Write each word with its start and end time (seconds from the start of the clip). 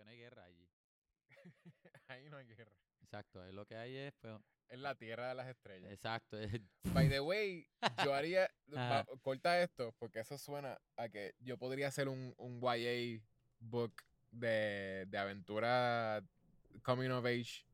Porque 0.00 0.04
no 0.04 0.10
hay 0.10 0.18
guerra 0.18 0.44
allí. 0.44 0.68
Ahí 2.08 2.28
no 2.30 2.36
hay 2.38 2.46
guerra. 2.46 2.72
Exacto, 3.02 3.42
ahí 3.42 3.52
lo 3.52 3.66
que 3.66 3.76
hay 3.76 3.96
es, 3.96 4.12
pues, 4.20 4.34
Es 4.68 4.78
la 4.78 4.94
tierra 4.94 5.28
de 5.30 5.34
las 5.34 5.48
estrellas. 5.48 5.90
exacto. 5.92 6.36
By 6.92 7.08
the 7.08 7.20
way, 7.20 7.66
yo 8.04 8.14
haría. 8.14 8.48
Va- 8.74 9.04
corta 9.22 9.60
esto, 9.62 9.92
porque 9.98 10.20
eso 10.20 10.38
suena 10.38 10.78
a 10.96 11.08
que 11.08 11.34
yo 11.40 11.56
podría 11.58 11.88
hacer 11.88 12.08
un, 12.08 12.34
un 12.38 12.60
YA 12.60 13.20
book 13.58 13.92
de, 14.30 15.06
de 15.08 15.18
aventura 15.18 16.22
coming 16.82 17.10
of 17.10 17.24
age. 17.26 17.64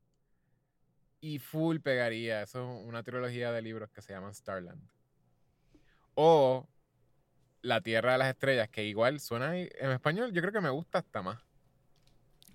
Y 1.19 1.39
full 1.39 1.79
pegaría. 1.79 2.41
Eso 2.43 2.79
es 2.79 2.85
una 2.87 3.03
trilogía 3.03 3.51
de 3.51 3.61
libros 3.61 3.89
que 3.91 4.01
se 4.01 4.13
llaman 4.13 4.33
Starland. 4.33 4.81
O 6.15 6.67
La 7.61 7.81
Tierra 7.81 8.13
de 8.13 8.17
las 8.19 8.29
Estrellas, 8.29 8.69
que 8.69 8.83
igual 8.85 9.19
suena 9.19 9.55
en 9.57 9.91
español. 9.91 10.31
Yo 10.31 10.41
creo 10.41 10.53
que 10.53 10.61
me 10.61 10.69
gusta 10.69 10.99
hasta 10.99 11.21
más. 11.21 11.39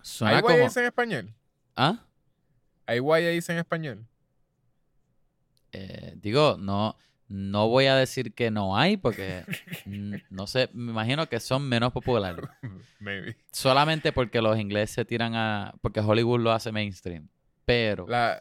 Suena 0.02 0.36
¿Hay 0.36 0.42
como... 0.42 0.56
YAs 0.56 0.76
en 0.76 0.84
español? 0.84 1.34
¿Ah? 1.76 2.04
¿Hay 2.86 3.00
YAs 3.00 3.48
en 3.48 3.58
español? 3.58 4.06
Eh, 5.72 6.14
digo, 6.16 6.56
no, 6.58 6.96
no 7.28 7.68
voy 7.68 7.86
a 7.86 7.96
decir 7.96 8.34
que 8.34 8.50
no 8.50 8.76
hay 8.76 8.98
porque 8.98 9.44
no 10.28 10.46
sé, 10.46 10.68
me 10.74 10.92
imagino 10.92 11.26
que 11.28 11.40
son 11.40 11.66
menos 11.68 11.92
populares. 11.92 12.44
Maybe. 13.00 13.36
Solamente 13.50 14.12
porque 14.12 14.42
los 14.42 14.58
ingleses 14.58 14.94
se 14.94 15.04
tiran 15.04 15.34
a... 15.34 15.74
porque 15.80 16.00
Hollywood 16.00 16.40
lo 16.40 16.52
hace 16.52 16.72
mainstream. 16.72 17.28
Pero 17.64 18.06
La, 18.06 18.40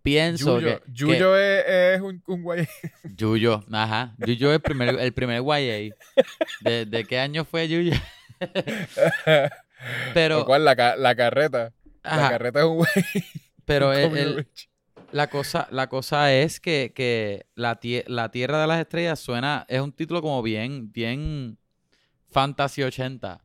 pienso 0.00 0.58
Yuyo, 0.60 0.80
que... 0.80 0.92
Yuyo 0.92 1.36
es, 1.36 1.64
es 1.66 2.00
un, 2.00 2.22
un 2.26 2.44
YA. 2.44 2.68
Yuyo, 3.16 3.64
ajá. 3.70 4.14
Yuyo 4.18 4.50
es 4.50 4.54
el 4.54 4.62
primer, 4.62 4.98
el 4.98 5.12
primer 5.12 5.42
YA. 5.42 5.94
¿De, 6.60 6.86
de 6.86 7.04
qué 7.04 7.18
año 7.18 7.44
fue 7.44 7.68
Yuyo? 7.68 7.92
Pero, 10.14 10.38
Lo 10.40 10.44
cual, 10.46 10.64
la, 10.64 10.76
ca- 10.76 10.96
la 10.96 11.14
carreta. 11.14 11.72
La 12.02 12.28
carreta 12.30 12.60
es 12.60 12.64
un 12.66 12.76
güey. 12.76 12.88
pero. 13.64 13.92
La 15.12 15.26
cosa, 15.28 15.68
la 15.70 15.88
cosa 15.88 16.32
es 16.32 16.58
que, 16.58 16.92
que 16.94 17.44
la, 17.54 17.78
tie- 17.78 18.04
la 18.06 18.30
Tierra 18.30 18.60
de 18.62 18.66
las 18.66 18.80
Estrellas 18.80 19.20
suena, 19.20 19.66
es 19.68 19.80
un 19.80 19.92
título 19.92 20.22
como 20.22 20.42
bien, 20.42 20.90
bien 20.90 21.58
Fantasy 22.30 22.82
80. 22.82 23.44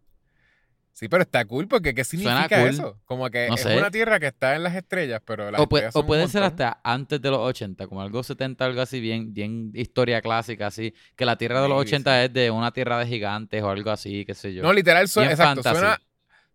Sí, 0.94 1.10
pero 1.10 1.22
está 1.24 1.46
cool 1.46 1.68
porque 1.68 1.94
¿qué 1.94 2.04
significa 2.04 2.48
cool. 2.62 2.70
eso? 2.70 3.00
Como 3.06 3.30
que 3.30 3.50
No 3.50 3.56
es 3.56 3.62
sé. 3.62 3.78
una 3.78 3.92
tierra 3.92 4.20
que 4.20 4.26
está 4.28 4.56
en 4.56 4.64
las 4.64 4.74
estrellas, 4.76 5.22
pero 5.24 5.52
las 5.52 5.60
O, 5.60 5.64
estrellas 5.64 5.90
o 5.90 5.92
son 6.00 6.02
un 6.02 6.08
puede 6.08 6.28
ser 6.28 6.42
hasta 6.42 6.80
antes 6.84 7.22
de 7.22 7.30
los 7.30 7.40
80, 7.40 7.86
como 7.86 8.02
algo 8.02 8.24
70, 8.24 8.66
algo 8.66 8.82
así, 8.82 9.00
bien, 9.00 9.32
bien 9.32 9.72
historia 9.76 10.22
clásica, 10.22 10.68
así. 10.68 10.94
Que 11.16 11.26
la 11.26 11.38
Tierra 11.38 11.62
de 11.62 11.68
los 11.70 11.78
Maybe, 11.78 11.90
80 11.90 12.24
es 12.24 12.34
de 12.34 12.50
una 12.50 12.72
Tierra 12.72 12.98
de 12.98 13.06
gigantes 13.06 13.62
o 13.62 13.70
algo 13.70 13.92
así, 13.92 14.26
qué 14.26 14.34
sé 14.34 14.54
yo. 14.56 14.64
No, 14.64 14.74
literal, 14.74 15.08
suena, 15.08 15.30
Bien 15.30 15.40
exacto, 15.40 15.62
suena, 15.62 16.02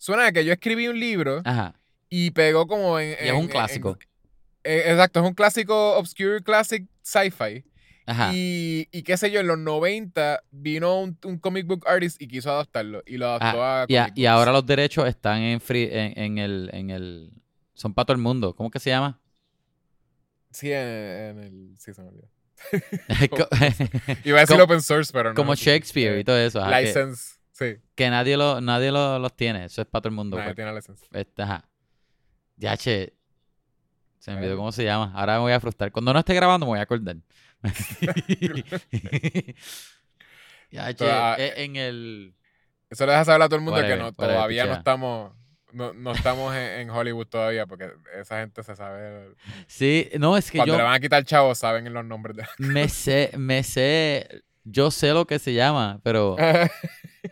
suena 0.03 0.27
a 0.27 0.33
que 0.33 0.45
yo 0.45 0.53
escribí 0.53 0.89
un 0.89 0.99
libro 0.99 1.43
Ajá. 1.45 1.75
y 2.09 2.33
pegó 2.33 2.67
como 2.67 2.99
en... 2.99 3.11
Y 3.11 3.13
es 3.13 3.21
en- 3.29 3.37
un 3.37 3.43
en- 3.43 3.49
clásico. 3.49 3.97
eh, 4.65 4.83
exacto, 4.87 5.21
es 5.21 5.27
un 5.27 5.35
clásico, 5.35 5.97
obscure 5.97 6.43
classic 6.43 6.87
sci-fi. 7.03 7.65
Ajá. 8.05 8.33
Y, 8.35 8.89
y 8.91 9.05
qué 9.05 9.17
sé 9.17 9.31
yo, 9.31 9.39
en 9.39 9.47
los 9.47 9.59
90 9.59 10.43
vino 10.51 10.99
un, 11.01 11.17
un 11.25 11.39
comic 11.39 11.67
book 11.69 11.85
artist 11.87 12.21
y 12.21 12.27
quiso 12.27 12.51
adaptarlo. 12.51 13.05
Y 13.07 13.17
lo 13.17 13.29
adaptó 13.29 13.63
Ah, 13.63 13.83
a 13.83 13.87
y, 13.89 13.95
a- 13.97 14.11
y 14.17 14.27
ahora 14.27 14.51
los 14.51 14.67
derechos 14.67 15.07
están 15.07 15.39
en, 15.41 15.61
free, 15.61 15.89
en, 15.93 16.19
en 16.19 16.39
el, 16.39 16.71
en 16.73 16.91
el... 16.91 17.31
Son 17.75 17.95
para 17.95 18.07
todo 18.07 18.17
el 18.17 18.23
mundo. 18.23 18.57
¿Cómo 18.57 18.71
que 18.73 18.81
se 18.81 18.91
llama? 18.91 19.21
Sí, 20.51 20.73
en, 20.73 21.39
el... 21.39 21.75
Sí, 21.79 21.95
se 21.95 22.03
me 22.03 22.09
olvidó. 22.09 22.29
Iba 24.25 24.39
a 24.39 24.41
decir 24.41 24.61
open 24.61 24.83
source, 24.83 25.13
pero 25.13 25.31
no. 25.31 25.35
como 25.37 25.55
Shakespeare 25.55 26.19
y 26.19 26.25
todo 26.25 26.39
eso. 26.39 26.61
ajá, 26.61 26.81
que- 26.81 26.87
License, 26.87 27.35
sí. 27.63 27.81
que 27.95 28.11
nadie, 28.11 28.37
lo, 28.37 28.61
nadie 28.61 28.91
lo- 28.91 29.19
los 29.19 29.35
tiene. 29.37 29.65
Eso 29.67 29.83
es 29.83 29.89
para 29.89 30.03
todo 30.03 30.11
el 30.11 30.17
mundo. 30.17 30.37
Nadie 30.37 30.55
pues. 30.55 30.85
tiene. 30.85 30.99
Este, 31.13 31.43
ajá. 31.43 31.69
Ya, 32.57 32.77
che. 32.77 33.15
Se 34.19 34.31
me 34.31 34.39
olvidó 34.39 34.57
cómo 34.57 34.71
se 34.71 34.85
llama. 34.85 35.13
Ahora 35.17 35.35
me 35.35 35.41
voy 35.41 35.53
a 35.53 35.59
frustrar. 35.59 35.91
Cuando 35.91 36.13
no 36.13 36.21
esté 36.21 36.33
grabando 36.35 36.65
me 36.67 36.71
voy 36.71 36.79
a 36.79 36.83
acordar. 36.83 37.17
ya, 40.71 40.95
che. 40.95 41.11
Ah, 41.11 41.35
eh, 41.39 41.55
en 41.57 41.75
el... 41.77 42.35
Eso 42.89 43.05
le 43.05 43.13
deja 43.13 43.25
saber 43.25 43.43
a 43.43 43.49
todo 43.49 43.57
el 43.57 43.63
mundo 43.63 43.81
que 43.81 43.97
no, 43.97 44.13
todavía 44.13 44.67
no 44.67 44.75
estamos... 44.75 45.33
No, 45.73 45.93
no 45.95 46.13
estamos 46.13 46.55
en, 46.55 46.81
en 46.81 46.91
Hollywood 46.91 47.27
todavía 47.27 47.67
porque 47.67 47.91
esa 48.21 48.41
gente 48.41 48.63
se 48.63 48.77
sabe... 48.77 49.35
Sí, 49.67 50.11
no, 50.21 50.37
es 50.37 50.51
que 50.51 50.59
Cuando 50.59 50.75
yo 50.75 50.79
le 50.79 50.85
van 50.85 50.95
a 50.95 51.01
quitar 51.01 51.25
chavos 51.25 51.59
saben 51.59 51.91
los 51.93 52.05
nombres 52.05 52.37
de... 52.37 52.45
me 52.59 52.91
sé, 52.91 53.33
me 53.39 53.63
sé, 53.63 54.45
yo 54.65 54.91
sé 54.91 55.13
lo 55.13 55.27
que 55.27 55.39
se 55.39 55.55
llama, 55.55 56.01
pero 56.05 56.37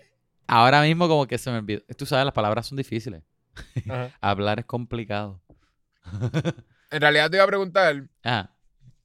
ahora 0.51 0.83
mismo 0.83 1.09
como 1.09 1.27
que 1.27 1.39
se 1.39 1.51
me 1.51 1.59
olvidó. 1.59 1.81
Tú 1.97 2.07
sabes, 2.07 2.25
las 2.25 2.35
palabras 2.35 2.67
son 2.67 2.77
difíciles. 2.77 3.23
Hablar 4.21 4.59
es 4.61 4.65
complicado. 4.67 5.41
En 6.91 7.01
realidad 7.01 7.31
te 7.31 7.37
iba 7.37 7.45
a 7.45 7.49
preguntar 7.49 8.09
Ajá. 8.23 8.55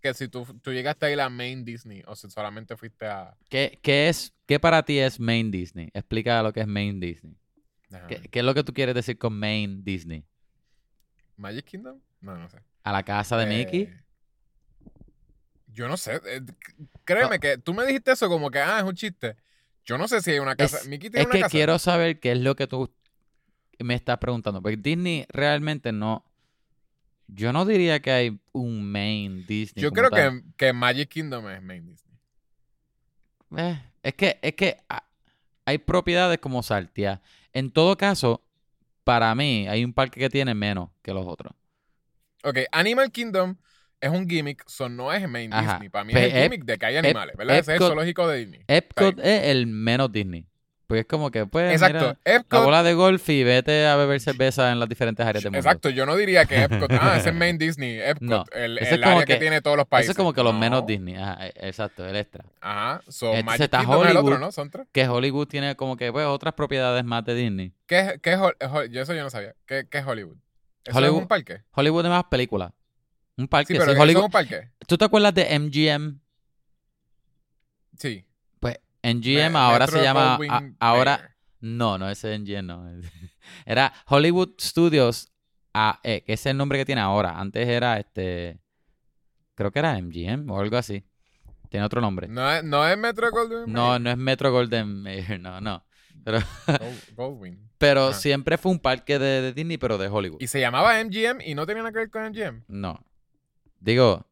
que 0.01 0.13
si 0.13 0.28
tú, 0.28 0.45
tú 0.61 0.72
llegaste 0.72 1.05
a 1.05 1.11
ir 1.11 1.22
a 1.22 1.29
Main 1.29 1.63
Disney 1.66 2.03
o 2.07 2.16
si 2.16 2.29
solamente 2.29 2.75
fuiste 2.75 3.05
a... 3.05 3.35
¿Qué, 3.50 3.79
qué 3.84 4.09
es, 4.09 4.34
qué 4.47 4.59
para 4.59 4.84
ti 4.84 4.97
es 5.00 5.19
Main 5.19 5.51
Disney? 5.51 5.89
Explica 5.94 6.41
lo 6.41 6.51
que 6.51 6.61
es 6.61 6.67
Main 6.67 7.00
Disney. 7.00 7.35
¿Qué, 8.07 8.22
qué 8.29 8.39
es 8.39 8.45
lo 8.45 8.53
que 8.53 8.63
tú 8.63 8.73
quieres 8.73 8.95
decir 8.95 9.17
con 9.17 9.38
Main 9.38 9.84
Disney? 9.84 10.25
¿Magic 11.38 11.66
Kingdom? 11.66 12.00
No, 12.22 12.35
no 12.38 12.50
sé. 12.50 12.57
¿A 12.84 12.91
la 12.91 13.03
casa 13.03 13.38
de 13.38 13.45
Mickey? 13.45 13.81
Eh, 13.84 14.01
yo 15.67 15.88
no 15.88 15.97
sé. 15.97 16.16
eh, 16.25 16.41
c- 16.45 16.73
créeme 17.03 17.39
que 17.39 17.57
tú 17.57 17.73
me 17.73 17.85
dijiste 17.85 18.11
eso 18.11 18.28
como 18.29 18.50
que, 18.50 18.59
ah, 18.59 18.79
es 18.79 18.84
un 18.84 18.95
chiste. 18.95 19.35
Yo 19.85 19.97
no 19.97 20.07
sé 20.07 20.22
si 20.22 20.31
hay 20.31 20.40
una 20.40 20.56
casa. 20.56 20.78
Es, 20.78 20.88
Mickey 20.88 21.09
tiene 21.09 21.22
es 21.22 21.25
una 21.28 21.34
que 21.34 21.41
casa. 21.41 21.51
quiero 21.51 21.79
saber 21.79 22.19
qué 22.19 22.31
es 22.31 22.40
lo 22.40 22.56
que 22.56 22.68
tú 22.68 22.91
me 23.79 23.94
estás 23.94 24.18
preguntando. 24.18 24.62
Porque 24.62 24.78
Disney 24.78 25.25
realmente 25.29 25.91
no... 25.91 26.25
Yo 27.28 27.51
no 27.53 27.66
diría 27.66 28.01
que 28.01 28.12
hay 28.12 28.40
un 28.51 28.91
Main 28.91 29.46
Disney. 29.47 29.81
Yo 29.81 29.91
creo 29.91 30.09
que, 30.12 30.44
que 30.57 30.73
Magic 30.73 31.09
Kingdom 31.09 31.50
es 31.50 31.62
Main 31.62 31.85
Disney. 31.85 32.18
Eh, 33.57 33.81
es 34.03 34.13
que, 34.13 34.40
es 34.41 34.53
que 34.53 34.78
hay 35.66 35.78
propiedades 35.79 36.38
como 36.40 36.62
Saltia. 36.62 37.22
En 37.53 37.72
todo 37.72 37.97
caso, 37.97 38.44
para 39.03 39.34
mí, 39.34 39.67
hay 39.67 39.84
un 39.84 39.94
parque 39.94 40.19
que 40.19 40.29
tiene 40.29 40.53
menos 40.53 40.90
que 41.02 41.13
los 41.13 41.25
otros. 41.25 41.53
Ok, 42.44 42.59
Animal 42.72 43.12
Kingdom 43.12 43.56
es 44.01 44.09
un 44.09 44.29
gimmick, 44.29 44.63
so 44.67 44.89
no 44.89 45.11
es 45.13 45.28
Main 45.29 45.53
Ajá. 45.53 45.73
Disney. 45.73 45.89
Para 45.89 46.06
mí 46.06 46.13
Pe- 46.13 46.28
es 46.28 46.33
el 46.33 46.44
gimmick 46.44 46.63
de 46.66 46.78
que 46.78 46.85
hay 46.85 46.97
animales, 46.97 47.35
¿verdad? 47.38 47.57
Ese 47.57 47.75
es 47.75 47.81
el 47.81 47.88
zoológico 47.88 48.28
de 48.28 48.38
Disney. 48.39 48.61
Epcot 48.67 49.19
es 49.19 49.44
el 49.45 49.67
menos 49.67 50.11
Disney. 50.11 50.45
Pues 50.88 51.00
es 51.01 51.07
como 51.07 51.31
que, 51.31 51.47
pues, 51.47 51.72
Exacto. 51.72 51.97
mira, 51.97 52.19
la 52.23 52.35
Epcot. 52.35 52.63
bola 52.63 52.84
de 52.84 52.94
golf 52.94 53.28
y 53.29 53.44
vete 53.44 53.88
a 53.88 53.95
beber 53.95 54.19
cerveza 54.22 54.72
en 54.72 54.79
las 54.79 54.88
diferentes 54.88 55.25
áreas 55.25 55.44
del 55.44 55.51
mundo. 55.51 55.57
Exacto, 55.67 55.89
yo 55.89 56.05
no 56.05 56.16
diría 56.16 56.45
que 56.45 56.61
Epcot. 56.61 56.91
Ah, 57.01 57.17
ese 57.17 57.29
es 57.29 57.35
Main 57.35 57.57
Disney. 57.57 58.00
Epcot, 58.00 58.22
No, 58.22 58.44
el, 58.51 58.78
ese 58.78 58.85
es 58.89 58.91
el 58.94 59.03
área 59.03 59.25
que, 59.25 59.34
que- 59.34 59.39
tiene 59.39 59.61
todos 59.61 59.78
los 59.78 59.85
Eso 59.85 59.89
países. 59.89 60.09
es 60.11 60.16
como 60.16 60.31
que 60.34 60.44
los 60.44 60.53
No. 60.53 60.59
menos 60.59 60.85
Disney. 60.85 61.16
Ajá, 61.16 61.47
e- 61.47 61.53
exacto, 61.67 62.05
el 62.07 62.16
extra. 62.16 62.45
Ajá. 62.61 63.01
So, 63.09 63.34
Entonces 63.34 63.61
está 63.61 63.79
es 63.79 63.84
el 63.85 63.89
otro, 63.95 64.09
Hollywood. 64.19 64.39
¿no? 64.39 64.51
Son 64.51 64.69
tres. 64.69 64.85
Que 64.91 65.07
Hollywood 65.07 65.47
tiene 65.47 65.75
como 65.75 65.97
que, 65.97 66.11
pues, 66.11 66.28
otras 66.28 66.53
propiedades 66.53 67.03
más 67.03 67.25
de 67.25 67.34
Disney. 67.34 67.73
¿Qué, 67.88 68.00
es- 68.01 68.19
qué 68.22 68.34
es 68.34 68.38
Hol- 68.38 68.55
Hol- 68.59 68.88
yo 68.91 69.01
eso 69.01 69.16
yo 69.16 69.23
no 69.23 69.31
sabía. 69.31 69.55
¿Qué, 69.66 69.88
qué 69.89 69.97
es 69.97 70.05
Hollywood? 70.05 70.38
¿Eso 70.84 71.00
Hollywood- 71.00 71.16
es 71.16 71.22
un 71.23 71.28
parque? 71.28 71.61
Hollywood 71.72 72.05
es 72.05 72.11
más 72.11 72.25
películas. 72.25 72.72
Un 73.38 73.47
parque, 73.47 73.73
Sí, 73.73 73.79
pero 73.79 73.91
¿eso 73.91 74.01
Hollywood. 74.01 74.22
es 74.22 74.25
un 74.25 74.31
parque? 74.31 74.69
¿Tú 74.88 74.97
te 74.97 75.06
acuerdas 75.06 75.34
de 75.34 75.59
MGM? 75.59 76.19
Sí. 77.97 78.25
Pues 78.59 78.79
MGM 79.03 79.51
Me- 79.53 79.59
ahora 79.59 79.85
Metro 79.85 79.97
se 80.00 80.03
llama. 80.03 80.35
A- 80.50 80.63
ahora. 80.79 81.35
No, 81.59 81.97
no, 81.97 82.09
ese 82.09 82.34
es 82.34 82.40
MGM, 82.40 82.66
no. 82.68 82.85
Era 83.66 83.94
Hollywood 84.07 84.51
Studios, 84.59 85.31
ah, 85.73 86.00
eh, 86.03 86.23
que 86.23 86.34
es 86.34 86.46
el 86.46 86.57
nombre 86.57 86.78
que 86.78 86.85
tiene 86.85 87.01
ahora. 87.01 87.40
Antes 87.40 87.68
era 87.68 87.97
este. 88.00 88.59
Creo 89.56 89.72
que 89.72 89.79
era 89.79 89.97
MGM 90.02 90.50
o 90.52 90.59
algo 90.59 90.78
así. 90.78 91.06
Tiene 91.69 91.85
otro 91.85 92.02
nombre. 92.02 92.28
No 92.28 92.52
es, 92.52 92.63
no 92.63 92.88
es 92.88 92.97
Metro 92.97 93.31
Goldwyn 93.31 93.72
No, 93.73 93.88
Mayer. 93.88 94.02
no 94.02 94.09
es 94.12 94.17
Metro 94.17 94.52
Golden 94.52 95.02
Mayer, 95.02 95.40
no, 95.41 95.61
no. 95.61 95.85
Pero, 96.23 96.40
Gold- 96.67 97.16
Goldwyn. 97.16 97.70
pero 97.78 98.08
Ah. 98.08 98.14
siempre 98.14 98.58
fue 98.58 98.72
un 98.72 98.79
parque 98.79 99.17
de, 99.20 99.41
de 99.41 99.53
Disney, 99.53 99.78
pero 99.78 99.97
de 99.97 100.08
Hollywood. 100.08 100.41
Y 100.41 100.47
se 100.47 100.59
llamaba 100.59 101.02
MGM 101.03 101.41
y 101.46 101.55
no 101.55 101.66
tenía 101.66 101.84
nada 101.84 101.91
que 101.93 101.99
ver 101.99 102.09
con 102.09 102.23
MGM. 102.26 102.64
No. 102.67 102.99
Digo, 103.79 104.25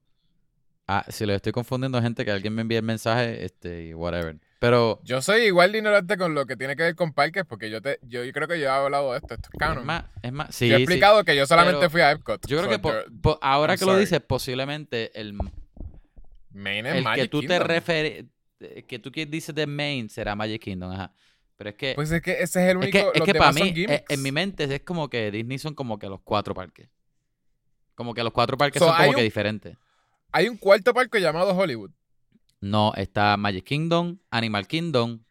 ah, 0.87 1.05
si 1.09 1.25
lo 1.25 1.33
estoy 1.33 1.51
confundiendo, 1.51 2.01
gente, 2.01 2.25
que 2.25 2.31
alguien 2.31 2.53
me 2.55 2.61
envíe 2.61 2.77
el 2.77 2.83
mensaje, 2.83 3.45
este, 3.45 3.85
y 3.87 3.93
whatever. 3.93 4.37
Pero 4.59 5.01
Yo 5.03 5.21
soy 5.21 5.41
igual 5.41 5.73
de 5.73 5.79
ignorante 5.79 6.17
con 6.17 6.33
lo 6.33 6.45
que 6.45 6.55
tiene 6.55 6.75
que 6.77 6.83
ver 6.83 6.95
con 6.95 7.11
parques 7.13 7.43
porque 7.45 7.69
yo 7.69 7.81
te 7.81 7.99
yo 8.03 8.21
creo 8.31 8.47
que 8.47 8.57
yo 8.59 8.65
he 8.67 8.69
hablado 8.69 9.11
de 9.11 9.17
esto. 9.17 9.33
Esto 9.33 9.49
es 9.49 9.53
es 9.55 9.59
canon. 9.59 9.85
más, 9.85 10.05
es 10.21 10.31
más, 10.31 10.55
sí, 10.55 10.69
yo 10.69 10.75
he 10.75 10.77
sí. 10.77 10.83
explicado 10.83 11.23
que 11.25 11.35
yo 11.35 11.45
solamente 11.45 11.89
fui 11.89 11.99
a 11.99 12.11
Epcot. 12.11 12.47
Yo 12.47 12.57
creo 12.57 12.63
So, 12.63 12.69
que 12.71 12.79
po- 12.79 12.91
yo- 12.93 13.21
po- 13.21 13.39
ahora 13.41 13.73
I'm 13.73 13.79
que 13.79 13.85
lo 13.85 13.97
dices, 13.97 14.21
posiblemente 14.21 15.19
el, 15.19 15.33
Main 16.51 16.85
es 16.85 16.95
el 16.95 17.03
Magic 17.03 17.23
que 17.23 17.29
tú 17.29 17.41
te 17.41 17.47
Kingdom. 17.47 17.67
refieres, 17.67 18.25
que 18.87 18.99
tú 18.99 19.09
dices 19.11 19.53
de 19.53 19.67
Main 19.67 20.09
será 20.09 20.33
Magic 20.35 20.61
Kingdom, 20.61 20.91
ajá. 20.91 21.13
Pero 21.57 21.69
es 21.71 21.75
que, 21.75 21.93
Pues 21.95 22.11
es 22.11 22.21
que 22.21 22.31
ese 22.41 22.63
es 22.63 22.71
el 22.71 22.77
es 22.77 22.83
único. 22.83 23.11
que, 23.11 23.19
es 23.19 23.25
que 23.25 23.33
para 23.35 23.51
mí, 23.51 23.73
eh, 23.87 24.05
en 24.07 24.21
mi 24.23 24.31
mente 24.31 24.63
es 24.63 24.81
como 24.81 25.09
que 25.09 25.29
Disney 25.29 25.57
son 25.59 25.75
como 25.75 25.99
que 25.99 26.07
los 26.07 26.21
cuatro 26.21 26.53
parques. 26.55 26.87
Como 27.95 28.13
que 28.13 28.23
los 28.23 28.33
cuatro 28.33 28.57
parques 28.57 28.79
So, 28.79 28.87
son 28.87 28.97
como 28.97 29.13
que 29.13 29.21
diferentes. 29.23 29.77
Hay 30.31 30.47
un 30.49 30.57
cuarto 30.57 30.93
parque 30.93 31.19
llamado 31.21 31.55
Hollywood. 31.55 31.91
No, 32.59 32.93
está 32.95 33.35
Magic 33.37 33.65
Kingdom, 33.65 34.19
Animal 34.31 34.67
Kingdom, 34.67 35.23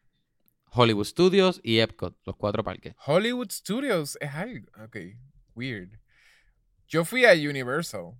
Hollywood 0.70 1.04
Studios 1.06 1.60
y 1.62 1.78
Epcot, 1.78 2.16
los 2.24 2.36
cuatro 2.36 2.62
parques. 2.62 2.94
Hollywood 3.06 3.50
Studios 3.50 4.16
es 4.20 4.30
algo. 4.34 4.68
Ok, 4.84 4.96
weird. 5.54 5.98
Yo 6.88 7.04
fui 7.04 7.24
a 7.24 7.32
Universal 7.32 8.12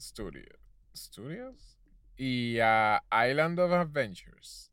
Studios. 0.00 0.58
Studios 0.96 1.78
y 2.16 2.58
a 2.60 3.02
Island 3.28 3.60
of 3.60 3.70
Adventures. 3.72 4.70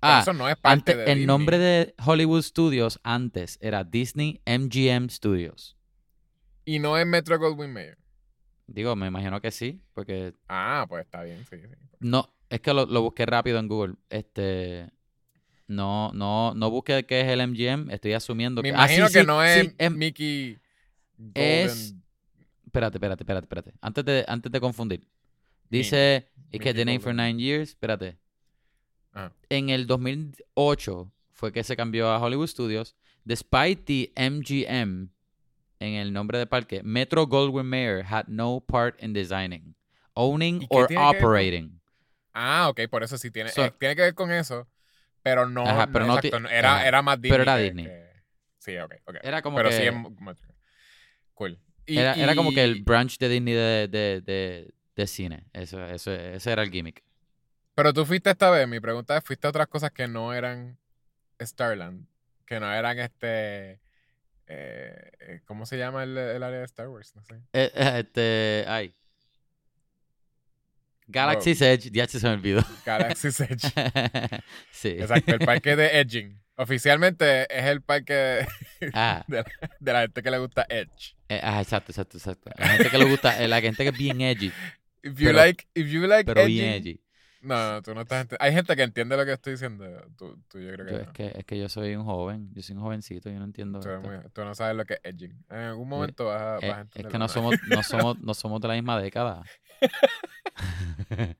Pero 0.00 0.12
Ah, 0.12 0.20
eso 0.20 0.32
no 0.34 0.48
es 0.48 0.56
parte 0.56 0.92
antes, 0.92 0.96
de 0.96 1.02
el 1.04 1.08
Disney. 1.18 1.26
nombre 1.26 1.58
de 1.58 1.94
Hollywood 2.04 2.42
Studios 2.42 3.00
antes 3.02 3.58
era 3.62 3.82
Disney 3.82 4.40
MGM 4.46 5.08
Studios. 5.08 5.76
Y 6.64 6.78
no 6.80 6.98
es 6.98 7.06
Metro 7.06 7.38
Goldwyn 7.38 7.72
Mayer. 7.72 7.98
Digo, 8.66 8.96
me 8.96 9.06
imagino 9.06 9.40
que 9.40 9.50
sí, 9.50 9.80
porque 9.94 10.34
Ah, 10.48 10.86
pues 10.88 11.04
está 11.04 11.22
bien, 11.22 11.44
sí, 11.48 11.56
sí. 11.60 11.68
no, 12.00 12.28
es 12.50 12.60
que 12.60 12.72
lo, 12.74 12.84
lo 12.86 13.02
busqué 13.02 13.24
rápido 13.26 13.58
en 13.58 13.68
Google. 13.68 13.94
Este, 14.10 14.90
no, 15.68 16.10
no, 16.12 16.52
no 16.54 16.70
busqué 16.70 17.04
qué 17.06 17.20
es 17.20 17.28
el 17.28 17.40
MGM. 17.40 17.90
Estoy 17.90 18.12
asumiendo 18.14 18.62
Me 18.62 18.70
que. 18.70 18.74
ah, 18.76 18.88
sí, 18.88 18.94
imagino 18.96 19.06
que 19.08 19.20
sí, 19.20 19.26
no 19.26 19.42
es 19.42 19.66
sí, 19.68 19.74
em- 19.78 19.96
Mickey 19.96 20.58
Golden. 21.16 21.32
es- 21.66 21.94
Espérate, 22.64 22.98
espérate, 22.98 23.22
espérate, 23.22 23.44
espérate. 23.44 23.72
Antes 23.80 24.04
de, 24.04 24.24
antes 24.28 24.52
de 24.52 24.60
confundir. 24.60 25.08
Dice, 25.70 26.28
es 26.50 26.60
que 26.60 26.74
the 26.74 27.00
for 27.00 27.14
nine 27.14 27.40
years. 27.42 27.70
Espérate. 27.70 28.18
Ajá. 29.12 29.32
En 29.48 29.70
el 29.70 29.86
2008 29.86 31.10
fue 31.32 31.52
que 31.52 31.64
se 31.64 31.74
cambió 31.76 32.08
a 32.10 32.18
Hollywood 32.20 32.48
Studios. 32.48 32.94
Despite 33.24 33.82
the 33.84 34.12
MGM 34.30 35.08
en 35.80 35.94
el 35.94 36.12
nombre 36.12 36.38
de 36.38 36.46
parque, 36.46 36.82
Metro 36.82 37.26
Goldwyn 37.26 37.66
Mayer 37.66 38.04
had 38.04 38.26
no 38.28 38.60
part 38.60 39.02
in 39.02 39.12
designing, 39.12 39.74
owning 40.14 40.62
¿Y 40.62 40.68
qué 40.68 40.76
or 40.76 40.88
operating. 40.96 41.80
Ah, 42.32 42.68
ok, 42.68 42.80
por 42.90 43.02
eso 43.02 43.16
sí 43.18 43.30
tiene, 43.30 43.50
So- 43.50 43.64
eh, 43.64 43.74
tiene 43.78 43.96
que 43.96 44.02
ver 44.02 44.14
con 44.14 44.30
eso, 44.30 44.68
pero 45.22 45.48
no, 45.48 45.66
Ajá, 45.66 45.88
pero 45.92 46.06
no 46.06 46.16
exacto, 46.16 46.40
no- 46.40 46.48
era, 46.48 46.76
ajá, 46.76 46.88
era 46.88 47.02
más 47.02 47.16
Disney. 47.20 47.30
pero 47.30 47.42
era 47.42 47.56
que- 47.56 47.62
Disney. 47.64 47.84
que- 47.86 48.10
sí, 48.58 48.76
ok, 48.78 48.94
ok. 49.06 49.16
Era 49.22 49.42
como 49.42 49.56
pero 49.56 49.70
que 49.70 49.76
sí 49.76 49.82
es 49.82 49.94
cool. 51.34 51.58
Y- 51.86 51.98
era, 51.98 52.14
era 52.14 52.34
como 52.34 52.52
que 52.52 52.64
el 52.64 52.82
branch 52.82 53.18
de 53.18 53.28
Disney 53.28 53.54
de, 53.54 53.88
de, 53.88 54.20
de, 54.20 54.74
de 54.96 55.06
cine. 55.06 55.44
Eso, 55.52 55.84
eso, 55.86 56.12
ese 56.12 56.50
era 56.52 56.62
el 56.62 56.70
gimmick. 56.70 57.02
Pero 57.74 57.92
tú 57.92 58.04
fuiste 58.04 58.30
esta 58.30 58.50
vez, 58.50 58.66
mi 58.66 58.80
pregunta 58.80 59.16
es, 59.16 59.22
¿fuiste 59.24 59.46
a 59.46 59.50
otras 59.50 59.68
cosas 59.68 59.92
que 59.92 60.08
no 60.08 60.32
eran 60.32 60.78
Starland? 61.40 62.06
Que 62.46 62.58
no 62.58 62.72
eran 62.72 62.98
este... 62.98 63.80
eh, 64.48 65.10
eh, 65.20 65.40
¿Cómo 65.44 65.66
se 65.66 65.76
llama 65.78 66.04
el, 66.04 66.16
el 66.16 66.42
área 66.42 66.58
de 66.60 66.64
Star 66.64 66.88
Wars? 66.88 67.14
No 67.16 67.22
sé. 67.24 67.34
Eh, 67.52 67.70
eh, 67.74 67.92
este, 68.00 68.64
ay. 68.68 68.94
Galaxy's 71.08 71.60
Edge, 71.62 71.90
ya 71.92 72.06
se 72.08 72.18
me 72.26 72.34
olvidó. 72.34 72.62
Galaxy's 72.84 73.40
Edge. 73.40 73.68
sí. 74.72 74.88
Exacto, 74.98 75.32
el 75.34 75.38
parque 75.40 75.76
de 75.76 75.86
Edging. 76.00 76.40
Oficialmente 76.56 77.42
es 77.54 77.64
el 77.66 77.82
parque 77.82 78.46
Ah, 78.94 79.22
de, 79.28 79.44
de 79.78 79.92
la 79.92 80.00
gente 80.02 80.22
que 80.22 80.30
le 80.30 80.38
gusta 80.38 80.64
Edge. 80.68 81.14
eh, 81.28 81.40
ah, 81.42 81.60
exacto, 81.60 81.92
exacto, 81.92 82.16
exacto. 82.16 82.50
La 82.56 82.68
gente 82.68 82.90
que 82.90 82.98
le 82.98 83.04
gusta, 83.04 83.46
la 83.46 83.60
gente 83.60 83.82
que 83.84 83.90
es 83.90 83.98
bien 83.98 84.20
edgy, 84.22 84.50
If 85.02 85.18
you 85.18 85.26
Pero- 85.26 85.32
like, 85.38 85.66
if 85.74 85.86
you 85.86 86.06
like 86.06 86.30
edging, 86.30 86.46
bien 86.46 86.64
edgy. 86.72 87.00
No, 87.46 87.72
no, 87.74 87.82
tú 87.82 87.94
no 87.94 88.00
estás 88.00 88.26
Hay 88.40 88.52
gente 88.52 88.74
que 88.74 88.82
entiende 88.82 89.16
lo 89.16 89.24
que 89.24 89.32
estoy 89.32 89.52
diciendo. 89.52 89.84
Tú, 90.16 90.36
tú 90.48 90.58
yo 90.58 90.72
creo 90.72 90.84
que 90.86 90.92
Yo- 90.92 90.98
no. 90.98 91.04
es, 91.04 91.10
que, 91.12 91.32
es 91.38 91.44
que 91.44 91.58
yo 91.58 91.68
soy 91.68 91.94
un 91.94 92.04
joven, 92.04 92.50
yo 92.52 92.62
soy 92.62 92.74
un 92.76 92.82
jovencito, 92.82 93.30
yo 93.30 93.38
no 93.38 93.44
entiendo 93.44 93.78
Tú, 93.80 93.88
muy- 94.00 94.18
tú 94.32 94.44
no 94.44 94.54
sabes 94.54 94.76
lo 94.76 94.84
que 94.84 94.94
es 94.94 95.00
edging. 95.04 95.44
En 95.48 95.58
algún 95.58 95.88
momento 95.88 96.24
vas 96.26 96.42
a, 96.42 96.58
Eh, 96.66 96.70
a 96.70 96.74
es 96.74 96.78
entender. 96.80 97.12
que 97.12 97.18
no 97.18 97.28
somos, 97.28 97.54
no 97.68 97.82
somos, 97.82 98.18
no 98.20 98.34
somos 98.34 98.60
de 98.60 98.68
la 98.68 98.74
misma 98.74 99.00
década. 99.00 99.42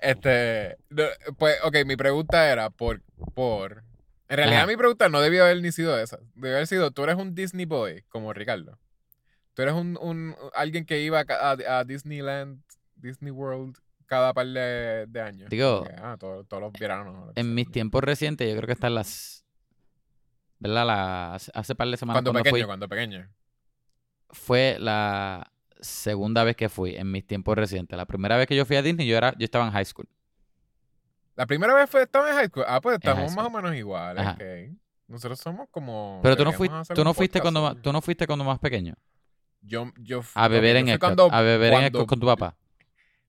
Este, 0.00 0.76
no, 0.90 1.04
pues, 1.38 1.56
ok, 1.64 1.76
mi 1.86 1.96
pregunta 1.96 2.50
era 2.52 2.70
por, 2.70 3.02
por... 3.34 3.82
En 4.28 4.36
realidad 4.36 4.60
Ajá. 4.60 4.66
mi 4.66 4.76
pregunta 4.76 5.08
no 5.08 5.20
debió 5.20 5.44
haber 5.44 5.62
ni 5.62 5.72
sido 5.72 5.98
esa. 5.98 6.18
Debió 6.34 6.56
haber 6.56 6.66
sido, 6.66 6.90
tú 6.90 7.04
eres 7.04 7.16
un 7.16 7.34
Disney 7.34 7.64
boy, 7.64 8.02
como 8.08 8.32
Ricardo. 8.32 8.78
Tú 9.54 9.62
eres 9.62 9.74
un, 9.74 9.96
un 10.00 10.34
alguien 10.54 10.84
que 10.84 11.00
iba 11.00 11.20
a- 11.26 11.78
a 11.78 11.84
Disneyland, 11.84 12.60
Disney 12.96 13.30
World, 13.30 13.78
cada 14.06 14.32
par 14.32 14.46
de, 14.46 15.06
de 15.08 15.20
años. 15.20 15.50
Digo, 15.50 15.84
ah, 15.98 16.16
todo- 16.18 16.44
todos 16.44 16.62
los 16.62 16.72
veranos. 16.72 17.32
En 17.34 17.54
mis 17.54 17.70
tiempos 17.70 18.02
recientes, 18.02 18.48
yo 18.48 18.56
creo 18.56 18.66
que 18.66 18.72
están 18.72 18.94
las. 18.94 19.44
¿Verdad? 20.58 20.86
La, 20.86 21.34
hace, 21.34 21.74
par 21.74 21.88
de 21.88 21.96
semanas 21.96 22.16
Cuando 22.16 22.32
cuando, 22.32 22.44
pequeño, 22.44 22.62
fui, 22.62 22.66
cuando 22.66 22.88
pequeño. 22.88 23.28
fue 24.30 24.76
la 24.80 25.52
segunda 25.80 26.44
vez 26.44 26.56
que 26.56 26.68
fui 26.70 26.96
en 26.96 27.10
mis 27.12 27.26
tiempos 27.26 27.56
recientes. 27.56 27.96
La 27.96 28.06
primera 28.06 28.36
vez 28.36 28.46
que 28.46 28.56
yo 28.56 28.64
fui 28.64 28.76
a 28.76 28.82
Disney, 28.82 29.06
yo 29.06 29.16
era, 29.18 29.34
yo 29.38 29.44
estaba 29.44 29.66
en 29.66 29.72
high 29.72 29.84
school. 29.84 30.08
La 31.34 31.44
primera 31.46 31.74
vez 31.74 31.90
fue, 31.90 32.02
estaba 32.02 32.30
en 32.30 32.36
high 32.36 32.48
school. 32.48 32.64
Ah, 32.66 32.80
pues 32.80 32.94
estamos 32.96 33.34
más 33.34 33.46
o 33.46 33.50
menos 33.50 33.74
iguales. 33.74 34.24
Nosotros 35.08 35.38
somos 35.38 35.68
como... 35.70 36.18
Pero 36.22 36.36
tú 36.36 36.44
no 36.44 36.52
fuiste, 36.52 36.74
tú 36.94 37.04
no 37.04 37.14
fuiste 37.14 37.38
podcast 37.38 37.54
cuando 37.54 37.80
tú 37.82 37.92
no 37.92 38.00
fuiste 38.00 38.26
cuando 38.26 38.44
más 38.44 38.58
pequeño. 38.58 38.94
Yo, 39.60 39.92
yo, 39.98 40.22
A 40.34 40.48
beber 40.48 40.74
yo 40.76 40.80
en 40.80 40.88
Epcot. 40.88 41.00
cuando- 41.16 41.28
A 41.32 41.42
beber 41.42 41.74
en 41.74 41.84
Epcot 41.84 42.06
con 42.06 42.18
tu 42.18 42.26
papá. 42.26 42.56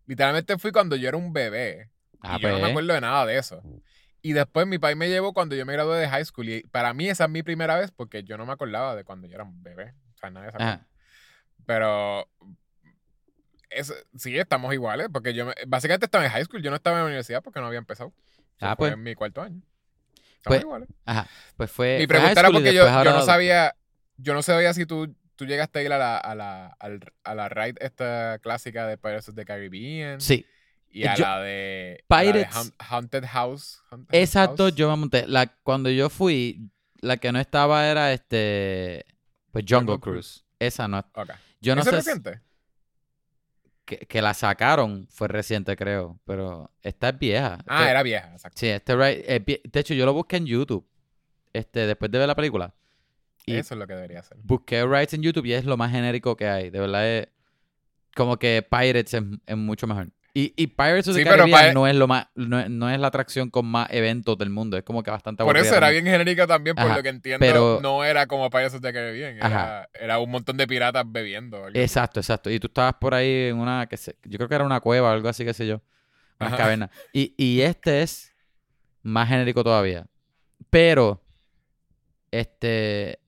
Literalmente 0.08 0.58
fui 0.58 0.72
cuando 0.72 0.96
yo 0.96 1.08
era 1.08 1.18
un 1.18 1.32
bebé. 1.34 1.92
Ah, 2.22 2.38
y 2.40 2.42
yo 2.42 2.48
no 2.50 2.56
me 2.56 2.60
pues. 2.62 2.72
acuerdo 2.72 2.94
de 2.94 3.02
nada 3.02 3.26
de 3.26 3.38
eso. 3.38 3.62
Y 4.24 4.34
después 4.34 4.66
mi 4.66 4.80
país 4.80 4.98
me 4.98 5.08
llevó 5.10 5.34
cuando 5.34 5.56
yo 5.56 5.66
me 5.66 5.74
gradué 5.74 6.00
de 6.00 6.10
high 6.10 6.26
school. 6.26 6.50
Y 6.50 6.62
para 6.64 6.94
mí 6.94 7.08
esa 7.08 7.26
es 7.26 7.30
mi 7.30 7.44
primera 7.44 7.78
vez 7.78 7.92
porque 7.92 8.24
yo 8.24 8.38
no 8.38 8.46
me 8.46 8.54
acordaba 8.54 8.96
de 8.96 9.04
cuando 9.04 9.28
yo 9.28 9.36
era 9.36 9.44
un 9.44 9.62
bebé. 9.62 9.94
O 10.16 10.18
sea, 10.18 10.32
nada 10.32 10.46
de 10.46 10.50
esa 10.50 10.58
cosa. 10.58 10.70
Ajá. 10.74 10.88
Pero... 11.66 12.28
Es, 13.70 13.94
sí, 14.16 14.38
estamos 14.38 14.74
iguales. 14.74 15.08
Porque 15.12 15.34
yo 15.34 15.46
me- 15.46 15.54
básicamente 15.68 16.06
estaba 16.06 16.26
en 16.26 16.32
high 16.32 16.46
school. 16.46 16.62
Yo 16.64 16.70
no 16.72 16.78
estaba 16.78 16.96
en 16.98 17.02
la 17.04 17.06
universidad 17.08 17.44
porque 17.44 17.60
no 17.60 17.68
había 17.68 17.80
empezado. 17.80 18.14
Ah, 18.60 18.70
fue 18.76 18.88
pues. 18.88 18.94
en 18.94 19.04
mi 19.04 19.14
cuarto 19.14 19.42
año. 19.42 19.62
Estamos 20.38 20.44
Pues, 20.44 20.62
iguales. 20.62 20.90
Ajá. 21.06 21.28
Pues 21.58 21.72
fue. 21.72 21.98
Mi 22.00 22.08
pregunta 22.08 22.40
era 22.40 22.50
porque 22.50 22.74
yo, 22.74 22.86
yo 23.04 23.12
no 23.12 23.22
sabía, 23.24 23.76
yo 24.18 24.34
no 24.34 24.42
sabía 24.42 24.74
si 24.74 24.86
tú, 24.86 25.14
tú 25.38 25.46
llegaste 25.46 25.80
a 25.80 25.84
ir 25.84 25.94
a 25.94 25.98
la, 25.98 26.18
a 26.18 26.36
la, 26.36 26.78
a 27.24 27.36
la 27.36 27.48
ride 27.50 27.76
esta 27.80 28.38
clásica 28.40 28.86
de 28.88 28.98
Pirates 28.98 29.30
of 29.30 29.36
the 29.36 29.46
Caribbean 29.46 30.20
Sí. 30.20 30.46
y 30.90 31.06
a 31.06 31.16
Yo- 31.16 31.24
la 31.24 31.40
de, 31.42 32.04
a 32.10 32.16
la 32.16 32.22
de 32.24 32.34
Pirates- 32.34 32.54
Haun- 32.56 32.74
Haunted 32.80 33.26
House. 33.26 33.82
Haunted 33.90 34.20
Exacto, 34.20 34.64
House. 34.66 34.76
yo 34.76 34.90
me 34.90 34.98
monté. 34.98 35.26
La, 35.28 35.48
cuando 35.64 35.90
yo 35.90 36.10
fui, 36.10 36.70
la 37.00 37.16
que 37.18 37.32
no 37.32 37.40
estaba 37.40 37.88
era 37.88 38.12
este. 38.12 39.06
Pues 39.52 39.64
Jungle, 39.68 39.94
Jungle 39.94 40.00
Cruise. 40.02 40.44
Cruise. 40.44 40.46
Esa 40.60 40.88
no. 40.90 41.00
Ok. 41.14 41.30
Yo 41.62 41.74
no 41.76 41.82
¿Eso 41.82 41.92
sé 41.92 41.98
es 41.98 42.06
reciente? 42.06 42.42
que, 43.86 43.98
que 44.00 44.22
la 44.22 44.34
sacaron, 44.34 45.08
fue 45.10 45.28
reciente, 45.28 45.76
creo. 45.78 46.20
Pero 46.26 46.72
esta 46.82 47.10
es 47.10 47.20
vieja. 47.20 47.60
Ah, 47.68 47.80
Este- 47.82 47.92
era 47.92 48.04
vieja, 48.04 48.32
exacto. 48.34 48.58
Sí, 48.60 48.68
este 48.68 48.96
ride 48.96 49.46
vie- 49.46 49.62
De 49.64 49.80
hecho, 49.80 49.94
yo 49.94 50.06
lo 50.06 50.14
busqué 50.14 50.38
en 50.38 50.46
YouTube. 50.46 50.86
Este, 51.54 51.88
después 51.88 52.12
de 52.12 52.18
ver 52.20 52.28
la 52.28 52.36
película. 52.36 52.74
Y 53.48 53.56
Eso 53.56 53.74
es 53.74 53.80
lo 53.80 53.88
que 53.88 53.94
debería 53.96 54.22
ser. 54.22 54.38
busqué 54.44 54.86
rides 54.86 55.14
en 55.14 55.24
YouTube 55.24 55.46
y 55.46 55.54
es 55.54 55.66
lo 55.66 55.78
más 55.78 55.92
genérico 55.92 56.36
que 56.38 56.48
hay. 56.48 56.70
De 56.70 56.80
verdad 56.80 57.08
es. 57.08 57.28
Como 58.16 58.38
que 58.38 58.62
Pirates 58.70 59.14
es, 59.14 59.24
es 59.46 59.58
mucho 59.58 59.88
mejor. 59.88 60.10
Y, 60.34 60.54
y 60.58 60.68
Pirates 60.68 61.08
of 61.08 61.16
the 61.16 61.24
Sí, 61.24 61.28
Caribbean 61.28 61.74
no 61.74 61.88
es 61.88 61.96
lo 61.96 62.08
más, 62.08 62.28
no, 62.36 62.60
es- 62.60 62.70
no 62.70 62.90
es 62.90 63.00
la 63.00 63.08
atracción 63.08 63.50
con 63.50 63.66
más 63.66 63.88
eventos 63.92 64.38
del 64.38 64.50
mundo. 64.52 64.76
Es 64.78 64.84
como 64.84 65.02
que 65.02 65.10
bastante 65.10 65.44
Por 65.44 65.58
eso 65.58 65.76
era 65.76 65.90
bien 65.90 66.06
genérica 66.06 66.46
también, 66.46 66.76
por 66.76 66.86
Ajá, 66.86 66.98
lo 66.98 67.04
que 67.04 67.10
entiendo. 67.10 67.40
pero- 67.46 67.80
no 67.82 68.04
era 68.04 68.28
como 68.28 68.50
Pirates 68.50 68.76
of 68.76 68.82
the 68.82 68.92
Caribbean. 68.94 69.38
Era, 69.38 69.88
era 69.94 70.20
un 70.20 70.30
montón 70.30 70.58
de 70.58 70.68
piratas 70.68 71.06
bebiendo. 71.08 71.68
Exacto, 71.74 72.20
exacto. 72.20 72.50
Y 72.52 72.60
tú 72.60 72.68
estabas 72.68 72.96
por 72.96 73.14
ahí 73.16 73.48
en 73.50 73.58
una, 73.58 73.88
que 73.88 73.98
se- 73.98 74.16
yo 74.26 74.38
creo 74.38 74.50
que 74.50 74.56
era 74.56 74.66
una 74.66 74.80
cueva 74.82 75.10
o 75.10 75.12
algo 75.14 75.30
así, 75.30 75.46
qué 75.46 75.54
sé 75.54 75.66
yo. 75.66 75.82
Una 76.40 76.50
Ajá. 76.50 76.58
caverna. 76.58 76.92
Y, 77.14 77.34
y 77.38 77.62
este 77.62 78.02
es 78.04 78.36
más 79.04 79.30
genérico 79.30 79.64
todavía. 79.64 80.06
Pero, 80.70 81.24
este, 82.32 83.20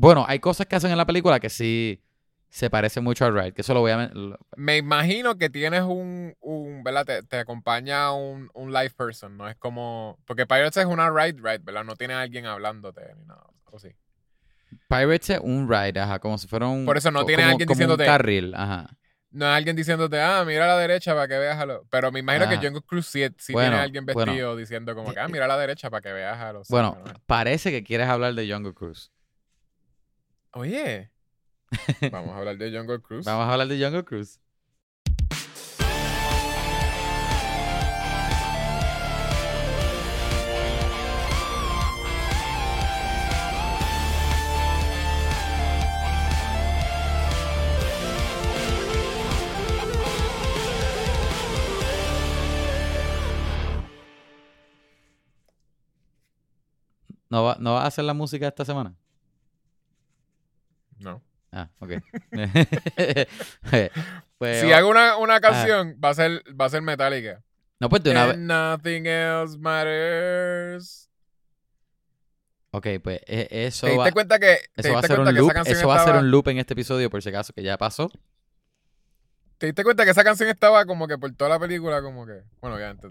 bueno, 0.00 0.24
hay 0.28 0.38
cosas 0.38 0.66
que 0.66 0.76
hacen 0.76 0.90
en 0.92 0.96
la 0.96 1.06
película 1.06 1.40
que 1.40 1.50
sí 1.50 2.00
se 2.48 2.70
parecen 2.70 3.02
mucho 3.04 3.24
al 3.24 3.34
ride. 3.34 3.52
Que 3.52 3.62
eso 3.62 3.74
lo 3.74 3.80
voy 3.80 3.90
a... 3.90 4.10
Me 4.56 4.76
imagino 4.76 5.36
que 5.36 5.50
tienes 5.50 5.82
un, 5.82 6.34
un 6.40 6.82
¿verdad? 6.84 7.04
Te, 7.04 7.22
te 7.24 7.38
acompaña 7.40 8.12
un, 8.12 8.48
un 8.54 8.72
live 8.72 8.90
person, 8.96 9.36
no 9.36 9.48
es 9.48 9.56
como... 9.56 10.18
Porque 10.24 10.46
Pirates 10.46 10.76
es 10.78 10.86
una 10.86 11.10
ride, 11.10 11.38
ride, 11.42 11.58
¿verdad? 11.58 11.84
No 11.84 11.96
tiene 11.96 12.14
alguien 12.14 12.46
hablándote 12.46 13.02
ni 13.16 13.24
nada. 13.26 13.44
¿O 13.64 13.78
sí? 13.78 13.88
Pirates 14.88 15.30
es 15.30 15.40
un 15.42 15.68
ride, 15.68 15.98
ajá, 16.00 16.18
como 16.20 16.38
si 16.38 16.46
fuera 16.46 16.66
un... 16.68 16.84
Por 16.86 16.96
eso 16.96 17.10
no 17.10 17.26
tiene 17.26 17.42
como- 17.42 17.50
alguien 17.52 17.66
como 17.66 17.78
diciéndote- 17.80 18.02
un 18.04 18.06
carril, 18.06 18.54
ajá. 18.54 18.90
No 19.30 19.44
es 19.44 19.56
alguien 19.58 19.76
diciéndote, 19.76 20.18
ah, 20.22 20.42
mira 20.46 20.64
a 20.64 20.68
la 20.68 20.78
derecha 20.78 21.14
para 21.14 21.28
que 21.28 21.38
veas 21.38 21.58
a 21.58 21.66
los... 21.66 21.82
Pero 21.90 22.10
me 22.10 22.20
imagino 22.20 22.48
que 22.48 22.56
Jungle 22.56 22.80
Cruise 22.80 23.06
sí, 23.06 23.26
sí 23.36 23.52
Bueno, 23.52 23.70
tiene 23.70 23.82
alguien 23.82 24.06
bueno. 24.06 24.32
vestido 24.32 24.56
diciendo 24.56 24.94
como 24.94 25.12
que, 25.12 25.20
ah, 25.20 25.28
mira 25.28 25.44
a 25.44 25.48
la 25.48 25.58
derecha 25.58 25.90
para 25.90 26.00
que 26.00 26.12
veas 26.14 26.38
a 26.38 26.52
los... 26.54 26.68
Bueno, 26.68 26.94
Superman". 26.96 27.22
parece 27.26 27.70
que 27.70 27.82
quieres 27.84 28.08
hablar 28.08 28.32
de 28.34 28.50
Jungle 28.50 28.72
Cruise. 28.72 29.10
Oye. 30.52 31.10
Vamos 32.10 32.30
a 32.30 32.38
hablar 32.38 32.56
de 32.56 32.76
Jungle 32.76 33.00
Cruise. 33.00 33.24
Vamos 33.26 33.46
a 33.46 33.52
hablar 33.52 33.68
de 33.68 33.82
Jungle 33.82 34.04
Cruise. 34.04 34.40
¿No 57.30 57.44
va, 57.44 57.56
¿No 57.60 57.74
vas 57.74 57.84
a 57.84 57.86
hacer 57.88 58.04
la 58.04 58.14
música 58.14 58.48
esta 58.48 58.64
semana? 58.64 58.96
No. 61.00 61.22
Ah, 61.52 61.68
ok. 61.80 61.90
pues, 64.38 64.60
si 64.60 64.72
hago 64.72 64.88
una, 64.90 65.16
una 65.16 65.40
canción, 65.40 65.98
va 66.02 66.10
a 66.10 66.14
ser, 66.14 66.42
va 66.60 66.66
a 66.66 66.70
ser 66.70 66.82
Metallica. 66.82 67.42
no, 67.80 67.88
pues 67.88 68.02
de 68.02 68.10
una 68.10 68.26
vez. 68.26 68.38
Nothing 68.38 69.06
else 69.06 69.58
matters. 69.58 71.08
Ok, 72.70 72.86
pues 73.02 73.20
e- 73.26 73.48
eso 73.66 73.86
¿Te 73.86 73.96
va, 73.96 74.04
diste 74.04 74.12
cuenta 74.12 74.38
que, 74.38 74.58
te 74.74 74.82
eso 74.82 74.92
va 74.92 74.98
a 75.00 75.02
ser 75.02 75.20
un 75.20 75.34
loop. 75.34 75.50
Eso 75.64 75.88
va 75.88 75.94
a 75.94 75.98
ser 75.98 76.08
estaba- 76.08 76.18
un 76.20 76.30
loop 76.30 76.48
en 76.48 76.58
este 76.58 76.74
episodio, 76.74 77.08
por 77.08 77.22
si 77.22 77.30
acaso, 77.30 77.52
que 77.54 77.62
ya 77.62 77.78
pasó. 77.78 78.10
¿Te 79.56 79.66
diste 79.66 79.82
cuenta 79.82 80.04
que 80.04 80.10
esa 80.10 80.22
canción 80.22 80.48
estaba 80.50 80.84
como 80.84 81.08
que 81.08 81.18
por 81.18 81.32
toda 81.34 81.50
la 81.50 81.58
película, 81.58 82.02
como 82.02 82.26
que. 82.26 82.42
Bueno, 82.60 82.76
obviamente. 82.76 83.08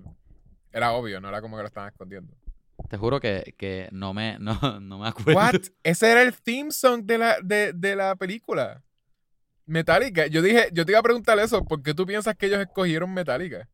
Era 0.72 0.92
obvio, 0.94 1.20
no 1.20 1.28
era 1.30 1.42
como 1.42 1.58
que 1.58 1.64
lo 1.64 1.68
estaban 1.68 1.90
escondiendo. 1.90 2.34
Te 2.88 2.98
juro 2.98 3.20
que, 3.20 3.54
que 3.58 3.90
no, 3.92 4.14
me, 4.14 4.38
no, 4.40 4.80
no 4.80 5.00
me 5.00 5.08
acuerdo. 5.08 5.34
¿What? 5.34 5.56
Ese 5.84 6.12
era 6.12 6.22
el 6.22 6.34
theme 6.34 6.72
song 6.72 7.04
de 7.04 7.18
la, 7.18 7.38
de, 7.42 7.74
de 7.74 7.96
la 7.96 8.16
película. 8.16 8.84
Metallica. 9.66 10.28
Yo 10.28 10.42
dije, 10.42 10.70
yo 10.72 10.86
te 10.86 10.94
iba 10.94 11.00
a 11.00 11.04
preguntar 11.04 11.38
eso, 11.40 11.64
¿por 11.66 11.84
qué 11.84 11.94
tú 11.94 12.06
piensas 12.06 12.36
que 12.38 12.46
ellos 12.46 12.62
escogieron 12.62 13.14
Metallica? 13.14 13.68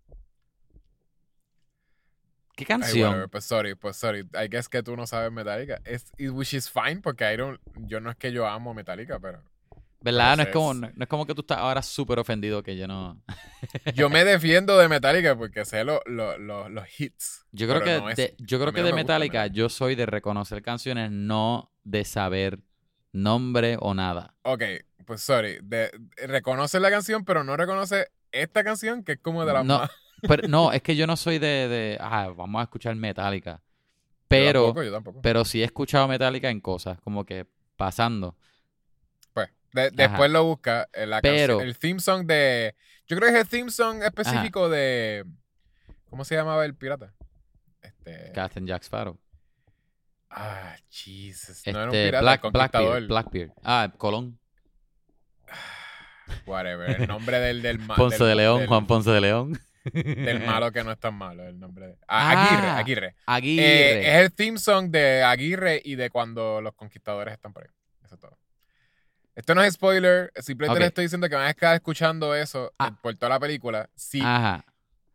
¿Qué 2.55 2.63
Ay, 2.63 2.67
canción? 2.67 3.09
whatever, 3.09 3.29
pues 3.29 3.45
sorry, 3.45 3.75
pues 3.75 3.97
sorry. 3.97 4.21
I 4.33 4.47
guess 4.49 4.67
que 4.69 4.83
tú 4.83 4.95
no 4.95 5.07
sabes 5.07 5.31
Metallica. 5.31 5.79
Es, 5.85 6.11
which 6.19 6.53
is 6.53 6.69
fine, 6.69 7.01
porque 7.01 7.31
I 7.31 7.37
don't, 7.37 7.59
yo 7.75 7.99
no 7.99 8.09
es 8.09 8.15
que 8.15 8.31
yo 8.31 8.47
amo 8.47 8.73
Metallica, 8.73 9.19
pero 9.19 9.43
¿Verdad? 10.03 10.37
No 10.37 10.43
es, 10.43 10.49
como, 10.49 10.73
no, 10.73 10.91
no 10.93 11.03
es 11.03 11.07
como 11.09 11.25
que 11.25 11.33
tú 11.33 11.41
estás 11.41 11.59
ahora 11.59 11.81
súper 11.81 12.19
ofendido 12.19 12.61
que 12.61 12.75
yo 12.75 12.87
no... 12.87 13.21
yo 13.95 14.09
me 14.09 14.25
defiendo 14.25 14.77
de 14.77 14.89
Metallica 14.89 15.35
porque 15.37 15.63
sé 15.65 15.83
lo- 15.83 16.01
lo- 16.05 16.37
lo- 16.37 16.67
los 16.69 16.99
hits. 16.99 17.45
Yo 17.53 17.67
creo 17.69 17.81
que, 17.81 17.99
no 17.99 18.09
es- 18.09 18.17
de, 18.17 18.35
yo 18.39 18.59
creo 18.59 18.73
que 18.73 18.83
de 18.83 18.91
me 18.91 18.97
Metallica 18.97 19.47
yo 19.47 19.69
soy 19.69 19.95
de 19.95 20.05
reconocer 20.05 20.61
canciones, 20.61 21.09
no 21.09 21.71
de 21.85 22.03
saber 22.03 22.59
nombre 23.13 23.77
o 23.79 23.93
nada. 23.93 24.35
Ok, 24.43 24.63
pues 25.05 25.21
sorry. 25.21 25.59
De, 25.63 25.89
reconoce 26.27 26.79
la 26.79 26.89
canción, 26.89 27.23
pero 27.23 27.43
no 27.43 27.55
reconoce 27.55 28.07
esta 28.31 28.63
canción, 28.63 29.03
que 29.03 29.13
es 29.13 29.19
como 29.19 29.45
de 29.45 29.53
las 29.53 29.65
No, 29.65 29.79
más. 29.79 29.91
Pero 30.27 30.47
no, 30.47 30.71
es 30.73 30.81
que 30.81 30.95
yo 30.95 31.05
no 31.07 31.15
soy 31.17 31.37
de, 31.39 31.67
de 31.67 31.97
ah, 32.01 32.31
vamos 32.35 32.59
a 32.59 32.63
escuchar 32.63 32.95
Metallica. 32.95 33.61
Yo 33.61 34.27
Pero, 34.29 34.63
tampoco, 34.65 34.83
yo 34.83 34.91
tampoco. 34.91 35.21
pero 35.21 35.45
sí 35.45 35.61
he 35.61 35.65
escuchado 35.65 36.07
Metallica 36.07 36.49
en 36.49 36.59
cosas, 36.59 36.99
como 37.01 37.25
que 37.25 37.45
pasando. 37.77 38.35
De- 39.73 39.91
después 39.91 40.29
lo 40.31 40.43
busca. 40.45 40.87
eh, 40.93 41.05
La 41.05 41.21
Pero- 41.21 41.57
canción, 41.57 41.67
el 41.67 41.77
theme 41.77 41.99
song 41.99 42.25
de. 42.25 42.75
Yo 43.07 43.17
creo 43.17 43.29
que 43.29 43.35
es 43.37 43.41
el 43.43 43.49
theme 43.49 43.71
song 43.71 44.01
específico 44.03 44.69
de. 44.69 45.25
¿Cómo 46.09 46.23
se 46.25 46.35
llamaba 46.35 46.63
el 46.65 46.75
pirata? 46.75 47.13
Este. 47.81 48.31
Captain 48.33 48.65
Jack 48.67 48.83
Sparrow. 48.83 49.19
Ah, 50.29 50.75
Jesus. 50.89 51.61
No 51.67 51.71
era 51.71 51.83
un 51.89 51.95
Este, 51.95 52.05
pirata, 52.07 52.49
Black, 52.49 53.07
Blackbeard. 53.07 53.51
Ah, 53.63 53.91
Colón. 53.97 54.39
Whatever. 56.45 57.01
El 57.01 57.07
nombre 57.07 57.39
del. 57.39 57.61
del 57.61 57.79
ma- 57.79 57.95
Ponce 57.95 58.17
del- 58.17 58.27
de 58.29 58.35
León, 58.35 58.59
del- 58.59 58.67
Juan 58.67 58.87
Ponce 58.87 59.09
de 59.11 59.21
León. 59.21 59.59
Del 59.83 60.39
malo 60.45 60.71
que 60.71 60.83
no 60.83 60.91
es 60.91 60.99
tan 60.99 61.13
malo, 61.15 61.45
el 61.45 61.59
nombre 61.59 61.87
de. 61.87 61.93
Ah, 62.07 62.31
Ah, 62.31 62.47
Aguirre, 62.47 62.69
Aguirre. 62.69 63.15
Aguirre. 63.25 63.63
Eh, 63.65 63.99
es 64.15 64.21
el 64.23 64.33
theme 64.33 64.57
song 64.57 64.89
de 64.89 65.23
Aguirre 65.23 65.81
y 65.83 65.95
de 65.95 66.09
cuando 66.09 66.61
los 66.61 66.73
conquistadores 66.73 67.33
están 67.33 67.51
por 67.53 67.63
ahí. 67.63 67.69
Eso 68.03 68.15
es 68.15 68.21
todo. 68.21 68.37
Esto 69.35 69.55
no 69.55 69.63
es 69.63 69.73
spoiler, 69.73 70.31
simplemente 70.41 70.79
les 70.79 70.87
estoy 70.89 71.05
diciendo 71.05 71.27
que 71.27 71.35
van 71.35 71.45
a 71.45 71.49
estar 71.49 71.73
escuchando 71.73 72.35
eso 72.35 72.71
Ah. 72.77 72.95
por 73.01 73.15
toda 73.15 73.29
la 73.29 73.39
película. 73.39 73.89
Si, 73.95 74.21
Ajá. 74.21 74.63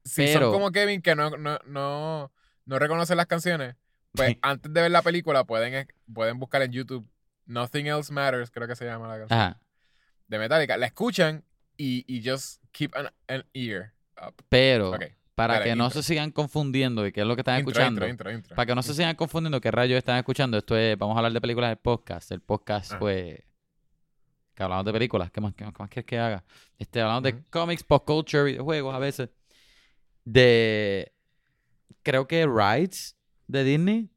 si 0.04 0.24
pero- 0.24 0.40
son 0.46 0.52
como 0.52 0.72
Kevin 0.72 1.00
que 1.02 1.14
no, 1.14 1.30
no, 1.30 1.58
no, 1.66 2.32
no 2.64 2.78
reconocen 2.78 3.16
las 3.16 3.26
canciones, 3.26 3.76
pues 4.12 4.36
antes 4.42 4.72
de 4.72 4.80
ver 4.82 4.90
la 4.90 5.02
película 5.02 5.44
pueden, 5.44 5.86
pueden 6.12 6.38
buscar 6.40 6.62
en 6.62 6.72
YouTube 6.72 7.08
Nothing 7.46 7.86
Else 7.86 8.12
Matters, 8.12 8.50
creo 8.50 8.66
que 8.66 8.74
se 8.76 8.84
llama 8.84 9.06
la 9.08 9.18
canción, 9.20 9.38
Ajá. 9.40 9.60
de 10.26 10.38
Metallica. 10.38 10.76
La 10.76 10.86
escuchan 10.86 11.44
y, 11.76 12.04
y 12.12 12.28
just 12.28 12.62
keep 12.72 12.90
an, 12.96 13.10
an 13.28 13.44
ear 13.54 13.92
up. 14.20 14.34
Pero, 14.48 14.98
para 15.36 15.54
dale, 15.54 15.66
que 15.66 15.76
no 15.76 15.88
se 15.90 16.02
sigan 16.02 16.32
confundiendo 16.32 17.06
y 17.06 17.12
qué 17.12 17.20
es 17.20 17.26
lo 17.26 17.36
que 17.36 17.42
están 17.42 17.60
Intro, 17.60 17.70
escuchando. 17.70 18.08
intro. 18.08 18.56
Para 18.56 18.66
que 18.66 18.74
no 18.74 18.82
se 18.82 18.92
sigan 18.94 19.14
confundiendo 19.14 19.60
qué 19.60 19.70
rayos 19.70 19.96
están 19.96 20.16
escuchando, 20.18 20.58
esto 20.58 20.76
es, 20.76 20.98
vamos 20.98 21.14
a 21.14 21.18
hablar 21.20 21.32
de 21.32 21.40
películas 21.40 21.70
del 21.70 21.78
podcast. 21.78 22.32
El 22.32 22.40
podcast, 22.40 22.94
Ah. 22.94 22.98
pues, 22.98 23.38
que 24.58 24.64
hablamos 24.64 24.84
de 24.84 24.92
películas, 24.92 25.30
¿qué 25.30 25.40
más, 25.40 25.54
qué 25.54 25.64
más, 25.64 25.72
qué 25.72 25.78
más 25.82 25.88
quieres 25.88 26.06
que 26.06 26.18
haga? 26.18 26.44
Este, 26.78 27.00
hablamos 27.00 27.22
de 27.22 27.42
cómics, 27.48 27.84
pop 27.84 28.04
culture, 28.04 28.42
videojuegos 28.44 28.92
a 28.94 28.98
veces. 28.98 29.28
De, 30.24 31.12
creo 32.02 32.26
que 32.26 32.46
rides 32.46 33.16
de 33.46 33.64
Disney. 33.64 34.10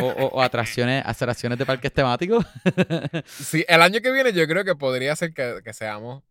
o, 0.00 0.04
o- 0.06 0.26
o 0.26 0.42
atracciones, 0.42 1.02
atracciones 1.06 1.58
de 1.58 1.64
parques 1.66 1.90
temáticos. 1.92 2.44
Sí, 3.26 3.64
el 3.68 3.80
año 3.80 4.00
que 4.02 4.12
viene 4.12 4.32
yo 4.34 4.46
creo 4.46 4.64
que 4.64 4.74
podría 4.76 5.16
ser 5.16 5.32
que, 5.32 5.60
que 5.64 5.72
seamos 5.72 6.22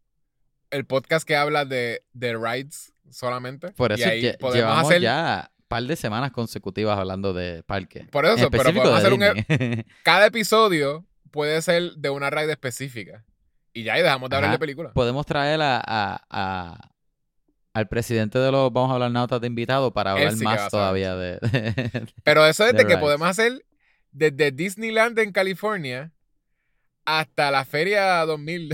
el 0.69 0.85
podcast 0.85 1.27
que 1.27 1.35
habla 1.35 1.65
de, 1.65 2.03
de 2.13 2.37
rides 2.37 2.93
solamente. 3.09 3.71
Por 3.71 3.91
Y 3.91 3.95
eso 4.01 4.09
ahí 4.09 4.21
lle- 4.21 4.37
podemos 4.37 4.55
llevamos 4.57 4.85
hacer, 4.91 5.01
ya 5.01 5.49
un 5.57 5.65
par 5.67 5.83
de 5.83 5.95
semanas 5.95 6.31
consecutivas 6.31 6.97
hablando 6.99 7.33
de 7.33 7.63
parques. 7.63 8.07
Por 8.09 8.25
eso, 8.27 8.51
pero 8.51 8.65
podemos 8.65 8.89
de 8.89 8.95
hacer 8.95 9.13
un, 9.13 9.23
e- 9.23 9.85
cada 10.03 10.27
episodio 10.27 11.03
puede 11.35 11.61
ser 11.61 11.91
de 11.97 12.09
una 12.09 12.31
ride 12.31 12.51
específica. 12.53 13.23
Y 13.73 13.83
ya, 13.83 13.99
y 13.99 14.01
dejamos 14.01 14.29
de 14.29 14.37
hablar 14.37 14.51
de 14.51 14.57
películas. 14.59 14.93
Podemos 14.93 15.25
traer 15.25 15.61
a, 15.61 15.77
a- 15.85 16.25
a- 16.29 16.89
al 17.73 17.87
presidente 17.89 18.39
de 18.39 18.49
los 18.51 18.71
Vamos 18.71 18.89
a 18.89 18.93
hablar 18.93 19.11
notas 19.11 19.41
de 19.41 19.47
invitado 19.47 19.91
para 19.93 20.13
hablar 20.13 20.31
sí 20.33 20.43
más 20.45 20.71
todavía 20.71 21.13
de, 21.15 21.33
de- 21.41 22.07
Pero 22.23 22.45
eso 22.47 22.65
es 22.65 22.71
de 22.71 22.77
de 22.77 22.83
que 22.85 22.93
rides. 22.93 23.01
podemos 23.01 23.27
hacer 23.27 23.65
desde 24.11 24.51
Disneyland 24.51 25.19
en 25.19 25.31
California 25.33 26.11
hasta 27.03 27.51
la 27.51 27.65
Feria 27.65 28.25
2000. 28.25 28.69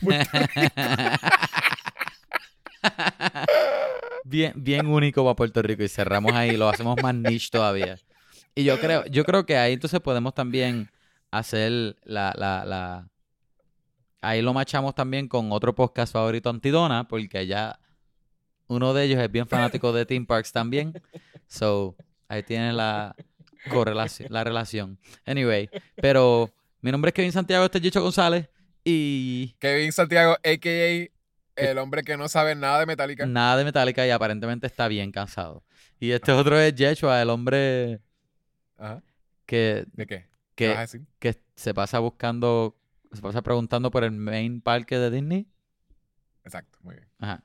bien, 4.24 4.52
bien 4.56 4.86
único 4.86 5.24
para 5.24 5.34
Puerto 5.34 5.62
Rico 5.62 5.82
y 5.82 5.88
cerramos 5.88 6.32
ahí, 6.32 6.56
lo 6.56 6.68
hacemos 6.68 6.96
más 7.02 7.14
niche 7.14 7.48
todavía. 7.50 7.98
Y 8.54 8.64
yo 8.64 8.78
creo, 8.80 9.04
yo 9.06 9.24
creo 9.24 9.44
que 9.44 9.56
ahí 9.56 9.72
entonces 9.74 10.00
podemos 10.00 10.34
también 10.34 10.88
hacer 11.38 11.96
la, 12.04 12.32
la, 12.36 12.64
la... 12.64 13.08
Ahí 14.20 14.42
lo 14.42 14.52
machamos 14.52 14.94
también 14.94 15.28
con 15.28 15.52
otro 15.52 15.74
podcast 15.74 16.12
favorito 16.12 16.50
Antidona, 16.50 17.06
porque 17.06 17.38
allá 17.38 17.78
uno 18.66 18.92
de 18.94 19.04
ellos 19.04 19.20
es 19.20 19.30
bien 19.30 19.46
fanático 19.46 19.92
de 19.92 20.04
Theme 20.06 20.26
Parks 20.26 20.52
también. 20.52 21.00
So, 21.46 21.94
ahí 22.28 22.42
tienes 22.42 22.74
la 22.74 23.14
correlación, 23.70 24.28
la 24.32 24.42
relación. 24.42 24.98
Anyway, 25.24 25.70
pero 25.96 26.50
mi 26.80 26.90
nombre 26.90 27.10
es 27.10 27.14
Kevin 27.14 27.32
Santiago, 27.32 27.64
este 27.64 27.78
es 27.78 27.84
Chicho 27.84 28.02
González 28.02 28.48
y 28.82 29.54
Kevin 29.58 29.92
Santiago, 29.92 30.32
a.k.a. 30.34 31.08
el 31.56 31.78
hombre 31.78 32.02
que 32.02 32.16
no 32.16 32.28
sabe 32.28 32.54
nada 32.54 32.80
de 32.80 32.86
Metallica. 32.86 33.26
nada 33.26 33.56
de 33.58 33.64
Metallica 33.64 34.06
y 34.06 34.10
aparentemente 34.10 34.66
está 34.66 34.88
bien 34.88 35.12
cansado. 35.12 35.62
Y 36.00 36.10
este 36.10 36.32
otro 36.32 36.58
es 36.58 36.74
Yeshua, 36.74 37.22
el 37.22 37.30
hombre 37.30 38.00
Ajá. 38.76 39.02
que, 39.46 39.84
¿De 39.92 40.06
qué? 40.06 40.26
¿Qué 40.56 40.68
vas 40.68 40.76
a 40.76 40.78
que, 40.78 40.98
decir? 40.98 41.06
que 41.20 41.42
se 41.54 41.74
pasa 41.74 42.00
buscando, 42.00 42.76
se 43.12 43.22
pasa 43.22 43.42
preguntando 43.42 43.90
por 43.90 44.02
el 44.02 44.10
main 44.10 44.60
parque 44.60 44.98
de 44.98 45.10
Disney. 45.10 45.46
Exacto, 46.44 46.78
muy 46.82 46.96
bien. 46.96 47.08
Ajá. 47.18 47.44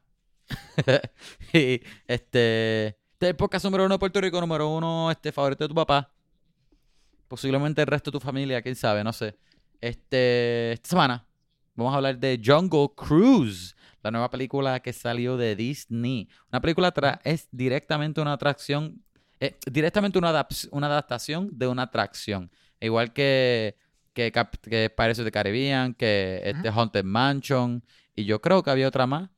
y 1.53 1.82
este, 2.08 2.88
este 2.88 3.25
es 3.25 3.30
el 3.30 3.36
podcast 3.36 3.65
número 3.65 3.86
uno 3.86 3.96
de 3.96 4.00
Puerto 4.00 4.20
Rico, 4.20 4.41
número 4.41 4.68
uno, 4.70 5.12
este 5.12 5.32
favorito 5.32 5.63
de 5.63 5.68
tu 5.68 5.75
papá. 5.75 6.12
Posiblemente 7.27 7.82
el 7.82 7.88
resto 7.88 8.12
de 8.12 8.18
tu 8.18 8.20
familia, 8.20 8.62
quién 8.62 8.75
sabe, 8.75 9.03
no 9.03 9.13
sé. 9.13 9.38
Este, 9.80 10.74
esta 10.74 10.89
semana 10.89 11.27
vamos 11.75 11.94
a 11.94 11.98
hablar 11.98 12.18
de 12.18 12.41
Jungle 12.44 12.89
Cruise, 12.96 13.75
la 14.03 14.12
nueva 14.12 14.30
película 14.30 14.80
que 14.80 14.94
salió 14.94 15.38
de 15.38 15.56
Disney. 15.56 16.30
Una 16.51 16.62
película 16.62 16.94
es 17.24 17.48
directamente 17.51 18.22
una 18.22 18.34
atracción, 18.34 19.03
eh, 19.39 19.58
directamente 19.65 20.18
una, 20.18 20.48
una 20.72 20.88
adaptación 20.88 21.50
de 21.51 21.68
una 21.68 21.84
atracción. 21.84 22.51
Igual 22.81 23.13
que, 23.13 23.77
que, 24.13 24.31
que 24.31 24.89
Pirates 24.89 25.19
of 25.19 25.25
the 25.25 25.31
Caribbean, 25.31 25.93
que 25.93 26.41
este 26.43 26.69
Haunted 26.69 27.03
Mansion, 27.03 27.83
y 28.15 28.25
yo 28.25 28.41
creo 28.41 28.63
que 28.63 28.71
había 28.71 28.88
otra 28.88 29.07
más. 29.07 29.29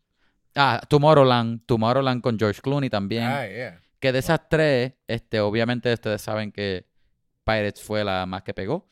Ah, 0.56 0.82
Tomorrowland, 0.88 1.66
Tomorrowland 1.66 2.22
con 2.22 2.40
George 2.40 2.62
Clooney 2.62 2.90
también. 2.90 3.24
Ah, 3.24 3.48
yeah. 3.48 3.82
Que 4.00 4.12
de 4.12 4.20
esas 4.20 4.48
tres, 4.50 4.94
este, 5.08 5.40
obviamente 5.40 5.92
ustedes 5.94 6.22
saben 6.22 6.52
que 6.52 6.88
Pirates 7.44 7.82
fue 7.82 8.04
la 8.04 8.26
más 8.26 8.44
que 8.44 8.54
pegó. 8.54 8.90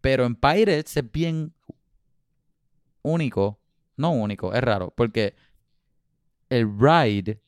Pero 0.00 0.26
en 0.26 0.34
Pirates 0.34 0.96
es 0.96 1.12
bien 1.12 1.54
único. 3.02 3.60
No 3.96 4.10
único, 4.10 4.52
es 4.52 4.62
raro. 4.62 4.92
Porque 4.94 5.34
el 6.50 6.68
ride. 6.78 7.40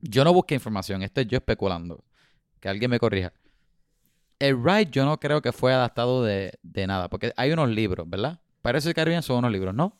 Yo 0.00 0.22
no 0.22 0.34
busqué 0.34 0.54
información, 0.54 1.02
esto 1.02 1.22
es 1.22 1.26
yo 1.26 1.38
especulando. 1.38 2.04
Que 2.60 2.68
alguien 2.68 2.90
me 2.90 2.98
corrija. 2.98 3.32
El 4.48 4.62
ride 4.62 4.90
yo 4.90 5.04
no 5.04 5.18
creo 5.18 5.40
que 5.42 5.52
fue 5.52 5.72
adaptado 5.72 6.22
de, 6.24 6.58
de 6.62 6.86
nada. 6.86 7.08
Porque 7.08 7.32
hay 7.36 7.52
unos 7.52 7.68
libros, 7.70 8.08
¿verdad? 8.08 8.40
Of 8.62 8.84
the 8.84 8.94
Caribbean 8.94 9.22
son 9.22 9.38
unos 9.38 9.52
libros, 9.52 9.74
¿no? 9.74 9.98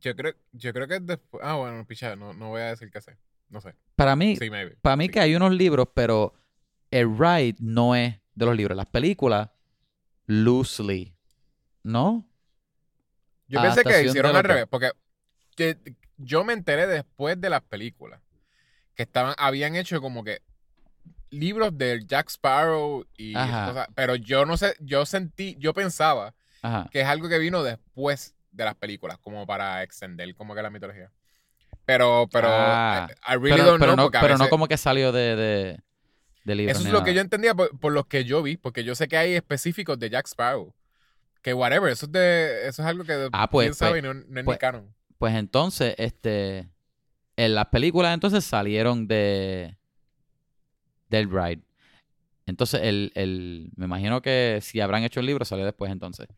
Yo 0.00 0.14
creo, 0.14 0.34
yo 0.52 0.72
creo 0.72 0.86
que 0.88 1.00
después. 1.00 1.42
Ah, 1.44 1.54
bueno, 1.54 1.84
picha, 1.86 2.14
no, 2.16 2.32
no 2.32 2.48
voy 2.50 2.60
a 2.60 2.66
decir 2.70 2.90
qué 2.90 3.00
sé. 3.00 3.16
No 3.50 3.60
sé. 3.60 3.74
Para 3.96 4.14
mí, 4.16 4.36
Sí, 4.36 4.50
maybe. 4.50 4.76
Para 4.82 4.96
mí 4.96 5.06
Sí. 5.06 5.10
que 5.10 5.20
hay 5.20 5.34
unos 5.34 5.52
libros, 5.52 5.88
pero 5.94 6.34
el 6.90 7.16
ride 7.18 7.56
no 7.60 7.94
es 7.96 8.14
de 8.34 8.46
los 8.46 8.56
libros. 8.56 8.76
Las 8.76 8.86
películas, 8.86 9.48
loosely, 10.26 11.14
¿no? 11.82 12.24
Yo 13.48 13.60
pensé 13.62 13.82
que 13.82 14.04
hicieron 14.04 14.36
al 14.36 14.42
que- 14.42 14.48
revés, 14.48 14.66
porque 14.70 14.90
que- 15.56 15.78
yo 16.18 16.44
me 16.44 16.52
enteré 16.52 16.86
después 16.86 17.40
de 17.40 17.48
las 17.50 17.62
películas 17.62 18.20
que 18.94 19.04
estaban, 19.04 19.34
habían 19.38 19.74
hecho 19.76 20.00
como 20.00 20.22
que 20.24 20.42
libros 21.30 21.76
del 21.76 22.06
Jack 22.06 22.28
Sparrow 22.30 23.04
y 23.16 23.32
cosas, 23.34 23.88
pero 23.94 24.14
yo 24.16 24.44
no 24.46 24.56
sé, 24.56 24.74
yo 24.80 25.04
sentí, 25.06 25.56
yo 25.58 25.74
pensaba 25.74 26.34
Ajá. 26.62 26.88
que 26.90 27.00
es 27.00 27.06
algo 27.06 27.28
que 27.28 27.38
vino 27.38 27.62
después 27.62 28.34
de 28.52 28.64
las 28.64 28.74
películas, 28.74 29.18
como 29.18 29.46
para 29.46 29.82
extender 29.82 30.34
como 30.34 30.54
que 30.54 30.62
la 30.62 30.70
mitología. 30.70 31.10
Pero, 31.84 32.28
pero, 32.32 32.48
Ah, 32.50 33.08
I, 33.26 33.32
I 33.32 33.36
really 33.36 33.50
pero 33.56 33.64
don't 33.64 33.80
pero 33.80 33.94
know, 33.94 34.06
no, 34.06 34.20
pero 34.20 34.36
no 34.36 34.48
como 34.48 34.68
que 34.68 34.76
salió 34.76 35.10
de, 35.12 35.36
de, 35.36 35.80
de 36.44 36.54
libros 36.54 36.78
Eso 36.78 36.86
es 36.86 36.92
lo 36.92 37.02
que 37.02 37.14
yo 37.14 37.20
entendía 37.20 37.54
por, 37.54 37.78
por 37.78 37.92
los 37.92 38.06
que 38.06 38.24
yo 38.24 38.42
vi, 38.42 38.56
porque 38.56 38.84
yo 38.84 38.94
sé 38.94 39.08
que 39.08 39.16
hay 39.16 39.34
específicos 39.34 39.98
de 39.98 40.10
Jack 40.10 40.26
Sparrow. 40.26 40.74
Que 41.40 41.54
whatever, 41.54 41.90
eso 41.90 42.06
es, 42.06 42.12
de, 42.12 42.66
eso 42.68 42.82
es 42.82 42.88
algo 42.88 43.04
que 43.04 43.28
Ah, 43.32 43.48
pues, 43.48 43.76
sabe 43.78 44.02
pues, 44.02 44.04
y 44.04 44.06
no, 44.06 44.12
no 44.12 44.40
es 44.40 44.44
pues, 44.44 44.56
ni 44.56 44.58
canon. 44.58 44.94
Pues 45.18 45.34
entonces, 45.34 45.94
este. 45.96 46.68
En 47.36 47.54
las 47.54 47.66
películas 47.66 48.12
entonces 48.12 48.44
salieron 48.44 49.06
de. 49.06 49.77
Del 51.08 51.30
ride. 51.30 51.62
Entonces, 52.46 52.80
el, 52.82 53.12
el. 53.14 53.70
Me 53.76 53.84
imagino 53.86 54.22
que 54.22 54.60
si 54.62 54.80
habrán 54.80 55.04
hecho 55.04 55.20
el 55.20 55.26
libro, 55.26 55.44
salió 55.44 55.64
después 55.64 55.92
entonces. 55.92 56.28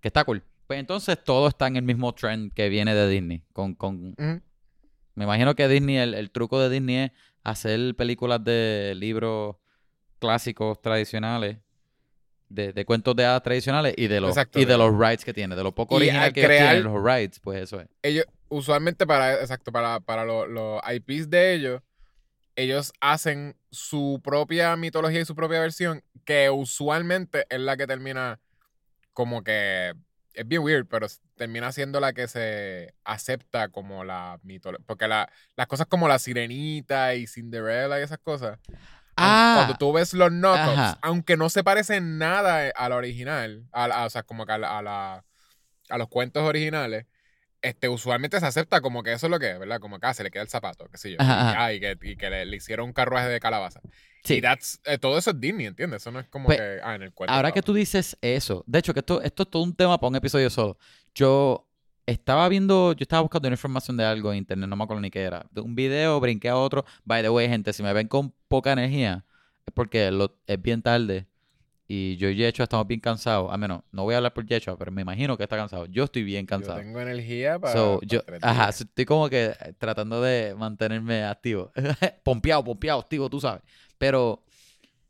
Que 0.00 0.08
está 0.08 0.24
cool. 0.24 0.42
Pues 0.66 0.78
entonces 0.78 1.18
todo 1.22 1.48
está 1.48 1.66
en 1.66 1.76
el 1.76 1.82
mismo 1.82 2.14
trend 2.14 2.52
que 2.52 2.68
viene 2.68 2.94
de 2.94 3.08
Disney. 3.08 3.42
Con, 3.52 3.74
con, 3.74 4.14
me 4.16 5.24
imagino 5.24 5.54
que 5.54 5.68
Disney, 5.68 5.96
el, 5.96 6.14
el 6.14 6.30
truco 6.30 6.60
de 6.60 6.70
Disney 6.70 6.96
es 6.96 7.10
hacer 7.42 7.94
películas 7.96 8.42
de 8.44 8.94
libros 8.96 9.56
clásicos 10.18 10.80
tradicionales. 10.80 11.58
De, 12.48 12.72
de 12.72 12.84
cuentos 12.84 13.14
de 13.14 13.24
hadas 13.24 13.44
tradicionales 13.44 13.94
y 13.96 14.08
de 14.08 14.20
los, 14.20 14.30
Exacto, 14.30 14.58
y 14.58 14.64
de 14.64 14.76
los 14.76 14.92
rides 14.92 15.24
que 15.24 15.32
tiene. 15.32 15.54
De 15.54 15.62
lo 15.62 15.72
poco 15.72 15.94
original 15.94 16.24
al 16.24 16.32
que 16.32 16.40
ellos 16.40 16.56
tienen, 16.56 16.82
los 16.82 17.04
rides, 17.04 17.38
pues 17.38 17.62
eso 17.62 17.80
es. 17.80 17.88
Ellos, 18.02 18.24
usualmente 18.48 19.06
para, 19.06 19.40
exacto, 19.40 19.70
para, 19.70 20.00
para 20.00 20.24
los, 20.24 20.48
los 20.48 20.80
IPs 20.92 21.30
de 21.30 21.54
ellos, 21.54 21.82
ellos 22.56 22.92
hacen 23.00 23.56
su 23.70 24.20
propia 24.22 24.76
mitología 24.76 25.20
y 25.20 25.24
su 25.24 25.34
propia 25.34 25.60
versión, 25.60 26.02
que 26.24 26.50
usualmente 26.50 27.46
es 27.48 27.60
la 27.60 27.76
que 27.76 27.86
termina 27.86 28.40
como 29.12 29.42
que 29.42 29.94
es 30.34 30.46
bien 30.46 30.62
weird, 30.62 30.86
pero 30.86 31.06
termina 31.36 31.72
siendo 31.72 31.98
la 32.00 32.12
que 32.12 32.28
se 32.28 32.94
acepta 33.04 33.68
como 33.68 34.04
la 34.04 34.38
mitología. 34.42 34.84
Porque 34.86 35.08
la- 35.08 35.30
las 35.56 35.66
cosas 35.66 35.86
como 35.86 36.06
la 36.08 36.18
sirenita 36.18 37.14
y 37.14 37.26
Cinderella 37.26 37.98
y 37.98 38.02
esas 38.02 38.18
cosas. 38.18 38.58
Ah, 39.16 39.54
Cuando 39.56 39.74
tú 39.76 39.92
ves 39.92 40.14
los 40.14 40.30
knockoffs, 40.32 40.78
Ajá. 40.78 40.98
aunque 41.02 41.36
no 41.36 41.50
se 41.50 41.64
parecen 41.64 42.16
nada 42.18 42.70
a 42.74 42.88
la 42.88 42.96
original, 42.96 43.66
a 43.72 44.06
o 44.06 44.10
sea, 44.10 44.22
como 44.22 44.46
que 44.46 44.52
a, 44.52 44.58
la- 44.58 44.78
a 44.78 44.82
la- 44.82 45.24
a 45.88 45.98
los 45.98 46.08
cuentos 46.08 46.42
originales, 46.44 47.06
este, 47.62 47.88
usualmente 47.88 48.40
se 48.40 48.46
acepta 48.46 48.80
como 48.80 49.02
que 49.02 49.12
eso 49.12 49.26
es 49.26 49.30
lo 49.30 49.38
que 49.38 49.50
es, 49.50 49.58
¿verdad? 49.58 49.80
Como 49.80 49.98
que 49.98 50.06
ah, 50.06 50.14
se 50.14 50.22
le 50.22 50.30
queda 50.30 50.42
el 50.42 50.48
zapato, 50.48 50.86
qué 50.90 50.96
sé 50.98 51.10
yo. 51.12 51.16
Ajá, 51.20 51.32
y, 51.34 51.54
ajá. 51.54 51.72
y 51.74 51.80
que, 51.80 51.98
y 52.12 52.16
que 52.16 52.30
le, 52.30 52.44
le 52.46 52.56
hicieron 52.56 52.86
un 52.86 52.92
carruaje 52.92 53.28
de 53.28 53.40
calabaza. 53.40 53.80
sí. 54.24 54.34
Y 54.36 54.40
that's- 54.40 54.80
eh, 54.84 54.98
todo 54.98 55.18
eso 55.18 55.30
es 55.30 55.40
Disney, 55.40 55.66
¿entiendes? 55.66 56.02
Eso 56.02 56.10
no 56.10 56.20
es 56.20 56.28
como 56.28 56.46
Pues, 56.46 56.58
que, 56.58 56.80
ah, 56.82 56.94
en 56.94 57.02
el 57.02 57.12
cuento. 57.12 57.32
Ahora 57.32 57.52
que 57.52 57.62
tú 57.62 57.74
dices 57.74 58.16
eso, 58.20 58.64
de 58.66 58.78
hecho, 58.78 58.92
que 58.94 59.00
esto, 59.00 59.20
esto 59.22 59.42
es 59.44 59.50
todo 59.50 59.62
un 59.62 59.74
tema 59.74 59.98
para 59.98 60.08
un 60.08 60.16
episodio 60.16 60.48
solo. 60.50 60.78
Yo 61.14 61.66
estaba 62.06 62.48
viendo, 62.48 62.92
yo 62.92 63.02
estaba 63.02 63.22
buscando 63.22 63.48
una 63.48 63.54
información 63.54 63.96
de 63.96 64.04
algo 64.04 64.32
en 64.32 64.38
internet, 64.38 64.68
no 64.68 64.76
me 64.76 64.84
acuerdo 64.84 65.00
ni 65.00 65.10
qué 65.10 65.22
era. 65.22 65.46
De 65.50 65.60
un 65.60 65.74
video, 65.74 66.18
brinqué 66.18 66.48
a 66.48 66.56
otro. 66.56 66.84
By 67.04 67.22
the 67.22 67.30
way, 67.30 67.48
gente, 67.48 67.72
si 67.72 67.82
me 67.82 67.92
ven 67.92 68.08
con 68.08 68.34
poca 68.48 68.72
energía, 68.72 69.24
es 69.66 69.72
porque 69.74 70.10
lo- 70.10 70.36
es 70.46 70.60
bien 70.60 70.82
tarde 70.82 71.26
y 71.92 72.16
yo 72.18 72.28
y 72.28 72.36
Yecho 72.36 72.62
estamos 72.62 72.86
bien 72.86 73.00
cansados. 73.00 73.52
A 73.52 73.56
menos, 73.56 73.82
no 73.90 74.04
voy 74.04 74.14
a 74.14 74.18
hablar 74.18 74.32
por 74.32 74.46
Yecho, 74.46 74.78
pero 74.78 74.92
me 74.92 75.02
imagino 75.02 75.36
que 75.36 75.42
está 75.42 75.56
cansado. 75.56 75.86
Yo 75.86 76.04
estoy 76.04 76.22
bien 76.22 76.46
Yo 76.46 76.50
cansado. 76.50 76.78
tengo 76.78 77.00
energía 77.00 77.58
para. 77.58 77.72
So, 77.72 78.00
yo, 78.02 78.20
ajá, 78.42 78.68
estoy 78.68 79.04
como 79.04 79.28
que 79.28 79.46
eh, 79.46 79.72
tratando 79.76 80.22
de 80.22 80.54
mantenerme 80.56 81.24
activo. 81.24 81.72
pompeado, 82.22 82.62
pompeado, 82.62 83.00
activo, 83.00 83.28
tú 83.28 83.40
sabes. 83.40 83.62
Pero 83.98 84.40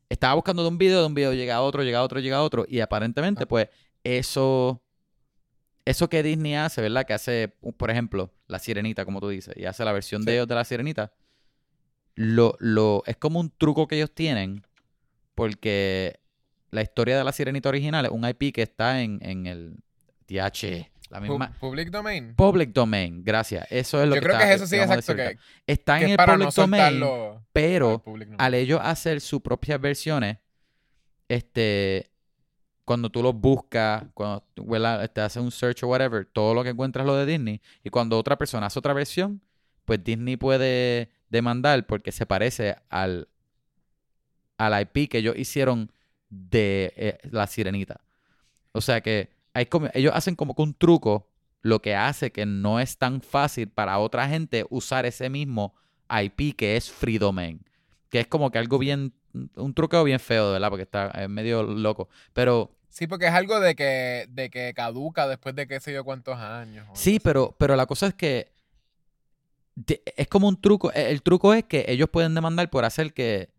estaba 0.09 0.33
buscando 0.33 0.63
de 0.63 0.71
un 0.71 0.79
video, 0.79 1.01
de 1.01 1.07
un 1.07 1.13
video 1.15 1.35
llega 1.35 1.57
a 1.57 1.61
otro, 1.61 1.83
llega 1.83 1.99
a 1.99 2.03
otro, 2.03 2.19
llega 2.19 2.39
a 2.39 2.43
otro. 2.43 2.65
Y 2.67 2.81
aparentemente, 2.81 3.43
Ah. 3.45 3.47
pues, 3.47 3.69
eso. 4.03 4.83
Eso 5.85 6.09
que 6.09 6.23
Disney 6.23 6.55
hace, 6.55 6.81
¿verdad? 6.81 7.05
Que 7.05 7.13
hace, 7.13 7.49
por 7.77 7.91
ejemplo, 7.91 8.33
la 8.47 8.59
sirenita, 8.59 9.05
como 9.05 9.21
tú 9.21 9.29
dices, 9.29 9.55
y 9.55 9.67
hace 9.67 9.85
la 9.85 9.93
versión 9.93 10.25
de 10.25 10.33
ellos 10.33 10.49
de 10.49 10.55
la 10.55 10.65
sirenita. 10.65 11.13
Lo, 12.15 12.57
lo, 12.59 13.03
es 13.05 13.17
como 13.19 13.39
un 13.39 13.51
truco 13.51 13.87
que 13.87 13.97
ellos 13.97 14.13
tienen. 14.15 14.65
Porque 15.35 16.21
la 16.71 16.83
historia 16.83 17.17
de 17.19 17.25
la 17.25 17.33
sirenita 17.33 17.69
original 17.69 18.05
es 18.07 18.11
un 18.13 18.27
IP 18.29 18.53
que 18.55 18.63
está 18.63 19.03
en, 19.03 19.19
en 19.23 19.47
el 19.47 19.77
TH. 20.27 20.89
La 21.11 21.19
Pu- 21.19 21.23
misma. 21.23 21.53
Public 21.59 21.91
domain. 21.91 22.35
Public 22.37 22.73
domain, 22.73 23.25
gracias. 23.25 23.67
Eso 23.71 24.01
es 24.01 24.09
lo 24.09 24.15
Yo 24.15 24.21
que 24.21 24.27
creo 24.29 24.39
que 24.39 24.43
está- 24.45 24.55
es 24.55 24.61
eso, 24.63 24.67
sí, 24.69 24.77
exacto. 24.77 25.17
Que. 25.17 25.37
Está 25.67 25.99
que 25.99 26.05
en 26.05 26.11
el 26.13 26.17
public 26.17 26.39
no 26.39 26.51
domain, 26.53 27.03
al 27.03 27.41
pero 27.53 27.99
public 28.03 28.29
al 28.39 28.55
ellos 28.55 28.81
hacer 28.83 29.21
sus 29.21 29.41
propias 29.41 29.81
versiones, 29.81 30.39
este, 31.29 32.11
cuando 32.85 33.11
tú 33.11 33.23
los 33.23 33.35
buscas, 33.35 34.05
cuando 34.15 34.45
este, 35.03 35.21
haces 35.21 35.43
un 35.43 35.51
search 35.51 35.83
o 35.83 35.89
whatever, 35.89 36.27
todo 36.27 36.55
lo 36.55 36.63
que 36.63 36.71
encuentras 36.71 37.03
es 37.05 37.07
lo 37.07 37.17
de 37.17 37.27
Disney, 37.27 37.61
y 37.85 37.91
cuando 37.91 38.19
otra 38.19 38.37
persona 38.39 38.67
hace 38.67 38.79
otra 38.79 38.93
versión, 38.93 39.41
pues 39.85 40.03
Disney 40.05 40.37
puede 40.37 41.11
demandar 41.29 41.87
porque 41.87 42.13
se 42.13 42.27
parece 42.27 42.77
al, 42.89 43.29
al 44.59 44.81
IP 44.83 45.09
que 45.11 45.19
ellos 45.19 45.37
hicieron 45.37 45.91
de 46.31 46.93
eh, 46.97 47.19
la 47.31 47.47
sirenita. 47.47 48.01
O 48.73 48.81
sea 48.81 49.01
que 49.01 49.31
hay 49.53 49.67
como, 49.67 49.89
ellos 49.95 50.13
hacen 50.15 50.35
como 50.37 50.55
que 50.55 50.63
un 50.63 50.75
truco, 50.75 51.29
lo 51.63 51.83
que 51.83 51.95
hace 51.95 52.31
que 52.33 52.47
no 52.47 52.81
es 52.81 52.97
tan 52.97 53.21
fácil 53.21 53.69
para 53.69 53.99
otra 53.99 54.29
gente 54.29 54.65
usar 54.71 55.05
ese 55.07 55.29
mismo 55.29 55.75
IP 56.09 56.57
que 56.57 56.77
es 56.77 56.91
free 56.91 57.19
domain. 57.19 57.61
Que 58.09 58.21
es 58.21 58.27
como 58.27 58.51
que 58.51 58.59
algo 58.59 58.79
bien, 58.79 59.13
un 59.57 59.75
truqueo 59.75 60.03
bien 60.05 60.19
feo, 60.21 60.53
¿verdad? 60.53 60.71
Porque 60.71 60.85
está 60.85 61.09
es 61.11 61.29
medio 61.29 61.63
loco. 61.65 62.09
Pero 62.33 62.77
Sí, 62.89 63.07
porque 63.07 63.27
es 63.27 63.33
algo 63.33 63.61
de 63.61 63.77
que, 63.77 64.27
de 64.31 64.51
que 64.51 64.73
caduca 64.75 65.29
después 65.29 65.55
de 65.55 65.69
qué 65.69 65.79
sé 65.79 65.93
yo 65.93 66.03
cuántos 66.05 66.37
años. 66.39 66.87
sí, 66.95 67.21
pero, 67.21 67.55
pero 67.59 67.77
la 67.77 67.87
cosa 67.87 68.09
es 68.09 68.15
que 68.15 68.51
de- 69.77 70.03
es 70.17 70.27
como 70.29 70.49
un 70.49 70.61
truco. 70.61 70.93
e- 70.93 71.11
El 71.11 71.23
truco 71.23 71.55
es 71.55 71.65
que 71.65 71.85
ellos 71.89 72.09
pueden 72.11 72.35
demandar 72.35 72.69
por 72.71 72.85
hacer 72.85 73.13
que 73.13 73.51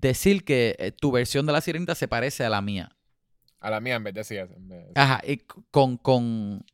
decir 0.00 0.44
que 0.44 0.74
eh, 0.78 0.90
tu 0.92 1.12
versión 1.12 1.44
de 1.46 1.52
la 1.52 1.60
sirenita 1.60 1.94
se 1.94 2.08
parece 2.08 2.44
a 2.44 2.50
la 2.50 2.62
mía. 2.62 2.96
A 3.60 3.70
la 3.70 3.80
mía 3.80 3.96
en 3.96 4.04
vez 4.04 4.14
de 4.14 4.24
sí. 4.24 4.36
en 4.36 4.68
vez 4.68 4.86
de- 4.86 4.92
Ajá, 4.94 5.20
y 5.26 5.36
con, 5.70 5.96
con, 5.98 6.64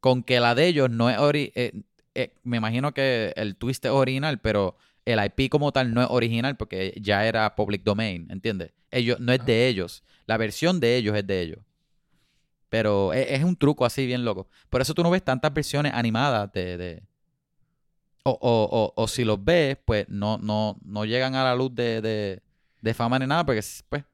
con 0.00 0.22
que 0.22 0.40
la 0.40 0.54
de 0.54 0.66
ellos 0.66 0.90
no 0.90 1.10
es 1.10 1.18
ori 1.18 1.52
eh, 1.54 1.82
eh, 2.14 2.32
me 2.42 2.56
imagino 2.56 2.92
que 2.94 3.32
el 3.36 3.56
twist 3.56 3.84
es 3.84 3.90
original, 3.90 4.38
pero 4.40 4.76
el 5.04 5.20
IP 5.24 5.50
como 5.50 5.70
tal 5.70 5.92
no 5.92 6.00
es 6.02 6.08
original 6.10 6.56
porque 6.56 6.94
ya 7.00 7.26
era 7.26 7.54
public 7.54 7.82
domain, 7.84 8.26
¿entiendes? 8.30 8.72
Ellos, 8.90 9.20
no 9.20 9.32
es 9.32 9.44
de 9.44 9.68
ellos. 9.68 10.02
La 10.24 10.36
versión 10.38 10.80
de 10.80 10.96
ellos 10.96 11.14
es 11.14 11.26
de 11.26 11.40
ellos. 11.42 11.58
Pero 12.70 13.12
e- 13.12 13.34
es, 13.34 13.44
un 13.44 13.54
truco 13.54 13.84
así 13.84 14.06
bien 14.06 14.24
loco. 14.24 14.48
Por 14.70 14.80
eso 14.80 14.94
tú 14.94 15.02
no 15.02 15.10
ves 15.10 15.22
tantas 15.22 15.52
versiones 15.52 15.92
animadas 15.92 16.50
de... 16.52 16.76
de- 16.78 17.02
O, 18.24 18.30
o, 18.30 18.38
o, 18.40 18.92
o 19.02 19.06
si 19.08 19.24
los 19.24 19.44
ves, 19.44 19.76
pues 19.84 20.08
no, 20.08 20.38
no, 20.38 20.78
no 20.84 21.04
llegan 21.04 21.34
a 21.36 21.44
la 21.44 21.54
luz 21.54 21.72
de, 21.74 22.00
de, 22.00 22.42
de 22.80 22.94
fama 22.94 23.18
ni 23.18 23.26
nada 23.26 23.44
porque, 23.44 23.62
pues, 23.88 24.04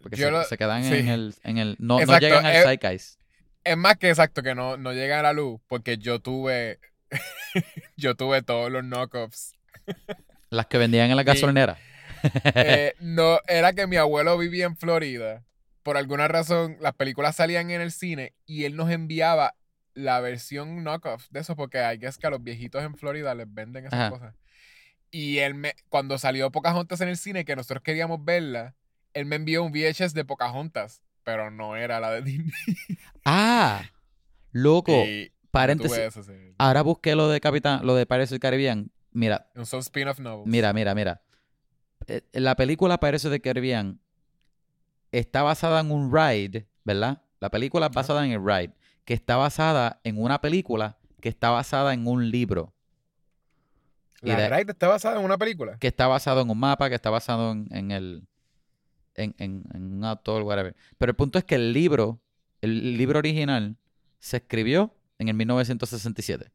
porque 0.00 0.16
se, 0.16 0.30
lo- 0.30 0.44
se 0.44 0.56
quedan 0.58 0.84
sí. 0.84 0.94
en 0.94 1.08
el... 1.08 1.34
En 1.42 1.58
el 1.58 1.76
no, 1.78 2.00
no 2.04 2.18
llegan 2.18 2.44
al 2.46 2.56
eh, 2.56 2.62
zeitgeist. 2.64 3.20
Es 3.64 3.76
más 3.76 3.96
que 3.96 4.08
exacto 4.08 4.42
que 4.42 4.54
no, 4.54 4.76
no 4.76 4.92
llega 4.92 5.20
a 5.20 5.22
la 5.22 5.32
luz 5.32 5.60
porque 5.68 5.96
yo 5.98 6.18
tuve 6.20 6.80
yo 7.96 8.14
tuve 8.14 8.42
todos 8.42 8.70
los 8.70 8.82
knockoffs. 8.84 9.54
Las 10.50 10.66
que 10.66 10.78
vendían 10.78 11.10
en 11.10 11.16
la 11.16 11.22
Y- 11.22 11.26
gasolinera. 11.26 11.78
Eh, 12.54 12.94
no, 13.00 13.38
era 13.46 13.72
que 13.72 13.86
mi 13.86 13.96
abuelo 13.96 14.36
vivía 14.38 14.66
en 14.66 14.76
Florida. 14.76 15.44
Por 15.82 15.96
alguna 15.96 16.28
razón, 16.28 16.76
las 16.80 16.94
películas 16.94 17.36
salían 17.36 17.70
en 17.70 17.80
el 17.80 17.90
cine 17.92 18.34
y 18.46 18.64
él 18.64 18.76
nos 18.76 18.90
enviaba 18.90 19.54
la 19.94 20.20
versión 20.20 20.82
knockoff 20.84 21.28
de 21.30 21.40
eso 21.40 21.54
porque 21.56 21.78
hay 21.80 21.98
que 21.98 22.06
es 22.06 22.16
que 22.18 22.26
a 22.26 22.30
los 22.30 22.42
viejitos 22.42 22.82
en 22.82 22.96
Florida 22.96 23.34
les 23.34 23.52
venden 23.52 23.86
esas 23.86 24.00
Ajá. 24.00 24.10
cosas. 24.10 24.34
Y 25.12 25.38
él 25.38 25.54
me, 25.54 25.74
cuando 25.90 26.16
salió 26.16 26.50
Pocahontas 26.50 27.00
en 27.02 27.08
el 27.10 27.18
cine, 27.18 27.44
que 27.44 27.54
nosotros 27.54 27.82
queríamos 27.82 28.24
verla, 28.24 28.74
él 29.12 29.26
me 29.26 29.36
envió 29.36 29.62
un 29.62 29.70
VHS 29.70 30.14
de 30.14 30.24
Pocahontas, 30.24 31.02
pero 31.22 31.50
no 31.50 31.76
era 31.76 32.00
la 32.00 32.10
de 32.10 32.22
Disney. 32.22 32.50
ah, 33.26 33.82
loco. 34.52 34.92
Y 34.92 35.30
paréntesis. 35.50 35.92
tuve 35.94 36.06
eso, 36.06 36.22
sí. 36.22 36.32
Ahora 36.56 36.80
busqué 36.80 37.14
lo 37.14 37.28
de 37.28 37.40
Capitán, 37.40 37.86
lo 37.86 37.94
de 37.94 38.06
Pirates 38.06 38.30
del 38.30 38.40
Caribbean. 38.40 38.90
Mira, 39.10 39.50
Un 39.54 39.64
spin-off 39.64 40.18
novels. 40.18 40.46
mira, 40.46 40.72
mira, 40.72 40.94
mira. 40.94 41.22
Eh, 42.06 42.22
La 42.32 42.56
película 42.56 42.98
Pirates 42.98 43.24
del 43.24 43.42
Caribbean 43.42 44.00
está 45.12 45.42
basada 45.42 45.80
en 45.80 45.90
un 45.90 46.10
ride, 46.10 46.66
¿verdad? 46.84 47.22
La 47.38 47.50
película 47.50 47.86
es 47.86 47.92
basada 47.92 48.24
en 48.24 48.32
el 48.32 48.42
ride, 48.42 48.72
que 49.04 49.12
está 49.12 49.36
basada 49.36 50.00
en 50.04 50.20
una 50.20 50.40
película 50.40 50.98
que 51.20 51.28
está 51.28 51.50
basada 51.50 51.92
en 51.92 52.06
un 52.06 52.30
libro. 52.30 52.71
La 54.22 54.36
de- 54.36 54.48
Ride 54.50 54.72
está 54.72 54.88
basada 54.88 55.18
en 55.18 55.24
una 55.24 55.36
película. 55.38 55.76
que 55.78 55.88
está 55.88 56.06
basado 56.06 56.40
en 56.42 56.50
un 56.50 56.58
mapa, 56.58 56.88
que 56.88 56.94
está 56.94 57.10
basado 57.10 57.52
en, 57.52 57.66
en 57.70 57.90
el. 57.90 58.26
En, 59.14 59.34
en- 59.38 59.64
en 59.74 59.92
un 59.94 60.04
autor, 60.04 60.42
whatever. 60.42 60.74
Pero 60.98 61.10
el 61.10 61.16
punto 61.16 61.38
es 61.38 61.44
que 61.44 61.56
el 61.56 61.72
libro, 61.72 62.20
el 62.60 62.96
libro 62.96 63.18
original, 63.18 63.76
se 64.18 64.38
escribió 64.38 64.94
en 65.18 65.28
el 65.28 65.34
1967. 65.34 66.46
O 66.46 66.50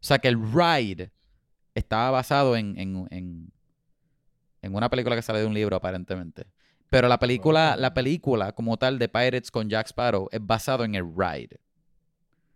sea 0.00 0.18
que 0.18 0.28
el 0.28 0.38
ride 0.52 1.10
estaba 1.74 2.10
basado 2.10 2.56
en, 2.56 2.74
en, 2.78 3.52
una 4.62 4.88
película 4.90 5.16
que 5.16 5.22
sale 5.22 5.38
de 5.40 5.46
un 5.46 5.54
libro, 5.54 5.76
aparentemente. 5.76 6.46
Pero 6.90 7.06
la 7.08 7.18
película, 7.18 7.76
la 7.76 7.94
película 7.94 8.52
como 8.52 8.76
tal 8.76 8.98
de 8.98 9.08
Pirates 9.08 9.50
con 9.50 9.68
Jack 9.70 9.86
Sparrow 9.86 10.28
es 10.32 10.44
basado 10.44 10.84
en 10.84 10.94
el 10.96 11.04
ride. 11.16 11.60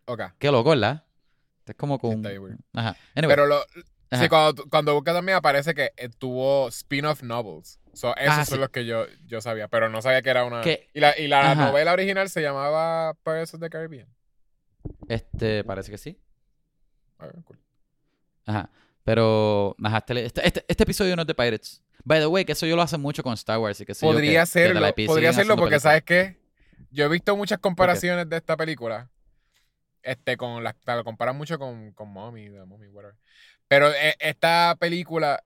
Ok. 0.06 0.22
Qué 0.38 0.50
loco, 0.50 0.70
¿verdad? 0.70 1.04
Es 1.66 1.74
como 1.76 1.98
con. 1.98 2.26
Anyway, 2.26 2.56
Pero 3.14 3.46
lo. 3.46 3.60
Sí, 4.20 4.28
cuando, 4.28 4.68
cuando 4.68 4.94
busca 4.94 5.12
también 5.12 5.36
aparece 5.36 5.74
que 5.74 5.92
eh, 5.96 6.08
tuvo 6.18 6.68
spin-off 6.68 7.22
novels. 7.22 7.80
So, 7.92 8.14
esos 8.16 8.38
Ah, 8.38 8.44
son 8.44 8.56
sí. 8.56 8.60
los 8.60 8.70
que 8.70 8.84
yo, 8.86 9.06
yo 9.26 9.40
sabía, 9.40 9.68
pero 9.68 9.88
no 9.88 10.02
sabía 10.02 10.20
que 10.22 10.30
era 10.30 10.44
una... 10.44 10.62
Y 10.66 11.00
la, 11.00 11.16
y 11.18 11.28
la 11.28 11.52
Ajá. 11.52 11.66
novela 11.66 11.92
original 11.92 12.28
se 12.28 12.42
llamaba 12.42 13.14
Pirates 13.22 13.54
of 13.54 13.60
the 13.60 13.70
Caribbean. 13.70 14.08
este, 15.08 15.62
parece 15.64 15.90
que 15.90 15.98
sí. 15.98 16.18
Ah, 17.18 17.28
cool. 17.44 17.58
Ajá. 18.46 18.70
Pero, 19.04 19.76
ajá, 19.82 19.98
este, 19.98 20.24
este, 20.24 20.46
este- 20.46 20.64
este 20.66 20.82
episodio 20.82 21.14
no 21.14 21.22
es 21.22 21.28
de 21.28 21.34
Pirates. 21.34 21.82
By 22.04 22.20
the 22.20 22.26
way, 22.26 22.44
que 22.44 22.52
eso 22.52 22.66
yo 22.66 22.74
lo 22.76 22.82
hace 22.82 22.98
mucho 22.98 23.22
con 23.22 23.34
Star 23.34 23.58
Wars 23.58 23.80
y 23.80 23.86
que 23.86 23.94
yo, 23.94 24.00
Podría 24.00 24.40
que- 24.40 24.40
que 24.40 24.46
serlo, 24.46 24.80
podría 25.06 25.32
serlo 25.32 25.56
porque, 25.56 25.76
películas. 25.76 25.82
¿sabes 25.82 26.02
qué? 26.02 26.38
Yo 26.90 27.04
he 27.04 27.08
visto 27.08 27.36
muchas 27.36 27.58
comparaciones 27.58 28.28
de 28.28 28.36
esta 28.36 28.56
película. 28.56 29.08
Este, 30.02 30.36
con 30.36 30.62
la, 30.62 30.76
la 30.84 31.02
comparan 31.02 31.36
mucho 31.36 31.58
con, 31.58 31.92
con 31.92 32.08
Mommy, 32.10 32.48
de 32.50 32.64
Mommy, 32.66 32.88
whatever. 32.88 33.16
Pero 33.74 33.92
eh, 33.92 34.14
esta 34.20 34.76
película, 34.78 35.42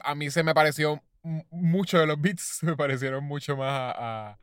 a 0.00 0.14
mí 0.14 0.30
se 0.30 0.42
me 0.42 0.52
pareció, 0.52 1.02
mucho 1.50 1.98
de 1.98 2.06
los 2.06 2.20
beats 2.20 2.58
se 2.58 2.66
me 2.66 2.76
parecieron 2.76 3.24
mucho 3.24 3.56
más 3.56 3.94
a, 3.96 4.38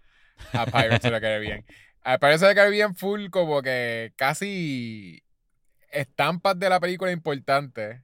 a, 0.53 0.61
a 0.61 0.65
Pirates 0.65 1.05
of 1.05 1.11
the 1.11 1.21
Caribbean. 1.21 1.63
A 2.01 2.17
Pirates 2.17 2.41
of 2.41 2.49
the 2.49 2.55
Caribbean 2.55 2.95
full 2.95 3.29
como 3.29 3.61
que 3.61 4.13
casi 4.15 5.21
estampas 5.91 6.57
de 6.57 6.69
la 6.69 6.79
película 6.79 7.11
importantes 7.11 8.01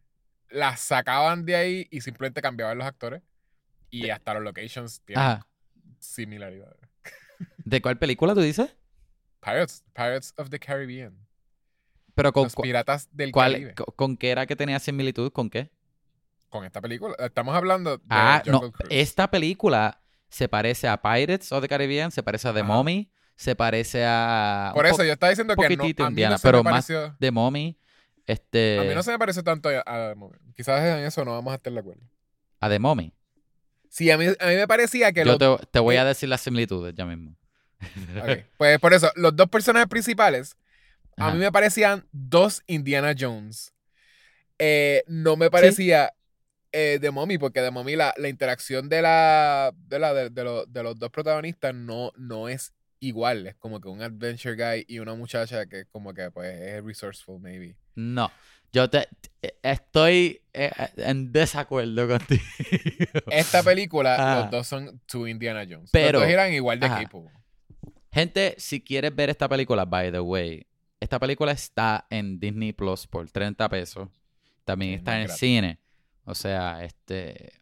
las 0.50 0.82
sacaban 0.82 1.46
de 1.46 1.56
ahí 1.56 1.88
y 1.90 2.02
simplemente 2.02 2.42
cambiaban 2.42 2.78
los 2.78 2.86
actores. 2.86 3.24
Y 3.90 4.10
hasta 4.10 4.36
los 4.36 4.44
locations 4.44 5.02
tienen 5.06 5.24
Ajá. 5.26 5.48
similaridades. 5.98 6.78
¿De 7.64 7.82
cuál 7.82 7.98
película 7.98 8.36
tú 8.36 8.42
dices? 8.42 8.76
Pirates, 9.42 9.84
Pirates 9.94 10.34
of 10.38 10.50
the 10.50 10.60
Caribbean. 10.60 11.18
Pero 12.16 12.32
con, 12.34 12.44
Los 12.46 12.56
piratas 12.56 13.10
del 13.12 13.32
cuál- 13.32 13.52
Caribe. 13.54 13.74
co- 13.76 13.86
¿con 13.96 14.18
qué 14.18 14.30
era 14.32 14.46
que 14.46 14.56
tenía 14.56 14.80
similitud? 14.80 15.32
¿Con 15.32 15.50
qué? 15.50 15.70
Con 16.50 16.64
esta 16.66 16.80
película. 16.82 17.16
Estamos 17.20 17.54
hablando 17.56 17.98
de 17.98 18.04
Ah, 18.10 18.42
no. 18.46 18.54
Jungle 18.60 18.72
Cruise. 18.72 18.88
Esta 18.92 19.30
película 19.30 20.02
se 20.30 20.48
parece 20.48 20.88
a 20.88 21.02
Pirates 21.02 21.52
of 21.52 21.62
the 21.62 21.68
Caribbean, 21.68 22.12
se 22.12 22.24
parece 22.24 22.48
a 22.48 22.54
The 22.54 22.62
Ajá. 22.62 22.68
Mommy, 22.68 23.12
se 23.36 23.56
parece 23.56 24.06
a... 24.06 24.72
Por 24.74 24.86
eso 24.86 25.04
yo 25.04 25.12
estaba 25.14 25.30
diciendo 25.30 25.56
que 25.56 25.76
no, 25.76 25.84
a 25.84 25.86
mí 25.88 25.94
Indiana, 26.10 26.36
no 26.36 26.38
se 26.38 26.48
pero 26.48 26.64
me 26.64 26.72
más 26.72 26.86
pareció... 26.88 27.16
The 27.20 27.32
Mommy, 27.32 27.78
este... 28.26 28.80
A 28.80 28.84
mí 28.84 28.96
no 28.96 29.04
se 29.04 29.12
me 29.12 29.20
pareció 29.20 29.44
tanto 29.44 29.68
a, 29.70 29.84
a- 29.86 30.16
Quizás 30.56 30.82
en 31.00 31.04
eso 31.06 31.26
no 31.26 31.32
vamos 31.34 31.52
a 31.52 31.56
estar 31.58 31.74
de 31.74 31.80
acuerdo. 31.80 32.02
A 32.62 32.70
The 32.70 32.80
Mommy. 32.80 33.12
Sí, 33.90 34.10
a 34.10 34.18
mí, 34.18 34.26
a 34.28 34.48
mí 34.48 34.56
me 34.56 34.68
parecía 34.68 35.12
que 35.12 35.26
Yo 35.26 35.38
los... 35.38 35.60
te, 35.60 35.68
te 35.68 35.80
voy 35.80 35.98
a 35.98 36.06
decir 36.06 36.30
las 36.30 36.40
similitudes 36.42 36.96
ya 36.96 37.06
mismo. 37.06 37.36
Ok, 38.22 38.46
Pues 38.58 38.80
por 38.80 38.94
eso, 38.94 39.12
los 39.16 39.36
dos 39.36 39.50
personajes 39.50 39.88
principales 39.90 40.56
a 41.18 41.32
mí 41.32 41.40
me 41.40 41.52
parecían 41.52 42.08
dos 42.12 42.64
Indiana 42.68 43.14
Jones. 43.18 43.74
Eh, 44.60 45.04
no 45.08 45.36
me 45.36 45.50
parecía 45.50 46.14
eh, 46.72 46.98
de 47.02 47.12
Mommy, 47.12 47.38
porque 47.38 47.62
de 47.62 47.72
Mommy 47.72 47.96
la, 47.96 48.14
la 48.18 48.30
interacción 48.30 48.90
de 48.90 49.02
la 49.02 49.74
de, 49.76 50.00
la, 50.00 50.14
de, 50.14 50.30
de 50.30 50.44
los, 50.44 50.72
de 50.72 50.84
los 50.84 50.98
dos 51.00 51.10
protagonistas 51.10 51.74
no, 51.74 52.12
no 52.18 52.48
es 52.50 52.74
igual. 53.00 53.48
Es 53.48 53.56
como 53.56 53.80
que 53.82 53.88
un 53.90 54.02
adventure 54.02 54.56
guy 54.56 54.86
y 54.88 55.00
una 55.00 55.14
muchacha 55.16 55.66
que 55.66 55.86
como 55.86 56.14
que 56.14 56.32
pues 56.32 56.60
es 56.60 56.84
resourceful, 56.84 57.40
maybe. 57.40 57.76
No, 57.96 58.30
yo 58.74 58.90
te, 58.90 59.08
te- 59.40 59.56
estoy 59.64 60.42
eh, 60.54 60.72
en 60.98 61.32
desacuerdo 61.32 62.08
contigo. 62.08 62.44
Esta 63.32 63.64
película, 63.64 64.36
los 64.42 64.52
dos 64.52 64.68
son 64.68 65.00
two 65.06 65.28
Indiana 65.28 65.66
Jones. 65.70 65.90
Pero- 65.92 66.20
los 66.20 66.24
dos 66.28 66.34
eran 66.34 66.54
igual 66.54 66.80
de 66.80 66.86
ajá. 66.88 67.04
capable. 67.04 67.32
Gente, 68.12 68.56
si 68.58 68.82
quieres 68.82 69.14
ver 69.14 69.30
esta 69.30 69.50
película, 69.50 69.84
by 69.86 70.12
the 70.12 70.20
way, 70.22 70.66
esta 71.00 71.20
película 71.20 71.52
está 71.52 72.08
en 72.10 72.40
Disney 72.40 72.74
Plus 72.74 73.08
por 73.08 73.30
30 73.30 73.68
pesos. 73.70 74.10
También 74.64 74.94
está 74.96 75.16
en 75.18 75.24
el 75.24 75.30
cine. 75.30 75.80
O 76.26 76.34
sea, 76.34 76.84
este, 76.84 77.54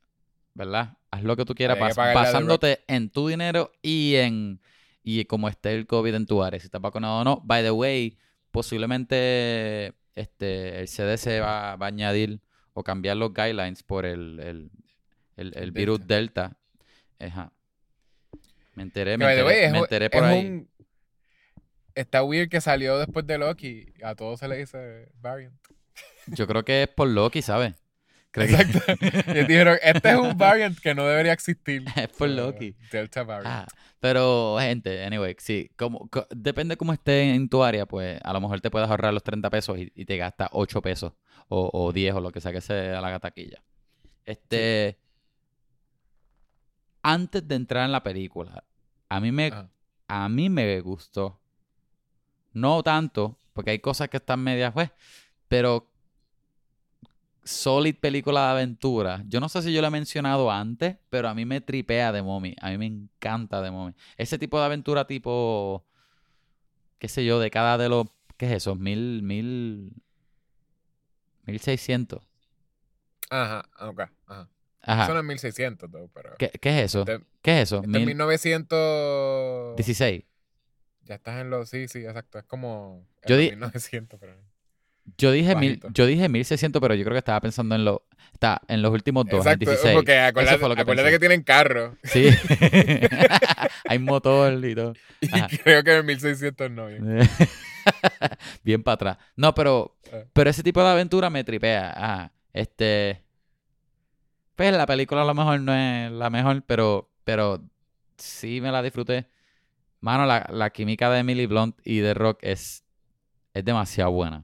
¿verdad? 0.54 0.98
Haz 1.12 1.24
lo 1.24 1.36
que 1.36 1.44
tú 1.46 1.54
quieras 1.54 1.78
que 1.78 1.84
Rock. 1.84 2.14
basándote 2.16 2.84
en 2.88 3.10
tu 3.10 3.28
dinero 3.28 3.72
y 3.82 4.16
en 4.16 4.62
y 5.04 5.26
como 5.26 5.50
esté 5.50 5.74
el 5.76 5.86
COVID 5.86 6.16
en 6.16 6.26
tu 6.26 6.42
área, 6.44 6.60
si 6.60 6.68
estás 6.68 6.80
vacunado 6.82 7.20
o 7.20 7.24
no. 7.26 7.42
By 7.44 7.62
the 7.62 7.72
way, 7.72 8.18
posiblemente 8.52 9.94
este 10.16 10.80
el 10.80 10.88
CDC 10.88 11.42
va, 11.42 11.76
va 11.76 11.88
a 11.88 11.90
añadir 11.90 12.40
o 12.74 12.84
cambiar 12.84 13.18
los 13.18 13.34
guidelines 13.34 13.84
por 13.84 14.06
el, 14.06 14.40
el, 15.36 15.54
el- 15.56 15.72
virus 15.72 16.06
Delta. 16.08 16.58
Ajá. 17.20 17.52
Me 18.76 18.84
enteré, 18.84 19.18
me 19.18 19.26
enteré, 19.26 19.44
way, 19.44 19.72
me 19.72 19.78
enteré 19.80 20.10
por 20.10 20.24
ahí. 20.24 20.48
un- 20.48 20.70
Está 21.96 22.24
weird 22.24 22.50
que 22.50 22.62
salió 22.62 22.98
después 22.98 23.26
de 23.28 23.38
Loki. 23.38 23.86
A 24.04 24.16
todos 24.16 24.40
se 24.40 24.48
le 24.48 24.58
dice 24.58 25.12
variant. 25.22 25.54
Yo 26.28 26.48
creo 26.48 26.64
que 26.66 26.84
es 26.84 26.88
por 26.90 27.08
Loki, 27.08 27.42
¿sabes? 27.42 27.76
Creo 28.32 28.48
que- 28.48 28.54
Exacto. 28.54 28.80
Y 29.40 29.46
dijeron, 29.46 29.78
este 29.84 30.10
es 30.10 30.16
un 30.18 30.36
variant 30.38 30.78
que 30.80 30.96
no 30.96 31.06
debería 31.06 31.34
existir. 31.34 31.84
Es 31.96 32.08
por 32.10 32.30
Loki. 32.30 32.76
Delta 32.92 33.24
variant. 33.24 33.48
Ah, 33.48 33.68
pero, 34.00 34.58
gente, 34.60 35.04
anyway, 35.06 35.36
sí, 35.38 35.70
como, 35.78 36.08
co- 36.10 36.28
depende 36.36 36.76
cómo 36.78 36.94
esté 36.94 37.34
en 37.36 37.48
tu 37.48 37.64
área, 37.64 37.86
pues 37.86 38.20
a 38.24 38.34
lo 38.34 38.42
mejor 38.42 38.60
te 38.60 38.72
puedes 38.72 38.90
ahorrar 38.90 39.14
los 39.14 39.24
30 39.24 39.50
pesos 39.52 39.78
y, 39.78 39.92
y 39.96 40.06
te 40.06 40.18
gastas 40.18 40.50
8 40.52 40.82
pesos 40.82 41.14
o, 41.48 41.70
o 41.72 41.94
10 41.94 42.16
o 42.16 42.22
lo 42.22 42.32
que 42.32 42.42
sea 42.42 42.52
que 42.52 42.62
sea 42.62 43.00
la 43.02 43.20
taquilla. 43.20 43.64
Este, 44.26 44.98
antes 47.02 47.48
de 47.48 47.56
entrar 47.56 47.86
en 47.86 47.92
la 47.92 48.02
película, 48.04 48.64
a 49.10 49.20
mí 49.20 49.32
me, 49.32 49.48
Ajá. 49.48 49.70
a 50.08 50.30
mí 50.30 50.50
me 50.50 50.80
gustó. 50.82 51.40
No 52.54 52.84
tanto, 52.84 53.38
porque 53.54 53.72
hay 53.72 53.80
cosas 53.80 54.10
que 54.10 54.18
están 54.18 54.42
medias, 54.42 54.74
pues, 54.74 54.92
pero 55.48 55.88
solid 57.44 57.96
película 57.96 58.46
de 58.46 58.52
aventura. 58.52 59.24
Yo 59.28 59.40
no 59.40 59.50
sé 59.50 59.62
si 59.62 59.74
yo 59.74 59.82
lo 59.82 59.88
he 59.88 59.92
mencionado 59.92 60.52
antes, 60.52 60.98
pero 61.10 61.28
a 61.28 61.34
mí 61.34 61.46
me 61.46 61.62
tripea 61.62 62.12
de 62.12 62.22
Mommy. 62.22 62.56
A 62.62 62.70
mí 62.70 62.78
me 62.78 62.86
encanta 62.86 63.62
de 63.62 63.72
Mommy. 63.72 63.94
Ese 64.18 64.38
tipo 64.38 64.60
de 64.60 64.66
aventura 64.66 65.06
tipo, 65.06 65.84
qué 67.00 67.08
sé 67.08 67.26
yo, 67.26 67.40
de 67.40 67.52
cada 67.52 67.78
de 67.78 67.90
los, 67.90 68.08
¿qué 68.38 68.48
es 68.48 68.52
eso? 68.54 68.76
Mil, 68.76 69.22
mil, 69.24 69.92
mil 71.46 71.60
seiscientos. 71.60 72.22
Ajá, 73.30 73.66
ok. 73.80 74.02
Ajá. 74.28 74.50
Ajá. 74.86 75.06
Eso 75.06 75.14
no 75.14 75.22
es 75.22 75.26
1600, 75.26 75.90
though, 75.90 76.10
pero. 76.14 76.36
¿Qué, 76.38 76.50
qué 76.50 76.80
es 76.80 76.86
eso? 76.86 77.00
Este, 77.02 77.22
¿Qué 77.42 77.62
es 77.62 77.70
eso? 77.70 77.78
este 77.78 77.88
es 77.88 77.94
Mil 77.94 78.06
1916. 78.06 80.24
Ya 81.06 81.16
estás 81.16 81.42
en 81.42 81.50
los. 81.50 81.70
Sí, 81.70 81.88
sí, 81.88 82.00
exacto. 82.06 82.40
Es 82.40 82.46
como. 82.46 83.06
Yo 83.26 83.38
di- 83.38 83.50
1900, 83.52 84.20
pero. 84.20 84.34
Yo 85.18 85.32
dije 85.34 85.54
mil, 85.58 85.82
yo 85.94 86.06
dije 86.06 86.30
1600, 86.30 86.82
pero 86.82 86.96
yo 86.96 87.04
creo 87.04 87.14
que 87.14 87.20
estaba 87.20 87.42
pensando 87.42 87.76
en 87.76 87.84
los, 87.84 88.00
está, 88.32 88.62
en 88.70 88.82
los 88.82 88.90
últimos 88.94 89.26
dos, 89.26 89.40
Exacto, 89.46 89.66
16. 89.66 89.96
porque 89.96 90.18
acuérdate, 90.18 90.58
fue 90.60 90.70
lo 90.70 90.76
que 90.76 90.82
acuérdate 90.82 91.06
pensé. 91.10 91.16
que 91.16 91.20
tienen 91.20 91.44
carro. 91.44 91.98
Sí. 92.04 92.30
Hay 93.90 94.00
motor 94.00 94.64
y 94.64 94.74
todo. 94.76 94.94
Y 95.20 95.28
creo 95.58 95.84
que 95.84 95.98
en 95.98 96.06
1600 96.06 96.72
no. 96.72 96.88
bien. 96.88 97.20
Bien 98.64 98.82
para 98.82 98.94
atrás. 98.94 99.18
No, 99.36 99.54
pero, 99.54 99.98
Ah. 100.14 100.24
pero 100.32 100.50
ese 100.50 100.64
tipo 100.64 100.82
de 100.82 100.90
aventura 100.90 101.30
me 101.30 101.44
tripea. 101.44 101.92
Ajá. 101.92 102.32
Este. 102.54 103.24
Pues 104.56 104.72
la 104.72 104.86
película 104.86 105.24
a 105.24 105.26
lo 105.26 105.34
mejor 105.34 105.60
no 105.60 105.74
es 105.74 106.12
la 106.12 106.30
mejor, 106.30 106.64
pero, 106.66 107.10
pero 107.24 107.62
sí 108.18 108.62
me 108.62 108.72
la 108.72 108.82
disfruté. 108.84 109.26
Mano, 110.04 110.26
la, 110.26 110.46
la 110.52 110.70
química 110.70 111.10
de 111.10 111.20
Emily 111.20 111.46
Blunt 111.46 111.80
y 111.86 112.00
de 112.00 112.14
Rock 112.14 112.40
es, 112.42 112.84
es 113.54 113.64
demasiado 113.64 114.12
buena. 114.12 114.44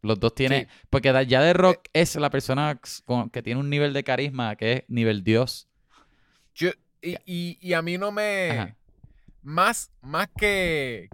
Los 0.00 0.18
dos 0.18 0.34
tienen. 0.34 0.62
Sí. 0.62 0.86
Porque 0.88 1.12
ya 1.26 1.42
de 1.42 1.52
Rock 1.52 1.88
es 1.92 2.16
la 2.16 2.30
persona 2.30 2.80
con- 3.04 3.28
que 3.28 3.42
tiene 3.42 3.60
un 3.60 3.68
nivel 3.68 3.92
de 3.92 4.02
carisma 4.04 4.56
que 4.56 4.72
es 4.72 4.82
nivel 4.88 5.22
Dios. 5.24 5.68
Yo- 6.54 6.70
y, 7.02 7.16
y, 7.26 7.58
y 7.60 7.72
a 7.74 7.82
mí 7.82 7.98
no 7.98 8.10
me. 8.10 8.50
Ajá. 8.50 8.76
Más, 9.42 9.90
más 10.00 10.28
que. 10.36 11.10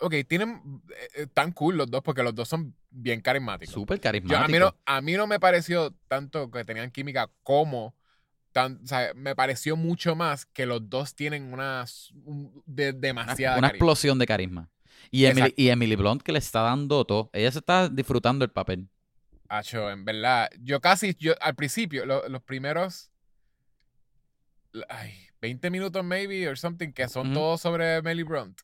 Ok, 0.00 0.14
tienen. 0.28 0.62
eh, 0.90 1.22
eh, 1.22 1.26
tan 1.26 1.50
cool 1.50 1.76
los 1.76 1.90
dos 1.90 2.02
porque 2.02 2.22
los 2.22 2.34
dos 2.36 2.46
son 2.48 2.72
bien 2.90 3.20
carismáticos. 3.20 3.74
Súper 3.74 3.98
Yo- 3.98 4.02
carismático. 4.02 4.44
a, 4.44 4.48
mí 4.48 4.58
no, 4.58 4.74
a 4.86 5.00
mí 5.00 5.14
no 5.14 5.26
me 5.26 5.40
pareció 5.40 5.92
tanto 6.06 6.52
que 6.52 6.64
tenían 6.64 6.92
química 6.92 7.28
como. 7.42 7.96
Tan, 8.58 8.80
o 8.82 8.86
sea, 8.88 9.12
me 9.14 9.36
pareció 9.36 9.76
mucho 9.76 10.16
más 10.16 10.44
que 10.46 10.66
los 10.66 10.90
dos 10.90 11.14
tienen 11.14 11.52
una. 11.52 11.84
un- 12.24 12.62
de, 12.66 12.92
demasiada. 12.92 13.56
una 13.58 13.68
carisma. 13.68 13.76
explosión 13.76 14.18
de 14.18 14.26
carisma. 14.26 14.68
Y 15.12 15.26
Emily, 15.26 15.54
y 15.56 15.68
Emily 15.68 15.94
Blunt 15.94 16.22
que 16.22 16.32
le 16.32 16.40
está 16.40 16.62
dando 16.62 17.04
todo. 17.04 17.30
Ella 17.32 17.52
se 17.52 17.60
está 17.60 17.88
disfrutando 17.88 18.44
el 18.44 18.50
papel. 18.50 18.88
Acho, 19.48 19.90
en 19.90 20.04
verdad, 20.04 20.50
yo 20.60 20.80
casi, 20.80 21.14
yo 21.18 21.34
al 21.40 21.54
principio, 21.54 22.04
lo- 22.04 22.28
los 22.28 22.42
primeros, 22.42 23.10
ay, 24.88 25.14
20 25.40 25.70
minutos 25.70 26.04
maybe, 26.04 26.48
or 26.48 26.58
something, 26.58 26.92
que 26.92 27.08
son 27.08 27.28
Ujú. 27.28 27.34
todos 27.34 27.60
sobre 27.60 27.96
Emily 27.96 28.22
Blunt. 28.24 28.60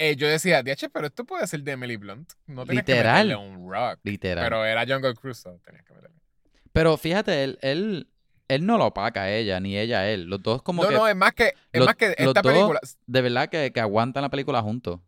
eh, 0.00 0.14
yo 0.16 0.28
decía, 0.28 0.62
DH, 0.62 0.88
pero 0.90 1.08
esto 1.08 1.24
puede 1.24 1.44
ser 1.48 1.60
de 1.64 1.72
Emily 1.72 1.96
Blunt. 1.96 2.32
No 2.46 2.64
tenías 2.64 2.86
Literal. 2.86 3.26
que 3.28 3.34
meterle 3.34 3.36
un 3.36 3.68
rock. 3.70 3.98
Literal. 4.04 4.44
Pero 4.44 4.64
era 4.64 4.86
Jungle 4.86 5.14
Cruise, 5.14 5.38
so 5.38 5.60
tenías 5.64 5.84
que 5.84 5.92
meterle. 5.92 6.16
Pero 6.72 6.96
fíjate, 6.96 7.42
él, 7.42 7.58
él, 7.62 8.08
él 8.48 8.64
no 8.66 8.78
lo 8.78 8.86
opaca 8.86 9.22
a 9.22 9.30
ella, 9.32 9.60
ni 9.60 9.76
ella 9.78 10.00
a 10.00 10.10
él. 10.10 10.24
Los 10.24 10.42
dos 10.42 10.62
como 10.62 10.82
No, 10.82 10.88
que, 10.88 10.94
no, 10.94 11.06
es 11.08 11.14
más 11.16 11.32
que, 11.34 11.48
es 11.72 11.78
los- 11.78 11.86
más 11.86 11.96
que 11.96 12.08
los 12.08 12.16
esta 12.18 12.42
dos- 12.42 12.52
película, 12.52 12.80
de 13.06 13.20
verdad 13.22 13.48
que, 13.48 13.72
que 13.72 13.80
aguantan 13.80 14.22
la 14.22 14.30
película 14.30 14.62
juntos. 14.62 15.00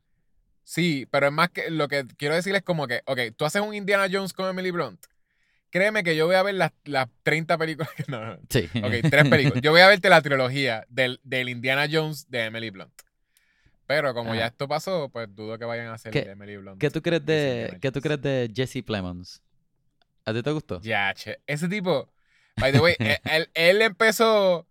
Sí, 0.65 1.07
pero 1.11 1.27
es 1.27 1.33
más 1.33 1.51
que 1.51 1.71
lo 1.71 1.89
que 1.89 2.07
quiero 2.17 2.35
decir 2.35 2.55
es 2.55 2.63
como 2.63 2.87
que, 2.87 3.03
ok, 3.07 3.19
tú 3.37 3.45
haces 3.45 3.61
un 3.63 3.75
Indiana 3.75 4.07
Jones 4.13 4.33
con 4.33 4.49
Emily 4.49 4.71
Blunt. 4.71 5.05
Créeme 5.71 6.03
que 6.03 6.17
yo 6.17 6.27
voy 6.27 6.35
a 6.37 6.43
ver 6.43 6.55
las, 6.55 6.73
las 6.85 7.09
30 7.23 7.57
películas. 7.59 7.91
No, 8.09 8.21
no, 8.21 8.35
no. 8.35 8.39
Sí. 8.49 8.69
Ok, 8.83 9.09
tres 9.11 9.29
películas. 9.29 9.63
Yo 9.63 9.71
voy 9.71 9.81
a 9.81 9.89
verte 9.89 10.09
la 10.09 10.21
trilogía 10.21 10.85
del, 10.89 11.21
del 11.23 11.49
Indiana 11.49 11.87
Jones 11.91 12.29
de 12.29 12.45
Emily 12.47 12.71
Blunt. 12.71 12.93
Pero 13.87 14.15
como 14.15 14.35
ya 14.37 14.47
esto 14.47 14.69
pasó, 14.69 15.09
pues 15.09 15.29
dudo 15.35 15.59
que 15.59 15.65
vayan 15.65 15.89
a 15.89 15.95
hacer 15.95 16.13
¿Qué- 16.13 16.23
de 16.23 16.31
Emily 16.33 16.57
Blunt. 16.57 16.81
¿Qué 16.81 16.91
tú 16.91 17.03
crees 17.03 17.25
de, 17.27 17.79
¿qué 17.81 17.91
tú 17.91 18.01
crees 18.01 18.21
de 18.23 18.51
Jesse 18.55 18.85
Plemons? 18.85 19.43
¿A 20.25 20.33
ti 20.33 20.43
te 20.43 20.51
gustó? 20.53 20.81
Ya, 20.83 21.13
che. 21.15 21.39
Ese 21.47 21.69
tipo, 21.69 22.09
by 22.57 22.73
the 22.73 22.81
way, 22.81 22.97
él, 22.99 23.19
él- 23.25 23.51
él 23.55 23.83
empezó, 23.83 24.67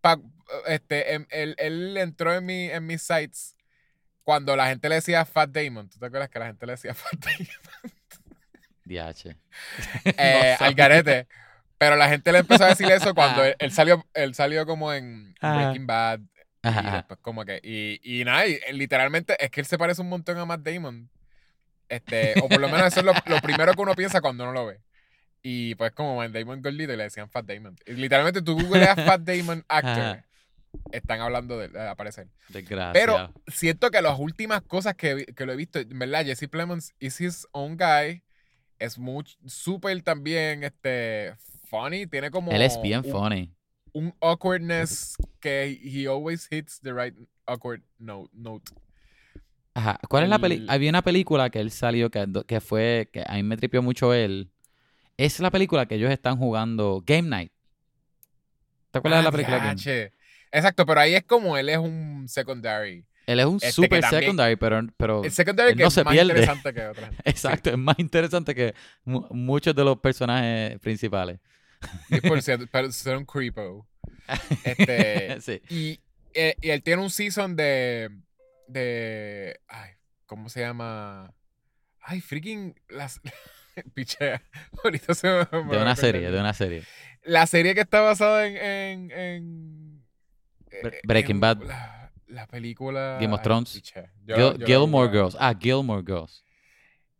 pa- 0.00 0.20
este, 0.66 1.14
em- 1.14 1.26
él, 1.30 1.54
él 1.58 1.96
entró 1.96 2.34
en, 2.34 2.44
mi, 2.46 2.70
en 2.70 2.86
mis 2.86 3.02
sites 3.02 3.54
cuando 4.24 4.54
la 4.56 4.68
gente 4.68 4.88
le 4.88 4.96
decía 4.96 5.24
Fat 5.24 5.50
Damon. 5.50 5.88
¿Tú 5.88 5.98
te 5.98 6.06
acuerdas 6.06 6.28
que 6.28 6.38
la 6.38 6.46
gente 6.46 6.66
le 6.66 6.72
decía 6.72 6.94
Fat 6.94 7.14
Damon? 7.18 7.92
DH. 8.84 9.36
eh, 10.04 10.56
No 10.60 10.66
al 10.66 10.74
garete. 10.74 11.26
Pero 11.76 11.94
la 11.96 12.08
gente 12.08 12.32
le 12.32 12.38
empezó 12.38 12.64
a 12.64 12.68
decir 12.68 12.90
eso 12.90 13.14
cuando 13.14 13.44
él, 13.44 13.54
él 13.58 13.70
salió, 13.70 14.04
él 14.14 14.34
salió 14.34 14.66
como 14.66 14.92
en. 14.92 15.34
Breaking 15.40 15.86
Bad. 15.86 16.20
Ajá, 16.62 16.80
Y 16.88 16.92
después 16.92 17.20
como 17.22 17.44
que, 17.44 17.60
y, 17.62 18.00
y 18.02 18.24
nada, 18.24 18.46
y, 18.48 18.54
eh, 18.54 18.72
literalmente 18.72 19.36
es 19.42 19.48
que 19.50 19.60
él 19.60 19.66
se 19.66 19.78
parece 19.78 20.02
un 20.02 20.08
montón 20.08 20.36
a 20.38 20.44
Matt 20.44 20.62
Damon. 20.62 21.08
Este, 21.88 22.34
o 22.42 22.48
por 22.48 22.60
lo 22.60 22.68
menos 22.68 22.88
eso 22.88 22.98
es 23.00 23.06
lo, 23.06 23.12
lo 23.26 23.40
primero 23.40 23.72
que 23.74 23.80
uno 23.80 23.94
piensa 23.94 24.20
cuando 24.20 24.42
uno 24.44 24.52
lo 24.52 24.66
ve. 24.66 24.80
Y 25.42 25.74
pues 25.76 25.92
como 25.92 26.16
Matt 26.16 26.32
Damon 26.32 26.60
gordito 26.62 26.92
y 26.92 26.96
le 26.96 27.04
decían 27.04 27.30
Fat 27.30 27.46
Damon. 27.46 27.76
Y 27.86 27.92
literalmente 27.92 28.42
tú 28.42 28.54
googleas 28.54 28.96
Fat 29.06 29.20
Damon 29.22 29.64
actor, 29.68 30.24
están 30.92 31.20
hablando 31.20 31.58
de 31.58 31.66
él, 31.66 31.76
aparecer. 31.78 32.28
Desgracia. 32.48 32.92
Pero 32.92 33.32
siento 33.46 33.90
que 33.90 34.02
las 34.02 34.18
últimas 34.18 34.62
cosas 34.62 34.94
que, 34.94 35.26
que 35.26 35.46
lo 35.46 35.52
he 35.52 35.56
visto, 35.56 35.78
en 35.78 35.98
verdad, 35.98 36.24
Jesse 36.24 36.48
Plemons 36.48 36.92
is 36.98 37.20
his 37.20 37.46
own 37.52 37.76
guy. 37.76 38.22
Es 38.78 38.98
muy 38.98 39.24
súper 39.46 40.02
también 40.02 40.64
este 40.64 41.34
funny. 41.68 42.06
Tiene 42.06 42.30
como 42.30 42.50
Él 42.52 42.62
es 42.62 42.80
bien 42.82 43.02
un, 43.04 43.10
funny. 43.10 43.54
un 43.92 44.14
awkwardness 44.20 45.16
que 45.40 45.78
he 45.82 46.06
always 46.06 46.46
hits 46.50 46.80
the 46.80 46.92
right 46.92 47.14
awkward 47.46 47.82
note. 47.98 48.30
note. 48.34 48.70
Ajá. 49.74 49.98
¿Cuál 50.08 50.24
es 50.24 50.28
la 50.30 50.38
peli? 50.38 50.56
el- 50.56 50.70
Había 50.70 50.90
una 50.90 51.02
película 51.02 51.50
que 51.50 51.60
él 51.60 51.70
salió 51.70 52.10
que, 52.10 52.26
que 52.46 52.60
fue, 52.60 53.08
que 53.12 53.22
a 53.26 53.34
mí 53.34 53.42
me 53.44 53.56
tripió 53.56 53.82
mucho 53.82 54.12
él. 54.12 54.50
Es 55.18 55.38
la 55.40 55.50
película 55.50 55.84
que 55.86 55.96
ellos 55.96 56.10
están 56.10 56.38
jugando 56.38 57.02
Game 57.04 57.28
Night. 57.28 57.52
¿Te 58.90 58.98
acuerdas 59.00 59.20
de 59.20 59.24
la 59.24 59.32
película 59.32 59.58
Game. 59.58 60.12
Exacto, 60.50 60.86
pero 60.86 61.00
ahí 61.00 61.14
es 61.14 61.24
como 61.24 61.58
él 61.58 61.68
es 61.68 61.76
un 61.76 62.26
secondary. 62.28 63.04
Él 63.26 63.40
es 63.40 63.44
un 63.46 63.56
Este, 63.56 63.72
super 63.72 64.00
también- 64.00 64.22
secondary, 64.22 64.56
pero, 64.56 64.80
pero 64.96 65.22
El 65.24 65.30
secondary 65.30 65.72
él 65.72 65.76
que 65.76 65.82
no 65.82 65.88
es 65.88 65.94
se 65.94 66.04
más 66.04 66.14
pierde. 66.14 66.30
interesante 66.30 66.72
que 66.72 66.86
otra 66.86 67.06
gente. 67.08 67.22
exacto, 67.30 67.70
es 67.70 67.76
más 67.76 67.98
interesante 67.98 68.54
que 68.54 68.74
mu- 69.04 69.26
muchos 69.30 69.74
de 69.74 69.84
los 69.84 69.98
personajes 69.98 70.78
principales. 70.80 71.38
Y 72.08 72.20
por 72.22 72.40
cierto, 72.42 72.66
pero 72.72 72.90
ser 72.92 73.16
un 73.18 73.26
creepo. 73.26 73.86
Este, 74.64 75.40
sí. 75.42 75.60
Y, 75.68 76.00
eh, 76.32 76.54
y 76.62 76.70
él 76.70 76.82
tiene 76.82 77.02
un 77.02 77.10
season 77.10 77.56
de. 77.56 78.08
de. 78.68 79.58
Ay, 79.68 79.90
¿cómo 80.26 80.48
se 80.48 80.60
llama? 80.60 81.34
Ay, 82.00 82.20
freaking. 82.20 82.74
Las. 82.88 83.20
Pichea. 83.94 84.42
Ahorita 84.84 85.14
se 85.14 85.28
me. 85.28 85.38
me 85.52 85.58
voy 85.64 85.76
De 85.76 85.82
una 85.82 85.96
serie, 85.96 86.30
de 86.30 86.40
una 86.40 86.54
serie. 86.54 86.82
La 87.24 87.46
serie 87.46 87.74
que 87.74 87.80
está 87.82 88.00
basada 88.00 88.46
en. 88.46 89.10
en, 89.10 90.04
eh, 90.70 91.00
Breaking 91.04 91.36
en 91.36 91.40
Bad. 91.40 91.62
La, 91.62 92.12
la 92.26 92.46
película. 92.46 93.18
Game 93.20 93.34
of 93.34 93.42
Thrones. 93.42 93.72
pichea. 93.72 94.12
Yo- 94.24 94.36
Gil- 94.36 94.52
yo 94.52 94.58
la 94.58 94.66
Gilmore. 94.66 95.10
Girls. 95.10 95.36
Ah, 95.38 95.54
Gilmore 95.58 96.02
Girls. 96.06 96.44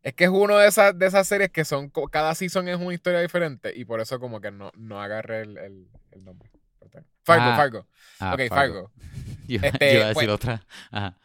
Es 0.03 0.15
que 0.15 0.25
es 0.25 0.31
uno 0.31 0.57
de 0.57 0.69
esas, 0.69 0.97
de 0.99 1.07
esas 1.07 1.27
series 1.27 1.51
que 1.51 1.65
son. 1.65 1.91
Cada 2.11 2.35
season 2.35 2.69
es 2.69 2.77
una 2.79 2.95
historia 2.95 3.21
diferente. 3.21 3.73
Y 3.75 3.85
por 3.85 4.01
eso, 4.01 4.19
como 4.21 4.41
que 4.41 4.51
no, 4.51 4.71
no 4.77 5.03
agarré 5.03 5.41
el, 5.43 5.57
el, 5.59 5.89
el 6.13 6.25
nombre. 6.25 6.51
Fargo, 7.25 7.45
Ah, 7.51 7.57
Fargo. 7.57 7.87
Ah, 8.21 8.35
ok, 8.35 8.49
Fargo. 8.49 8.91
Yo, 9.49 9.61
Este, 9.63 9.93
yo 9.93 9.97
iba 9.99 10.05
a 10.07 10.09
decir 10.09 10.15
pues- 10.15 10.29
otra. 10.29 10.67
Ajá. 10.91 11.19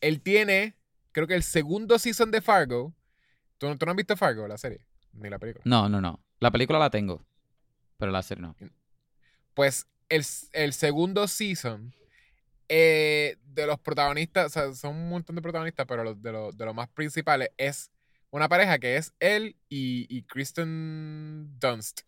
él 0.00 0.20
tiene, 0.20 0.76
creo 1.12 1.26
que 1.26 1.34
el 1.34 1.42
segundo 1.42 1.98
season 1.98 2.30
de 2.30 2.40
Fargo. 2.40 2.94
¿Tú, 3.62 3.68
no- 3.68 3.78
tú 3.78 3.86
no 3.86 3.92
has 3.92 3.96
visto 3.96 4.16
Fargo, 4.16 4.48
la 4.48 4.58
serie? 4.58 4.84
Ni 5.12 5.30
la 5.30 5.38
película. 5.38 5.62
No, 5.64 5.88
no, 5.88 6.00
no. 6.00 6.20
La 6.40 6.50
película 6.50 6.80
la 6.80 6.90
tengo. 6.90 7.24
Pero 7.96 8.10
la 8.10 8.20
serie 8.22 8.42
no. 8.42 8.56
Pues 9.54 9.86
el, 10.08 10.24
el 10.52 10.72
segundo 10.72 11.28
season 11.28 11.94
eh, 12.68 13.36
de 13.44 13.66
los 13.68 13.78
protagonistas, 13.78 14.46
o 14.46 14.48
sea, 14.50 14.74
son 14.74 14.96
un 14.96 15.08
montón 15.10 15.36
de 15.36 15.42
protagonistas, 15.42 15.86
pero 15.86 16.02
los, 16.02 16.20
de, 16.20 16.32
los, 16.32 16.56
de 16.56 16.64
los 16.64 16.74
más 16.74 16.88
principales 16.88 17.50
es 17.56 17.92
una 18.30 18.48
pareja 18.48 18.80
que 18.80 18.96
es 18.96 19.14
él 19.20 19.54
y, 19.68 20.06
y 20.08 20.22
Kristen 20.24 21.56
Dunst. 21.60 22.00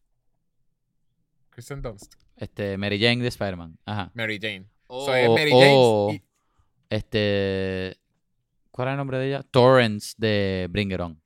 Kristen 1.51 1.83
Dunst. 1.83 2.15
Este, 2.37 2.77
Mary 2.79 2.99
Jane 2.99 3.23
de 3.23 3.29
Spider-Man. 3.29 3.79
Ajá. 3.85 4.11
Mary 4.15 4.41
Jane. 4.43 4.67
O, 4.89 5.07
So, 5.07 5.15
es 5.15 5.29
Mary 5.31 5.51
Jane 5.53 5.73
o, 5.73 6.11
y- 6.13 6.25
este. 6.91 7.97
¿Cuál 8.73 8.87
era 8.89 8.93
el 8.95 8.99
nombre 8.99 9.19
de 9.19 9.29
ella? 9.29 9.43
Torrance 9.45 10.15
de 10.19 10.67
Bring 10.69 10.91
It 10.91 11.01
On. 11.01 11.21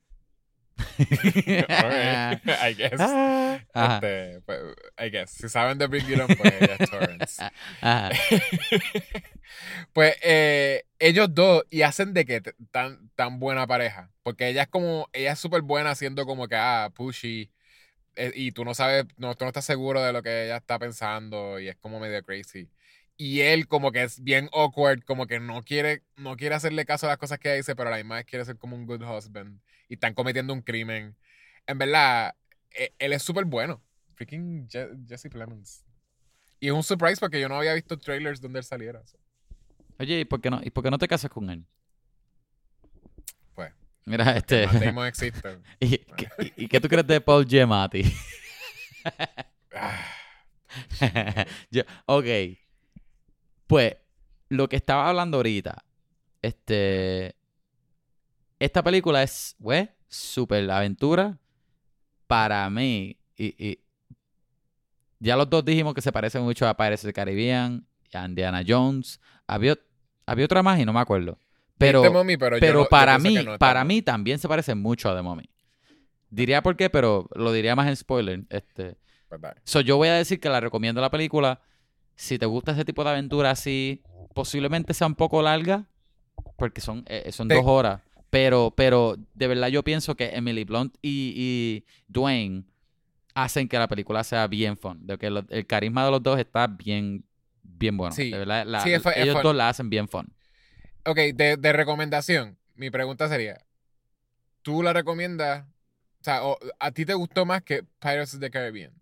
I 1.68 2.74
guess. 2.74 2.94
Ah, 2.98 3.60
Ajá. 3.74 4.04
Este, 4.06 4.40
pues, 4.42 4.60
I 4.98 5.10
guess. 5.10 5.30
Si 5.32 5.48
saben 5.48 5.78
de 5.78 5.86
It 5.86 6.20
On, 6.20 6.34
pues 6.36 6.52
ella 6.60 6.74
es 6.74 6.84
Torrance. 6.84 7.42
Ajá. 7.80 8.20
pues 9.92 10.16
eh, 10.22 10.84
ellos 10.98 11.28
dos 11.34 11.64
y 11.70 11.82
hacen 11.82 12.14
de 12.14 12.24
que 12.24 12.40
tan, 12.70 13.10
tan 13.14 13.38
buena 13.40 13.66
pareja. 13.66 14.10
Porque 14.22 14.48
ella 14.48 14.62
es 14.62 14.68
como, 14.68 15.08
ella 15.12 15.32
es 15.32 15.38
súper 15.38 15.62
buena 15.62 15.90
haciendo 15.90 16.26
como 16.26 16.48
que, 16.48 16.56
ah, 16.56 16.90
pushy. 16.94 17.50
eh, 18.16 18.32
y 18.34 18.52
tú 18.52 18.64
no 18.64 18.74
sabes, 18.74 19.06
no, 19.18 19.34
tú 19.36 19.44
no 19.44 19.48
estás 19.50 19.64
seguro 19.66 20.02
de 20.02 20.12
lo 20.12 20.22
que 20.22 20.46
ella 20.46 20.58
está 20.58 20.78
pensando 20.78 21.60
y 21.60 21.68
es 21.68 21.76
como 21.78 22.00
medio 22.00 22.22
crazy. 22.24 22.70
Y 23.20 23.40
él 23.40 23.66
como 23.66 23.90
que 23.90 24.04
es 24.04 24.22
bien 24.22 24.48
awkward, 24.52 25.02
como 25.02 25.26
que 25.26 25.40
no 25.40 25.64
quiere, 25.64 26.04
no 26.16 26.36
quiere 26.36 26.54
hacerle 26.54 26.84
caso 26.86 27.06
a 27.06 27.08
las 27.10 27.18
cosas 27.18 27.40
que 27.40 27.52
dice, 27.54 27.74
pero 27.74 27.88
a 27.88 27.90
la 27.90 27.96
misma 27.98 28.14
vez 28.14 28.24
quiere 28.26 28.44
ser 28.44 28.56
como 28.56 28.76
un 28.76 28.86
good 28.86 29.02
husband. 29.02 29.60
Y 29.88 29.94
están 29.94 30.14
cometiendo 30.14 30.52
un 30.52 30.62
crimen. 30.62 31.16
En 31.66 31.78
verdad, 31.78 32.34
e- 32.70 32.94
él 32.98 33.12
es 33.12 33.22
súper 33.24 33.44
bueno. 33.44 33.82
Freaking 34.14 34.68
Je- 34.68 34.90
Jesse 35.08 35.28
Plemons. 35.30 35.84
Y 36.60 36.68
es 36.68 36.72
un 36.72 36.82
surprise 36.84 37.18
porque 37.18 37.40
yo 37.40 37.48
no 37.48 37.56
había 37.56 37.74
visto 37.74 37.98
trailers 37.98 38.40
donde 38.40 38.60
él 38.60 38.64
saliera. 38.64 39.04
so. 39.04 39.18
Oye, 39.98 40.20
¿y 40.20 40.24
por, 40.24 40.40
qué 40.40 40.48
no, 40.50 40.60
¿y 40.62 40.70
por 40.70 40.84
qué 40.84 40.90
no 40.90 40.98
te 40.98 41.08
casas 41.08 41.30
con 41.30 41.50
él? 41.50 41.64
Pues, 43.54 43.72
Mira, 44.04 44.36
este. 44.36 44.62
Existe. 45.08 45.58
¿Y, 45.80 45.98
qué- 45.98 46.28
y- 46.56 46.64
y 46.64 46.68
qué 46.68 46.80
tú 46.80 46.88
crees 46.88 47.06
de 47.06 47.20
Paul 47.20 47.44
Giamatti? 47.46 48.02
Ah, 49.74 50.04
Yo- 51.70 51.82
ok. 52.06 52.24
Pues, 53.68 53.96
lo 54.48 54.68
que 54.68 54.74
estaba 54.74 55.08
hablando 55.08 55.36
ahorita, 55.36 55.84
este. 56.42 57.36
Esta 58.58 58.82
película 58.82 59.22
es, 59.22 59.54
güey, 59.60 59.88
super 60.08 60.68
aventura. 60.68 61.38
Para 62.26 62.68
mí, 62.68 63.16
y, 63.36 63.54
y 63.64 63.78
ya 65.20 65.36
los 65.36 65.48
dos 65.50 65.64
dijimos 65.64 65.94
que 65.94 66.00
se 66.00 66.12
parece 66.12 66.38
mucho 66.40 66.66
a 66.66 66.76
Pirates 66.76 67.04
of 67.04 67.08
the 67.08 67.12
Caribbean 67.12 67.86
y 68.12 68.16
a 68.16 68.24
Indiana 68.24 68.62
Jones. 68.66 69.20
Había, 69.46 69.76
había 70.26 70.44
otra 70.44 70.62
más 70.62 70.78
y 70.78 70.84
no 70.84 70.92
me 70.92 71.00
acuerdo. 71.00 71.38
Pero, 71.76 72.02
¿viste, 72.02 72.12
Mommy? 72.12 72.36
pero, 72.36 72.58
yo 72.58 72.88
para 72.88 73.18
mí, 73.18 73.34
no 73.34 73.58
para 73.58 73.84
mí 73.84 74.02
también 74.02 74.38
se 74.38 74.48
parece 74.48 74.74
mucho 74.74 75.08
a 75.08 75.16
The 75.16 75.22
Mummy. 75.22 75.48
Diría 76.30 76.62
por 76.62 76.76
qué, 76.76 76.90
pero 76.90 77.28
lo 77.34 77.52
diría 77.52 77.74
más 77.76 77.88
en 77.88 77.96
spoiler. 77.96 78.42
Este, 78.50 78.96
Pues 79.28 79.40
dale. 79.40 79.60
So, 79.64 79.80
yo 79.80 79.96
voy 79.96 80.08
a 80.08 80.14
decir 80.14 80.40
que 80.40 80.48
la 80.48 80.60
recomiendo 80.60 81.00
la 81.00 81.10
película. 81.10 81.60
Si 82.20 82.36
te 82.36 82.46
gusta 82.46 82.72
ese 82.72 82.84
tipo 82.84 83.04
de 83.04 83.10
aventura 83.10 83.52
así, 83.52 84.02
posiblemente 84.34 84.92
sea 84.92 85.06
un 85.06 85.14
poco 85.14 85.40
larga, 85.40 85.84
porque 86.56 86.80
son, 86.80 87.04
eh, 87.06 87.30
son 87.30 87.46
Te- 87.46 87.54
dos 87.54 87.64
horas. 87.64 88.00
Pero, 88.28 88.72
pero 88.76 89.16
de 89.34 89.46
verdad 89.46 89.68
yo 89.68 89.84
pienso 89.84 90.16
que 90.16 90.30
Emily 90.34 90.64
Blunt 90.64 90.96
y, 91.00 91.32
y 91.36 91.84
Dwayne 92.08 92.64
hacen 93.34 93.68
que 93.68 93.78
la 93.78 93.86
película 93.86 94.24
sea 94.24 94.48
bien 94.48 94.76
fun. 94.76 95.06
De 95.06 95.16
que 95.16 95.30
lo- 95.30 95.44
el 95.48 95.64
carisma 95.66 96.04
de 96.04 96.10
los 96.10 96.20
dos 96.22 96.38
está 96.40 96.66
bien, 96.66 97.24
bien 97.62 97.96
bueno. 97.96 98.12
Sí. 98.14 98.30
De 98.32 98.38
verdad, 98.38 98.66
la- 98.66 98.80
Sí, 98.82 98.92
es 98.92 99.06
es 99.06 99.16
ellos 99.16 99.34
fun. 99.34 99.42
dos 99.44 99.54
la 99.54 99.68
hacen 99.68 99.88
bien 99.88 100.08
fun. 100.08 100.26
Ok, 101.06 101.16
de, 101.34 101.56
de 101.56 101.72
recomendación, 101.72 102.58
mi 102.74 102.90
pregunta 102.90 103.28
sería: 103.28 103.64
¿tú 104.62 104.82
la 104.82 104.92
recomiendas 104.92 105.64
O 106.20 106.24
sea, 106.24 106.44
o- 106.44 106.58
¿a 106.80 106.90
ti 106.90 107.06
te 107.06 107.14
gustó 107.14 107.46
más 107.46 107.62
que 107.62 107.84
Pirates 108.00 108.34
of 108.34 108.40
the 108.40 108.50
Caribbean? 108.50 108.92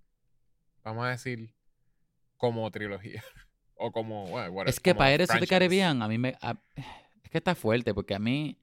Vamos 0.85 1.07
a 1.07 1.09
decir 1.09 1.51
como 2.37 2.71
trilogía. 2.71 3.23
o 3.75 3.93
como, 3.93 4.27
bueno, 4.27 4.51
whatever, 4.53 4.69
Es 4.71 4.81
que 4.81 4.93
como 4.95 5.05
Pirates 5.05 5.25
of 5.31 5.35
the 5.35 5.47
franchise. 5.47 5.51
Caribbean, 5.51 6.03
a 6.03 6.09
mí 6.09 6.19
me. 6.19 6.37
a- 6.41 6.57
es 7.23 7.31
que 7.31 7.39
está 7.39 7.55
fuerte, 7.55 7.93
porque 7.95 8.15
a 8.15 8.19
mí. 8.19 8.59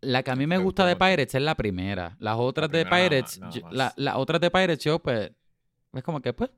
La 0.00 0.22
que 0.22 0.30
a 0.30 0.36
mí 0.36 0.46
me 0.46 0.58
gusta 0.58 0.86
de. 0.86 0.94
Pirates 0.94 1.34
es 1.34 1.42
la 1.42 1.56
primera. 1.56 2.16
Las 2.20 2.36
otras 2.38 2.70
de 2.70 2.84
nada 2.84 2.96
Pirates. 2.96 3.40
yo- 3.52 3.62
nada 3.62 3.70
la- 3.72 3.94
las 3.96 4.14
otras 4.16 4.40
de 4.40 4.50
Pirates, 4.50 4.78
yo, 4.84 4.98
pues. 5.00 5.32
Es 5.92 6.02
como 6.04 6.20
que, 6.20 6.32
pues. 6.32 6.50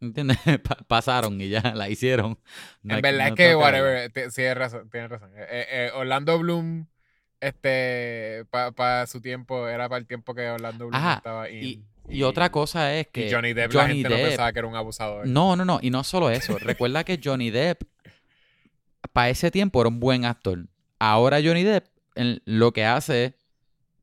¿Entiendes? 0.00 0.36
Pa- 0.62 0.76
pasaron 0.86 1.40
y 1.40 1.48
ya 1.48 1.60
la 1.74 1.88
hicieron. 1.88 2.38
No 2.82 2.94
En 2.94 2.96
hay- 2.96 3.02
verdad 3.02 3.28
no 3.28 3.34
es 3.34 3.34
que, 3.34 3.56
whatever, 3.56 4.12
te- 4.12 4.30
sí, 4.30 4.36
tienes 4.36 4.56
razón, 4.58 4.90
tienes 4.90 5.10
razón. 5.10 5.30
Eh, 5.36 5.66
eh, 5.70 5.90
Orlando 5.94 6.38
Bloom, 6.38 6.86
este, 7.40 8.44
para 8.50 9.06
su 9.06 9.20
tiempo, 9.20 9.66
era 9.68 9.88
para 9.88 9.98
el 9.98 10.06
tiempo 10.06 10.34
que 10.34 10.48
Orlando 10.48 10.86
Bloom 10.88 10.94
Ajá, 10.94 11.14
estaba 11.14 11.50
in. 11.50 11.64
Y, 11.64 11.84
y 12.08 12.22
otra 12.22 12.50
cosa 12.50 12.94
es 12.94 13.08
que. 13.08 13.28
y 13.28 13.32
Johnny 13.32 13.52
Depp, 13.52 13.72
la 13.72 13.86
gente 13.88 14.08
no 14.08 14.16
Depp- 14.16 14.28
pensaba 14.28 14.52
que 14.52 14.58
era 14.58 14.68
un 14.68 14.76
abusador. 14.76 15.26
No, 15.26 15.56
no, 15.56 15.64
no. 15.64 15.78
Y 15.82 15.90
no 15.90 16.04
solo 16.04 16.30
eso. 16.30 16.58
Recuerda 16.60 17.04
que 17.04 17.20
Johnny 17.22 17.50
Depp, 17.50 17.82
para 19.12 19.30
ese 19.30 19.50
tiempo, 19.50 19.80
era 19.80 19.88
un 19.88 20.00
buen 20.00 20.24
actor. 20.24 20.66
Ahora 20.98 21.38
Johnny 21.42 21.62
Depp, 21.64 21.86
en- 22.14 22.40
lo 22.44 22.72
que 22.72 22.84
hace 22.84 23.34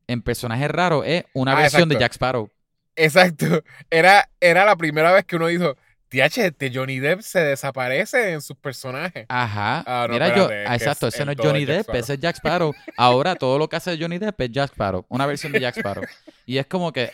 en 0.07 0.21
personajes 0.21 0.69
raros 0.69 1.03
es 1.07 1.23
una 1.33 1.53
Ah, 1.53 1.61
versión 1.61 1.87
de. 1.89 1.97
Jack 1.99 2.13
Sparrow. 2.13 2.49
Exacto. 2.95 3.63
Era, 3.89 4.29
era 4.39 4.65
la 4.65 4.75
primera 4.75 5.11
vez 5.13 5.25
que 5.25 5.37
uno 5.37 5.47
dijo, 5.47 5.75
TH, 6.09 6.37
este 6.47 6.71
Johnny 6.73 6.99
Depp 6.99 7.21
se 7.21 7.39
desaparece 7.39 8.33
en 8.33 8.41
sus 8.41 8.57
personajes. 8.57 9.25
Ajá. 9.29 9.81
Ah, 9.87 10.07
no, 10.07 10.13
Mira, 10.13 10.35
yo, 10.35 10.43
espérate, 10.43 10.67
ah, 10.69 10.75
exacto, 10.75 11.07
es 11.07 11.15
ese 11.15 11.23
no 11.25 11.31
es 11.31 11.37
Johnny 11.41 11.63
Depp, 11.63 11.81
Sparrow. 11.83 11.99
ese 12.01 12.13
es 12.15 12.19
Jack 12.19 12.35
Sparrow. 12.35 12.73
Ahora 12.97 13.35
todo 13.35 13.57
lo 13.57 13.69
que 13.69 13.77
hace 13.77 13.97
Johnny 13.97 14.17
Depp 14.17 14.41
es 14.41 14.51
Jack 14.51 14.71
Sparrow, 14.73 15.05
una 15.07 15.25
versión 15.25 15.53
de 15.53 15.61
Jack 15.61 15.77
Sparrow. 15.77 16.03
Y 16.45 16.57
es 16.57 16.65
como 16.65 16.91
que, 16.91 17.11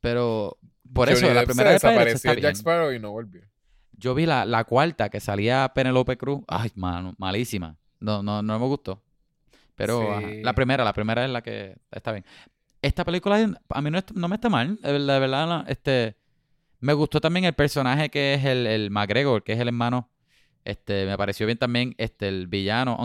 pero 0.00 0.58
por 0.92 1.08
eso 1.08 1.20
Johnny 1.20 1.34
la 1.34 1.40
Depp 1.40 1.50
primera 1.50 1.78
se 1.78 1.88
Pirates 1.88 2.14
desapareció 2.14 2.34
Jack. 2.34 2.56
Sparrow 2.56 2.92
y 2.92 2.98
no 2.98 3.10
volvió. 3.10 3.42
Yo 3.92 4.14
vi 4.14 4.26
la, 4.26 4.44
la 4.44 4.64
cuarta 4.64 5.08
que 5.10 5.20
salía 5.20 5.70
Penelope 5.74 6.16
Cruz. 6.16 6.42
Ay, 6.48 6.70
mano, 6.74 7.14
malísima. 7.18 7.76
No, 8.00 8.22
no, 8.22 8.42
no 8.42 8.58
me 8.58 8.66
gustó. 8.66 9.02
Pero 9.76 10.12
ajá, 10.12 10.26
la 10.42 10.54
primera, 10.54 10.84
la 10.84 10.92
primera 10.92 11.24
es 11.24 11.30
la 11.30 11.42
que 11.42 11.76
está 11.90 12.12
bien. 12.12 12.24
Esta 12.82 13.04
película 13.04 13.36
a 13.68 13.82
mí 13.82 13.90
no, 13.90 14.00
no 14.14 14.28
me 14.28 14.36
está 14.36 14.48
mal. 14.48 14.78
De 14.82 14.92
verdad, 14.92 15.46
no, 15.46 15.64
este, 15.66 16.16
me 16.80 16.94
gustó 16.94 17.20
también 17.20 17.44
el 17.44 17.52
personaje 17.52 18.08
que 18.08 18.34
es 18.34 18.44
el, 18.44 18.66
el 18.66 18.90
McGregor, 18.90 19.44
que 19.44 19.52
es 19.52 19.60
el 19.60 19.68
hermano. 19.68 20.10
Este, 20.64 21.06
me 21.06 21.16
pareció 21.16 21.46
bien 21.46 21.58
también 21.58 21.94
este, 21.98 22.28
el 22.28 22.46
villano. 22.46 22.98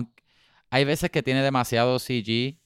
hay 0.70 0.86
veces 0.86 1.10
que 1.12 1.24
tiene 1.24 1.42
demasiado 1.42 2.00
CG. 2.00 2.60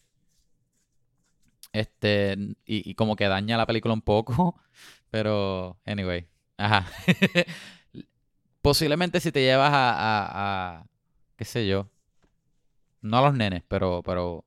Este, 1.72 2.36
y, 2.66 2.90
y 2.90 2.96
como 2.96 3.16
que 3.16 3.28
daña 3.28 3.58
la 3.58 3.66
película 3.68 3.94
un 3.94 4.02
poco. 4.02 4.60
Pero, 5.12 5.78
anyway. 5.86 6.28
Ajá. 6.58 6.88
Posiblemente 8.62 9.20
si 9.20 9.32
te 9.32 9.42
llevas 9.42 9.72
a, 9.74 9.92
a, 9.94 10.80
a- 10.80 10.86
qué 11.38 11.46
sé 11.46 11.68
yo, 11.68 11.90
no 13.02 13.18
a 13.18 13.22
los 13.22 13.34
nenes, 13.34 13.64
pero, 13.68 14.02
pero 14.04 14.44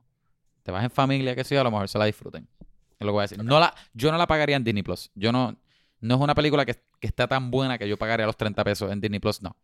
te 0.63 0.73
vas 0.73 0.85
en 0.85 0.91
familia, 0.91 1.35
qué 1.35 1.45
sé 1.45 1.55
yo, 1.57 1.63
a 1.63 1.65
lo 1.65 1.71
mejor 1.71 1.89
se 1.89 1.99
la 1.99 2.07
disfruten. 2.07 2.49
Es 2.61 3.07
lo 3.07 3.09
que 3.09 3.13
voy 3.13 3.21
a 3.21 3.25
decir. 3.25 3.45
No 3.45 3.61
la, 3.61 3.75
yo 3.95 4.13
no 4.13 4.19
la 4.19 4.27
pagaría 4.27 4.57
en 4.57 4.65
Disney 4.65 4.83
Plus. 4.83 5.11
Yo 5.15 5.33
no, 5.33 5.57
no 6.01 6.15
es 6.17 6.21
una 6.21 6.35
película 6.35 6.67
que, 6.67 6.75
que 7.01 7.09
está 7.09 7.29
tan 7.29 7.51
buena 7.51 7.79
que 7.79 7.89
yo 7.89 7.99
pagaría 7.99 8.27
los 8.27 8.37
30 8.37 8.65
pesos 8.65 8.93
en 8.93 9.01
Disney 9.01 9.21
Plus, 9.21 9.43
no. 9.43 9.57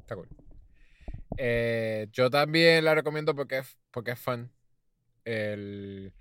Está 0.00 0.16
cool. 0.16 0.28
Eh, 1.36 2.08
yo 2.12 2.30
también 2.30 2.84
la 2.84 2.94
recomiendo 2.94 3.34
porque 3.34 3.58
es, 3.58 3.78
porque 3.90 4.12
es 4.12 4.18
fun. 4.18 4.50
El, 5.24 6.12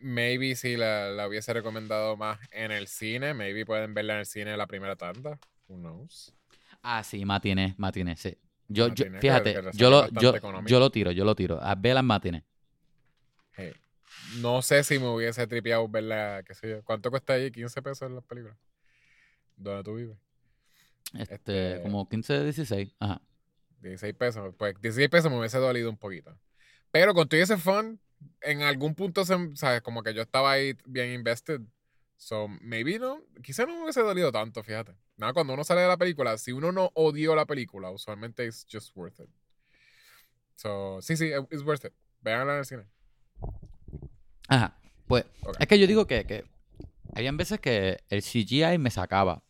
maybe 0.00 0.54
si 0.56 0.76
la, 0.76 1.10
la 1.10 1.28
hubiese 1.28 1.52
recomendado 1.52 2.16
más 2.16 2.38
en 2.50 2.72
el 2.72 2.86
cine, 2.88 3.34
maybe 3.34 3.64
pueden 3.64 3.94
verla 3.94 4.14
en 4.14 4.20
el 4.20 4.26
cine 4.26 4.56
la 4.56 4.66
primera 4.66 4.96
tanda. 4.96 5.38
Who 5.68 5.76
knows? 5.76 6.34
Ah, 6.82 7.02
sí, 7.02 7.24
matines, 7.24 7.78
matines, 7.78 8.20
sí. 8.20 8.36
Yo, 8.68 8.86
yo, 8.88 8.90
Matines, 8.90 9.20
fíjate, 9.20 9.54
que 9.54 9.70
yo 9.72 9.90
lo, 9.90 10.08
yo, 10.10 10.34
yo 10.66 10.78
lo 10.78 10.90
tiro, 10.90 11.10
yo 11.10 11.24
lo 11.24 11.34
tiro. 11.34 11.62
A 11.62 11.74
ver 11.74 11.94
las 11.94 12.04
matines. 12.04 12.44
Hey, 13.56 13.72
No 14.40 14.62
sé 14.62 14.84
si 14.84 14.98
me 14.98 15.08
hubiese 15.08 15.46
tripeado 15.46 15.88
verla, 15.88 16.42
qué 16.46 16.54
sé 16.54 16.68
yo. 16.68 16.84
¿Cuánto 16.84 17.10
cuesta 17.10 17.32
ahí? 17.34 17.50
15 17.50 17.80
pesos 17.82 18.08
en 18.08 18.14
las 18.14 18.24
películas. 18.24 18.56
¿Dónde 19.56 19.82
tú 19.82 19.94
vives? 19.94 20.18
Este, 21.14 21.34
Este- 21.34 21.82
como 21.82 22.08
15, 22.08 22.44
16. 22.44 22.94
Ajá. 23.00 23.20
16 23.80 24.14
pesos. 24.14 24.54
Pues 24.56 24.74
16 24.80 25.08
pesos 25.08 25.30
me 25.30 25.38
hubiese 25.38 25.58
dolido 25.58 25.90
un 25.90 25.96
poquito. 25.96 26.38
Pero 26.90 27.14
con 27.14 27.28
todo 27.28 27.40
ese 27.40 27.56
fun, 27.56 28.00
en 28.40 28.62
algún 28.62 28.94
punto, 28.94 29.24
se, 29.24 29.36
¿sabes? 29.54 29.82
Como 29.82 30.02
que 30.02 30.14
yo 30.14 30.22
estaba 30.22 30.52
ahí 30.52 30.76
bien 30.86 31.12
invested. 31.12 31.60
So, 32.16 32.48
maybe 32.60 32.98
no, 32.98 33.22
quizá 33.42 33.64
no 33.64 33.76
me 33.76 33.82
hubiese 33.84 34.00
dolido 34.00 34.32
tanto, 34.32 34.62
fíjate. 34.64 34.96
Nada, 35.16 35.32
cuando 35.32 35.54
uno 35.54 35.62
sale 35.62 35.82
de 35.82 35.88
la 35.88 35.96
película, 35.96 36.36
si 36.36 36.50
uno 36.50 36.72
no 36.72 36.90
odió 36.94 37.36
la 37.36 37.46
película, 37.46 37.90
usualmente 37.90 38.44
it's 38.44 38.66
just 38.70 38.96
worth 38.96 39.20
it. 39.20 39.28
So, 40.56 41.00
sí, 41.00 41.16
sí, 41.16 41.30
it's 41.50 41.62
worth 41.62 41.84
it. 41.84 41.92
Véanla 42.20 42.54
en 42.54 42.58
el 42.58 42.64
cine. 42.64 42.84
Ajá. 44.48 44.76
Pues, 45.06 45.24
es 45.58 45.66
que 45.68 45.78
yo 45.78 45.86
digo 45.86 46.06
que, 46.06 46.24
que 46.24 46.44
habían 47.14 47.36
veces 47.36 47.60
que 47.60 47.98
el 48.08 48.22
CGI 48.22 48.78
me 48.78 48.90
sacaba. 48.90 49.42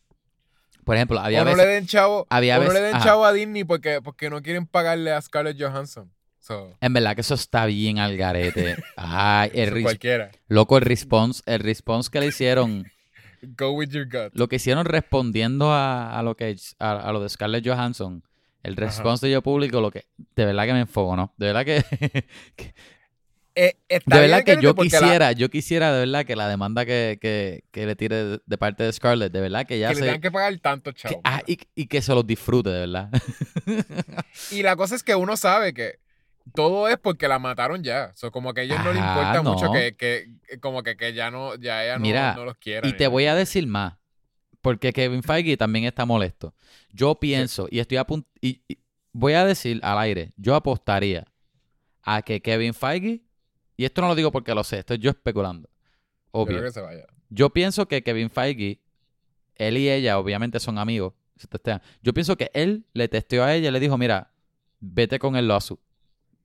Por 0.89 0.97
ejemplo, 0.97 1.21
había 1.21 1.43
o 1.43 1.45
no 1.45 1.51
veces... 1.53 1.67
le 1.67 1.73
den 1.75 1.87
chavo, 1.87 2.27
había 2.31 2.57
o 2.59 2.63
no 2.65 2.65
le 2.65 2.69
veces- 2.71 2.83
den 2.87 2.95
ajá. 2.97 3.05
chavo 3.05 3.25
a 3.25 3.33
Disney 3.33 3.63
porque, 3.65 4.01
porque 4.03 4.29
no 4.31 4.43
quieren 4.43 4.67
pagarle 4.67 5.13
a 5.13 5.21
Scarlett 5.23 5.61
Johansson. 5.61 6.11
So, 6.41 6.75
En 6.81 6.93
verdad 6.95 7.15
que 7.15 7.21
eso 7.21 7.35
está 7.35 7.67
bien 7.67 7.99
al 7.99 8.17
garete. 8.17 8.77
Ay, 8.97 9.51
el 9.55 9.83
cualquiera. 9.83 10.31
loco, 10.49 10.79
el 10.79 10.83
response, 10.85 11.43
el 11.47 11.61
response 11.61 12.09
que 12.11 12.21
le 12.21 12.27
hicieron, 12.27 12.85
Go 13.43 13.71
with 13.73 13.91
your 13.91 14.07
gut. 14.07 14.33
lo 14.33 14.49
que 14.49 14.57
hicieron 14.57 14.85
respondiendo 14.87 15.71
a, 15.73 16.19
a 16.19 16.23
lo 16.23 16.37
que 16.37 16.57
a, 16.79 16.91
a 16.93 17.13
lo 17.13 17.21
de 17.23 17.29
Scarlett 17.29 17.67
Johansson, 17.69 18.25
el 18.63 18.77
response 18.77 19.27
de 19.27 19.33
yo 19.33 19.43
público, 19.43 19.81
lo 19.83 19.91
que 19.91 20.07
de 20.37 20.45
verdad 20.47 20.65
que 20.65 20.73
me 20.73 20.81
enfogo, 20.81 21.15
¿no? 21.17 21.35
De 21.37 21.47
verdad 21.53 21.65
que, 21.67 21.85
que- 22.57 22.75
Eh, 23.61 23.77
está 23.89 24.15
de 24.17 24.21
verdad 24.23 24.45
bien, 24.45 24.57
que 24.59 24.63
yo 24.63 24.75
la- 24.75 24.83
quisiera, 24.85 25.33
yo 25.33 25.49
quisiera 25.51 25.93
de 25.93 25.99
verdad 26.01 26.25
que 26.25 26.37
la 26.37 26.49
demanda 26.49 26.87
que, 26.87 27.19
que, 27.21 27.65
que 27.73 27.87
le 27.87 27.97
tire 27.97 28.15
de, 28.25 28.41
de 28.47 28.59
parte 28.59 28.85
de 28.85 28.93
Scarlett, 28.93 29.33
de 29.33 29.41
verdad 29.41 29.67
que 29.67 29.79
ya 29.81 29.89
que 29.89 29.95
le 29.95 30.01
se 30.01 30.07
tengan 30.07 30.21
que 30.21 30.31
pagar 30.31 30.57
tanto, 30.61 30.93
chavo. 30.93 31.21
ah, 31.25 31.43
y, 31.47 31.59
y 31.75 31.87
que 31.87 32.01
se 32.01 32.15
los 32.15 32.25
disfrute, 32.27 32.71
de 32.71 32.81
verdad. 32.87 33.11
Y 34.51 34.63
la 34.63 34.77
cosa 34.77 34.95
es 34.95 35.03
que 35.03 35.15
uno 35.15 35.37
sabe 35.37 35.75
que 35.75 35.99
todo 36.55 36.89
es 36.89 36.97
porque 36.99 37.29
la 37.29 37.39
mataron 37.39 37.83
ya. 37.83 38.13
So, 38.15 38.31
como 38.31 38.55
que 38.55 38.61
a 38.63 38.65
ellos 38.65 38.79
no 38.83 38.93
les 38.93 39.03
importa 39.03 39.43
mucho 39.43 39.67
no. 39.67 39.73
que, 39.73 39.97
que- 39.97 40.29
que 40.49 40.61
como 40.61 40.83
que, 40.83 40.97
que 40.97 41.13
ya 41.13 41.31
no, 41.31 41.57
ya 41.57 41.85
ella 41.85 41.99
no, 41.99 42.03
Mira, 42.05 42.35
no 42.35 42.45
los 42.45 42.57
quiera. 42.57 42.87
Y 42.89 42.93
te 42.93 42.99
nada. 43.05 43.09
voy 43.11 43.27
a 43.27 43.35
decir 43.35 43.67
más, 43.67 43.95
porque 44.63 44.93
Kevin 44.93 45.23
Feige 45.23 45.57
también 45.57 45.85
está 45.85 46.07
molesto. 46.07 46.55
Yo 46.93 47.17
pienso, 47.21 47.67
y 47.71 47.81
estoy 47.81 47.99
a 47.99 48.05
punto, 48.07 48.29
y, 48.41 48.63
y 48.69 48.79
voy 49.13 49.35
a 49.35 49.45
decir 49.45 49.81
al 49.83 49.99
aire, 49.99 50.33
yo 50.37 50.55
apostaría 50.55 51.27
a 52.03 52.23
que 52.23 52.41
Kevin 52.41 52.73
Feige, 52.73 53.23
y 53.79 53.87
esto 53.87 54.03
no 54.03 54.09
lo 54.09 54.15
digo 54.15 54.31
porque 54.31 54.55
lo 54.55 54.63
sé, 54.65 54.81
estoy 54.81 54.99
yo 54.99 55.09
especulando, 55.11 55.69
Yo 55.71 55.77
obvio. 56.33 56.59
creo 56.59 56.69
que 56.69 56.73
se 56.73 56.81
vaya. 56.83 57.07
Yo 57.31 57.51
pienso 57.51 57.89
que 57.89 58.03
Kevin 58.03 58.29
Feige, 58.29 58.83
él 59.55 59.77
y 59.79 59.89
ella 59.89 60.19
obviamente 60.19 60.61
son 60.61 60.77
amigos, 60.79 61.15
se 61.37 61.47
testean. 61.47 61.81
Yo 62.03 62.13
pienso 62.13 62.37
que 62.37 62.51
él 62.53 62.85
le 62.93 63.09
testeó 63.09 63.45
a 63.45 63.55
ella 63.55 63.69
y 63.69 63.73
le 63.73 63.81
dijo, 63.81 63.97
mira, 63.97 64.33
vete 64.81 65.19
con 65.19 65.37
el 65.37 65.49
lawsuit. 65.49 65.79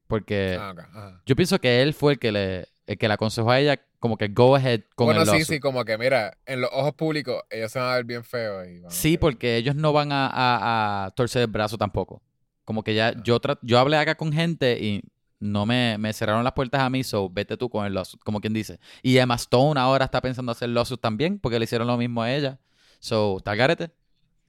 Porque 0.07 0.57
Ah, 0.59 1.21
yo 1.25 1.35
pienso 1.35 1.59
que 1.59 1.81
él 1.81 1.93
fue 1.93 2.13
el 2.13 2.19
que 2.19 2.31
le, 2.31 2.67
el 2.85 2.97
que 2.97 3.07
le 3.07 3.13
aconsejó 3.13 3.49
a 3.51 3.59
ella 3.59 3.81
como 3.99 4.17
que 4.17 4.27
go 4.27 4.55
ahead 4.55 4.81
con 4.95 5.05
Bueno, 5.07 5.21
el 5.21 5.27
sí, 5.27 5.31
lawsuit. 5.31 5.47
sí, 5.55 5.59
como 5.59 5.85
que 5.85 5.97
mira, 5.97 6.37
en 6.45 6.61
los 6.61 6.69
ojos 6.73 6.93
públicos 6.93 7.41
ellos 7.49 7.71
se 7.71 7.79
van 7.79 7.89
a 7.91 7.95
ver 7.95 8.03
bien 8.05 8.23
feos. 8.23 8.67
Y 8.67 8.81
Sí, 8.89 9.17
porque 9.17 9.55
ellos 9.55 9.75
no 9.75 9.93
van 9.93 10.11
a, 10.11 10.27
a- 10.27 11.05
a 11.05 11.11
torcer 11.11 11.41
el 11.43 11.47
brazo 11.47 11.77
tampoco. 11.77 12.21
Como 12.65 12.83
que 12.83 12.93
ya 12.93 13.13
yo 13.23 13.39
tra- 13.41 13.59
yo 13.61 13.79
hablé 13.79 13.97
acá 13.97 14.15
con 14.15 14.31
gente 14.33 14.77
y 14.79 15.01
no 15.43 15.65
me, 15.65 15.97
me 15.99 16.13
cerraron 16.13 16.43
las 16.43 16.53
puertas 16.53 16.81
a 16.81 16.89
mí, 16.89 17.03
so 17.03 17.29
vete 17.29 17.57
tú 17.57 17.69
con 17.69 17.85
el 17.85 17.93
lawsuit, 17.93 18.21
como 18.23 18.39
quien 18.41 18.53
dice. 18.53 18.79
Y 19.01 19.17
Emma 19.17 19.35
Stone 19.35 19.79
ahora 19.79 20.05
está 20.05 20.21
pensando 20.21 20.51
hacer 20.51 20.69
lawsuit 20.69 20.99
también, 20.99 21.39
porque 21.39 21.59
le 21.59 21.65
hicieron 21.65 21.87
lo 21.87 21.97
mismo 21.97 22.21
a 22.23 22.33
ella. 22.33 22.59
So, 22.99 23.39
tal 23.43 23.57
garete. 23.57 23.91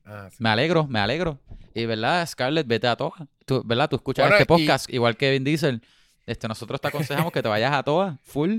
Ah, 0.04 0.28
sí. 0.30 0.36
Me 0.40 0.48
alegro, 0.50 0.86
me 0.86 0.98
alegro. 1.00 1.40
Y 1.74 1.86
verdad, 1.86 2.26
Scarlett, 2.26 2.66
vete 2.66 2.86
a 2.86 2.96
todas. 2.96 3.22
Tú, 3.46 3.62
¿verdad? 3.64 3.88
Tú 3.88 3.96
escuchas 3.96 4.24
Bueno, 4.24 4.36
este 4.36 4.44
y- 4.44 4.46
podcast, 4.66 4.90
igual 4.92 5.16
que 5.16 5.30
Vin 5.32 5.44
Diesel. 5.44 5.82
Este, 6.26 6.46
nosotros 6.48 6.80
te 6.80 6.88
aconsejamos 6.88 7.32
que 7.32 7.42
te 7.42 7.48
vayas 7.48 7.72
a 7.72 7.82
todas, 7.82 8.18
full. 8.22 8.58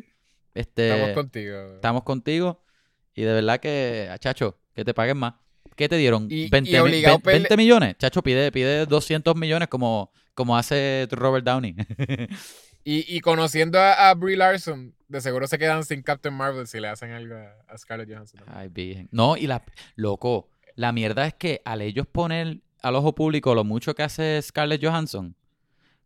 Este, 0.53 0.89
Estamos 0.91 1.13
contigo. 1.15 1.57
estamos 1.75 2.03
contigo. 2.03 2.61
Y 3.13 3.21
de 3.23 3.33
verdad 3.33 3.59
que, 3.59 4.09
chacho, 4.19 4.57
que 4.73 4.83
te 4.85 4.93
paguen 4.93 5.17
más. 5.17 5.33
¿Qué 5.75 5.89
te 5.89 5.97
dieron? 5.97 6.27
Y- 6.29 6.47
20, 6.49 6.69
y 6.69 6.73
mi- 6.73 6.79
obligado 6.79 7.17
ve- 7.17 7.23
pele- 7.23 7.39
20 7.39 7.57
millones. 7.57 7.95
Chacho, 7.97 8.21
pide, 8.21 8.51
pide 8.51 8.85
200 8.85 9.35
millones 9.35 9.67
como, 9.67 10.11
como 10.35 10.55
hace 10.57 11.07
Robert 11.11 11.45
Downey. 11.45 11.75
Y, 12.87 13.17
y 13.17 13.19
conociendo 13.21 13.79
a, 13.79 14.11
a 14.11 14.13
Brie 14.13 14.37
Larson, 14.37 14.93
de 15.07 15.19
seguro 15.19 15.47
se 15.47 15.57
quedan 15.57 15.83
sin 15.83 16.03
Captain 16.03 16.35
Marvel 16.35 16.67
si 16.67 16.79
le 16.79 16.87
hacen 16.87 17.09
algo 17.13 17.33
a, 17.33 17.55
a 17.67 17.75
Scarlett 17.79 18.07
Johansson. 18.07 18.41
Ay, 18.45 18.67
virgen. 18.67 19.09
No, 19.11 19.35
y 19.37 19.47
la... 19.47 19.63
Loco, 19.95 20.51
la 20.75 20.91
mierda 20.91 21.25
es 21.25 21.33
que 21.33 21.63
al 21.65 21.81
ellos 21.81 22.05
poner 22.05 22.59
al 22.83 22.93
ojo 22.95 23.15
público 23.15 23.55
lo 23.55 23.63
mucho 23.63 23.95
que 23.95 24.03
hace 24.03 24.39
Scarlett 24.39 24.85
Johansson, 24.85 25.35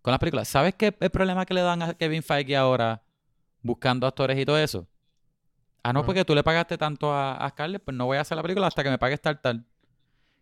con 0.01 0.11
las 0.11 0.19
películas. 0.21 0.47
¿Sabes 0.47 0.73
qué 0.75 0.95
el 0.97 1.09
problema 1.09 1.45
que 1.45 1.53
le 1.53 1.59
dan 1.63 1.81
a 1.81 1.93
Kevin 1.95 2.23
Feige 2.23 2.55
ahora 2.55 3.03
buscando 3.61 4.07
actores 4.07 4.39
y 4.39 4.45
todo 4.45 4.57
eso? 4.57 4.87
Ah, 5.83 5.91
no, 5.91 5.99
Ajá. 5.99 6.05
porque 6.05 6.23
tú 6.23 6.33
le 6.33 6.43
pagaste 6.45 6.77
tanto 6.77 7.11
a, 7.11 7.35
a 7.35 7.49
Scarlett, 7.49 7.83
pues 7.83 7.97
no 7.97 8.05
voy 8.05 8.15
a 8.15 8.21
hacer 8.21 8.37
la 8.37 8.41
película 8.41 8.67
hasta 8.67 8.85
que 8.85 8.89
me 8.89 8.97
pagues 8.97 9.19
tal, 9.19 9.41
tal. 9.41 9.65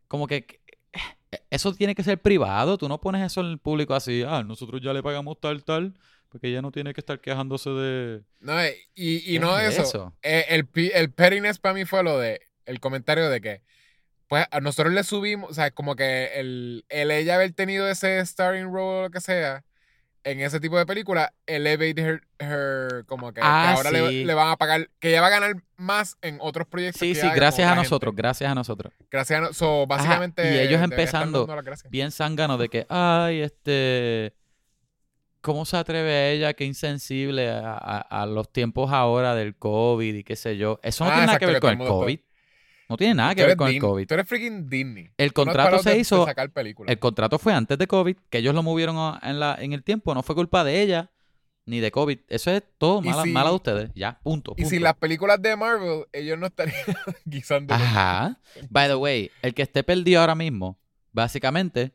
Como 0.07 0.27
que 0.27 0.61
eso 1.49 1.73
tiene 1.73 1.95
que 1.95 2.03
ser 2.03 2.21
privado. 2.21 2.77
Tú 2.77 2.87
no 2.87 2.99
pones 3.01 3.25
eso 3.25 3.41
en 3.41 3.47
el 3.47 3.59
público 3.59 3.93
así. 3.95 4.23
Ah, 4.27 4.43
nosotros 4.43 4.81
ya 4.81 4.93
le 4.93 5.03
pagamos 5.03 5.39
tal, 5.39 5.63
tal. 5.63 5.93
Porque 6.29 6.47
ella 6.49 6.61
no 6.61 6.71
tiene 6.71 6.93
que 6.93 7.01
estar 7.01 7.21
quejándose 7.21 7.69
de. 7.69 8.23
No, 8.41 8.59
eh, 8.61 8.77
y, 8.95 9.17
y 9.17 9.33
¿Qué 9.33 9.39
no 9.39 9.57
es 9.57 9.73
eso. 9.73 9.83
eso? 9.83 10.17
eh, 10.23 10.45
el, 10.49 10.67
el 10.93 11.11
pettiness 11.13 11.57
para 11.59 11.73
mí 11.73 11.85
fue 11.85 12.03
lo 12.03 12.17
de 12.19 12.41
el 12.65 12.79
comentario 12.81 13.29
de 13.29 13.39
que 13.39 13.61
pues 14.27 14.45
a 14.51 14.59
nosotros 14.59 14.93
le 14.93 15.05
subimos, 15.05 15.49
o 15.51 15.53
sea, 15.53 15.71
como 15.71 15.95
que 15.95 16.31
el, 16.39 16.83
el 16.89 17.11
ella 17.11 17.35
haber 17.35 17.53
tenido 17.53 17.87
ese 17.87 18.23
starring 18.25 18.65
role 18.65 18.99
o 18.99 19.01
lo 19.03 19.09
que 19.09 19.21
sea 19.21 19.63
en 20.31 20.41
ese 20.41 20.59
tipo 20.59 20.77
de 20.77 20.85
película, 20.85 21.33
elevate 21.45 22.01
her, 22.01 22.21
her 22.39 23.05
como 23.05 23.29
que, 23.33 23.41
que 23.41 23.47
Ah, 23.47 23.73
ahora 23.73 23.91
le, 23.91 24.09
sí. 24.09 24.23
le 24.25 24.33
van 24.33 24.49
a 24.49 24.57
pagar, 24.57 24.89
que 24.99 25.09
ella 25.09 25.21
va 25.21 25.27
a 25.27 25.31
ganar 25.31 25.55
más 25.77 26.17
en 26.21 26.37
otros 26.41 26.67
proyectos. 26.67 26.99
Sí, 26.99 27.13
que 27.13 27.21
sí, 27.21 27.27
gracias 27.35 27.69
a 27.71 27.75
nosotros, 27.75 28.11
gente. 28.11 28.21
gracias 28.21 28.51
a 28.51 28.55
nosotros. 28.55 28.93
Gracias 29.09 29.37
a 29.37 29.41
no- 29.41 29.53
so, 29.53 29.87
básicamente. 29.87 30.43
y 30.53 30.57
ellos 30.59 30.81
estar 30.81 30.91
empezando. 30.91 31.47
Bien 31.89 32.11
zángano 32.11 32.57
de 32.57 32.69
que, 32.69 32.85
ay, 32.89 33.41
este. 33.41 34.33
¿Cómo 35.41 35.63
se 35.65 35.77
atreve 35.77 36.31
ella? 36.33 36.53
Qué 36.53 36.65
insensible 36.65 37.49
a, 37.49 37.73
a- 37.73 38.01
a 38.01 38.25
los 38.25 38.51
tiempos 38.51 38.91
ahora 38.91 39.33
del 39.35 39.55
COVID 39.55 40.13
y 40.15 40.23
qué 40.23 40.35
sé 40.35 40.57
yo. 40.57 40.79
Eso 40.83 41.05
no 41.05 41.11
Ah, 41.11 41.13
tiene 41.13 41.25
nada 41.27 41.37
exacto, 41.37 41.45
que 41.47 41.51
ver 41.53 41.61
con 41.61 41.81
el 41.81 41.87
COVID. 41.87 42.19
No 42.89 42.95
tiene 42.97 43.15
nada 43.15 43.35
que 43.35 43.45
ver 43.45 43.57
con 43.57 43.67
el 43.69 43.79
COVID. 43.79 44.07
Tú 44.07 44.13
eres 44.13 44.27
freaking 44.27 44.69
Disney. 44.69 45.09
El 45.17 45.27
no 45.27 45.33
contrato 45.33 45.79
se 45.79 45.89
de- 45.89 45.95
de 45.95 46.01
hizo. 46.01 46.25
sacar. 46.25 46.49
El 46.87 46.99
contrato 46.99 47.37
fue 47.37 47.53
antes 47.53 47.77
de 47.77 47.85
COVID, 47.87 48.15
que 48.29 48.37
ellos 48.37 48.55
lo 48.55 48.63
movieron 48.63 48.95
a- 48.97 49.19
en, 49.23 49.39
la, 49.39 49.55
en 49.59 49.73
el 49.73 49.83
tiempo. 49.83 50.13
No 50.15 50.23
fue 50.23 50.35
culpa 50.35 50.63
de 50.63 50.81
ella 50.81 51.11
ni 51.65 51.81
de 51.81 51.91
COVID. 51.91 52.19
Eso 52.29 52.49
es 52.51 52.63
todo 52.77 53.01
mala, 53.01 53.23
si- 53.23 53.29
mala 53.31 53.49
de 53.49 53.55
ustedes. 53.55 53.91
Ya, 53.93 54.19
punto. 54.23 54.53
Y 54.55 54.63
si 54.65 54.79
las 54.79 54.93
películas 54.95 55.41
de 55.41 55.55
Marvel, 55.57 56.05
ellos 56.13 56.39
no 56.39 56.45
estarían 56.47 56.77
guisando. 57.25 57.73
Ajá. 57.73 58.39
By 58.69 58.87
the 58.87 58.95
way, 58.95 59.31
el 59.41 59.53
que 59.53 59.63
esté 59.63 59.83
perdido 59.83 60.21
ahora 60.21 60.35
mismo, 60.35 60.79
básicamente, 61.11 61.91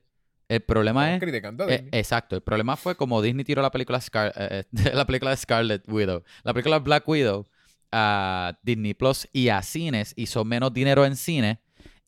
el 0.48 0.60
problema 0.60 1.04
Estamos 1.04 1.14
es. 1.14 1.20
criticando 1.30 1.64
a 1.64 1.72
Eh, 1.72 1.88
exacto, 1.92 2.36
el 2.36 2.42
problema 2.42 2.76
fue 2.76 2.94
como 2.96 3.22
Disney 3.22 3.44
tiró 3.44 3.62
la 3.62 3.70
película, 3.70 3.98
Scar- 4.00 4.32
eh, 4.36 4.64
eh, 4.76 4.90
la 4.94 5.06
película 5.06 5.30
de 5.30 5.38
Scarlet 5.38 5.88
Widow, 5.88 6.22
la 6.44 6.52
película 6.52 6.78
Black 6.80 7.08
Widow 7.08 7.46
a 7.92 8.58
Disney 8.62 8.94
Plus 8.94 9.28
y 9.32 9.48
a 9.48 9.62
cines, 9.62 10.14
hizo 10.16 10.44
menos 10.44 10.72
dinero 10.72 11.04
en 11.04 11.16
cine 11.16 11.60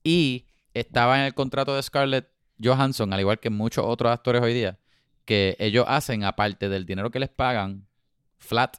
y 0.02 0.46
estaba 0.72 1.20
en 1.20 1.26
el 1.26 1.34
contrato 1.34 1.76
de 1.76 1.82
Scarlett 1.82 2.28
Johansson, 2.62 3.12
al 3.12 3.20
igual 3.20 3.38
que 3.38 3.50
muchos 3.50 3.84
otros 3.86 4.10
actores 4.10 4.42
hoy 4.42 4.54
día, 4.54 4.78
que 5.24 5.56
ellos 5.58 5.84
hacen, 5.88 6.24
aparte 6.24 6.68
del 6.68 6.86
dinero 6.86 7.10
que 7.10 7.20
les 7.20 7.28
pagan, 7.28 7.86
flat, 8.38 8.78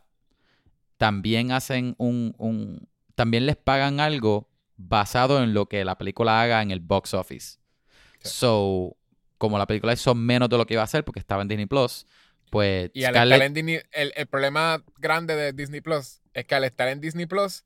también 0.97 1.51
hacen 1.51 1.95
un, 1.97 2.33
un 2.37 2.87
también 3.15 3.45
les 3.45 3.55
pagan 3.55 3.99
algo 3.99 4.49
basado 4.77 5.41
en 5.41 5.53
lo 5.53 5.67
que 5.67 5.85
la 5.85 5.97
película 5.97 6.41
haga 6.41 6.61
en 6.61 6.71
el 6.71 6.79
box 6.79 7.13
office. 7.13 7.59
So, 8.21 8.97
como 9.37 9.57
la 9.57 9.67
película 9.67 9.93
hizo 9.93 10.15
menos 10.15 10.49
de 10.49 10.57
lo 10.57 10.65
que 10.65 10.73
iba 10.73 10.81
a 10.81 10.85
hacer 10.85 11.03
porque 11.05 11.19
estaba 11.19 11.41
en 11.41 11.47
Disney 11.47 11.65
Plus, 11.65 12.05
pues 12.55 12.91
Y 12.93 13.03
al 13.03 13.13
Scarlett- 13.13 13.33
estar 13.33 13.45
en 13.47 13.53
Disney, 13.53 13.79
el, 13.91 14.13
el 14.15 14.27
problema 14.27 14.81
grande 14.97 15.35
de 15.35 15.51
Disney 15.51 15.81
Plus 15.81 16.21
es 16.33 16.45
que 16.45 16.55
al 16.55 16.63
estar 16.63 16.87
en 16.87 17.01
Disney 17.01 17.25
Plus, 17.25 17.65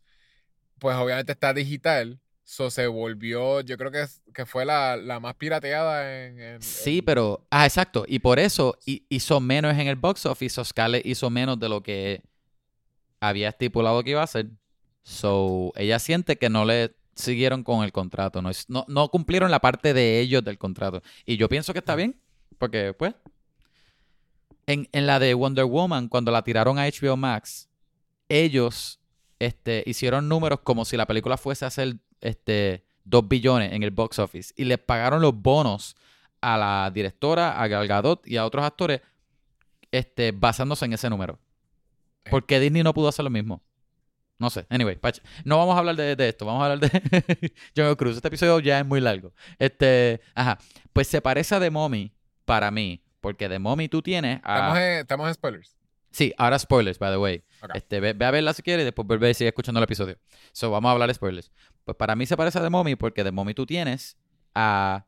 pues 0.80 0.96
obviamente 0.98 1.32
está 1.32 1.54
digital. 1.54 2.20
So 2.44 2.72
se 2.72 2.88
volvió, 2.88 3.62
yo 3.62 3.78
creo 3.78 3.92
que, 3.92 4.04
que 4.34 4.48
fue 4.48 4.66
la, 4.66 4.98
la 4.98 5.20
más 5.20 5.36
pirateada 5.36 6.26
en. 6.26 6.40
en- 6.42 6.62
Sí, 6.64 6.98
en- 6.98 7.06
pero. 7.06 7.46
Ah, 7.52 7.68
exacto. 7.68 8.06
Y 8.08 8.18
por 8.18 8.40
eso 8.40 8.76
hi- 8.88 9.06
hizo 9.10 9.40
menos 9.40 9.78
en 9.78 9.88
el 9.88 9.96
box 9.96 10.26
office. 10.26 10.60
O 10.60 10.66
Scarlett 10.66 11.06
hizo 11.06 11.30
menos 11.30 11.60
de 11.60 11.70
lo 11.70 11.84
que 11.84 12.24
había 13.20 13.50
estipulado 13.50 14.04
que 14.04 14.10
iba 14.12 14.22
a 14.22 14.24
hacer. 14.24 14.48
So, 15.04 15.72
ella 15.76 16.00
siente 16.00 16.38
que 16.38 16.50
no 16.50 16.66
le 16.66 16.96
siguieron 17.14 17.64
con 17.64 17.84
el 17.84 17.92
contrato. 17.92 18.42
No, 18.42 18.50
no, 18.68 18.86
no 18.88 19.10
cumplieron 19.10 19.52
la 19.52 19.60
parte 19.60 19.94
de 19.94 20.20
ellos 20.20 20.44
del 20.44 20.58
contrato. 20.58 21.04
Y 21.26 21.38
yo 21.38 21.48
pienso 21.50 21.74
que 21.74 21.80
está 21.80 21.96
bien. 21.96 22.20
Porque, 22.58 22.94
pues. 22.98 23.14
En, 24.70 24.88
en 24.92 25.08
la 25.08 25.18
de 25.18 25.34
Wonder 25.34 25.66
Woman, 25.66 26.10
cuando 26.10 26.32
la 26.32 26.44
tiraron 26.44 26.78
a 26.78 26.86
HBO 26.86 27.18
Max, 27.18 27.70
ellos 28.30 29.00
este, 29.40 29.84
hicieron 29.88 30.30
números 30.30 30.60
como 30.60 30.86
si 30.86 30.96
la 30.96 31.08
película 31.08 31.38
fuese 31.38 31.66
a 31.66 31.70
hacer 31.70 31.98
este, 32.22 32.86
2 33.06 33.28
billones 33.28 33.74
en 33.74 33.82
el 33.82 33.90
box 33.90 34.20
office. 34.20 34.54
Y 34.56 34.66
les 34.66 34.78
pagaron 34.78 35.24
los 35.24 35.34
bonos 35.34 35.96
a 36.40 36.56
la 36.56 36.92
directora, 36.94 37.60
a 37.60 37.68
Gal 37.68 37.88
Gadot 37.88 38.28
y 38.28 38.38
a 38.38 38.46
otros 38.46 38.64
actores 38.64 39.02
este, 39.90 40.34
basándose 40.34 40.86
en 40.86 40.94
ese 40.94 41.10
número. 41.10 41.40
Eh. 42.26 42.30
Porque 42.30 42.60
Disney 42.60 42.84
no 42.84 42.94
pudo 42.94 43.08
hacer 43.08 43.24
lo 43.24 43.32
mismo. 43.32 43.64
No 44.38 44.52
sé. 44.52 44.68
Anyway, 44.70 44.98
Pach, 44.98 45.18
no 45.46 45.58
vamos 45.58 45.76
a 45.76 45.80
hablar 45.80 45.96
de, 45.96 46.16
de 46.16 46.30
esto. 46.30 46.46
Vamos 46.46 46.62
a 46.62 46.72
hablar 46.72 46.92
de 46.92 47.54
Jungle 47.76 47.96
Cruise. 47.96 48.18
Este 48.18 48.28
episodio 48.28 48.60
ya 48.60 48.80
es 48.80 48.86
muy 48.86 49.02
largo. 49.02 49.34
Este, 49.58 50.22
ajá. 50.36 50.60
Pues 50.94 51.08
se 51.08 51.22
parece 51.22 51.56
a 51.56 51.60
The 51.60 51.72
Mommy 51.72 52.14
para 52.46 52.70
mí. 52.70 53.02
Porque 53.22 53.50
The 53.50 53.60
Mommy 53.60 53.90
tú 53.90 54.02
tienes 54.02 54.40
a... 54.44 54.56
Estamos, 54.56 54.78
en, 54.78 54.84
estamos 55.00 55.28
en 55.28 55.34
spoilers. 55.34 55.76
Sí, 56.12 56.34
ahora 56.38 56.58
spoilers, 56.58 56.98
by 56.98 57.12
the 57.12 57.18
way. 57.18 57.44
Ok. 57.62 57.72
Este, 57.76 58.00
ve, 58.00 58.14
ve 58.14 58.26
a 58.26 58.32
verla 58.32 58.54
si 58.54 58.64
quieres 58.64 58.82
y 58.84 58.86
después 58.86 59.08
vuelve 59.08 59.30
y 59.30 59.34
sigue 59.34 59.50
escuchando 59.50 59.80
el 59.80 59.84
episodio. 59.84 60.18
So, 60.52 60.72
vamos 60.72 60.90
a 60.90 60.94
hablar 60.94 61.08
de 61.10 61.14
spoilers. 61.14 61.52
Pues 61.84 61.96
para 61.98 62.16
mí 62.16 62.26
se 62.26 62.36
parece 62.36 62.58
a 62.58 62.62
The 62.64 62.70
Mommy 62.70 62.96
porque 62.96 63.24
The 63.24 63.32
Mommy 63.32 63.54
tú 63.54 63.66
tienes 63.66 64.18
a 64.56 65.06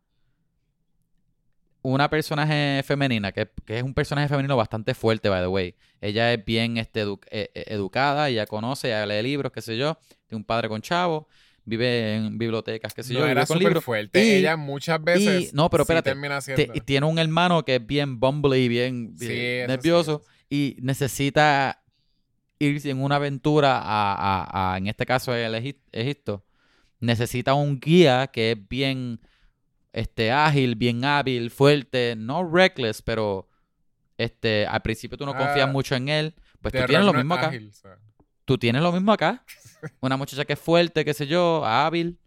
una 1.83 2.09
personaje 2.11 2.83
femenina 2.85 3.31
que, 3.31 3.49
que 3.65 3.77
es 3.77 3.83
un 3.83 3.95
personaje 3.95 4.27
femenino 4.27 4.55
bastante 4.55 4.93
fuerte, 4.93 5.29
by 5.29 5.41
the 5.41 5.47
way. 5.47 5.75
Ella 5.99 6.31
es 6.33 6.45
bien 6.45 6.77
este, 6.77 7.03
edu- 7.05 7.19
eh, 7.31 7.49
eh, 7.55 7.63
educada, 7.69 8.29
ella 8.29 8.45
conoce, 8.45 8.89
ella 8.89 9.05
lee 9.07 9.23
libros, 9.23 9.51
qué 9.51 9.61
sé 9.61 9.75
yo. 9.77 9.97
Tiene 10.27 10.37
un 10.41 10.43
padre 10.43 10.69
con 10.69 10.81
chavo, 10.81 11.27
vive 11.71 12.15
en 12.15 12.37
bibliotecas, 12.37 12.93
qué 12.93 13.01
sé 13.03 13.13
no 13.13 13.21
yo, 13.21 13.27
era 13.27 13.45
súper 13.45 13.81
fuerte. 13.81 14.23
Y- 14.23 14.31
Ella 14.39 14.57
muchas 14.57 15.01
veces. 15.03 15.53
no, 15.53 15.69
pero 15.69 15.83
sí 15.83 15.85
espérate, 15.93 16.09
termina 16.11 16.39
Te- 16.41 16.69
y 16.73 16.81
tiene 16.81 17.05
un 17.07 17.17
hermano 17.17 17.63
que 17.65 17.75
es 17.75 17.85
bien 17.87 18.19
bumbly, 18.19 18.67
bien, 18.67 19.15
Sí, 19.17 19.27
bien 19.27 19.65
sí, 19.65 19.67
nervioso 19.67 20.21
y 20.49 20.75
necesita 20.81 21.81
irse 22.59 22.89
en 22.89 23.01
una 23.01 23.15
aventura 23.15 23.77
a, 23.79 24.13
a- 24.13 24.73
a, 24.73 24.77
en 24.77 24.87
este 24.87 25.05
caso 25.05 25.33
el 25.33 25.53
Egip- 25.55 25.79
Egipto. 25.91 26.45
Necesita 26.99 27.53
un 27.55 27.79
guía 27.79 28.27
que 28.27 28.51
es 28.51 28.67
bien 28.69 29.19
este, 29.93 30.31
ágil, 30.31 30.75
bien 30.75 31.03
hábil, 31.03 31.49
fuerte, 31.49 32.15
no 32.17 32.47
reckless, 32.47 33.01
pero 33.01 33.49
este, 34.17 34.67
al 34.67 34.81
principio 34.81 35.17
tú 35.17 35.25
no 35.25 35.35
confías 35.35 35.67
Ah, 35.67 35.71
mucho 35.71 35.95
en 35.95 36.09
él. 36.09 36.35
Pues 36.61 36.73
tú 36.73 36.85
tienes 36.85 37.05
lo 37.05 37.13
mismo 37.13 37.33
acá. 37.33 37.47
ágil. 37.47 37.71
Tú 38.45 38.57
tienes 38.57 38.81
lo 38.81 38.91
mismo 38.91 39.11
acá. 39.13 39.43
Una 39.99 40.17
muchacha 40.17 40.45
que 40.45 40.53
es 40.53 40.59
fuerte, 40.59 41.03
qué 41.05 41.13
sé 41.13 41.27
yo, 41.27 41.65
hábil. 41.65 42.17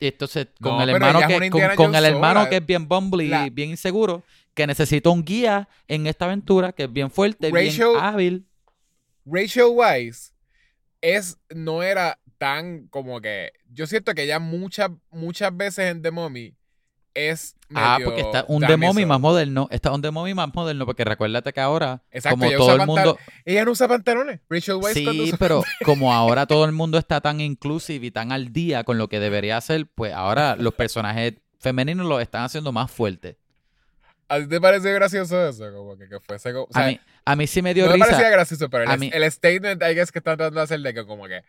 Y 0.00 0.08
entonces, 0.08 0.48
con 0.60 0.76
No, 0.76 0.82
el 0.82 0.90
hermano 0.90 1.20
que, 1.26 1.50
con, 1.76 1.94
el 1.94 2.04
hermano 2.04 2.40
sola. 2.40 2.50
que 2.50 2.56
es 2.56 2.66
bien 2.66 2.86
bumbly 2.88 3.28
La- 3.28 3.46
y 3.46 3.50
bien 3.50 3.70
inseguro, 3.70 4.22
que 4.52 4.66
necesita 4.66 5.08
un 5.10 5.24
guía 5.24 5.68
en 5.88 6.06
esta 6.06 6.24
aventura, 6.26 6.72
que 6.72 6.84
es 6.84 6.92
bien 6.92 7.10
fuerte, 7.10 7.50
bien 7.50 7.66
Rachel- 7.66 7.96
hábil. 8.00 8.46
Rachel 9.24 9.66
Weisz 9.72 10.32
es, 11.00 11.38
no 11.54 11.82
era 11.82 12.18
tan 12.38 12.88
como 12.88 13.20
que. 13.20 13.52
Yo 13.72 13.86
siento 13.86 14.14
que 14.14 14.24
ella 14.24 14.38
muchas, 14.38 14.90
muchas 15.10 15.56
veces 15.56 15.90
en 15.90 16.02
The 16.02 16.10
Mommy 16.10 16.54
es. 17.14 17.56
Ah, 17.76 17.98
porque 18.04 18.20
está 18.20 18.44
un 18.48 18.60
damisel. 18.60 18.80
Demomi 18.80 19.06
más 19.06 19.20
moderno. 19.20 19.68
Está 19.70 19.92
un 19.92 20.00
Demomi 20.00 20.34
más 20.34 20.54
moderno, 20.54 20.86
porque 20.86 21.04
recuérdate 21.04 21.52
que 21.52 21.60
ahora, 21.60 22.02
Exacto, 22.10 22.38
como 22.38 22.50
todo 22.52 22.74
el 22.76 22.86
mundo. 22.86 23.18
Ella 23.44 23.64
no 23.64 23.70
usa 23.72 23.88
pantalones. 23.88 24.40
Rachel 24.48 24.76
Weisz 24.76 24.94
Sí, 24.94 25.20
usa- 25.28 25.36
pero 25.38 25.62
como 25.84 26.12
ahora 26.12 26.46
todo 26.46 26.64
el 26.64 26.72
mundo 26.72 26.98
está 26.98 27.20
tan 27.20 27.40
inclusive 27.40 28.06
y 28.06 28.10
tan 28.10 28.32
al 28.32 28.52
día 28.52 28.84
con 28.84 28.98
lo 28.98 29.08
que 29.08 29.20
debería 29.20 29.60
ser, 29.60 29.86
pues 29.94 30.12
ahora 30.12 30.56
los 30.56 30.74
personajes 30.74 31.34
femeninos 31.58 32.06
los 32.06 32.20
están 32.20 32.42
haciendo 32.44 32.72
más 32.72 32.90
fuertes. 32.90 33.36
¿A 34.28 34.38
ti 34.38 34.48
te 34.48 34.60
parece 34.60 34.92
gracioso 34.92 35.48
eso? 35.48 35.70
Como 35.72 35.96
que, 35.98 36.08
que 36.08 36.18
fuese. 36.20 36.52
como- 36.52 36.64
o 36.64 36.72
sea, 36.72 36.84
a, 36.84 36.88
mí, 36.88 37.00
a 37.24 37.36
mí 37.36 37.46
sí 37.46 37.60
me 37.62 37.74
dio 37.74 37.84
no 37.84 37.90
me 37.90 37.96
risa. 37.96 38.06
parecía 38.06 38.30
gracioso, 38.30 38.70
pero 38.70 38.90
el, 38.90 38.98
mí- 38.98 39.10
el 39.12 39.30
statement, 39.30 39.82
I 39.82 39.94
guess, 39.94 40.10
que 40.10 40.18
están 40.20 40.36
tratando 40.38 40.60
de 40.60 40.64
hacer 40.64 40.80
de 40.80 40.94
que, 40.94 41.04
como 41.04 41.26
que. 41.26 41.42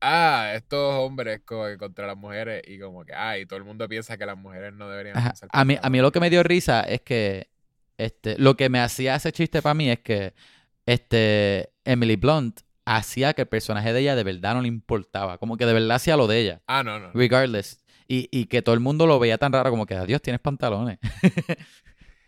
Ah, 0.00 0.52
estos 0.54 0.94
hombres 0.94 1.40
contra 1.78 2.06
las 2.06 2.16
mujeres 2.16 2.62
y 2.66 2.78
como 2.78 3.04
que, 3.04 3.14
ah, 3.14 3.38
y 3.38 3.46
todo 3.46 3.58
el 3.58 3.64
mundo 3.64 3.88
piensa 3.88 4.16
que 4.16 4.26
las 4.26 4.36
mujeres 4.36 4.72
no 4.74 4.88
deberían 4.88 5.16
Ajá. 5.16 5.34
A 5.50 5.64
mí, 5.64 5.78
a 5.80 5.90
mí 5.90 5.98
lo 6.00 6.12
que 6.12 6.20
me 6.20 6.30
dio 6.30 6.42
risa 6.42 6.82
es 6.82 7.00
que 7.00 7.48
este, 7.96 8.36
lo 8.38 8.56
que 8.56 8.68
me 8.68 8.80
hacía 8.80 9.14
ese 9.14 9.32
chiste 9.32 9.62
para 9.62 9.74
mí 9.74 9.88
es 9.88 10.00
que 10.00 10.34
este, 10.86 11.70
Emily 11.84 12.16
Blunt 12.16 12.60
hacía 12.84 13.32
que 13.32 13.42
el 13.42 13.48
personaje 13.48 13.92
de 13.92 14.00
ella 14.00 14.14
de 14.16 14.24
verdad 14.24 14.54
no 14.54 14.62
le 14.62 14.68
importaba. 14.68 15.38
Como 15.38 15.56
que 15.56 15.64
de 15.66 15.72
verdad 15.72 15.96
hacía 15.96 16.16
lo 16.16 16.26
de 16.26 16.40
ella. 16.40 16.62
Ah, 16.66 16.82
no, 16.82 16.98
no. 16.98 17.10
Regardless. 17.14 17.82
Y, 18.06 18.28
y 18.30 18.46
que 18.46 18.60
todo 18.60 18.74
el 18.74 18.80
mundo 18.80 19.06
lo 19.06 19.18
veía 19.18 19.38
tan 19.38 19.52
raro 19.52 19.70
como 19.70 19.86
que, 19.86 19.94
adiós, 19.94 20.20
tienes 20.20 20.40
pantalones. 20.40 20.98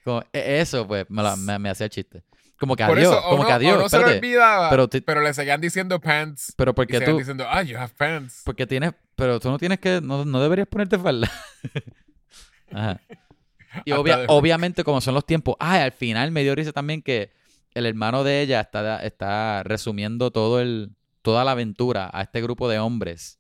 Como, 0.05 0.23
e- 0.33 0.61
eso, 0.61 0.87
pues, 0.87 1.05
me, 1.11 1.23
la- 1.23 1.37
me, 1.37 1.59
me 1.59 1.69
hacía 1.69 1.89
chiste. 1.89 2.23
Como 2.59 2.75
que 2.77 2.85
Por 2.87 2.97
adiós, 2.99 3.13
eso, 3.13 3.23
como 3.29 3.43
no, 3.43 3.47
que 3.49 3.53
adiós, 3.53 3.79
no 3.79 3.89
se 3.89 3.99
lo 3.99 4.07
olvidaba, 4.07 4.71
pero 4.71 4.89
pero, 4.89 5.21
le 5.21 5.35
seguían 5.35 5.61
diciendo 5.61 6.01
pants. 6.01 6.55
Pero 6.57 6.71
Y 6.71 6.75
porque 6.75 6.95
seguían 6.95 7.13
tú, 7.13 7.19
diciendo, 7.19 7.45
ah, 7.49 7.63
you 7.63 7.77
have 7.77 7.93
pants. 7.97 8.41
porque 8.45 8.67
tienes, 8.67 8.93
pero 9.15 9.39
tú 9.41 9.51
no 9.51 9.59
tienes 9.59 9.79
que, 9.79 10.01
no, 10.03 10.25
no 10.25 10.41
deberías 10.41 10.67
ponerte 10.67 10.99
falda. 10.99 11.31
Ajá. 12.73 13.01
Y 13.85 13.93
obvia- 13.93 14.19
de- 14.19 14.25
obviamente, 14.29 14.85
como 14.85 15.01
son 15.01 15.15
los 15.15 15.27
tiempos. 15.27 15.57
Ah, 15.61 15.83
al 15.83 15.93
final 15.93 16.31
me 16.31 16.43
dio 16.43 16.55
risa 16.55 16.73
también 16.73 17.03
que 17.03 17.31
el 17.75 17.85
hermano 17.85 18.25
de 18.25 18.41
ella 18.41 18.61
está, 18.61 19.03
está 19.05 19.63
resumiendo 19.63 20.31
todo 20.31 20.61
el, 20.61 20.93
toda 21.21 21.45
la 21.45 21.51
aventura 21.53 22.09
a 22.13 22.23
este 22.23 22.41
grupo 22.41 22.69
de 22.71 22.79
hombres. 22.79 23.39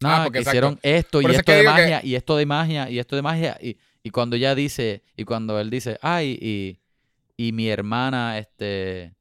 No, 0.00 0.08
Ah, 0.10 0.20
porque 0.24 0.40
que 0.40 0.48
hicieron 0.48 0.78
esto 0.82 1.20
y 1.20 1.24
eso 1.26 1.30
es 1.32 1.38
esto 1.38 1.44
que 1.46 1.52
de 1.52 1.60
digo 1.60 1.74
que- 1.74 1.80
magia 1.82 2.00
y 2.04 2.14
esto 2.16 2.36
de 2.36 2.46
magia 2.46 2.90
y 2.90 2.98
esto 2.98 3.14
de 3.16 3.22
magia. 3.22 3.56
Y, 3.60 3.78
y 4.02 4.10
cuando 4.10 4.34
ella 4.36 4.54
dice, 4.56 5.04
y 5.16 5.24
cuando 5.24 5.60
él 5.60 5.70
dice, 5.70 5.98
ay, 6.02 6.36
y, 6.40 6.80
y 7.38 7.52
mi 7.52 7.68
hermana, 7.70 8.36
este. 8.36 9.14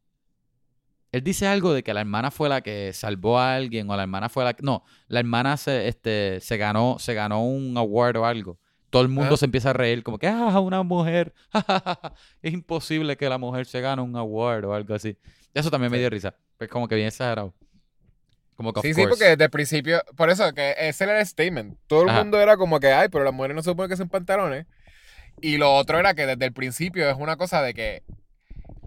Él 1.11 1.23
dice 1.23 1.47
algo 1.47 1.73
de 1.73 1.83
que 1.83 1.93
la 1.93 2.01
hermana 2.01 2.31
fue 2.31 2.49
la 2.49 2.61
que 2.61 2.91
salvó 2.91 3.39
a 3.39 3.55
alguien 3.55 3.89
o 3.89 3.95
la 3.95 4.03
hermana 4.03 4.27
fue 4.27 4.43
la 4.43 4.53
que... 4.53 4.61
No, 4.61 4.83
la 5.07 5.21
hermana 5.21 5.55
se, 5.55 5.87
este, 5.87 6.39
se, 6.41 6.57
ganó, 6.57 6.97
se 6.99 7.13
ganó 7.13 7.45
un 7.45 7.77
award 7.77 8.17
o 8.17 8.25
algo. 8.25 8.59
Todo 8.89 9.03
el 9.03 9.07
mundo 9.07 9.37
se 9.37 9.45
empieza 9.45 9.69
a 9.69 9.73
reír 9.73 10.03
como 10.03 10.19
que, 10.19 10.27
ah, 10.27 10.59
una 10.59 10.83
mujer. 10.83 11.33
es 12.41 12.53
imposible 12.53 13.15
que 13.15 13.29
la 13.29 13.37
mujer 13.37 13.65
se 13.67 13.79
gane 13.79 14.01
un 14.01 14.15
award 14.17 14.65
o 14.65 14.73
algo 14.73 14.93
así. 14.93 15.17
Eso 15.53 15.71
también 15.71 15.91
me 15.91 15.99
dio 15.99 16.09
risa. 16.09 16.35
Pues 16.57 16.69
como 16.69 16.87
que 16.87 16.95
bien 16.95 17.07
exagerado. 17.07 17.53
Como 18.55 18.73
que, 18.73 18.81
Sí, 18.81 18.93
sí, 18.93 19.05
porque 19.07 19.25
desde 19.25 19.45
el 19.45 19.49
principio, 19.49 20.01
por 20.15 20.29
eso, 20.29 20.51
que 20.53 20.75
ese 20.77 21.05
era 21.05 21.19
el 21.19 21.25
statement. 21.25 21.77
Todo 21.87 22.03
el 22.03 22.09
Ajá. 22.09 22.19
mundo 22.19 22.39
era 22.39 22.57
como 22.57 22.79
que, 22.79 22.91
ay, 22.91 23.07
pero 23.09 23.23
las 23.23 23.33
mujeres 23.33 23.55
no 23.55 23.61
se 23.61 23.69
supone 23.69 23.87
que 23.87 23.97
son 23.97 24.09
pantalones. 24.09 24.65
Y 25.41 25.57
lo 25.57 25.73
otro 25.75 25.99
era 25.99 26.13
que 26.13 26.25
desde 26.25 26.45
el 26.45 26.53
principio 26.53 27.09
es 27.09 27.15
una 27.17 27.37
cosa 27.37 27.61
de 27.61 27.73
que 27.73 28.03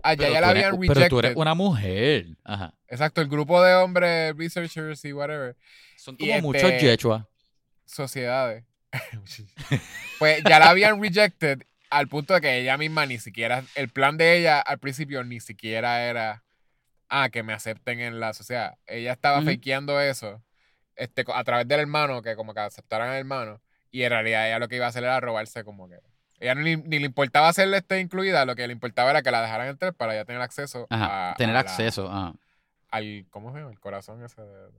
allá 0.02 0.16
Pero 0.18 0.32
ya 0.32 0.40
la 0.40 0.50
eres- 0.50 0.64
habían 0.64 0.80
Pero 0.80 0.94
tú 0.94 0.98
eres 1.00 1.10
rejected. 1.12 1.36
una 1.40 1.54
mujer. 1.54 2.26
Ajá. 2.44 2.74
Exacto, 2.88 3.20
el 3.20 3.28
grupo 3.28 3.62
de 3.62 3.74
hombres, 3.74 4.36
researchers 4.36 5.04
y 5.04 5.12
whatever, 5.12 5.56
Son 5.96 6.16
Y 6.18 6.28
como 6.30 6.40
muchos 6.48 6.62
este- 6.64 6.86
Yechua. 6.86 7.28
sociedades, 7.84 8.64
pues 10.18 10.42
ya 10.48 10.58
la 10.58 10.70
habían 10.70 11.00
rejected 11.00 11.62
al 11.90 12.08
punto 12.08 12.34
de 12.34 12.40
que 12.40 12.58
ella 12.58 12.76
misma 12.78 13.04
ni 13.06 13.18
siquiera, 13.18 13.64
el 13.74 13.88
plan 13.88 14.16
de 14.16 14.38
ella 14.38 14.60
al 14.60 14.78
principio 14.78 15.22
ni 15.24 15.40
siquiera 15.40 16.04
era, 16.04 16.44
ah, 17.08 17.28
que 17.30 17.42
me 17.42 17.52
acepten 17.52 18.00
en 18.00 18.20
la 18.20 18.32
sociedad. 18.32 18.76
Ella 18.86 19.12
estaba 19.12 19.38
Ujú. 19.38 19.46
fakeando 19.50 20.00
eso 20.00 20.42
este, 20.96 21.24
a 21.34 21.44
través 21.44 21.66
del 21.66 21.80
hermano, 21.80 22.22
que 22.22 22.36
como 22.36 22.54
que 22.54 22.60
aceptaran 22.60 23.08
al 23.10 23.16
hermano, 23.18 23.60
y 23.90 24.02
en 24.02 24.10
realidad 24.10 24.46
ella 24.46 24.58
lo 24.58 24.68
que 24.68 24.76
iba 24.76 24.86
a 24.86 24.90
hacer 24.90 25.02
era 25.04 25.18
robarse 25.20 25.64
como 25.64 25.88
que... 25.88 25.96
Ella 26.40 26.54
ni, 26.54 26.76
ni 26.76 26.98
le 26.98 27.06
importaba 27.06 27.48
hacerle 27.48 27.76
este 27.76 28.00
incluida, 28.00 28.44
lo 28.46 28.56
que 28.56 28.66
le 28.66 28.72
importaba 28.72 29.10
era 29.10 29.22
que 29.22 29.30
la 29.30 29.42
dejaran 29.42 29.68
entrar 29.68 29.94
para 29.94 30.14
ya 30.14 30.24
tener 30.24 30.40
acceso 30.42 30.86
Ajá. 30.90 31.32
a, 31.32 31.34
Tener 31.36 31.54
a 31.54 31.54
la- 31.54 31.60
acceso 31.60 32.10
ajá. 32.10 32.32
al, 32.90 33.26
¿cómo 33.30 33.52
se 33.52 33.58
llama? 33.58 33.70
El 33.70 33.78
corazón 33.78 34.24
ese 34.24 34.40
de- 34.42 34.70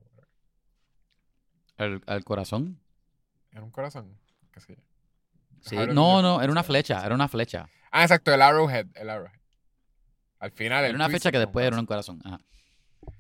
al, 1.78 2.02
al 2.08 2.24
corazón. 2.24 2.80
Era 3.52 3.64
un 3.64 3.72
corazón. 3.72 4.18
¿Qué 4.52 4.60
sé 4.60 4.76
yo. 4.76 4.82
Sí. 5.62 5.76
No, 5.94 6.22
no, 6.22 6.42
era 6.42 6.52
una 6.52 6.64
flecha. 6.64 7.06
Era 7.06 7.14
una 7.16 7.28
flecha. 7.28 7.70
Ah, 7.92 8.04
exacto, 8.04 8.34
el 8.34 8.42
Arrowhead. 8.42 8.88
El 8.96 9.10
Arrowhead. 9.10 9.40
Al 10.40 10.52
final. 10.52 10.86
Era 10.86 10.96
una 10.96 11.10
fecha 11.10 11.32
que 11.32 11.40
después 11.40 11.66
era 11.66 11.78
un 11.80 11.86
corazón. 11.86 12.22
Ajá. 12.26 12.40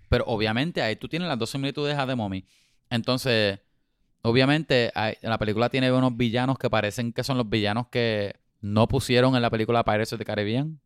Pero 0.09 0.25
obviamente 0.25 0.81
ahí 0.81 0.95
tú 0.95 1.07
tienes 1.07 1.27
las 1.27 1.37
dos 1.39 1.49
similitudes 1.49 1.97
a 1.97 2.05
The 2.07 2.15
Mummy. 2.15 2.45
Entonces, 2.89 3.59
obviamente 4.23 4.91
hay- 4.95 5.15
la 5.21 5.37
película 5.37 5.69
tiene 5.69 5.91
unos 5.91 6.15
villanos 6.17 6.57
que 6.57 6.69
parecen 6.69 7.13
que 7.13 7.23
son 7.23 7.37
los 7.37 7.49
villanos 7.49 7.87
que 7.87 8.35
no 8.61 8.87
pusieron 8.87 9.35
en 9.35 9.41
la 9.41 9.49
película 9.49 9.83
Pirates 9.83 10.13
of 10.13 10.19
the 10.19 10.25
Caribbean. 10.25 10.79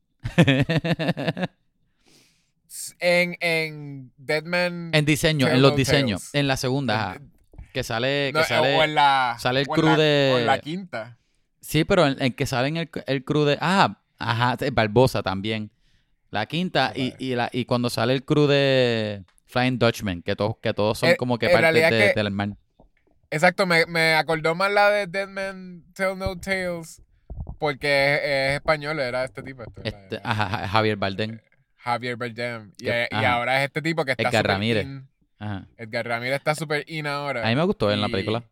En, 2.99 3.37
en 3.39 4.11
Deadman. 4.17 4.91
en 4.93 5.05
diseño, 5.05 5.47
en 5.47 5.61
los 5.61 5.75
diseños. 5.75 6.21
Tales. 6.21 6.35
En 6.35 6.47
la 6.47 6.57
segunda, 6.57 7.11
ajá. 7.11 7.21
Que 7.73 7.83
sale, 7.83 8.31
No, 8.33 8.39
que 8.41 8.45
sale. 8.47 8.75
o 8.77 8.83
en 8.83 8.95
la. 8.95 9.35
sale 9.39 9.61
el 9.61 9.67
o 9.69 9.75
en 9.75 9.81
crew 9.81 9.89
la- 9.91 9.97
de- 9.97 10.31
o 10.33 10.39
en 10.39 10.45
la 10.45 10.59
quinta. 10.59 11.17
Sí, 11.61 11.83
pero 11.83 12.07
en, 12.07 12.21
en 12.21 12.33
que 12.33 12.45
sale 12.45 12.67
en 12.69 12.77
el, 12.77 12.89
el 13.07 13.23
crew 13.25 13.43
de. 13.43 13.57
Ah, 13.61 14.01
ajá, 14.17 14.57
Barbosa 14.71 15.23
también. 15.23 15.71
La 16.31 16.45
quinta, 16.47 16.91
y, 16.95 17.13
y, 17.19 17.35
la, 17.35 17.49
y 17.51 17.65
cuando 17.65 17.89
sale 17.89 18.13
el 18.13 18.23
crew 18.25 18.47
de 18.47 19.23
Flying 19.45 19.77
Dutchman, 19.79 20.21
que 20.21 20.35
todos, 20.35 20.57
que 20.61 20.73
todos 20.73 20.97
son 20.99 21.09
Eh, 21.09 21.15
como 21.17 21.37
que 21.37 21.49
parte 21.49 21.71
de- 21.73 22.13
del 22.13 22.31
mar. 22.31 22.49
Exacto, 23.29 23.65
me, 23.65 23.85
me 23.87 24.13
acordó 24.15 24.55
más 24.55 24.71
la 24.71 24.89
de 24.89 25.07
Deadman 25.07 25.83
Tell 25.93 26.17
No 26.17 26.37
Tales. 26.39 27.01
Porque 27.59 28.15
es, 28.15 28.21
es 28.23 28.55
español, 28.55 28.99
era 28.99 29.23
este 29.23 29.41
tipo. 29.43 29.63
este, 29.63 29.87
Este, 29.87 30.15
era 30.17 30.29
ajá, 30.29 30.49
ja- 30.49 30.67
Javier 30.67 30.97
Bardem. 30.97 31.39
Javier 31.77 32.15
Bardem. 32.17 32.71
Y, 32.79 32.87
y 32.89 33.23
ahora 33.25 33.59
es 33.59 33.65
este 33.67 33.81
tipo 33.81 34.03
que 34.05 34.11
está 34.11 34.29
Edgar 34.29 34.47
Ramírez. 34.47 34.85
in. 34.85 35.07
Ajá. 35.39 35.67
Edgar 35.77 36.07
Ramírez 36.07 36.35
está 36.37 36.55
súper 36.55 36.83
in 36.87 37.07
ahora. 37.07 37.45
A 37.45 37.49
mí 37.49 37.55
me 37.55 37.63
gustó 37.63 37.91
en 37.91 38.01
la 38.01 38.07
Y- 38.07 38.11
película. 38.11 38.43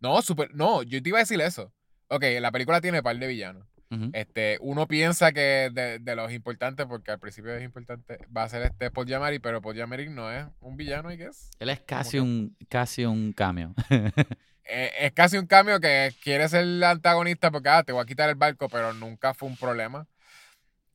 No, 0.00 0.20
super, 0.22 0.48
no, 0.54 0.82
yo 0.82 1.02
te 1.02 1.08
iba 1.10 1.18
a 1.18 1.22
decir 1.22 1.40
eso. 1.40 1.72
Ok, 2.08 2.24
la 2.40 2.50
película 2.50 2.80
tiene 2.80 3.02
par 3.02 3.16
de 3.18 3.26
villanos. 3.26 3.66
Ujú. 3.90 4.10
Este, 4.12 4.56
uno 4.60 4.86
piensa 4.86 5.32
que 5.32 5.70
de, 5.72 5.98
de 5.98 6.16
los 6.16 6.32
importantes, 6.32 6.86
porque 6.86 7.10
al 7.10 7.18
principio 7.18 7.52
es 7.54 7.62
importante, 7.64 8.18
va 8.34 8.44
a 8.44 8.48
ser 8.48 8.62
este 8.62 8.90
Paul 8.90 9.06
Giamatti, 9.06 9.38
pero 9.40 9.60
Paul 9.60 9.74
Giamatti 9.74 10.08
no 10.08 10.30
es 10.30 10.46
un 10.60 10.76
villano, 10.76 11.10
I 11.10 11.16
guess. 11.16 11.50
Él 11.58 11.70
es 11.70 11.80
casi 11.80 12.12
que- 12.12 12.20
un, 12.20 12.56
casi 12.68 13.04
un 13.04 13.32
cameo. 13.32 13.74
Eh, 14.72 14.92
es 15.06 15.12
casi 15.12 15.36
un 15.36 15.46
cambio 15.48 15.80
que 15.80 16.14
quiere 16.22 16.48
ser 16.48 16.60
el 16.60 16.84
antagonista 16.84 17.50
porque 17.50 17.68
ah, 17.70 17.82
te 17.82 17.90
voy 17.90 18.02
a 18.02 18.06
quitar 18.06 18.28
el 18.28 18.36
barco, 18.36 18.68
pero 18.68 18.92
nunca 18.92 19.34
fue 19.34 19.48
un 19.48 19.56
problema. 19.56 20.06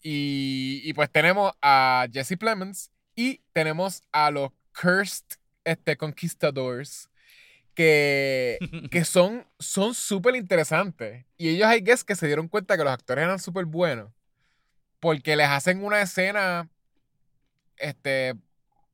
Y, 0.02 0.82
y 0.86 0.94
pues 0.94 1.10
tenemos 1.12 1.52
a 1.62 2.08
Jesse 2.12 2.38
Plemons 2.38 2.92
y 3.16 3.42
tenemos 3.54 4.02
a 4.14 4.32
los 4.32 4.52
Cursed 4.80 5.26
este, 5.66 5.98
Conquistadors 5.98 7.10
que, 7.76 8.58
que 8.92 9.06
son 9.06 9.46
son 9.60 9.94
súper 9.94 10.36
interesantes. 10.36 11.26
Y 11.38 11.50
ellos, 11.50 11.72
I 11.72 11.82
guess, 11.82 12.04
que 12.04 12.16
se 12.16 12.26
dieron 12.28 12.48
cuenta 12.48 12.78
que 12.78 12.84
los 12.84 12.94
actores 12.94 13.24
eran 13.24 13.40
súper 13.40 13.66
buenos. 13.66 14.12
Porque 15.00 15.36
les 15.36 15.48
hacen 15.48 15.84
una 15.84 16.02
escena, 16.02 16.68
este, 17.78 18.34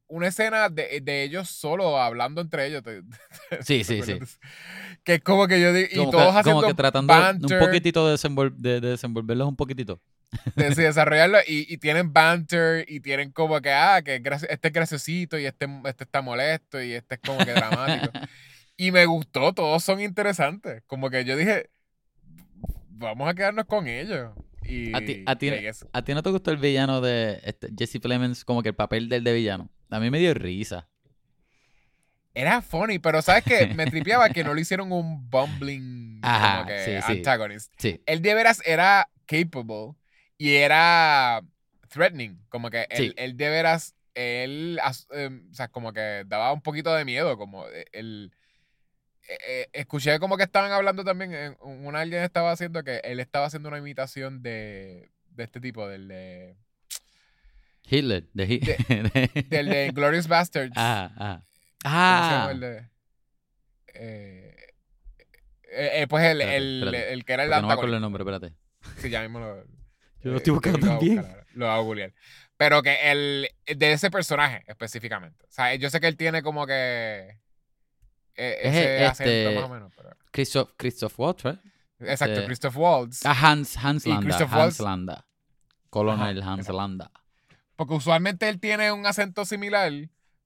una 0.08 0.28
escena 0.28 0.68
de, 0.70 1.00
de 1.02 1.24
ellos 1.24 1.50
solo 1.50 1.98
hablando 2.02 2.42
entre 2.42 2.66
ellos. 2.68 2.84
¿te- 2.84 3.02
Sí, 3.62 3.78
¿te 3.84 3.84
sí, 3.84 4.02
sí. 4.04 4.20
Que 5.04 5.16
es 5.16 5.22
como 5.22 5.48
que 5.48 5.62
yo 5.62 5.72
digo, 5.74 5.88
y 5.92 6.12
todos 6.12 6.34
que, 6.34 6.40
haciendo 6.40 6.62
como 6.62 6.68
que 6.68 6.74
tratando 6.74 7.14
banter, 7.14 7.60
un 7.62 7.66
poquitito 7.68 8.08
de, 8.08 8.16
desenvol- 8.16 8.56
de- 8.58 8.82
de 8.82 8.90
desenvolverlos 8.90 9.48
un 9.48 9.56
poquitito. 9.56 10.02
de, 10.56 10.76
sí, 10.76 10.82
desarrollarlo 10.84 11.40
y, 11.48 11.72
y 11.74 11.78
tienen 11.78 12.12
banter 12.12 12.86
y 12.90 13.00
tienen 13.00 13.32
como 13.32 13.62
que, 13.62 13.72
ah, 13.72 14.02
que 14.04 14.16
este 14.50 14.68
es 14.68 14.74
graciosito 14.74 15.40
y 15.40 15.46
este, 15.46 15.68
este 15.86 16.04
está 16.04 16.22
molesto 16.22 16.82
y 16.82 16.94
este 16.94 17.16
es 17.16 17.22
como 17.22 17.38
que 17.46 17.54
dramático. 17.54 18.12
Y 18.82 18.92
me 18.92 19.06
gustó, 19.06 19.54
todos 19.54 19.84
son 19.84 20.02
interesantes. 20.02 20.82
Como 20.88 21.12
que 21.12 21.24
yo 21.24 21.38
dije, 21.38 21.70
vamos 22.90 23.30
a 23.30 23.36
quedarnos 23.36 23.66
con 23.66 23.88
ellos. 23.88 24.34
Y, 24.64 24.96
A 24.96 25.06
ti- 25.06 25.24
a 25.28 25.36
ti-. 25.38 25.52
¿A 25.94 26.02
ti 26.04 26.14
no 26.16 26.24
te 26.24 26.32
gustó 26.32 26.50
el 26.50 26.58
villano 26.58 27.00
de 27.00 27.40
este, 27.44 27.70
Jesse 27.78 28.00
Plemons, 28.02 28.44
como 28.44 28.64
que 28.64 28.70
el 28.70 28.76
papel 28.76 29.08
del 29.08 29.24
de 29.24 29.34
villano? 29.34 29.70
A 29.92 30.00
mí 30.00 30.10
me 30.10 30.18
dio 30.18 30.34
risa. 30.34 30.88
Era 32.34 32.64
funny, 32.64 32.98
pero 32.98 33.22
¿sabes 33.22 33.44
qué? 33.44 33.68
Me 33.76 33.86
tripeaba 33.86 34.30
que 34.30 34.44
no 34.44 34.56
le 34.56 34.62
hicieron 34.62 34.92
un 34.92 35.30
bumbling 35.30 36.20
Ajá, 36.24 36.58
como 36.60 36.68
que 36.70 37.02
sí, 37.02 37.18
antagonist. 37.18 37.74
Sí. 37.78 38.02
Él 38.08 38.24
de 38.24 38.34
veras 38.34 38.64
era 38.66 39.08
capable 39.28 39.96
y 40.40 40.54
era 40.56 41.42
threatening. 41.90 42.44
Como 42.50 42.72
que 42.72 42.88
él, 42.90 43.14
él 43.18 43.38
de 43.38 43.50
veras, 43.50 43.96
él, 44.16 44.80
em, 45.12 45.50
o 45.52 45.54
sea, 45.54 45.68
como 45.68 45.94
que 45.94 46.24
daba 46.26 46.52
un 46.52 46.62
poquito 46.62 46.92
de 46.96 47.06
miedo. 47.06 47.38
Como 47.38 47.68
eh, 47.68 47.86
él, 47.92 48.32
eh, 49.34 49.38
eh, 49.64 49.70
escuché 49.74 50.20
como 50.20 50.38
que 50.38 50.44
estaban 50.44 50.72
hablando 50.72 51.04
también, 51.04 51.34
en- 51.34 51.58
un 51.62 51.96
alguien 51.96 52.24
estaba 52.24 52.52
haciendo 52.52 52.84
que 52.84 52.98
él 53.04 53.20
estaba 53.20 53.46
haciendo 53.46 53.70
una 53.70 53.78
imitación 53.78 54.42
de, 54.44 55.10
de 55.30 55.44
este 55.44 55.60
tipo, 55.62 55.88
del 55.88 56.08
de, 56.08 56.56
Hitler. 57.84 58.28
De, 58.34 58.46
Hi- 58.46 58.60
de- 58.60 59.46
del 59.50 59.70
de 59.70 59.92
Glorious 59.94 60.28
Bastards. 60.28 60.74
Ah, 60.76 61.12
ah. 61.18 61.42
¿Cómo 61.84 62.30
se 62.30 62.36
llama 62.36 62.48
Ah. 62.48 62.52
el 62.52 62.60
de? 62.60 62.90
Eh, 63.94 64.56
eh, 65.74 65.90
eh, 66.02 66.08
pues 66.08 66.24
el, 66.26 66.42
Espérate, 66.42 66.58
el, 66.58 66.84
espérate, 66.84 67.14
el 67.14 67.26
que 67.26 67.34
era 67.34 67.44
el 67.44 67.50
Porque 67.50 67.62
no 67.62 67.68
me 67.68 67.74
acuerdo 67.74 67.96
el 67.96 68.02
nombre, 68.02 68.22
espérate. 68.24 68.54
Sí, 68.98 69.10
ya 69.10 69.22
mismo 69.22 69.40
lo. 69.40 69.64
Yo 70.24 70.30
lo 70.32 70.34
eh, 70.34 70.38
estoy 70.38 70.54
buscando 70.54 70.78
lo 70.80 70.86
voy 70.86 70.92
a 70.94 70.98
también. 71.00 71.18
buscar 71.18 71.46
Lo 71.54 71.66
voy 71.66 71.76
a 71.76 71.78
googlear. 71.80 72.14
Pero 72.58 72.82
que 72.84 73.12
el. 73.12 73.50
De 73.66 73.92
ese 73.94 74.12
personaje 74.12 74.64
específicamente. 74.68 75.44
O 75.46 75.52
sea, 75.52 75.74
yo 75.76 75.90
sé 75.90 76.00
que 76.00 76.08
él 76.08 76.18
tiene 76.18 76.42
como 76.44 76.66
que. 76.68 77.38
Eh, 78.36 78.58
Es 78.62 78.76
ese 78.76 79.06
este- 79.06 79.06
acento 79.48 79.62
más 79.62 79.70
o 79.70 79.74
menos. 79.74 79.94
Pero, 79.96 80.10
Christoph, 80.32 80.70
Christoph 80.78 81.20
Waltz, 81.20 81.44
¿right? 81.44 81.60
exacto, 82.00 82.34
este- 82.34 82.46
Christoph 82.46 82.78
Waltz. 82.78 83.26
Ah, 83.26 83.36
Hans, 83.52 83.78
Hans 83.78 84.06
Y 84.06 84.10
Landa. 84.10 84.26
Christoph 84.26 84.52
Hans 84.54 84.60
Waltz. 84.62 84.80
Landa. 84.80 85.26
Colonel 85.90 86.42
Ajá, 86.42 86.52
Hans 86.52 86.60
exacto. 86.62 86.78
Landa. 86.78 87.12
Porque 87.76 87.94
usualmente 87.96 88.48
él 88.50 88.60
tiene 88.60 88.92
un 88.92 89.06
acento 89.06 89.46
similar. 89.46 89.92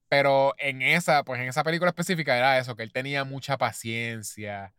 Pero 0.07 0.53
en 0.59 0.81
esa, 0.83 1.23
pues 1.23 1.41
en 1.41 1.47
esa 1.47 1.63
película 1.63 1.89
específica 1.89 2.37
era 2.37 2.59
eso, 2.59 2.75
que 2.75 2.83
él 2.83 2.91
tenía 2.91 3.23
mucha 3.23 3.57
paciencia. 3.57 4.71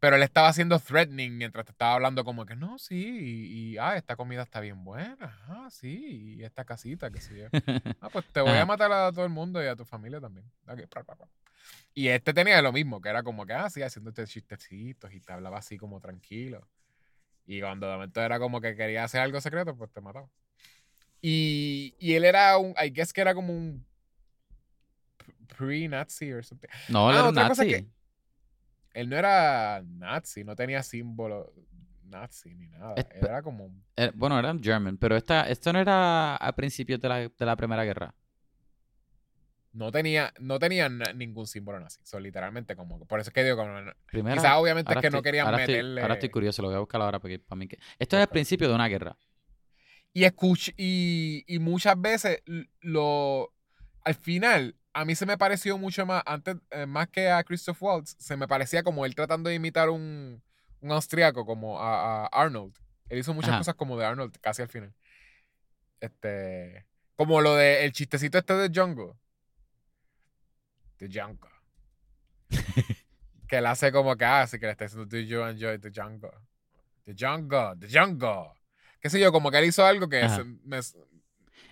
Pero 0.00 0.14
él 0.16 0.22
estaba 0.22 0.48
haciendo 0.48 0.78
threatening 0.78 1.36
mientras 1.36 1.64
te 1.66 1.72
estaba 1.72 1.94
hablando 1.94 2.24
como 2.24 2.46
que 2.46 2.54
no, 2.54 2.78
sí, 2.78 2.94
y, 2.96 3.72
y, 3.74 3.78
ah, 3.78 3.96
esta 3.96 4.14
comida 4.14 4.42
está 4.42 4.60
bien 4.60 4.84
buena, 4.84 5.36
ah, 5.48 5.68
sí, 5.70 6.36
y 6.38 6.44
esta 6.44 6.64
casita, 6.64 7.10
que 7.10 7.20
sí. 7.20 7.34
Ah, 8.00 8.10
pues 8.10 8.24
te 8.32 8.40
voy 8.40 8.56
a 8.56 8.64
matar 8.64 8.92
a 8.92 9.10
todo 9.10 9.24
el 9.24 9.30
mundo 9.30 9.60
y 9.62 9.66
a 9.66 9.74
tu 9.74 9.84
familia 9.84 10.20
también. 10.20 10.46
Ok, 10.68 10.86
pra, 10.88 11.02
pra, 11.02 11.16
pra. 11.16 11.26
Y 11.94 12.06
este 12.08 12.32
tenía 12.32 12.62
lo 12.62 12.72
mismo, 12.72 13.00
que 13.00 13.08
era 13.08 13.24
como 13.24 13.44
que, 13.44 13.54
ah, 13.54 13.68
sí, 13.68 13.82
haciéndote 13.82 14.24
chistecitos 14.24 15.12
y 15.12 15.20
te 15.20 15.32
hablaba 15.32 15.58
así 15.58 15.76
como 15.76 16.00
tranquilo. 16.00 16.68
Y 17.44 17.60
cuando 17.60 17.88
de 17.88 17.94
momento 17.94 18.20
era 18.22 18.38
como 18.38 18.60
que 18.60 18.76
quería 18.76 19.02
hacer 19.02 19.20
algo 19.20 19.40
secreto, 19.40 19.76
pues 19.76 19.90
te 19.90 20.00
mataba. 20.00 20.28
Y, 21.20 21.96
y 21.98 22.14
él 22.14 22.24
era 22.24 22.56
un, 22.58 22.72
I 22.80 22.90
guess 22.90 23.12
que 23.12 23.20
era 23.20 23.34
como 23.34 23.52
un 23.52 23.84
pre-Nazi 25.56 26.32
o 26.34 26.42
something. 26.42 26.68
No, 26.88 27.10
él 27.10 27.16
Ah, 27.16 27.18
era 27.20 27.22
un 27.24 27.28
otra 27.30 27.48
cosa 27.48 27.64
nazi. 27.64 27.74
que- 27.74 27.86
Él 28.94 29.08
no 29.08 29.16
era 29.16 29.82
nazi, 29.86 30.44
no 30.44 30.56
tenía 30.56 30.82
símbolo 30.82 31.52
nazi 32.04 32.54
ni 32.54 32.68
nada. 32.68 32.94
Era 33.10 33.42
como 33.42 33.66
un- 33.66 33.84
Eh, 33.96 34.10
bueno, 34.14 34.38
era 34.38 34.54
German, 34.60 34.96
pero 34.96 35.16
esta, 35.16 35.48
esto 35.48 35.72
no 35.72 35.78
era 35.80 36.36
a 36.36 36.52
principios 36.56 37.00
de 37.00 37.08
la, 37.08 37.16
de 37.28 37.46
la 37.46 37.56
Primera 37.56 37.84
Guerra. 37.84 38.14
no 39.72 39.92
tenía, 39.92 40.32
no 40.40 40.58
tenía 40.58 40.88
ningún 40.88 41.46
símbolo 41.46 41.78
nazi. 41.78 42.00
So, 42.02 42.18
literalmente 42.18 42.74
como, 42.74 43.04
por 43.06 43.20
eso 43.20 43.30
es 43.30 43.34
que 43.34 43.44
digo, 43.44 43.56
como, 43.58 43.72
Primera, 44.06 44.34
quizás 44.36 44.56
obviamente 44.56 44.92
es 44.92 44.98
que 45.00 45.10
no 45.10 45.22
querían 45.22 45.46
ahora 45.46 45.58
estoy- 45.58 45.74
meterle. 45.76 46.02
ahora 46.02 46.14
estoy 46.14 46.30
curioso, 46.30 46.62
lo 46.62 46.68
voy 46.68 46.76
a 46.76 46.80
buscar 46.80 47.00
ahora 47.00 47.20
porque 47.20 47.38
para 47.38 47.58
mí 47.58 47.68
que... 47.68 47.78
Esto 47.98 48.16
es 48.16 48.22
el 48.22 48.28
principio 48.28 48.68
de 48.68 48.74
una 48.74 48.88
guerra. 48.88 49.16
Y 50.12 50.24
escuch 50.24 50.70
y, 50.76 51.44
y 51.46 51.58
muchas 51.60 52.00
veces 52.00 52.42
lo 52.80 53.52
al 54.04 54.14
final 54.14 54.74
a 55.00 55.04
mí 55.04 55.14
se 55.14 55.26
me 55.26 55.38
pareció 55.38 55.78
mucho 55.78 56.04
más 56.06 56.22
antes 56.26 56.56
eh, 56.70 56.86
más 56.86 57.08
que 57.08 57.30
a 57.30 57.42
Christoph 57.44 57.82
Waltz 57.82 58.16
se 58.18 58.36
me 58.36 58.48
parecía 58.48 58.82
como 58.82 59.04
él 59.06 59.14
tratando 59.14 59.48
de 59.48 59.54
imitar 59.56 59.90
un, 59.90 60.42
un 60.80 60.92
austriaco 60.92 61.44
como 61.46 61.80
a, 61.80 62.24
a 62.24 62.26
Arnold. 62.26 62.74
Él 63.08 63.18
hizo 63.18 63.32
muchas 63.34 63.50
Ajá. 63.50 63.58
cosas 63.58 63.74
como 63.76 63.96
de 63.98 64.04
Arnold 64.06 64.36
casi 64.40 64.62
al 64.62 64.68
final. 64.68 64.92
Este 66.00 66.86
como 67.16 67.40
lo 67.40 67.54
de 67.56 67.84
el 67.84 67.92
chistecito 67.92 68.38
este 68.38 68.54
de 68.54 68.68
Django. 68.68 69.18
De 70.98 71.08
Django. 71.08 71.48
que 73.48 73.56
él 73.56 73.66
hace 73.66 73.92
como 73.92 74.16
que 74.16 74.24
hace 74.24 74.58
que 74.58 74.66
le 74.66 74.72
está 74.72 74.84
diciendo 74.84 75.06
Do 75.06 75.18
you 75.18 75.42
enjoy 75.42 75.78
the 75.78 75.90
Django? 75.90 76.30
The 77.04 77.14
Django, 77.14 77.74
the 77.78 77.86
Django. 77.86 78.54
Qué 79.00 79.08
sé 79.10 79.18
yo, 79.20 79.30
como 79.32 79.50
que 79.50 79.58
él 79.58 79.64
hizo 79.66 79.84
algo 79.84 80.08
que 80.08 80.28
se- 80.28 80.44
me, 80.44 80.56
me 80.64 80.78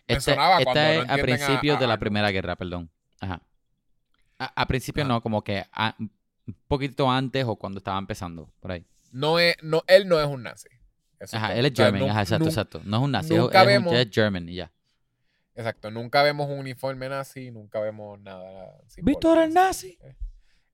Este- 0.06 0.20
sonaba 0.20 0.58
esta 0.60 0.72
cuando 0.72 0.80
es 1.02 1.10
a 1.10 1.16
principios 1.16 1.76
a 1.76 1.80
de 1.80 1.86
la. 1.86 1.98
Primera 1.98 2.30
Guerra, 2.30 2.56
perdón. 2.56 2.90
Ajá. 3.20 3.40
A, 4.38 4.62
a 4.62 4.66
principio 4.66 5.02
Ajá. 5.02 5.08
no, 5.12 5.22
como 5.22 5.42
que 5.42 5.64
a- 5.72 5.94
un 5.98 6.10
poquito 6.68 7.10
antes 7.10 7.44
o 7.46 7.56
cuando 7.56 7.78
estaba 7.78 7.98
empezando, 7.98 8.50
por 8.60 8.72
ahí. 8.72 8.84
No 9.12 9.38
es, 9.38 9.56
no, 9.62 9.82
él 9.86 10.06
no 10.08 10.20
es 10.20 10.26
un 10.26 10.42
nazi. 10.42 10.68
Eso 11.18 11.36
Ajá, 11.36 11.54
él 11.54 11.64
es 11.64 11.72
O 11.72 11.76
sea, 11.76 11.86
German, 11.86 12.10
ajá, 12.10 12.22
exacto, 12.22 12.44
exacto. 12.46 12.80
No 12.84 12.98
es 12.98 13.02
un 13.04 13.10
nazi, 13.12 13.34
es- 13.34 13.40
nunca 13.40 13.60
es, 13.62 13.66
un- 13.66 13.68
vemos- 13.84 13.94
es 13.94 14.08
German 14.12 14.48
y 14.48 14.54
ya. 14.56 14.72
Exacto, 15.54 15.90
nunca 15.90 16.22
vemos 16.22 16.48
un 16.50 16.58
uniforme 16.58 17.08
nazi, 17.08 17.50
nunca 17.50 17.80
vemos 17.80 18.20
nada. 18.20 18.76
Víctor 18.98 19.38
el 19.38 19.54
nazi. 19.54 19.96
nazi. 20.02 20.14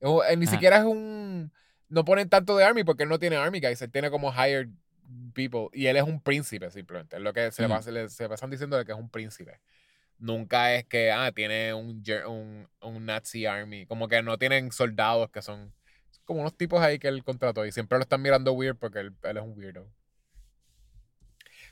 Es- 0.00 0.10
eh, 0.32 0.36
ni 0.36 0.44
Ajá. 0.46 0.52
siquiera 0.54 0.78
es 0.78 0.84
un. 0.84 1.52
No 1.88 2.04
ponen 2.04 2.28
tanto 2.28 2.56
de 2.56 2.64
Army 2.64 2.82
porque 2.82 3.04
él 3.04 3.08
no 3.08 3.18
tiene 3.20 3.36
Army 3.36 3.60
guys, 3.60 3.80
él 3.82 3.92
tiene 3.92 4.10
como 4.10 4.32
hired 4.32 4.68
people 5.34 5.68
y 5.72 5.86
él 5.86 5.96
es 5.96 6.02
un 6.02 6.20
príncipe 6.20 6.70
simplemente. 6.70 7.16
Es 7.16 7.22
lo 7.22 7.32
que 7.32 7.52
se, 7.52 7.68
pasa- 7.68 7.90
le- 7.92 8.08
se 8.08 8.28
pasan 8.28 8.50
diciendo 8.50 8.76
de 8.76 8.84
que 8.84 8.90
es 8.92 8.98
un 8.98 9.08
príncipe. 9.10 9.60
Nunca 10.22 10.74
es 10.76 10.84
que, 10.86 11.10
ah, 11.10 11.32
tiene 11.32 11.74
un, 11.74 12.02
un, 12.28 12.68
un 12.80 13.06
Nazi 13.06 13.44
Army. 13.46 13.86
Como 13.86 14.06
que 14.08 14.22
no 14.22 14.38
tienen 14.38 14.70
soldados 14.70 15.30
que 15.30 15.42
son 15.42 15.72
como 16.24 16.40
unos 16.42 16.56
tipos 16.56 16.80
ahí 16.80 17.00
que 17.00 17.08
él 17.08 17.24
contrató 17.24 17.66
y 17.66 17.72
siempre 17.72 17.98
lo 17.98 18.02
están 18.02 18.22
mirando 18.22 18.52
weird 18.52 18.76
porque 18.76 19.00
él, 19.00 19.16
él 19.24 19.36
es 19.36 19.42
un 19.42 19.58
weirdo. 19.58 19.90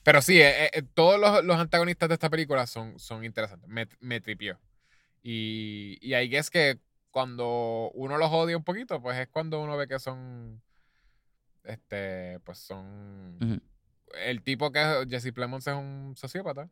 Pero 0.03 0.21
sí, 0.21 0.41
eh, 0.41 0.71
eh, 0.73 0.83
todos 0.95 1.21
los, 1.21 1.45
los 1.45 1.59
antagonistas 1.59 2.09
de 2.09 2.15
esta 2.15 2.29
película 2.31 2.67
son, 2.67 2.99
son 2.99 3.25
interesantes. 3.25 3.69
Me, 3.69 3.87
me 4.01 4.21
tripió. 4.21 4.59
Y, 5.23 5.99
y 6.01 6.15
ahí 6.15 6.35
es 6.35 6.51
que 6.51 6.81
cuando 7.11 7.91
uno 7.95 8.19
los 8.19 8.31
odia 8.33 8.57
un 8.57 8.65
poquito, 8.65 9.01
pues 9.01 9.19
es 9.19 9.29
cuando 9.29 9.61
uno 9.63 9.77
ve 9.77 9.87
que 9.87 9.99
son. 10.01 10.61
Este, 11.65 12.41
pues 12.41 12.59
son. 12.59 13.63
El 14.25 14.43
tipo 14.43 14.73
que 14.73 14.81
es- 14.81 15.09
Jesse 15.09 15.33
Plemons 15.33 15.67
es 15.67 15.75
un 15.75 16.15
sociópata. 16.17 16.69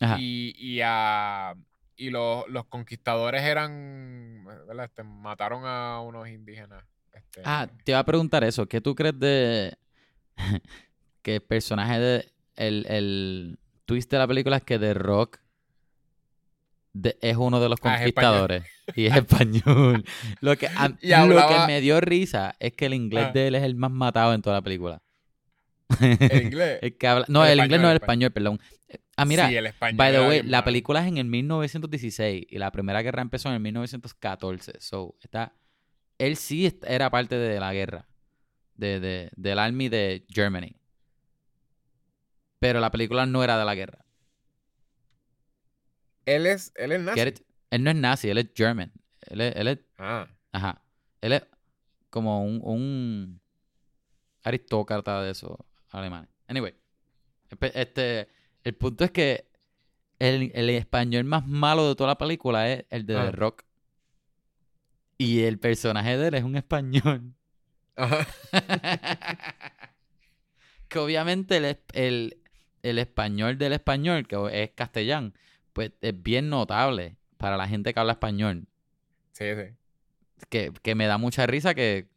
Ajá. 0.00 0.16
Y, 0.18 0.54
y, 0.58 0.80
a- 0.82 1.54
y 1.96 2.10
los, 2.10 2.48
los 2.48 2.64
conquistadores 2.66 3.42
eran. 3.42 4.44
¿verdad? 4.66 4.86
Este, 4.86 5.02
mataron 5.02 5.62
a 5.66 6.00
unos 6.00 6.28
indígenas. 6.28 6.82
Este, 7.12 7.42
Ah, 7.44 7.68
te 7.84 7.92
iba 7.92 7.98
a 7.98 8.04
preguntar 8.04 8.42
eso. 8.44 8.66
¿Qué 8.66 8.80
tú 8.80 8.94
crees 8.94 9.18
de 9.18 9.76
que 11.22 11.36
el 11.36 11.42
personaje 11.42 11.98
de 12.00 12.32
el, 12.56 12.86
el 12.88 13.58
twist 13.84 14.10
de 14.10 14.18
la 14.18 14.26
película 14.26 14.56
es 14.56 14.62
que 14.62 14.78
The 14.78 14.94
Rock 14.94 15.38
de- 16.92 17.16
es 17.20 17.36
uno 17.36 17.60
de 17.60 17.68
los 17.68 17.78
Ah, 17.82 17.94
es 17.94 17.98
conquistadores 18.00 18.64
y 18.96 19.06
es 19.06 19.16
español? 19.16 20.04
Lo 20.40 20.56
que, 20.56 20.66
a- 20.68 20.96
Y 21.00 21.10
lo 21.28 21.46
que 21.46 21.66
me 21.66 21.80
dio 21.80 22.00
risa 22.00 22.54
es 22.58 22.72
que 22.72 22.86
el 22.86 22.94
inglés 22.94 23.26
Ah. 23.28 23.32
de 23.32 23.46
él 23.48 23.54
es 23.56 23.62
el 23.62 23.74
más 23.76 23.90
matado 23.90 24.32
en 24.34 24.42
toda 24.42 24.56
la 24.56 24.62
película. 24.62 25.02
el 26.00 26.42
inglés. 26.42 26.78
El 26.82 26.96
que 26.96 27.06
habla- 27.06 27.26
no, 27.28 27.44
El 27.44 27.58
el, 27.58 27.64
inglés 27.66 27.80
no, 27.80 27.90
español, 27.90 27.90
el 27.90 27.96
español, 28.02 28.30
perdón. 28.32 28.60
Ah, 29.22 29.24
mira, 29.24 29.48
sí, 29.48 29.56
el 29.56 29.66
español 29.66 29.96
by 29.96 30.12
the 30.12 30.20
way, 30.20 30.42
la 30.42 30.64
película 30.64 31.00
es 31.02 31.08
en 31.08 31.18
el 31.18 31.26
1916 31.26 32.46
y 32.48 32.58
la 32.58 32.70
Primera 32.72 33.02
Guerra 33.02 33.22
empezó 33.22 33.48
en 33.48 33.54
el 33.56 33.60
1914. 33.60 34.74
So, 34.80 35.16
está, 35.20 35.54
él 36.18 36.36
sí 36.36 36.72
era 36.86 37.10
parte 37.10 37.36
de 37.36 37.58
la 37.60 37.72
guerra, 37.72 38.08
de, 38.74 39.00
de- 39.00 39.30
del 39.36 39.58
Army 39.58 39.88
de 39.88 40.26
Germany. 40.30 40.74
Pero 42.58 42.80
la 42.80 42.90
película 42.90 43.24
no 43.26 43.42
era 43.42 43.58
de 43.58 43.64
la 43.64 43.74
guerra. 43.74 44.04
Él 46.26 46.46
es, 46.46 46.72
él 46.76 46.92
es 46.92 47.00
nazi. 47.00 47.20
Él 47.70 47.84
no 47.84 47.90
es 47.90 47.96
nazi, 47.96 48.28
él 48.30 48.38
es 48.38 48.50
German. 48.54 48.92
Él 49.22 49.40
es, 49.40 49.56
él 49.56 49.68
es- 49.68 49.78
Ah. 49.98 50.28
ajá. 50.52 50.82
Él 51.20 51.32
es 51.32 51.42
como 52.10 52.44
un, 52.44 52.60
un 52.62 53.40
aristócrata 54.42 55.22
de 55.22 55.30
esos 55.32 55.56
alemanes. 55.90 56.28
Anyway, 56.48 56.74
este, 57.74 58.28
el 58.64 58.74
punto 58.74 59.04
es 59.04 59.10
que 59.10 59.46
el, 60.18 60.52
el 60.54 60.70
español 60.70 61.24
más 61.24 61.46
malo 61.46 61.88
de 61.88 61.94
toda 61.94 62.08
la 62.10 62.18
película 62.18 62.70
es 62.70 62.84
el 62.90 63.06
de 63.06 63.14
The 63.14 63.20
Ah. 63.20 63.30
Rock. 63.32 63.64
Y 65.18 65.42
el 65.42 65.58
personaje 65.58 66.16
de 66.16 66.28
él 66.28 66.34
es 66.34 66.44
un 66.44 66.56
español. 66.56 67.34
Ajá. 67.96 68.26
que 70.88 70.98
obviamente 70.98 71.56
el, 71.58 71.78
el, 71.92 72.38
el 72.82 72.98
español 72.98 73.58
del 73.58 73.72
español, 73.74 74.26
que 74.26 74.36
es 74.62 74.70
castellán, 74.70 75.34
pues 75.72 75.92
es 76.00 76.22
bien 76.22 76.48
notable 76.48 77.16
para 77.36 77.56
la 77.56 77.68
gente 77.68 77.92
que 77.94 78.00
habla 78.00 78.12
español. 78.12 78.66
Sí, 79.32 79.44
sí. 79.54 79.74
que, 80.48 80.72
que 80.82 80.94
me 80.94 81.06
da 81.06 81.16
mucha 81.18 81.46
risa 81.46 81.74
que, 81.74 82.08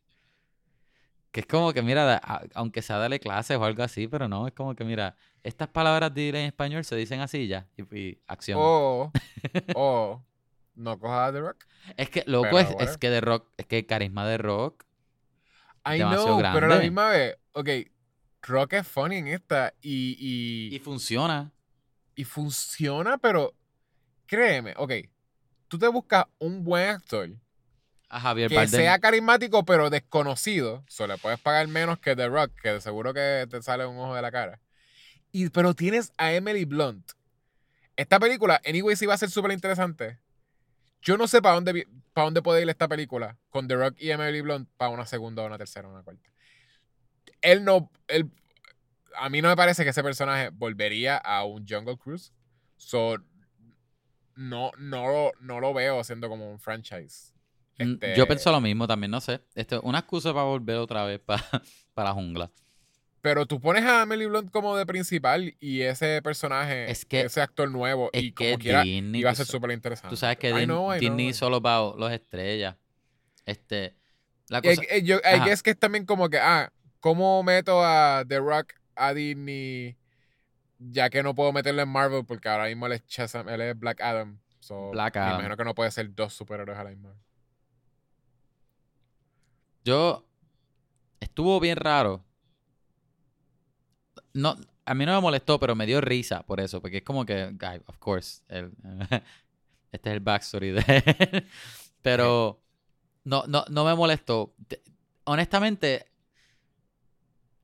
que 1.31 1.41
es 1.41 1.45
como 1.45 1.71
que, 1.73 1.81
mira, 1.81 2.17
a- 2.23 2.43
aunque 2.53 2.81
sea 2.81 2.97
darle 2.97 3.19
clases 3.19 3.57
o 3.57 3.63
algo 3.65 3.83
así, 3.83 4.07
pero 4.07 4.27
no, 4.27 4.47
es 4.47 4.53
como 4.53 4.75
que, 4.75 4.83
mira, 4.83 5.15
estas 5.43 5.67
palabras 5.67 6.13
de 6.13 6.29
en 6.29 6.35
español 6.37 6.85
se 6.85 6.95
dicen 6.95 7.19
así 7.19 7.47
ya, 7.47 7.67
y, 7.77 7.97
y 7.97 8.21
acción. 8.27 8.59
O, 8.61 9.11
o, 9.75 10.23
no 10.75 10.99
cojas 10.99 11.29
a 11.29 11.33
The 11.33 11.41
Rock. 11.41 11.65
es 11.97 12.09
que, 12.09 12.23
loco, 12.25 12.57
es, 12.59 12.67
es 12.79 12.97
que 12.97 13.09
de 13.09 13.21
rock, 13.21 13.47
es 13.57 13.65
que 13.65 13.79
el 13.79 13.85
carisma 13.85 14.27
de 14.27 14.37
rock, 14.37 14.85
I 15.85 15.99
know, 15.99 16.37
pero 16.53 16.65
a 16.67 16.69
la 16.69 16.79
misma 16.79 17.09
vez, 17.09 17.37
ok, 17.51 17.69
Rock 18.41 18.73
es 18.73 18.87
funny 18.87 19.17
en 19.17 19.27
esta 19.27 19.73
y, 19.81 20.15
y 20.19 20.75
y, 20.75 20.79
funciona. 20.79 21.51
y 22.15 22.23
funciona, 22.23 23.17
pero 23.17 23.53
créeme, 24.25 24.73
ok, 24.77 24.93
tú 25.67 25.77
te 25.77 25.87
buscas 25.87 26.25
un 26.39 26.63
buen 26.63 26.89
actor 26.89 27.29
A 28.09 28.19
Javier 28.19 28.49
que 28.49 28.55
Bardem. 28.55 28.79
sea 28.81 28.99
carismático 28.99 29.65
pero 29.65 29.89
desconocido, 29.89 30.83
solo 30.87 31.13
le 31.15 31.19
puedes 31.19 31.39
pagar 31.39 31.67
menos 31.67 31.99
que 31.99 32.15
The 32.15 32.27
Rock, 32.27 32.51
que 32.61 32.69
de 32.73 32.81
seguro 32.81 33.13
que 33.13 33.45
te 33.49 33.61
sale 33.61 33.85
un 33.85 33.97
ojo 33.97 34.15
de 34.15 34.21
la 34.21 34.31
cara. 34.31 34.59
Y, 35.33 35.49
pero 35.49 35.73
tienes 35.73 36.13
a 36.17 36.31
Emily 36.31 36.63
Blunt. 36.63 37.11
Esta 37.97 38.19
película, 38.19 38.61
anyway, 38.65 38.95
sí 38.95 39.05
va 39.05 39.15
a 39.15 39.17
ser 39.17 39.29
súper 39.29 39.51
interesante. 39.51 40.19
Yo 41.01 41.17
no 41.17 41.27
sé 41.27 41.41
para 41.41 41.55
dónde, 41.55 41.85
para 42.13 42.25
dónde 42.25 42.41
puede 42.41 42.61
ir 42.61 42.69
esta 42.69 42.87
película 42.87 43.37
con 43.49 43.67
The 43.67 43.75
Rock 43.75 43.95
y 43.99 44.11
Emily 44.11 44.39
Blunt 44.41 44.69
para 44.77 44.91
una 44.91 45.05
segunda, 45.05 45.43
una 45.43 45.57
tercera, 45.57 45.89
una 45.89 46.01
cuarta. 46.03 46.29
Él 47.41 47.65
no. 47.65 47.91
Él, 48.07 48.31
a 49.17 49.29
mí 49.29 49.41
no 49.41 49.49
me 49.49 49.55
parece 49.55 49.83
que 49.83 49.89
ese 49.89 50.01
personaje 50.03 50.49
volvería 50.49 51.17
a 51.17 51.43
un 51.43 51.67
Jungle 51.67 51.97
Cruise. 51.97 52.31
So, 52.77 53.17
no, 54.35 54.71
no, 54.77 55.07
lo- 55.07 55.31
no 55.41 55.59
lo 55.59 55.73
veo 55.73 56.03
siendo 56.03 56.29
como 56.29 56.49
un 56.49 56.59
franchise. 56.59 57.33
Mm, 57.77 57.81
Este, 57.93 58.15
Yo 58.15 58.27
pienso 58.27 58.51
lo 58.51 58.61
mismo 58.61 58.87
también, 58.87 59.11
no 59.11 59.21
sé. 59.21 59.41
Esto, 59.55 59.81
una 59.81 59.99
excusa 59.99 60.33
para 60.33 60.45
volver 60.45 60.77
otra 60.77 61.05
vez 61.05 61.19
para, 61.19 61.43
para 61.93 62.09
la 62.09 62.13
jungla. 62.15 62.51
Pero 63.23 63.45
tú 63.45 63.61
pones 63.61 63.85
a 63.85 64.03
Emily 64.03 64.25
Blunt 64.25 64.51
como 64.51 64.75
de 64.75 64.85
principal 64.85 65.55
y 65.61 65.79
ese 65.79 66.21
personaje, 66.21 66.91
Es 66.91 67.05
que- 67.05 67.21
ese 67.21 67.39
actor 67.39 67.71
nuevo, 67.71 68.09
Es 68.11 68.21
y 68.21 68.31
que 68.33 68.51
como 68.51 68.59
quiera, 68.59 68.83
Disney, 68.83 69.21
iba 69.21 69.29
a 69.31 69.35
ser 69.35 69.45
súper 69.45 69.71
interesante. 69.71 70.09
Tú 70.09 70.17
sabes 70.17 70.35
que 70.35 70.49
I 70.49 70.53
Din- 70.53 70.65
know, 70.65 70.93
I 70.93 70.99
Disney 70.99 71.27
know. 71.27 71.33
solo 71.33 71.61
para 71.61 71.95
los 71.95 72.11
estrellas. 72.11 72.75
Este, 73.45 73.95
la 74.49 74.57
Y, 74.57 74.61
cosa, 74.75 74.81
yo, 75.01 75.15
I 75.19 75.35
Ajá. 75.35 75.45
guess 75.45 75.63
que 75.63 75.69
es 75.69 75.79
también 75.79 76.05
como 76.05 76.29
que, 76.29 76.37
ah, 76.37 76.69
¿cómo 76.99 77.41
meto 77.43 77.81
a 77.81 78.25
The 78.27 78.39
Rock 78.39 78.73
a 78.95 79.13
Disney 79.13 79.95
ya 80.79 81.09
que 81.09 81.23
no 81.23 81.33
puedo 81.33 81.53
meterlo 81.53 81.81
en 81.81 81.87
Marvel 81.87 82.25
porque 82.25 82.49
ahora 82.49 82.65
mismo 82.65 82.87
él 82.87 82.91
es, 82.91 83.03
él 83.47 83.61
es 83.61 83.79
Black 83.79 84.01
Adam? 84.01 84.37
So, 84.59 84.89
Black 84.91 85.15
me 85.15 85.21
Adam. 85.21 85.35
imagino 85.35 85.55
que 85.55 85.63
no 85.63 85.73
puede 85.73 85.91
ser 85.91 86.13
dos 86.13 86.33
superhéroes 86.33 86.77
a 86.77 86.83
la 86.83 86.89
misma. 86.89 87.15
Yo 89.85 90.25
estuvo 91.21 91.61
bien 91.61 91.77
raro 91.77 92.25
no, 94.33 94.55
a 94.85 94.93
mí 94.93 95.05
no 95.05 95.13
me 95.15 95.21
molestó, 95.21 95.59
pero 95.59 95.75
me 95.75 95.85
dio 95.85 96.01
risa 96.01 96.43
por 96.43 96.59
eso, 96.59 96.81
porque 96.81 96.97
es 96.97 97.03
como 97.03 97.25
que, 97.25 97.51
guy, 97.53 97.81
of 97.87 97.97
course, 97.99 98.41
el- 98.49 98.71
este 99.91 100.09
es 100.09 100.13
el 100.15 100.19
backstory 100.19 100.71
de 100.71 100.83
él. 100.87 101.47
Pero 102.01 102.61
no, 103.23 103.45
no, 103.47 103.65
no 103.69 103.85
me 103.85 103.95
molestó. 103.95 104.55
Te- 104.67 104.81
Honestamente, 105.25 106.07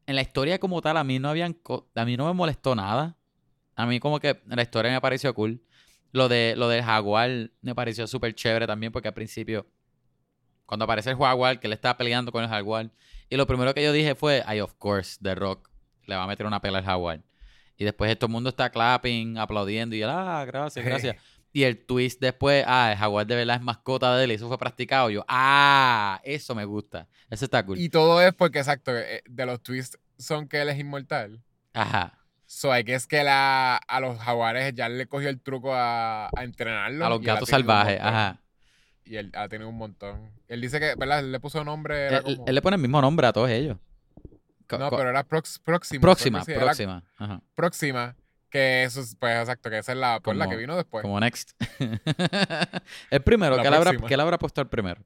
en 0.08 0.16
la 0.16 0.22
historia 0.22 0.60
como 0.60 0.82
tal, 0.82 0.98
a 0.98 1.04
mí 1.04 1.20
no 1.20 1.30
habían, 1.30 1.58
a 1.96 2.06
mí 2.06 2.18
no 2.18 2.26
me 2.28 2.34
molestó 2.34 2.76
nada. 2.76 3.16
A 3.76 3.86
mí 3.86 4.00
como 4.00 4.20
que 4.20 4.42
la 4.48 4.62
historia 4.62 4.92
me 4.92 5.02
pareció 5.02 5.34
cool. 5.34 5.62
Lo 6.12 6.28
de 6.30 6.56
lo 6.58 6.68
del 6.70 6.84
jaguar 6.84 7.52
me 7.62 7.76
pareció 7.76 8.08
súper 8.08 8.34
chévere 8.36 8.68
también, 8.68 8.92
porque 8.92 9.08
al 9.10 9.14
principio, 9.14 9.68
cuando 10.66 10.86
aparece 10.86 11.12
el 11.12 11.18
jaguar, 11.18 11.60
que 11.60 11.68
él 11.68 11.74
estaba 11.74 11.98
peleando 11.98 12.32
con 12.32 12.44
el 12.44 12.50
jaguar, 12.50 12.92
y 13.30 13.38
lo 13.38 13.48
primero 13.48 13.74
que 13.74 13.84
yo 13.84 13.92
dije 13.92 14.16
fue, 14.16 14.44
ay, 14.46 14.60
of 14.62 14.74
course, 14.76 15.18
The 15.22 15.36
Rock 15.36 15.69
le 16.10 16.16
va 16.16 16.24
a 16.24 16.28
meter 16.28 16.46
una 16.46 16.60
pela 16.62 16.80
al 16.80 16.86
jaguar. 16.86 17.22
Y 17.78 17.86
después 17.86 18.14
todo 18.20 18.28
el 18.28 18.34
mundo 18.34 18.50
está 18.50 18.70
clapping, 18.70 19.38
aplaudiendo, 19.38 19.96
y 19.96 20.02
él, 20.02 20.10
ah, 20.10 20.44
gracias, 20.46 20.84
gracias. 20.84 21.16
Y 21.52 21.64
el 21.64 21.84
twist 21.84 22.20
después, 22.22 22.64
ah, 22.68 22.92
el 22.92 22.98
jaguar 22.98 23.26
de 23.26 23.36
verdad 23.36 23.56
es 23.56 23.62
mascota 23.62 24.16
de 24.16 24.26
él 24.26 24.32
y 24.32 24.34
eso 24.36 24.48
fue 24.48 24.58
practicado. 24.58 25.10
Yo, 25.10 25.26
ah, 25.28 26.20
eso 26.24 26.54
me 26.54 26.66
gusta. 26.66 27.08
Eso 27.30 27.46
está 27.46 27.66
cool. 27.66 27.80
Y 27.80 27.90
todo 27.90 28.22
es 28.22 28.34
porque, 28.34 28.60
exacto, 28.60 28.96
eh, 28.96 29.24
de 29.26 29.46
los 29.46 29.64
twists 29.64 29.98
son 30.18 30.48
que 30.48 30.62
él 30.62 30.70
es 30.70 30.78
inmortal. 30.78 31.42
Ajá. 31.74 32.20
So, 32.46 32.72
hay 32.72 32.84
que 32.84 32.96
es 32.96 33.08
que 33.08 33.24
la, 33.24 33.78
a 33.78 34.00
los 34.00 34.20
jaguares 34.20 34.74
ya 34.76 34.90
le 34.90 35.08
cogió 35.08 35.30
el 35.30 35.40
truco 35.40 35.74
a, 35.74 36.28
a 36.28 36.44
entrenarlo. 36.44 37.06
A 37.06 37.10
los 37.10 37.22
gatos 37.22 37.50
salvajes, 37.50 38.00
ajá. 38.02 38.42
Y 39.06 39.16
él 39.16 39.32
ha 39.36 39.48
tenido 39.48 39.70
un 39.70 39.78
montón. 39.78 40.32
Él 40.48 40.62
dice 40.62 40.80
que, 40.80 40.94
¿verdad? 40.96 41.20
Él 41.20 41.32
le 41.32 41.40
puso 41.40 41.64
nombre. 41.64 42.08
Él, 42.08 42.24
como... 42.24 42.46
él 42.46 42.56
le 42.56 42.62
pone 42.62 42.76
el 42.76 42.82
mismo 42.82 43.02
nombre 43.02 43.26
a 43.26 43.34
todos 43.34 43.50
ellos. 43.50 43.78
No, 44.78 44.90
pero 44.92 45.10
era 45.10 45.26
prox- 45.28 45.60
próxima. 45.64 46.02
próxima, 46.02 46.44
sí, 46.46 46.54
próxima. 46.54 47.04
Ajá. 47.18 47.42
próxima. 47.56 48.16
Que 48.50 48.84
eso 48.84 49.02
es, 49.02 49.16
pues 49.16 49.40
exacto, 49.40 49.70
que 49.70 49.78
esa 49.78 49.92
es 49.92 49.98
la, 49.98 50.20
pues, 50.20 50.36
la 50.38 50.50
que 50.50 50.56
vino 50.56 50.76
después. 50.76 51.02
Como 51.04 51.20
next. 51.20 51.52
el 53.12 53.22
primero, 53.24 53.56
La 53.58 53.64
¿qué 53.64 53.70
le, 53.70 53.76
habrá, 53.76 53.92
qué 53.98 54.18
le 54.18 54.24
habrá 54.24 54.38
puesto 54.40 54.60
el 54.62 54.68
primero? 54.68 55.02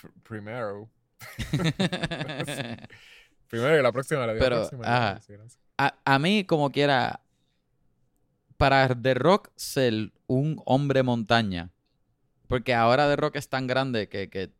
Pr- 0.00 0.12
Primero. 0.22 0.88
Primero 3.48 3.78
y 3.78 3.82
la 3.82 3.92
próxima 3.92 4.26
la 4.26 4.32
vi 4.32 4.38
la 4.40 4.44
Pero, 4.44 4.56
próxima. 4.68 4.84
ajá. 4.86 5.20
A 6.04 6.18
mí, 6.18 6.44
como 6.44 6.70
quiera, 6.70 7.20
para 8.56 8.88
The 8.94 9.14
Rock 9.14 9.50
ser 9.56 10.12
un 10.26 10.60
hombre 10.64 11.02
montaña, 11.02 11.70
porque 12.48 12.74
ahora 12.74 13.08
The 13.08 13.16
Rock 13.16 13.36
es 13.36 13.48
tan 13.48 13.66
grande 13.66 14.08
que, 14.08 14.28
que 14.30 14.50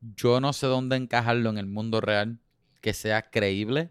yo 0.00 0.40
no 0.40 0.52
sé 0.52 0.66
dónde 0.66 0.96
encajarlo 0.96 1.50
en 1.50 1.58
el 1.58 1.66
mundo 1.66 2.00
real, 2.00 2.38
que 2.80 2.92
sea 2.94 3.22
creíble. 3.30 3.90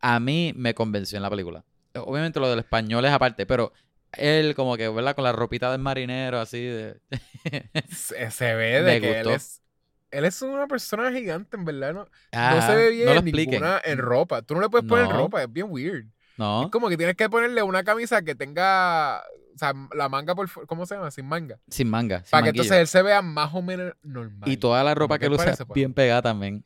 A 0.00 0.18
mí 0.20 0.52
me 0.56 0.74
convenció 0.74 1.16
en 1.16 1.22
la 1.22 1.30
película. 1.30 1.64
Obviamente 1.94 2.40
lo 2.40 2.48
del 2.48 2.60
español 2.60 3.04
es 3.04 3.12
aparte, 3.12 3.46
pero 3.46 3.72
él 4.12 4.54
como 4.54 4.76
que, 4.76 4.88
¿verdad? 4.88 5.14
Con 5.14 5.24
la 5.24 5.32
ropita 5.32 5.70
del 5.72 5.80
marinero 5.80 6.40
así 6.40 6.62
de... 6.64 7.00
Se, 7.90 8.30
se 8.30 8.54
ve 8.54 8.80
Me 8.82 8.92
de 8.92 9.00
que 9.00 9.10
él 9.20 9.24
gustó. 9.24 9.36
es. 9.36 9.62
Él 10.10 10.24
es 10.24 10.42
una 10.42 10.66
persona 10.66 11.12
gigante, 11.12 11.56
en 11.56 11.64
verdad. 11.64 11.92
No, 11.94 12.08
no 12.32 12.62
se 12.66 12.74
ve 12.74 12.90
bien 12.90 13.06
no 13.14 13.22
ninguna 13.22 13.80
en 13.84 13.98
ropa. 13.98 14.42
Tú 14.42 14.54
no 14.54 14.60
le 14.60 14.68
puedes 14.68 14.88
poner 14.88 15.06
No. 15.06 15.12
ropa, 15.16 15.42
es 15.44 15.52
bien 15.52 15.66
weird. 15.70 16.06
No, 16.36 16.64
Es 16.64 16.70
como 16.70 16.88
que 16.88 16.96
tienes 16.96 17.14
que 17.14 17.28
ponerle 17.30 17.62
una 17.62 17.84
camisa 17.84 18.22
que 18.22 18.34
tenga. 18.34 19.22
Sea, 19.60 19.74
la 19.94 20.08
manga 20.08 20.34
por. 20.34 20.48
¿Cómo 20.66 20.86
se 20.86 20.94
llama? 20.94 21.10
Sin 21.10 21.26
manga. 21.26 21.58
sin 21.68 21.88
manga. 21.90 22.20
sin 22.24 22.30
para 22.30 22.44
que 22.44 22.48
entonces 22.48 22.78
él 22.78 22.86
se 22.86 23.02
vea 23.02 23.20
más 23.20 23.52
o 23.52 23.60
menos 23.60 23.92
normal. 24.02 24.48
Y 24.48 24.56
toda 24.56 24.82
la 24.82 24.94
ropa 24.94 25.18
que 25.18 25.26
él 25.26 25.32
usa 25.34 25.54
pues. 25.54 25.74
bien 25.74 25.92
pegada 25.92 26.22
también. 26.22 26.64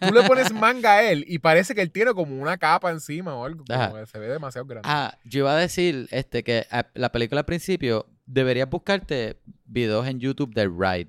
Tú 0.00 0.12
le 0.12 0.22
pones 0.24 0.52
manga 0.52 0.96
a 0.96 1.02
él 1.10 1.24
y 1.26 1.38
parece 1.38 1.74
que 1.74 1.80
él 1.80 1.90
tiene 1.90 2.12
como 2.12 2.36
una 2.38 2.58
capa 2.58 2.90
encima 2.90 3.34
o 3.34 3.46
algo. 3.46 3.64
Como 3.64 3.80
Ajá. 3.82 4.00
que 4.00 4.06
se 4.06 4.18
ve 4.18 4.28
demasiado 4.28 4.66
grande. 4.66 4.86
Ah, 4.86 5.16
yo 5.24 5.38
iba 5.40 5.52
a 5.52 5.56
decir 5.56 6.08
este, 6.10 6.44
que 6.44 6.66
a- 6.70 6.86
la 6.92 7.10
película 7.10 7.40
al 7.40 7.46
principio 7.46 8.06
deberías 8.26 8.68
buscarte 8.68 9.38
videos 9.64 10.06
en 10.06 10.20
YouTube 10.20 10.52
del 10.54 10.70
ride 10.78 11.08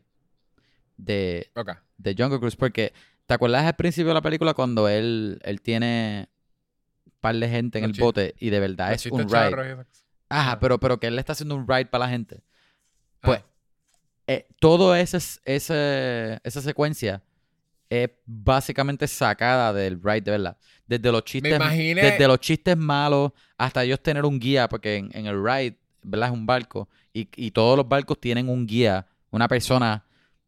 de, 0.95 1.51
de 1.97 2.16
Jungle 2.18 2.39
Cruise 2.39 2.55
porque 2.55 2.93
¿te 3.26 3.34
acuerdas 3.34 3.66
al 3.66 3.76
principio 3.76 4.07
de 4.09 4.14
la 4.14 4.22
película 4.22 4.53
cuando 4.53 4.88
él, 4.88 5.39
él 5.43 5.62
tiene 5.62 6.30
un 7.05 7.14
par 7.20 7.36
de 7.36 7.49
gente 7.49 7.80
en 7.80 7.86
el 7.86 7.91
bote 7.93 8.34
y 8.39 8.49
de 8.49 8.59
verdad 8.62 8.91
Los 8.91 9.05
es 9.05 9.12
un 9.12 9.28
ride? 9.30 9.76
Ajá, 10.32 10.59
pero, 10.59 10.79
pero 10.79 10.99
que 10.99 11.07
él 11.07 11.15
le 11.15 11.19
está 11.21 11.34
haciendo 11.34 11.55
un 11.55 11.67
ride 11.67 11.86
para 11.88 12.05
la 12.05 12.09
gente. 12.11 12.41
Pues, 13.21 13.39
Ah. 13.39 13.45
eh, 14.27 14.47
todo 14.59 14.95
ese, 14.95 15.17
ese, 15.45 16.39
esa 16.43 16.61
secuencia 16.61 17.21
es 17.89 18.09
básicamente 18.25 19.07
sacada 19.07 19.73
del 19.73 20.01
ride, 20.01 20.21
de 20.21 20.32
verdad. 20.32 20.57
Desde 20.88 21.11
los 21.11 21.23
chistes, 21.23 21.53
imaginé- 21.53 22.01
desde 22.01 22.27
los 22.27 22.39
chistes 22.39 22.77
malos 22.77 23.32
hasta 23.57 23.84
ellos 23.84 24.01
tener 24.01 24.23
un 24.25 24.39
guía, 24.39 24.67
porque 24.69 24.95
en, 24.97 25.09
en 25.13 25.25
el 25.25 25.43
ride, 25.43 25.77
¿verdad? 26.01 26.29
Es 26.29 26.34
un 26.34 26.45
barco. 26.45 26.88
Y, 27.13 27.27
y 27.36 27.51
todos 27.51 27.75
los 27.77 27.88
barcos 27.88 28.19
tienen 28.19 28.47
un 28.49 28.65
guía, 28.65 29.05
una 29.29 29.47
persona 29.47 30.05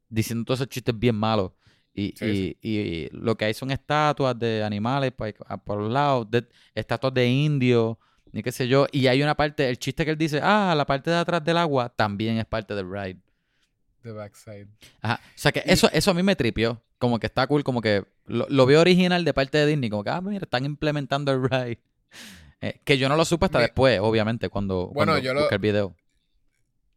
diciendo 0.09 0.45
todos 0.45 0.59
esos 0.61 0.69
chistes 0.69 0.97
bien 0.97 1.15
malos. 1.15 1.51
Y, 1.93 2.13
Sí, 2.17 2.57
y- 2.61 2.79
y 2.79 3.09
lo 3.11 3.35
que 3.35 3.45
hay 3.45 3.53
son 3.53 3.69
estatuas 3.71 4.37
de 4.39 4.63
animales 4.63 5.11
por, 5.11 5.33
por 5.63 5.79
los 5.81 5.91
lados, 5.91 6.29
de- 6.31 6.47
estatuas 6.73 7.13
de 7.13 7.27
indios, 7.27 7.97
ni 8.33 8.43
qué 8.43 8.51
sé 8.51 8.67
yo. 8.67 8.87
Y 8.91 9.07
hay 9.07 9.23
una 9.23 9.35
parte, 9.35 9.69
el 9.69 9.79
chiste 9.79 10.03
que 10.03 10.11
él 10.11 10.17
dice, 10.17 10.41
ah, 10.43 10.73
la 10.75 10.85
parte 10.85 11.09
de 11.09 11.15
atrás 11.17 11.41
del 11.45 11.57
agua 11.57 11.87
también 11.95 12.37
es 12.37 12.45
parte 12.45 12.75
del 12.75 12.91
ride. 12.91 13.17
The 14.01 14.11
backside. 14.11 14.67
Ajá. 15.01 15.21
O 15.23 15.31
sea 15.35 15.51
que 15.53 15.63
Y- 15.65 15.71
eso, 15.71 15.89
eso 15.93 16.11
a 16.11 16.13
mí 16.13 16.21
me 16.23 16.35
tripió. 16.35 16.81
Como 16.97 17.19
que 17.19 17.27
está 17.27 17.47
cool, 17.47 17.63
como 17.63 17.79
que 17.81 18.03
lo, 18.25 18.45
lo 18.49 18.65
veo 18.65 18.81
original 18.81 19.23
de 19.23 19.33
parte 19.33 19.57
de 19.59 19.65
Disney. 19.67 19.89
Como 19.89 20.03
que, 20.03 20.09
ah, 20.09 20.19
mira, 20.21 20.43
están 20.43 20.65
implementando 20.65 21.31
el 21.31 21.43
ride. 21.49 21.79
Eh, 22.61 22.79
que 22.85 22.97
yo 22.97 23.07
no 23.09 23.15
lo 23.17 23.25
supe 23.25 23.45
hasta 23.45 23.57
Me- 23.59 23.65
después, 23.65 23.99
obviamente, 24.01 24.47
cuando, 24.49 24.87
Bueno, 24.87 25.11
cuando 25.13 25.19
yo 25.19 25.33
lo- 25.33 25.49
el 25.49 25.59
video. 25.59 25.95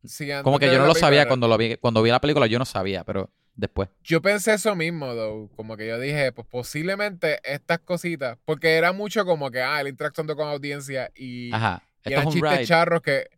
Sí, 0.05 0.29
Como 0.45 0.59
que 0.61 0.67
yo 0.67 0.79
no 0.79 0.87
lo 0.87 0.95
sabía 0.95 1.27
cuando 1.27 1.49
lo 1.49 1.59
vi, 1.59 1.77
cuando 1.77 2.03
vi 2.03 2.11
la 2.11 2.21
película, 2.21 2.47
yo 2.47 2.59
no 2.61 2.65
sabía, 2.65 3.03
pero 3.03 3.31
después. 3.57 3.89
Yo 4.05 4.23
pensé 4.23 4.55
eso 4.55 4.77
mismo, 4.77 5.15
though. 5.15 5.51
Como 5.57 5.77
que 5.77 5.87
yo 5.87 5.99
dije, 5.99 6.33
pues 6.33 6.47
posiblemente 6.47 7.41
estas 7.45 7.81
cositas, 7.81 8.39
porque 8.45 8.75
era 8.75 8.93
mucho 8.93 9.25
como 9.25 9.51
que, 9.51 9.61
ah, 9.61 9.81
él 9.81 9.89
interactuando 9.89 10.37
con 10.37 10.49
audiencia 10.49 11.11
y, 11.15 11.53
Ajá. 11.53 11.83
y 12.05 12.13
eran 12.13 12.29
chistes 12.29 12.53
ride. 12.53 12.67
charros 12.67 13.03
que, 13.03 13.29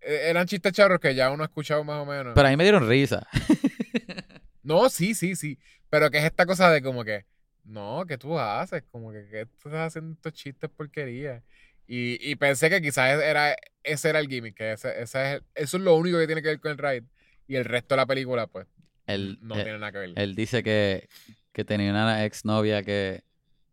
eh, 0.00 0.26
eran 0.30 0.46
chistes 0.46 0.72
charros 0.72 1.00
que 1.00 1.14
ya 1.14 1.30
uno 1.30 1.42
ha 1.42 1.46
escuchado 1.46 1.84
más 1.84 2.00
o 2.00 2.06
menos. 2.06 2.32
Pero 2.34 2.46
a 2.46 2.50
mí 2.50 2.56
me 2.56 2.64
dieron 2.64 2.88
risa. 2.88 3.26
no, 4.62 4.88
sí, 4.88 5.14
sí, 5.14 5.36
sí. 5.36 5.58
Pero 5.90 6.10
que 6.10 6.18
es 6.18 6.24
esta 6.24 6.46
cosa 6.46 6.70
de 6.70 6.82
como 6.82 7.04
que, 7.04 7.24
no, 7.64 8.04
¿qué 8.06 8.16
tú 8.16 8.38
haces? 8.38 8.82
Como 8.90 9.12
que, 9.12 9.26
¿qué 9.30 9.46
tú 9.46 9.68
estás 9.68 9.88
haciendo 9.88 10.14
estos 10.14 10.32
chistes 10.32 10.70
porquería? 10.70 11.42
Y, 11.86 12.18
y 12.20 12.36
pensé 12.36 12.68
que 12.68 12.82
quizás 12.82 13.20
era, 13.22 13.56
ese 13.82 14.10
era 14.10 14.20
el 14.20 14.28
gimmick, 14.28 14.54
que 14.54 14.72
ese, 14.72 15.00
ese 15.00 15.36
es, 15.36 15.42
eso 15.54 15.76
es 15.78 15.82
lo 15.82 15.94
único 15.96 16.18
que 16.18 16.26
tiene 16.26 16.42
que 16.42 16.48
ver 16.48 16.60
con 16.60 16.72
el 16.72 16.78
ride. 16.78 17.04
Y 17.46 17.56
el 17.56 17.64
resto 17.64 17.94
de 17.94 17.96
la 17.96 18.06
película, 18.06 18.46
pues, 18.46 18.66
Él, 19.08 19.38
no 19.42 19.56
eh, 19.58 19.64
tiene 19.64 19.78
nada 19.78 19.92
que 19.92 19.98
ver. 19.98 20.12
él 20.16 20.34
dice 20.34 20.62
que, 20.62 21.08
que 21.52 21.64
tenía 21.64 21.90
una 21.90 22.24
exnovia 22.24 22.82
que, 22.82 23.24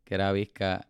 que 0.03 0.15
era 0.15 0.31
visca 0.31 0.87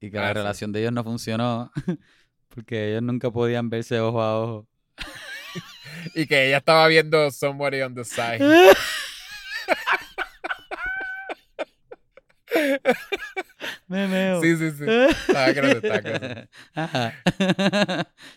y 0.00 0.10
que 0.10 0.18
Ah, 0.18 0.22
la 0.22 0.28
sí. 0.28 0.34
relación 0.34 0.72
de 0.72 0.80
ellos 0.80 0.92
no 0.92 1.04
funcionó 1.04 1.70
porque 2.48 2.90
ellos 2.90 3.02
nunca 3.02 3.30
podían 3.30 3.70
verse 3.70 4.00
ojo 4.00 4.20
a 4.22 4.40
ojo. 4.40 4.68
Y 6.14 6.26
que 6.26 6.46
ella 6.48 6.58
estaba 6.58 6.86
viendo 6.88 7.30
Somebody 7.30 7.82
on 7.82 7.94
the 7.94 8.04
Side. 8.04 8.38
Me 13.90 14.06
meo. 14.06 14.40
Sí, 14.40 14.56
sí, 14.56 14.70
sí. 14.70 14.84
Estaba 14.88 15.50
grande, 15.52 15.76
estaba 15.82 15.98
grande. 16.00 16.48
Ajá. 16.74 17.12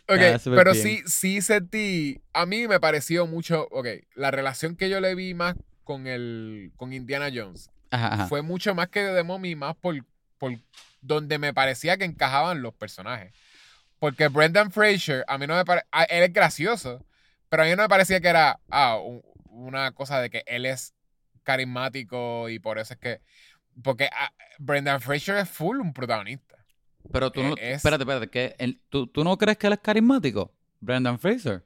Ok, 0.08 0.20
pero 0.56 0.72
bien. 0.74 0.84
sí, 0.84 1.04
sí 1.06 1.42
sentí. 1.42 2.22
A 2.34 2.46
mí 2.48 2.68
me 2.68 2.80
pareció 2.80 3.28
mucho. 3.28 3.68
Ok, 3.72 3.88
la 4.16 4.32
relación 4.32 4.76
que 4.76 4.90
yo 4.90 5.00
le 5.00 5.14
vi 5.14 5.34
más 5.36 5.56
con 5.84 6.08
el. 6.08 6.72
con 6.76 6.92
Indiana 6.92 7.30
Jones 7.34 7.70
Ajá, 7.92 8.14
ajá. 8.14 8.28
fue 8.28 8.42
mucho 8.42 8.74
más 8.74 8.90
que 8.90 9.02
de 9.02 9.22
Mommy, 9.24 9.56
más 9.56 9.76
por, 9.76 9.96
por 10.40 10.54
donde 11.02 11.38
me 11.38 11.54
parecía 11.54 11.98
que 11.98 12.06
encajaban 12.06 12.64
los 12.64 12.74
personajes. 12.74 13.32
Porque 14.00 14.30
Brendan 14.30 14.72
Fraser, 14.72 15.24
a 15.28 15.38
mí 15.38 15.46
no 15.46 15.56
me 15.56 15.66
parece. 15.66 15.86
Él 16.10 16.24
es 16.24 16.34
gracioso, 16.34 17.06
pero 17.48 17.62
a 17.62 17.66
mí 17.68 17.76
no 17.76 17.84
me 17.84 17.90
parecía 17.90 18.20
que 18.20 18.28
era 18.30 18.60
ah, 18.72 18.98
un- 18.98 19.22
una 19.50 19.92
cosa 19.92 20.20
de 20.20 20.32
que 20.32 20.44
él 20.48 20.66
es 20.66 20.96
carismático 21.44 22.50
y 22.50 22.58
por 22.60 22.80
eso 22.80 22.94
es 22.96 23.00
que. 23.00 23.22
Porque 23.82 24.10
ah, 24.12 24.32
Brendan 24.60 25.02
Fraser 25.02 25.38
es 25.38 25.50
full 25.50 25.78
un 25.80 25.94
protagonista. 25.94 26.58
Pero 27.12 27.32
tú 27.32 27.42
no. 27.44 27.56
es- 27.58 27.78
Espérate, 27.78 28.04
espérate. 28.04 28.30
que 28.30 28.80
¿tú, 28.90 29.08
¿Tú 29.08 29.24
no 29.24 29.38
crees 29.38 29.58
que 29.58 29.68
él 29.68 29.74
es 29.74 29.80
carismático? 29.80 30.54
Brendan 30.80 31.18
Fraser. 31.20 31.66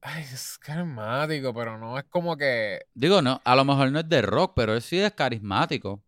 Ay, 0.00 0.22
es 0.22 0.58
carismático, 0.58 1.54
pero 1.54 1.78
no 1.78 1.98
es 1.98 2.04
como 2.04 2.36
que. 2.36 2.80
Digo, 2.94 3.22
no, 3.22 3.40
a 3.44 3.56
lo 3.56 3.64
mejor 3.64 3.90
no 3.90 4.00
es 4.00 4.08
de 4.08 4.20
rock, 4.22 4.52
pero 4.54 4.74
él 4.74 4.82
sí 4.82 4.98
es 5.00 5.12
carismático. 5.12 6.02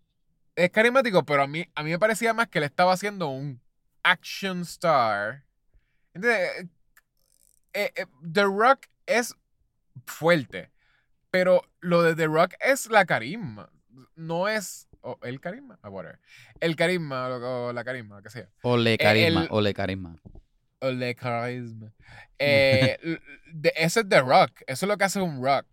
Es 0.54 0.70
carismático, 0.70 1.24
pero 1.24 1.42
a 1.42 1.46
mí, 1.46 1.66
a 1.74 1.82
mí 1.82 1.90
me 1.90 1.98
parecía 1.98 2.34
más 2.34 2.48
que 2.48 2.58
él 2.58 2.64
estaba 2.64 2.92
haciendo 2.92 3.28
un 3.28 3.60
action 4.02 4.60
star. 4.62 5.44
¿Entiendes? 6.12 6.66
Eh, 7.72 7.92
eh, 7.96 8.06
The 8.32 8.42
Rock 8.44 8.86
es 9.06 9.34
fuerte, 10.06 10.70
pero 11.30 11.62
lo 11.80 12.02
de 12.02 12.14
The 12.14 12.26
Rock 12.26 12.54
es 12.60 12.86
la 12.90 13.04
carisma. 13.04 13.70
No 14.14 14.48
es. 14.48 14.88
el 15.22 15.40
carisma, 15.40 15.78
ah, 15.82 15.90
whatever. 15.90 16.18
El 16.60 16.76
carisma 16.76 17.28
o, 17.28 17.72
la 17.72 17.84
carisma, 17.84 18.16
lo 18.16 18.22
que 18.22 18.30
sea. 18.30 18.48
O 18.62 18.76
le 18.76 18.98
carisma, 18.98 19.46
o 19.50 19.60
le 19.60 19.74
carisma. 19.74 20.16
O 20.80 20.90
le 20.90 21.14
carisma. 21.14 21.92
Eh, 22.38 22.98
ese 23.76 24.00
es 24.00 24.08
The 24.10 24.20
Rock, 24.20 24.60
eso 24.66 24.84
es 24.84 24.88
lo 24.88 24.98
que 24.98 25.04
hace 25.04 25.22
un 25.22 25.42
rock. 25.42 25.64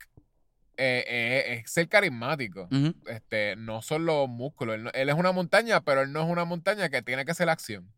Eh, 0.77 1.03
eh, 1.07 1.53
es 1.65 1.71
ser 1.71 1.87
carismático. 1.87 2.67
este, 3.07 3.55
no 3.57 3.81
son 3.81 4.05
los 4.05 4.27
músculos. 4.27 4.75
Él, 4.93 5.09
es 5.09 5.15
una 5.15 5.31
montaña, 5.31 5.81
pero 5.81 6.01
él 6.01 6.11
no 6.11 6.23
es 6.23 6.29
una 6.29 6.45
montaña 6.45 6.89
que 6.89 7.01
tiene 7.01 7.25
que 7.25 7.33
ser 7.33 7.49
acción. 7.49 7.91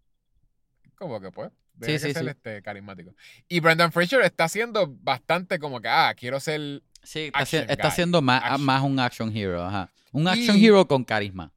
Como 0.95 1.21
que 1.21 1.31
pues. 1.31 1.51
Debe 1.75 1.93
que 1.93 2.13
ser 2.13 2.27
Este, 2.27 2.61
carismático. 2.61 3.13
Y 3.47 3.59
Brendan 3.59 3.91
Fraser 3.91 4.21
está 4.21 4.45
haciendo 4.45 4.87
bastante 4.87 5.59
como 5.59 5.81
que, 5.81 5.89
ah, 5.89 6.13
quiero 6.17 6.39
ser. 6.39 6.81
Sí, 7.05 7.31
está, 7.67 7.87
haciendo 7.87 8.21
más, 8.21 8.59
más 8.59 8.81
un 8.81 8.99
action 8.99 9.35
hero. 9.35 9.63
Ajá. 9.63 9.91
Un 10.11 10.27
action 10.27 10.57
hero 10.57 10.87
con 10.87 11.03
carisma. 11.03 11.51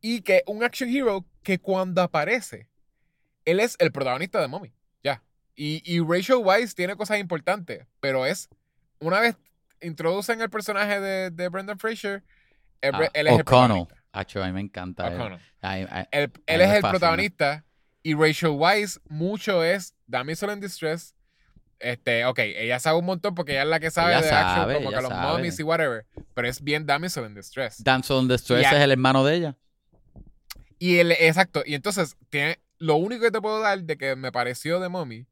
Y 0.00 0.20
que 0.20 0.42
un 0.46 0.62
action 0.62 0.88
hero 0.88 1.24
que 1.42 1.58
cuando 1.58 2.02
aparece, 2.02 2.68
él 3.44 3.60
es 3.60 3.76
el 3.78 3.90
protagonista 3.90 4.40
de 4.40 4.48
Mommy. 4.48 4.72
Ya. 5.02 5.22
Y, 5.56 5.82
y 5.84 6.00
Rachel 6.00 6.36
Weisz 6.36 6.74
tiene 6.74 6.96
cosas 6.96 7.18
importantes, 7.18 7.86
pero 8.00 8.26
es. 8.26 8.48
Una 9.00 9.20
vez 9.20 9.36
introducen 9.80 10.40
el 10.40 10.50
personaje 10.50 11.00
de, 11.00 11.30
de 11.30 11.48
Brendan 11.48 11.78
Fraser, 11.78 12.24
él, 12.80 12.94
ah, 12.94 13.04
es 13.04 13.10
el 13.14 13.44
protagonista. 13.44 13.94
a 14.12 14.46
mí 14.46 14.52
me 14.52 14.60
encanta. 14.60 15.08
Él, 15.08 16.30
él, 16.46 16.60
es 16.60 16.70
el 16.70 16.80
protagonista 16.82 17.64
y 18.02 18.14
Rachel 18.14 18.50
Weisz 18.50 19.00
mucho 19.08 19.64
es 19.64 19.94
Damsel 20.06 20.50
in 20.50 20.60
Distress. 20.60 21.14
Este, 21.80 22.24
ok, 22.24 22.38
ella 22.40 22.80
sabe 22.80 22.98
un 22.98 23.04
montón 23.04 23.34
porque 23.34 23.52
ella 23.52 23.62
es 23.62 23.68
la 23.68 23.80
que 23.80 23.90
sabe 23.90 24.20
de 24.20 24.30
action, 24.30 24.74
como 24.74 24.90
que 24.90 25.00
los 25.00 25.12
mummies 25.12 25.60
y 25.60 25.62
whatever. 25.62 26.06
Pero 26.34 26.48
es 26.48 26.62
bien 26.62 26.86
Damsel 26.86 27.26
in 27.26 27.34
Distress. 27.34 27.82
Damsel 27.82 28.22
in 28.22 28.28
Distress 28.28 28.66
es 28.66 28.80
el 28.80 28.90
hermano 28.90 29.24
de 29.24 29.34
ella. 29.34 29.56
Y 30.78 30.98
él, 30.98 31.12
exacto. 31.12 31.62
Y 31.64 31.74
entonces, 31.74 32.16
tiene, 32.30 32.60
lo 32.78 32.96
único 32.96 33.22
que 33.22 33.30
te 33.30 33.40
puedo 33.40 33.60
dar 33.60 33.82
de 33.82 33.96
que 33.96 34.16
me 34.16 34.32
pareció 34.32 34.80
de 34.80 34.88
Mommy 34.88 35.26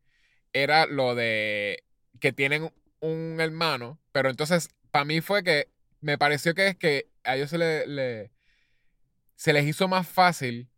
era 0.53 0.87
lo 0.87 1.15
de 1.15 1.85
que 2.21 2.33
tienen 2.33 2.73
un 3.01 3.37
hermano, 3.41 4.01
pero 4.13 4.31
entonces 4.31 4.69
para 4.91 5.05
mí 5.05 5.21
fue 5.21 5.43
que 5.45 5.69
me 6.01 6.19
pareció 6.19 6.55
que 6.55 6.69
es 6.69 6.77
que 6.77 7.09
a 7.25 7.37
ellos 7.37 7.51
se, 7.51 7.59
le, 7.59 8.33
se 9.35 9.53
les 9.53 9.67
hizo 9.67 9.89
más 9.89 10.09
fácil 10.09 10.69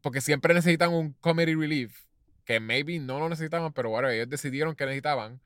porque 0.00 0.20
siempre 0.20 0.54
necesitan 0.54 0.92
un 0.92 1.12
comedy 1.14 1.54
relief, 1.54 2.04
que 2.48 2.60
maybe 2.60 2.98
no 2.98 3.18
lo 3.18 3.28
necesitaban, 3.28 3.74
pero 3.74 3.90
bueno, 3.90 4.08
ellos 4.08 4.26
decidieron 4.26 4.74
que 4.74 4.86
necesitaban 4.86 5.38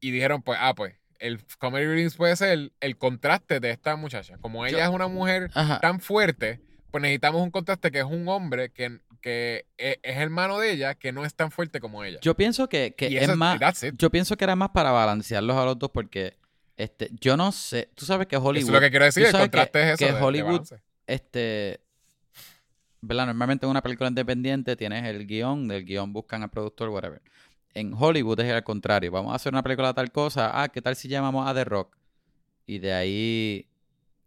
y 0.00 0.10
dijeron, 0.10 0.42
pues, 0.42 0.58
ah, 0.60 0.74
pues, 0.74 0.94
el 1.18 1.42
comedy 1.58 1.86
relief 1.86 2.14
puede 2.14 2.36
ser 2.36 2.72
el, 2.78 2.98
contraste 2.98 3.58
de 3.58 3.70
esta 3.70 3.96
muchacha. 3.96 4.36
Como 4.42 4.66
ella 4.66 4.84
es 4.84 4.90
una 4.90 5.08
mujer 5.08 5.50
tan 5.80 5.98
fuerte, 5.98 6.60
pues 6.90 7.00
necesitamos 7.00 7.40
un 7.40 7.50
contraste 7.50 7.90
que 7.90 8.00
es 8.00 8.04
un 8.04 8.28
hombre 8.28 8.68
que, 8.68 9.00
que 9.22 9.64
e, 9.78 9.98
es, 10.02 10.16
hermano 10.18 10.58
de 10.58 10.72
ella, 10.72 10.94
que 10.94 11.10
no 11.10 11.24
es 11.24 11.34
tan 11.34 11.50
fuerte 11.50 11.80
como 11.80 12.04
ella. 12.04 12.18
Yo 12.20 12.36
pienso 12.36 12.68
que, 12.68 12.94
es 12.98 13.34
más. 13.34 13.58
Yo 13.96 14.10
pienso 14.10 14.36
que 14.36 14.44
era 14.44 14.56
más 14.56 14.68
para 14.68 14.90
balancearlos 14.90 15.56
a 15.56 15.64
los 15.64 15.78
dos, 15.78 15.90
porque 15.90 16.36
este, 16.76 17.08
yo 17.18 17.38
no 17.38 17.50
sé. 17.50 17.88
Tú 17.94 18.04
sabes 18.04 18.26
que 18.26 18.36
Hollywood. 18.36 18.58
Eso 18.58 18.66
es 18.66 18.74
lo 18.74 18.80
que 18.80 18.90
quiero 18.90 19.06
decir, 19.06 19.24
el 19.24 19.32
contraste 19.32 19.80
es 19.80 20.00
eso. 20.02 20.06
Que 20.06 20.22
Hollywood, 20.22 20.68
este. 21.06 21.80
¿Verdad? 23.06 23.26
Normalmente 23.26 23.66
en 23.66 23.70
una 23.70 23.82
película 23.82 24.08
independiente 24.08 24.76
tienes 24.76 25.04
el 25.04 25.26
guion, 25.26 25.68
del 25.68 25.84
guion 25.84 26.12
buscan 26.12 26.42
al 26.42 26.50
productor, 26.50 26.88
whatever. 26.88 27.22
En 27.74 27.92
Hollywood 27.92 28.40
es 28.40 28.52
al 28.52 28.64
contrario. 28.64 29.10
Vamos 29.10 29.32
a 29.32 29.36
hacer 29.36 29.52
una 29.52 29.62
película 29.62 29.88
de 29.88 29.94
tal 29.94 30.10
cosa. 30.10 30.62
Ah, 30.62 30.68
¿qué 30.68 30.80
tal 30.80 30.96
si 30.96 31.08
llamamos 31.08 31.48
a 31.48 31.54
The 31.54 31.64
Rock? 31.64 31.96
Y 32.66 32.78
de 32.78 32.92
ahí. 32.92 33.68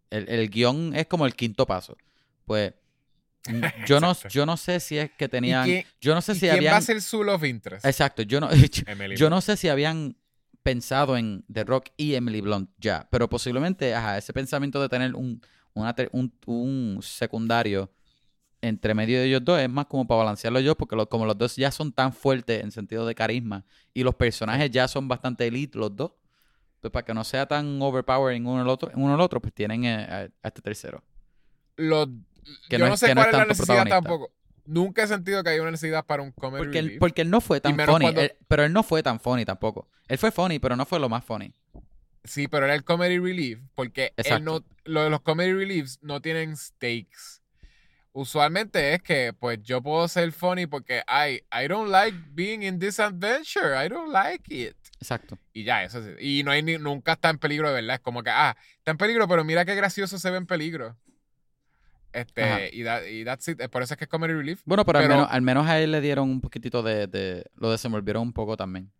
El, 0.09 0.27
el 0.29 0.49
guion 0.49 0.95
es 0.95 1.07
como 1.07 1.25
el 1.25 1.35
quinto 1.35 1.65
paso. 1.65 1.97
Pues 2.45 2.73
yo 3.87 3.99
no, 3.99 4.15
yo 4.29 4.45
no 4.45 4.57
sé 4.57 4.79
si 4.79 4.97
es 4.97 5.11
que 5.11 5.27
tenían. 5.27 5.67
yo 6.01 6.13
no 6.13 6.21
sé 6.21 6.35
si 6.35 6.47
quién 6.47 6.65
va 6.65 6.77
a 6.77 6.81
ser 6.81 7.01
su 7.01 7.23
love 7.23 7.45
interest? 7.45 7.85
Exacto. 7.85 8.21
Yo 8.23 8.39
no, 8.39 8.49
yo 9.15 9.29
no 9.29 9.41
sé 9.41 9.57
si 9.57 9.69
habían 9.69 10.15
pensado 10.63 11.17
en 11.17 11.43
The 11.51 11.63
Rock 11.63 11.89
y 11.97 12.15
Emily 12.15 12.41
Blunt 12.41 12.69
ya. 12.77 13.07
Pero 13.09 13.29
posiblemente, 13.29 13.93
ajá, 13.95 14.17
ese 14.17 14.33
pensamiento 14.33 14.81
de 14.81 14.89
tener 14.89 15.15
un, 15.15 15.41
un, 15.73 16.99
secundario 17.01 17.91
entre 18.61 18.93
medio 18.93 19.19
de 19.19 19.27
ellos 19.27 19.43
dos 19.43 19.59
es 19.59 19.69
más 19.69 19.85
como 19.85 20.05
para 20.07 20.19
balancearlo 20.19 20.59
yo, 20.59 20.75
porque 20.75 20.95
como 21.07 21.25
los 21.25 21.37
dos 21.37 21.55
ya 21.55 21.71
son 21.71 21.91
tan 21.91 22.13
fuertes 22.13 22.63
en 22.63 22.71
sentido 22.71 23.05
de 23.05 23.15
carisma 23.15 23.65
y 23.93 24.03
los 24.03 24.15
personajes 24.15 24.69
ya 24.71 24.87
son 24.87 25.07
bastante 25.07 25.47
elite 25.47 25.77
los 25.77 25.95
dos, 25.95 26.11
pues 26.81 26.91
para 26.91 27.05
que 27.05 27.13
no 27.13 27.23
sea 27.23 27.45
tan 27.45 27.81
overpowering 27.81 28.45
uno 28.45 28.61
el 28.61 28.67
otro, 28.67 28.91
uno 28.95 29.15
el 29.15 29.21
otro, 29.21 29.41
pues 29.41 29.53
tienen 29.53 29.85
eh, 29.85 30.29
a 30.41 30.47
este 30.47 30.61
tercero. 30.61 31.03
Los 31.77 32.09
yo 32.69 32.79
no, 32.79 32.97
sé 32.97 33.13
cuál 33.13 33.27
es, 33.27 33.33
la 33.33 33.45
necesidad 33.45 33.87
tampoco. 33.87 34.31
Nunca 34.65 35.03
he 35.03 35.07
sentido 35.07 35.43
que 35.43 35.49
hay 35.49 35.59
una 35.59 35.71
necesidad 35.71 36.05
para 36.05 36.21
un 36.21 36.31
comedy 36.31 36.63
porque 36.63 36.79
Él, 36.79 36.97
porque 36.99 37.21
él 37.21 37.29
no 37.29 37.41
fue 37.41 37.59
tan 37.59 37.77
funny. 37.77 38.13
pero 38.47 38.63
él 38.63 38.73
no 38.73 38.83
fue 38.83 39.01
tan 39.01 39.19
funny 39.19 39.45
tampoco. 39.45 39.87
Él 40.07 40.17
fue 40.17 40.31
funny, 40.31 40.59
pero 40.59 40.75
no 40.75 40.85
fue 40.85 40.99
lo 40.99 41.09
más 41.09 41.23
funny. 41.23 41.53
Sí, 42.23 42.47
pero 42.47 42.65
era 42.65 42.75
el 42.75 42.83
comedy 42.83 43.17
relief. 43.17 43.59
Porque 43.75 44.13
él 44.17 44.43
no, 44.43 44.63
lo, 44.83 45.09
los 45.09 45.21
comedy 45.21 45.53
reliefs 45.53 45.99
no 46.01 46.21
tienen 46.21 46.55
stakes. 46.55 47.41
Usualmente 48.19 48.93
es 48.93 49.01
que, 49.01 49.31
pues, 49.31 49.63
yo 49.63 49.81
puedo 49.81 50.05
ser 50.09 50.33
funny 50.33 50.67
porque 50.67 51.03
I, 51.07 51.41
I 51.57 51.67
don't 51.69 51.89
like 51.89 52.17
being 52.31 52.63
in 52.63 52.77
this 52.77 52.99
adventure. 52.99 53.73
I 53.73 53.87
don't 53.87 54.11
like 54.11 54.53
it. 54.53 54.75
Exacto. 54.99 55.37
Y 55.53 55.63
ya, 55.63 55.85
eso 55.85 56.03
sí. 56.03 56.11
Y 56.19 56.43
no 56.43 56.51
hay 56.51 56.61
ni, 56.61 56.77
nunca 56.77 57.13
está 57.13 57.29
en 57.29 57.37
peligro 57.37 57.69
de 57.69 57.75
verdad. 57.75 57.95
Es 57.95 58.01
como 58.01 58.21
que, 58.21 58.29
ah, 58.29 58.57
está 58.77 58.91
en 58.91 58.97
peligro, 58.97 59.25
pero 59.29 59.45
mira 59.45 59.63
qué 59.63 59.73
gracioso 59.73 60.19
se 60.19 60.29
ve 60.31 60.35
en 60.35 60.45
peligro. 60.45 60.97
Este, 62.11 62.71
y, 62.73 62.81
y 62.81 63.23
that's 63.23 63.47
it. 63.47 63.61
Por 63.69 63.83
eso 63.83 63.93
es 63.93 63.97
que 63.97 64.03
es 64.03 64.09
Comedy 64.09 64.33
Relief. 64.33 64.63
Bueno, 64.65 64.83
pero, 64.83 64.99
al, 64.99 65.41
menos, 65.41 65.67
a 65.67 65.79
él 65.79 65.91
le 65.91 66.01
dieron 66.01 66.29
un 66.29 66.41
poquitito 66.41 66.83
de, 66.83 67.07
de, 67.07 67.45
Lo 67.55 67.71
desenvolvieron 67.71 68.23
un 68.23 68.33
poco 68.33 68.57
tammén. 68.57 68.91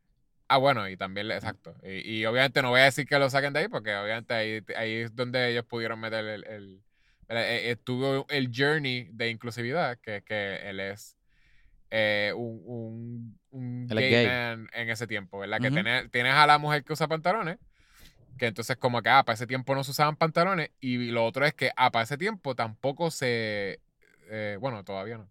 Ah, 0.48 0.58
bueno, 0.58 0.88
y 0.88 0.96
también, 0.96 1.30
exacto. 1.30 1.76
Y, 1.84 2.24
obviamente 2.24 2.62
no 2.62 2.70
voy 2.70 2.80
a 2.80 2.86
decir 2.86 3.06
que 3.06 3.20
lo 3.20 3.30
saquen 3.30 3.52
de 3.52 3.60
ahí, 3.60 3.68
porque 3.68 3.94
obviamente 3.96 4.34
ahí, 4.34 4.64
ahí 4.78 4.94
es 4.94 5.14
donde 5.14 5.52
ellos 5.52 5.66
pudieron 5.66 6.00
meter 6.00 6.26
el. 6.26 6.46
el, 6.46 6.82
e, 7.38 7.72
estuvo 7.72 8.26
el 8.30 8.52
journey 8.54 9.10
de 9.12 9.30
inclusividad, 9.30 9.98
que, 10.00 10.24
que 10.24 10.70
él 10.70 10.80
es 10.80 11.18
eh, 11.92 12.34
un, 12.36 13.38
un, 13.52 13.88
gay, 13.88 14.26
man 14.28 14.68
en 14.74 14.90
ese 14.90 15.08
tiempo, 15.08 15.40
¿verdad? 15.40 15.60
Que 15.60 15.72
tienes, 15.72 16.10
tienes 16.12 16.34
a 16.34 16.48
la 16.48 16.58
mujer 16.58 16.84
que 16.84 16.94
usa 16.94 17.08
pantalones 17.08 17.58
que 18.40 18.48
entonces 18.48 18.78
como 18.78 19.04
que, 19.04 19.10
ah, 19.10 19.24
para 19.24 19.36
ese 19.36 19.46
tiempo 19.46 19.76
no 19.76 19.84
se 19.84 19.92
usaban 19.92 20.16
pantalones 20.16 20.72
y 20.80 21.12
lo 21.12 21.26
otro 21.26 21.46
es 21.46 21.54
que, 21.54 21.72
ah, 21.76 21.92
para 21.92 22.04
ese 22.04 22.18
tiempo 22.18 22.56
tampoco 22.56 23.12
se, 23.12 23.80
eh, 24.32 24.58
bueno, 24.60 24.84
todavía 24.84 25.20
no, 25.20 25.30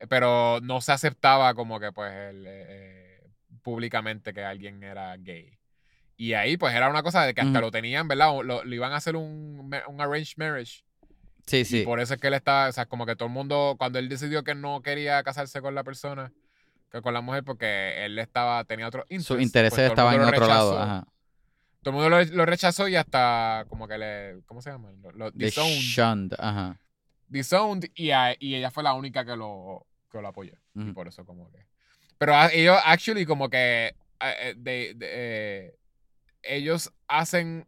eh, 0.00 0.06
pero 0.08 0.60
no 0.62 0.80
se 0.80 0.92
aceptaba 0.92 1.52
como 1.54 1.78
que 1.78 1.92
pues 1.92 2.12
eh, 2.14 3.20
públicamente 3.62 4.32
que 4.32 4.42
alguien 4.42 4.82
era 4.82 5.14
gay. 5.18 5.58
Y 6.16 6.34
ahí 6.34 6.56
pues 6.56 6.72
era 6.74 6.88
una 6.88 7.02
cosa 7.02 7.26
de 7.26 7.34
que 7.34 7.40
hasta 7.40 7.60
lo 7.60 7.72
tenían, 7.72 8.06
¿verdad? 8.06 8.40
Lo, 8.44 8.64
iban 8.72 8.92
a 8.92 8.96
hacer 8.96 9.16
un, 9.16 9.74
un 9.88 10.00
arranged 10.00 10.34
marriage. 10.36 10.84
Sí, 11.46 11.64
sí. 11.64 11.80
Y 11.80 11.84
por 11.84 12.00
eso 12.00 12.14
es 12.14 12.20
que 12.20 12.28
él 12.28 12.34
estaba, 12.34 12.68
o 12.68 12.72
sea, 12.72 12.86
como 12.86 13.06
que 13.06 13.16
todo 13.16 13.26
el 13.26 13.34
mundo, 13.34 13.76
cuando 13.78 13.98
él 13.98 14.08
decidió 14.08 14.44
que 14.44 14.54
no 14.54 14.82
quería 14.82 15.22
casarse 15.22 15.60
con 15.60 15.74
la 15.74 15.84
persona, 15.84 16.32
que 16.90 17.02
con 17.02 17.12
la 17.12 17.20
mujer, 17.20 17.44
porque 17.44 18.04
él 18.04 18.18
estaba, 18.18 18.64
tenía 18.64 18.88
otro 18.88 19.02
interés. 19.08 19.26
Sus 19.26 19.40
intereses 19.40 19.76
pues, 19.76 19.88
estaban 19.90 20.14
en 20.14 20.22
otro 20.22 20.46
lado, 20.46 20.80
ajá. 20.80 21.06
Todo 21.84 22.02
el 22.02 22.10
mundo 22.10 22.34
lo, 22.34 22.46
rechazó 22.46 22.88
y 22.88 22.96
hasta 22.96 23.66
como 23.68 23.86
que 23.86 23.98
le. 23.98 24.40
¿Cómo 24.46 24.62
se 24.62 24.70
llama? 24.70 24.90
Lo, 25.14 25.30
disowned. 25.32 26.32
ajá. 26.38 26.80
Disowned 27.28 27.90
y, 27.94 28.10
y, 28.38 28.54
ella 28.54 28.70
fue 28.70 28.82
la 28.82 28.94
única 28.94 29.22
que 29.26 29.36
lo, 29.36 29.86
que 30.10 30.22
lo 30.22 30.28
apoyó. 30.28 30.54
Y 30.74 30.92
por 30.92 31.08
eso, 31.08 31.26
como 31.26 31.50
que. 31.52 31.58
Pero 32.16 32.34
ellos, 32.52 32.78
actually, 32.84 33.26
como 33.26 33.50
que. 33.50 33.94
Eh, 34.18 34.54
de, 34.56 34.96
eh, 34.98 35.76
ellos 36.42 36.90
hacen 37.06 37.66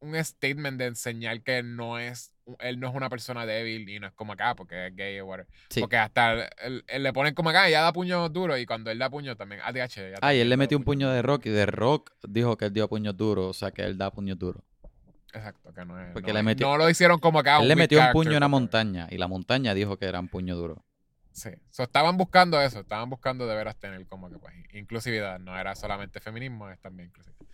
un 0.00 0.24
statement 0.24 0.78
de 0.78 0.86
enseñar 0.86 1.42
que 1.42 1.62
no 1.62 1.98
es 1.98 2.32
él 2.58 2.80
no 2.80 2.88
es 2.88 2.94
una 2.94 3.08
persona 3.08 3.46
débil 3.46 3.88
y 3.88 4.00
no 4.00 4.06
es 4.06 4.12
como 4.12 4.32
acá 4.32 4.54
porque 4.54 4.88
es 4.88 4.96
gay 4.96 5.20
o 5.20 5.26
whatever. 5.26 5.50
Porque 5.78 5.96
hasta 5.96 6.48
él, 6.62 6.84
le 6.98 7.12
ponen 7.12 7.34
como 7.34 7.50
acá 7.50 7.68
y 7.68 7.72
ya 7.72 7.82
da 7.82 7.92
puño 7.92 8.28
duro 8.28 8.56
y 8.56 8.66
cuando 8.66 8.90
él 8.90 8.98
da 8.98 9.08
puño 9.10 9.36
también, 9.36 9.60
ADH. 9.62 10.18
Ah, 10.20 10.34
y 10.34 10.40
él 10.40 10.48
le 10.48 10.56
metió 10.56 10.76
un 10.78 10.84
puño 10.84 11.10
de 11.10 11.22
rock 11.22 11.46
y 11.46 11.50
de 11.50 11.66
rock 11.66 12.12
dijo 12.26 12.56
que 12.56 12.66
él 12.66 12.72
dio 12.72 12.88
puño 12.88 13.12
duro, 13.12 13.48
o 13.48 13.52
sea 13.52 13.70
que 13.70 13.82
él 13.82 13.96
da 13.96 14.10
puño 14.10 14.34
duro. 14.34 14.64
Exacto, 15.32 15.72
que 15.72 15.84
no 15.84 16.00
es. 16.00 16.12
Porque 16.12 16.32
no, 16.32 16.38
le 16.38 16.42
metió, 16.42 16.66
no 16.66 16.76
lo 16.76 16.90
hicieron 16.90 17.20
como 17.20 17.38
acá. 17.38 17.58
Él 17.60 17.68
le 17.68 17.76
metió 17.76 18.00
un 18.00 18.12
puño 18.12 18.32
en 18.32 18.38
una 18.38 18.48
montaña 18.48 19.06
y 19.10 19.18
la 19.18 19.28
montaña 19.28 19.74
dijo 19.74 19.96
que 19.96 20.06
era 20.06 20.20
un 20.20 20.28
puño 20.28 20.56
duro. 20.56 20.84
Sí, 21.32 21.50
so, 21.70 21.84
estaban 21.84 22.16
buscando 22.16 22.60
eso, 22.60 22.80
estaban 22.80 23.08
buscando 23.08 23.46
de 23.46 23.54
veras 23.54 23.76
tener 23.76 24.04
como 24.06 24.28
que 24.28 24.38
pues 24.38 24.52
inclusividad, 24.72 25.38
no 25.38 25.56
era 25.56 25.76
solamente 25.76 26.20
feminismo, 26.20 26.68
es 26.70 26.80
también 26.80 27.08
inclusividad. 27.08 27.46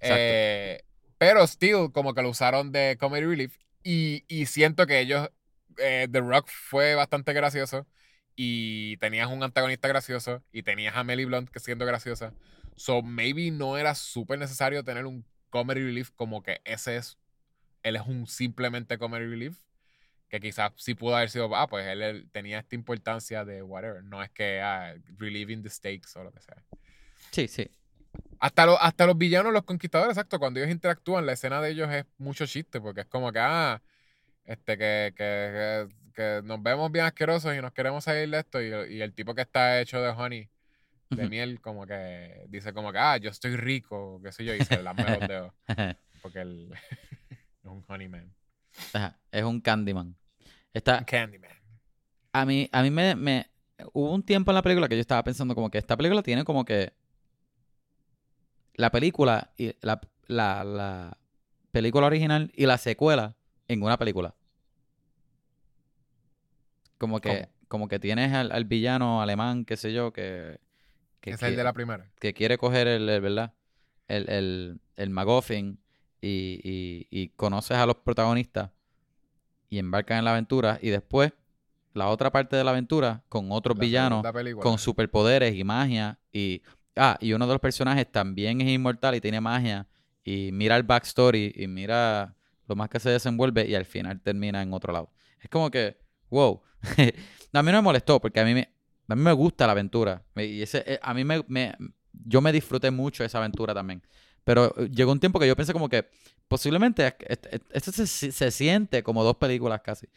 Eh, 0.00 0.82
pero 1.18 1.46
still 1.46 1.90
como 1.92 2.14
que 2.14 2.22
lo 2.22 2.30
usaron 2.30 2.70
de 2.72 2.96
comedy 3.00 3.26
relief 3.26 3.56
y, 3.88 4.46
siento 4.46 4.86
que 4.86 4.98
ellos, 4.98 5.30
eh, 5.78 6.08
The 6.10 6.20
Rock 6.20 6.48
fue 6.48 6.96
bastante 6.96 7.32
gracioso 7.32 7.86
y 8.34 8.96
tenías 8.96 9.28
un 9.28 9.44
antagonista 9.44 9.86
gracioso 9.86 10.42
y 10.50 10.64
tenías 10.64 10.96
a 10.96 11.04
Melly 11.04 11.24
Blunt 11.24 11.50
que 11.50 11.60
siendo 11.60 11.86
graciosa. 11.86 12.34
So 12.74 13.00
maybe 13.00 13.52
no 13.52 13.78
era 13.78 13.94
súper 13.94 14.40
necesario 14.40 14.82
tener 14.82 15.06
un 15.06 15.24
comedy 15.50 15.82
relief 15.84 16.10
como 16.16 16.42
que 16.42 16.60
ese 16.64 16.96
es, 16.96 17.16
él 17.84 17.94
es 17.94 18.02
un 18.02 18.26
simplemente 18.26 18.98
comedy 18.98 19.26
relief. 19.26 19.58
Que 20.28 20.40
quizás 20.40 20.72
sí 20.76 20.94
pudo 20.94 21.14
haber 21.14 21.30
sido, 21.30 21.54
ah, 21.54 21.68
pues 21.68 21.86
él, 21.86 22.02
él 22.02 22.28
tenía 22.32 22.58
esta 22.58 22.74
importancia 22.74 23.44
de 23.44 23.62
whatever. 23.62 24.02
No 24.02 24.20
es 24.20 24.30
que 24.30 24.60
ah, 24.60 24.96
relieving 25.16 25.62
the 25.62 25.70
stakes 25.70 26.16
o 26.16 26.24
lo 26.24 26.32
que 26.32 26.40
sea. 26.40 26.64
Sí, 27.30 27.46
sí. 27.46 27.70
Hasta, 28.40 28.66
lo- 28.66 28.80
hasta 28.80 29.06
los 29.06 29.16
villanos, 29.18 29.52
los 29.52 29.62
conquistadores, 29.64 30.16
exacto, 30.16 30.38
cuando 30.38 30.60
ellos 30.60 30.70
interactúan, 30.72 31.26
la 31.26 31.32
escena 31.32 31.60
de 31.60 31.70
ellos 31.70 31.90
es 31.90 32.04
mucho 32.18 32.46
chiste, 32.46 32.80
porque 32.80 33.02
es 33.02 33.06
como 33.06 33.32
que, 33.32 33.38
ah, 33.40 33.82
este, 34.44 34.76
que, 34.78 35.14
que, 35.16 35.86
que, 35.86 35.88
que 36.14 36.40
nos 36.44 36.62
vemos 36.62 36.90
bien 36.92 37.04
asquerosos 37.06 37.54
y 37.56 37.60
nos 37.60 37.72
queremos 37.72 38.04
salir 38.04 38.28
de 38.30 38.38
esto, 38.38 38.60
y, 38.62 38.66
y 38.94 39.00
el 39.02 39.12
tipo 39.14 39.34
que 39.34 39.42
está 39.42 39.80
hecho 39.80 40.00
de 40.00 40.10
honey, 40.10 40.48
de 41.10 41.28
miel, 41.28 41.60
como 41.60 41.86
que 41.86 42.44
dice 42.48 42.72
como 42.72 42.92
que, 42.92 42.98
ah, 42.98 43.16
yo 43.16 43.30
estoy 43.30 43.56
rico, 43.56 44.20
qué 44.22 44.32
sé 44.32 44.44
yo, 44.44 44.54
y 44.54 44.62
se 44.62 44.82
lame 44.82 45.02
los 45.02 45.26
dedos, 45.26 45.52
porque 46.22 46.40
él 46.40 46.72
es 47.30 47.38
un 47.64 47.84
honeyman, 47.88 48.32
Ajá, 48.92 49.18
es 49.30 49.42
un 49.44 49.60
Candyman. 49.60 50.14
Está, 50.74 51.04
candyman. 51.06 51.50
a 52.32 52.44
mí, 52.44 52.68
a 52.72 52.82
mí 52.82 52.90
me, 52.90 53.14
me- 53.14 53.46
Hubo 53.92 54.12
un 54.14 54.22
tiempo 54.22 54.50
en 54.50 54.54
la 54.56 54.62
película 54.62 54.88
que 54.88 54.94
yo 54.96 55.00
estaba 55.02 55.22
pensando 55.22 55.54
como 55.54 55.70
que 55.70 55.76
esta 55.78 55.96
película 55.96 56.22
tiene 56.22 56.44
como 56.44 56.64
que... 56.64 56.94
La 58.76 58.90
película 58.90 59.50
y 59.56 59.74
la, 59.80 60.00
la, 60.28 60.64
la 60.64 61.18
película 61.72 62.06
original 62.06 62.50
y 62.54 62.66
la 62.66 62.78
secuela 62.78 63.34
en 63.68 63.82
una 63.82 63.98
película. 63.98 64.34
Como 66.98 67.20
que, 67.20 67.28
¿Cómo? 67.28 67.48
como 67.68 67.88
que 67.88 67.98
tienes 67.98 68.32
al, 68.32 68.52
al 68.52 68.64
villano 68.64 69.20
alemán, 69.22 69.64
qué 69.64 69.76
sé 69.76 69.92
yo, 69.92 70.12
que... 70.12 70.60
que 71.20 71.30
es 71.30 71.42
el 71.42 71.50
que- 71.52 71.56
de 71.56 71.64
la 71.64 71.72
primera. 71.72 72.06
que 72.18 72.32
quiere 72.32 72.58
coger 72.58 72.86
el, 72.88 73.08
el- 73.08 73.20
¿verdad? 73.20 73.52
El, 74.08 74.28
el, 74.30 74.80
el 74.96 75.10
MacGuffin 75.10 75.78
y, 76.20 76.60
y, 76.62 77.06
y 77.10 77.28
conoces 77.30 77.76
a 77.76 77.86
los 77.86 77.96
protagonistas 77.96 78.70
y 79.68 79.78
embarcan 79.78 80.18
en 80.18 80.24
la 80.24 80.30
aventura 80.30 80.78
y 80.80 80.90
después 80.90 81.32
la 81.92 82.08
otra 82.08 82.30
parte 82.30 82.56
de 82.56 82.62
la 82.62 82.70
aventura 82.70 83.24
con 83.28 83.50
otros 83.50 83.76
La 83.76 83.80
villanos 83.80 84.24
con 84.60 84.78
superpoderes 84.78 85.54
y 85.56 85.64
magia 85.64 86.18
y 86.32 86.62
ah 86.96 87.16
y 87.20 87.32
uno 87.32 87.46
de 87.46 87.52
los 87.54 87.60
personajes 87.60 88.10
también 88.10 88.60
es 88.60 88.68
inmortal 88.68 89.14
y 89.14 89.20
tiene 89.20 89.40
magia 89.40 89.86
y 90.24 90.50
mira 90.52 90.76
el 90.76 90.82
backstory 90.82 91.52
y 91.54 91.66
mira 91.68 92.34
lo 92.66 92.74
más 92.76 92.88
que 92.88 92.98
se 92.98 93.10
desenvuelve 93.10 93.66
y 93.68 93.74
al 93.74 93.84
final 93.84 94.20
termina 94.20 94.60
en 94.62 94.72
otro 94.72 94.92
lado. 94.92 95.10
Es 95.40 95.48
como 95.50 95.70
que 95.70 95.96
wow. 96.30 96.60
A 97.52 97.62
mí 97.62 97.70
no 97.72 97.78
me 97.78 97.82
molestó 97.82 98.20
porque 98.20 98.40
a 98.40 98.44
mí 98.44 98.52
me 98.54 98.68
a 99.08 99.14
mí 99.14 99.22
me 99.22 99.32
gusta 99.32 99.66
la 99.66 99.72
aventura. 99.72 100.24
Y 100.34 100.62
ese 100.62 100.82
eh, 100.86 100.98
a 101.00 101.14
mí 101.14 101.24
me, 101.24 101.42
me- 101.48 101.74
yo 102.12 102.40
me 102.40 102.50
disfruté 102.52 102.90
mucho 102.90 103.22
esa 103.24 103.38
aventura 103.38 103.72
también. 103.72 104.02
Pero 104.44 104.74
eh, 104.76 104.88
llegó 104.90 105.12
un 105.12 105.20
tiempo 105.20 105.38
que 105.38 105.46
yo 105.46 105.54
pensé 105.56 105.72
como 105.72 105.88
que 105.88 106.08
posiblemente 106.48 107.06
est- 107.28 107.46
est- 107.50 107.64
esto 107.72 107.92
se, 107.92 108.06
se 108.06 108.50
siente 108.50 109.02
como 109.02 109.22
dos 109.24 109.36
películas 109.36 109.80
casi. 109.82 110.08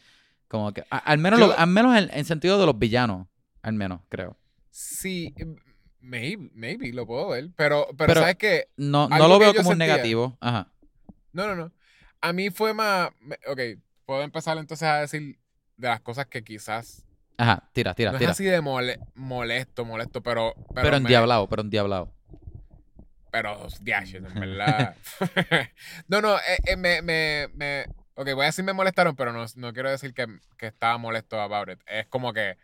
Como 0.48 0.72
que 0.72 0.84
al 0.90 1.18
menos 1.18 1.38
Yo- 1.40 1.46
lo- 1.48 1.58
al 1.58 1.68
menos 1.68 1.96
en, 1.96 2.10
en 2.12 2.24
sentido 2.24 2.58
de 2.58 2.66
los 2.66 2.78
villanos 2.78 3.28
al 3.62 3.74
menos 3.74 4.00
creo. 4.08 4.36
Sí, 4.70 5.32
mm, 5.38 5.54
maybe, 6.00 6.50
maybe, 6.54 6.92
lo 6.92 7.06
puedo 7.06 7.28
ver, 7.28 7.50
pero, 7.56 7.86
pero, 7.96 8.08
Pero- 8.08 8.20
¿sabes 8.20 8.36
qué? 8.36 8.68
no, 8.76 9.08
no 9.08 9.28
lo 9.28 9.38
que 9.38 9.44
veo 9.46 9.54
como 9.54 9.70
un 9.70 9.76
sentía. 9.76 9.86
negativo 9.94 10.36
ajá 10.40 10.68
No, 11.32 11.46
no, 11.46 11.54
no. 11.56 11.72
A 12.22 12.32
mí 12.32 12.50
fue 12.50 12.74
más. 12.74 13.10
Ok, 13.46 13.60
puedo 14.04 14.22
empezar 14.22 14.58
entonces 14.58 14.86
a 14.88 15.00
decir 15.00 15.38
de 15.76 15.88
las 15.88 16.00
cosas 16.00 16.26
que 16.26 16.42
quizás. 16.44 17.06
ajá 17.38 17.70
tira 17.72 17.94
tira 17.94 18.12
no 18.12 18.18
tira 18.18 18.30
es 18.32 18.36
así 18.36 18.44
de 18.44 18.60
mole- 18.60 18.98
molesto, 19.14 19.84
molesto, 19.84 20.22
pero. 20.22 20.54
Pero, 20.54 20.66
pero, 20.74 20.90
me- 20.90 20.96
endiablado 20.98 21.48
pero 21.48 21.62
endiablado 21.62 22.12
Pero, 23.32 23.66
diaches, 23.80 24.22
en 24.24 24.34
verdad. 24.40 24.96
no, 26.08 26.20
no, 26.20 26.36
eh, 26.36 26.58
eh, 26.66 26.76
me, 26.76 27.00
me, 27.02 27.48
me. 27.54 27.84
Ok, 28.14 28.26
voy 28.34 28.42
a 28.42 28.46
decir 28.46 28.64
me 28.64 28.72
molestaron, 28.72 29.14
pero 29.16 29.32
no, 29.32 29.46
no 29.56 29.72
quiero 29.72 29.88
decir 29.90 30.12
que, 30.12 30.26
que 30.58 30.66
estaba 30.66 30.98
molesto 30.98 31.40
about 31.40 31.70
it. 31.70 31.80
Es 31.86 32.06
como 32.08 32.32
que. 32.32 32.56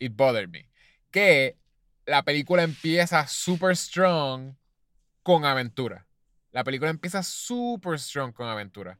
It 0.00 0.12
bothered 0.16 0.48
me. 0.50 0.68
Que 1.10 1.56
la 2.08 2.22
película 2.22 2.62
empieza 2.62 3.26
super 3.26 3.76
strong 3.76 4.54
con 5.22 5.44
aventura. 5.44 6.06
La 6.52 6.64
película 6.64 6.90
empieza 6.90 7.22
super 7.22 7.98
strong 8.00 8.32
con 8.32 8.48
aventura. 8.48 8.98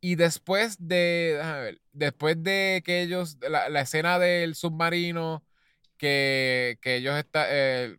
Y 0.00 0.16
después 0.16 0.76
de. 0.78 1.36
déjame 1.38 1.60
ver, 1.60 1.80
después 1.92 2.42
de 2.42 2.82
que 2.84 3.02
ellos. 3.02 3.38
La, 3.48 3.68
la 3.68 3.80
escena 3.82 4.18
del 4.18 4.54
submarino. 4.54 5.44
Que, 5.96 6.78
que 6.82 6.96
ellos 6.96 7.16
está, 7.16 7.46
eh. 7.48 7.96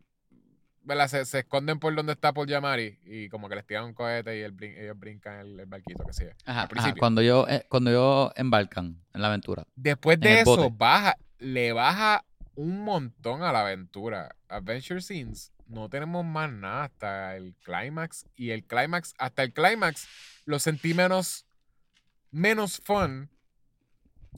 Se, 1.08 1.24
se 1.24 1.38
esconden 1.38 1.78
por 1.78 1.94
donde 1.94 2.12
está 2.12 2.34
Paul 2.34 2.46
Yamari. 2.46 2.98
Y 3.06 3.30
como 3.30 3.48
que 3.48 3.54
les 3.54 3.66
tiran 3.66 3.84
un 3.86 3.94
cohete 3.94 4.36
y 4.36 4.42
él 4.42 4.52
brin- 4.54 4.76
ellos 4.76 4.98
brincan 4.98 5.40
el, 5.40 5.60
el 5.60 5.66
barquito 5.66 6.04
que 6.04 6.12
sea. 6.12 6.36
ajá, 6.44 6.68
ajá, 6.76 6.94
cuando 6.98 7.22
yo 7.22 7.48
eh, 7.48 7.64
cuando 7.70 7.90
yo 7.90 8.30
embarcan 8.36 9.00
en 9.14 9.22
la 9.22 9.28
aventura 9.28 9.64
Después 9.74 10.20
de 10.20 10.32
el 10.32 10.38
eso, 10.40 10.56
bote. 10.56 10.74
baja, 10.76 11.16
le 11.38 11.72
baja 11.72 12.22
un 12.54 12.80
montón 12.84 13.42
a 13.42 13.52
la 13.52 13.60
aventura. 13.60 14.36
Adventure 14.48 15.00
Scenes, 15.00 15.52
no 15.66 15.88
tenemos 15.88 16.24
más 16.24 16.50
nada 16.50 16.84
hasta 16.84 17.36
el 17.36 17.54
clímax. 17.62 18.26
Y 18.36 18.50
el 18.50 18.64
clímax, 18.64 19.14
hasta 19.18 19.42
el 19.42 19.52
clímax, 19.52 20.06
lo 20.44 20.58
sentí 20.58 20.94
menos, 20.94 21.46
menos 22.30 22.80
fun 22.80 23.30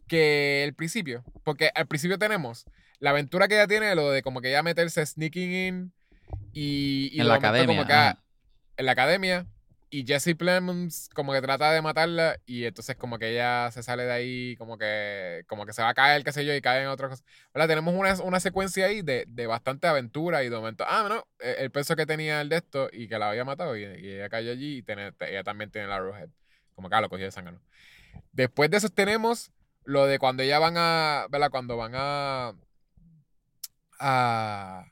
que 0.09 0.65
el 0.65 0.75
principio. 0.75 1.25
Porque 1.45 1.71
al 1.75 1.87
principio 1.87 2.19
tenemos 2.19 2.67
la 2.99 3.11
aventura 3.11 3.49
que 3.49 3.55
ella 3.55 3.67
tiene, 3.67 3.95
lo 3.95 4.11
de 4.11 4.23
como 4.23 4.41
que 4.41 4.49
ella 4.49 4.63
meterse 4.63 5.05
sneaking 5.05 5.53
in 5.53 5.93
y, 6.53 7.11
y 7.13 7.21
en 7.21 7.29
la 7.29 7.35
academia 7.35 7.67
como 7.67 7.87
que, 7.87 7.93
ajá. 7.93 8.23
en 8.77 8.87
la 8.87 8.93
academia 8.93 9.47
y 9.91 10.05
Jesse 10.07 10.35
Plemons 10.37 11.09
como 11.15 11.33
que 11.33 11.41
trata 11.41 11.71
de 11.73 11.81
matarla 11.83 12.39
y 12.47 12.65
entonces 12.65 12.97
como 12.97 13.19
que 13.19 13.31
ella 13.33 13.71
se 13.71 13.83
sale 13.83 14.05
de 14.05 14.13
ahí 14.13 14.57
como 14.57 14.79
que 14.79 15.45
como 15.47 15.65
que 15.67 15.73
se 15.73 15.83
va 15.83 15.91
a 15.91 15.95
caer, 15.95 16.25
qué 16.25 16.33
sé 16.33 16.45
yo, 16.45 16.55
y 16.55 16.61
cae 16.61 16.83
en 16.83 16.89
otra 16.89 17.09
cosa. 17.09 17.25
Tenemos 17.55 17.95
una, 17.95 18.15
una 18.23 18.41
secuencia 18.41 18.87
ahí 18.87 19.03
de, 19.03 19.25
de 19.29 19.47
bastante 19.47 19.87
aventura 19.87 20.43
y 20.45 20.49
de 20.49 20.57
momento, 20.57 20.85
ah, 20.89 21.07
no, 21.09 21.27
eh, 21.41 21.57
el 21.61 21.71
peso 21.71 21.97
que 21.97 22.07
tenía 22.07 22.41
el 22.41 22.49
de 22.49 22.57
esto 22.57 22.89
y 22.93 23.09
que 23.09 23.19
la 23.19 23.31
había 23.31 23.45
matado 23.45 23.77
y, 23.77 23.85
ella 23.85 24.29
cayó 24.29 24.53
allí 24.53 24.79
y 24.79 24.83
tiene- 24.83 25.13
ella 25.21 25.45
también 25.45 25.71
tiene 25.71 25.89
la 25.89 25.97
Arrowhead. 25.97 26.29
Como 26.75 26.89
que 26.91 26.95
ah, 26.97 27.01
lo 27.01 27.09
cogió 27.09 27.25
de 27.27 27.33
sangre. 27.33 27.59
Después 28.33 28.71
de 28.71 28.79
eso 28.79 28.89
tenemos 28.91 29.53
lo 29.85 30.07
de 30.07 30.19
cuando 30.19 30.43
ya 30.45 30.59
van 30.59 30.75
a, 30.79 31.27
¿verdad? 31.31 31.51
Cuando 31.51 31.77
van 31.77 31.93
a... 31.97 32.55
a 33.99 34.85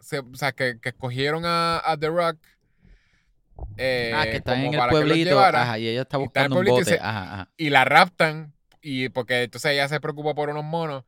se- 0.00 0.20
o 0.20 0.34
sea, 0.36 0.52
que, 0.52 0.80
que 0.80 0.90
escogieron 0.90 1.44
a, 1.46 1.80
a 1.84 1.98
The 1.98 2.08
Rock. 2.08 2.38
Eh, 3.76 4.12
ah 4.14 4.24
que 4.24 4.36
están 4.36 4.60
en 4.64 4.74
el 4.74 4.88
pueblito 4.88 5.30
llevara, 5.30 5.62
ajá 5.62 5.78
y 5.78 5.88
ella 5.88 6.02
está 6.02 6.18
y 6.18 6.24
está 6.24 6.40
en 6.40 6.44
el 6.46 6.50
buscando 6.52 6.60
un 6.60 6.66
y 6.66 6.70
bote 6.70 6.84
se- 6.84 6.98
ajá 7.00 7.34
ajá 7.34 7.50
y 7.56 7.70
la 7.70 7.84
raptan 7.84 8.54
y 8.82 9.08
porque 9.08 9.42
entonces 9.42 9.72
ella 9.72 9.88
se 9.88 10.00
preocupó 10.00 10.34
por 10.34 10.48
unos 10.50 10.64
monos 10.64 11.04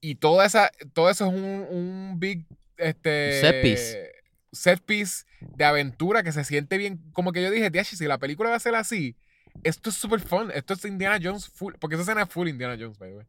y 0.00 0.16
toda 0.16 0.46
esa 0.46 0.70
todo 0.92 1.10
eso 1.10 1.26
es 1.26 1.32
un, 1.32 1.66
un 1.70 2.14
big 2.20 2.46
este 2.76 3.40
Set 3.40 3.62
piece. 3.62 4.10
set 4.52 4.80
piece 4.80 5.24
de 5.40 5.64
aventura 5.64 6.22
que 6.22 6.32
se 6.32 6.44
siente 6.44 6.78
bien 6.78 6.98
como 7.12 7.32
que 7.32 7.42
yo 7.42 7.50
dije 7.50 7.70
"Diache, 7.70 7.96
si 7.96 8.06
la 8.06 8.18
película 8.18 8.50
va 8.50 8.56
a 8.56 8.60
ser 8.60 8.74
así 8.74 9.16
esto 9.64 9.90
es 9.90 9.96
super 9.96 10.20
fun 10.20 10.50
esto 10.54 10.74
es 10.74 10.84
Indiana 10.84 11.18
Jones 11.22 11.48
full 11.48 11.74
porque 11.80 11.94
esa 11.96 12.02
escena 12.02 12.22
es 12.22 12.28
full 12.28 12.48
Indiana 12.48 12.76
Jones 12.78 12.98
by 12.98 13.10
the 13.10 13.16
way. 13.16 13.26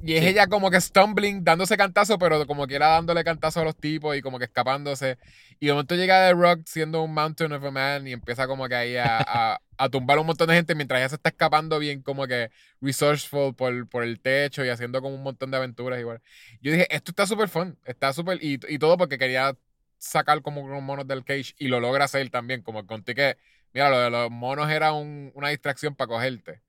Y 0.00 0.14
es 0.14 0.22
Sí. 0.22 0.28
ella 0.28 0.46
como 0.46 0.70
que 0.70 0.80
stumbling 0.80 1.42
dándose 1.44 1.76
cantazo 1.76 2.18
pero 2.18 2.46
como 2.46 2.66
que 2.66 2.76
era 2.76 2.88
dándole 2.88 3.24
cantazo 3.24 3.60
a 3.60 3.64
los 3.64 3.76
tipos 3.76 4.16
y 4.16 4.22
como 4.22 4.38
que 4.38 4.44
escapándose 4.44 5.18
y 5.60 5.66
de 5.66 5.72
momento 5.72 5.94
llega 5.96 6.28
The 6.28 6.34
Rock 6.34 6.60
siendo 6.66 7.02
un 7.02 7.12
Mountain 7.14 7.52
of 7.52 7.64
a 7.64 7.70
Man 7.70 8.06
y 8.06 8.12
empieza 8.12 8.46
como 8.46 8.68
que 8.68 8.74
ahí 8.76 8.96
a, 8.96 9.18
a, 9.18 9.60
a 9.76 9.88
tumbar 9.88 10.18
un 10.18 10.26
montón 10.26 10.48
de 10.48 10.54
gente 10.54 10.74
mientras 10.76 11.00
ella 11.00 11.08
se 11.08 11.16
está 11.16 11.30
escapando 11.30 11.78
bien 11.80 12.02
como 12.02 12.26
que 12.28 12.50
resourceful 12.80 13.54
por, 13.56 13.88
por 13.88 14.04
el 14.04 14.20
techo 14.20 14.64
y 14.64 14.68
haciendo 14.68 15.02
como 15.02 15.14
un 15.16 15.22
montón 15.22 15.50
de 15.50 15.56
aventuras 15.56 15.98
igual. 16.00 16.20
Yo 16.60 16.70
dije, 16.72 16.86
esto 16.94 17.10
está 17.12 17.26
súper 17.26 17.48
fun, 17.48 17.76
está 17.84 18.12
súper, 18.12 18.38
y, 18.42 18.60
y 18.68 18.78
todo 18.78 18.96
porque 18.96 19.18
quería 19.18 19.56
sacar 19.98 20.42
como 20.42 20.60
unos 20.62 20.82
monos 20.82 21.06
del 21.08 21.24
cage 21.24 21.54
y 21.58 21.68
lo 21.68 21.80
logra 21.80 22.04
hacer 22.04 22.30
también, 22.30 22.62
como 22.62 22.86
conté 22.86 23.14
que, 23.16 23.36
mira, 23.74 23.90
lo 23.90 23.98
de 23.98 24.10
los 24.10 24.30
monos 24.30 24.70
era 24.70 24.92
un- 24.92 25.32
una 25.34 25.48
distracción 25.48 25.94
para 25.96 26.08
cogerte. 26.08 26.62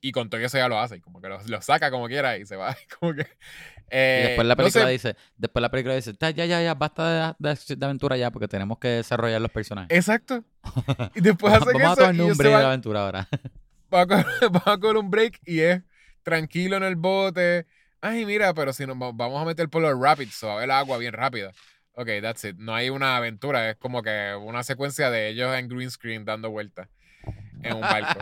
Y 0.00 0.12
con 0.12 0.30
todo 0.30 0.40
eso 0.40 0.56
ya 0.58 0.68
lo 0.68 0.78
hace, 0.78 0.96
y 0.96 1.00
como 1.00 1.20
que 1.20 1.28
lo, 1.28 1.40
lo 1.46 1.60
saca 1.60 1.90
como 1.90 2.06
quiera 2.06 2.36
y 2.38 2.46
se 2.46 2.56
va. 2.56 2.76
Como 3.00 3.14
que, 3.14 3.26
eh, 3.90 4.18
y 4.20 4.22
después 4.28 4.46
la 4.46 4.54
no 4.54 4.58
película 4.58 4.84
sé, 4.86 4.90
dice 4.92 5.16
después 5.36 5.60
la 5.62 5.70
película 5.70 5.94
dice 5.94 6.12
"Ya, 6.20 6.30
ya 6.30 6.46
ya 6.62 6.74
basta 6.74 7.34
de, 7.38 7.48
de- 7.54 7.76
de 7.76 7.84
aventura 7.86 8.16
ya 8.16 8.30
porque 8.30 8.46
tenemos 8.48 8.78
que 8.78 8.88
desarrollar 8.88 9.40
los 9.40 9.50
personajes 9.50 9.96
Exacto. 9.96 10.44
Y 11.14 11.20
después 11.20 11.52
hace 11.54 11.72
vamos 11.72 11.82
a 11.82 11.92
eso 11.92 12.00
tomar 12.02 12.14
y 12.14 12.18
ellos 12.18 12.28
nombre 12.28 12.48
se 12.48 12.54
de 12.54 12.60
la 12.62 12.68
aventura 12.68 13.00
ahora 13.04 13.28
va 13.92 14.02
a, 14.02 14.06
coger, 14.06 14.24
va 14.54 14.72
a 14.74 14.78
coger 14.78 14.96
un 14.98 15.10
break 15.10 15.40
y 15.46 15.60
es 15.60 15.82
tranquilo 16.22 16.76
en 16.76 16.82
el 16.82 16.96
bote. 16.96 17.66
Ay, 18.00 18.26
mira, 18.26 18.52
pero 18.54 18.72
si 18.72 18.86
nos 18.86 18.96
va- 18.96 19.12
vamos 19.12 19.40
a 19.40 19.44
meter 19.46 19.68
por 19.68 19.82
los 19.82 19.98
rapids, 19.98 20.38
va 20.44 20.52
a 20.52 20.56
haber 20.58 20.70
agua 20.70 20.98
bien 20.98 21.12
rápida. 21.14 21.52
Ok, 21.92 22.08
that's 22.22 22.44
it. 22.44 22.56
No 22.58 22.74
hay 22.74 22.90
una 22.90 23.16
aventura, 23.16 23.70
es 23.70 23.76
como 23.76 24.02
que 24.02 24.36
una 24.40 24.62
secuencia 24.62 25.10
de 25.10 25.28
ellos 25.30 25.52
en 25.56 25.68
green 25.68 25.90
screen 25.90 26.24
dando 26.24 26.50
vueltas 26.50 26.88
en 27.62 27.74
un 27.74 27.80
barco. 27.80 28.20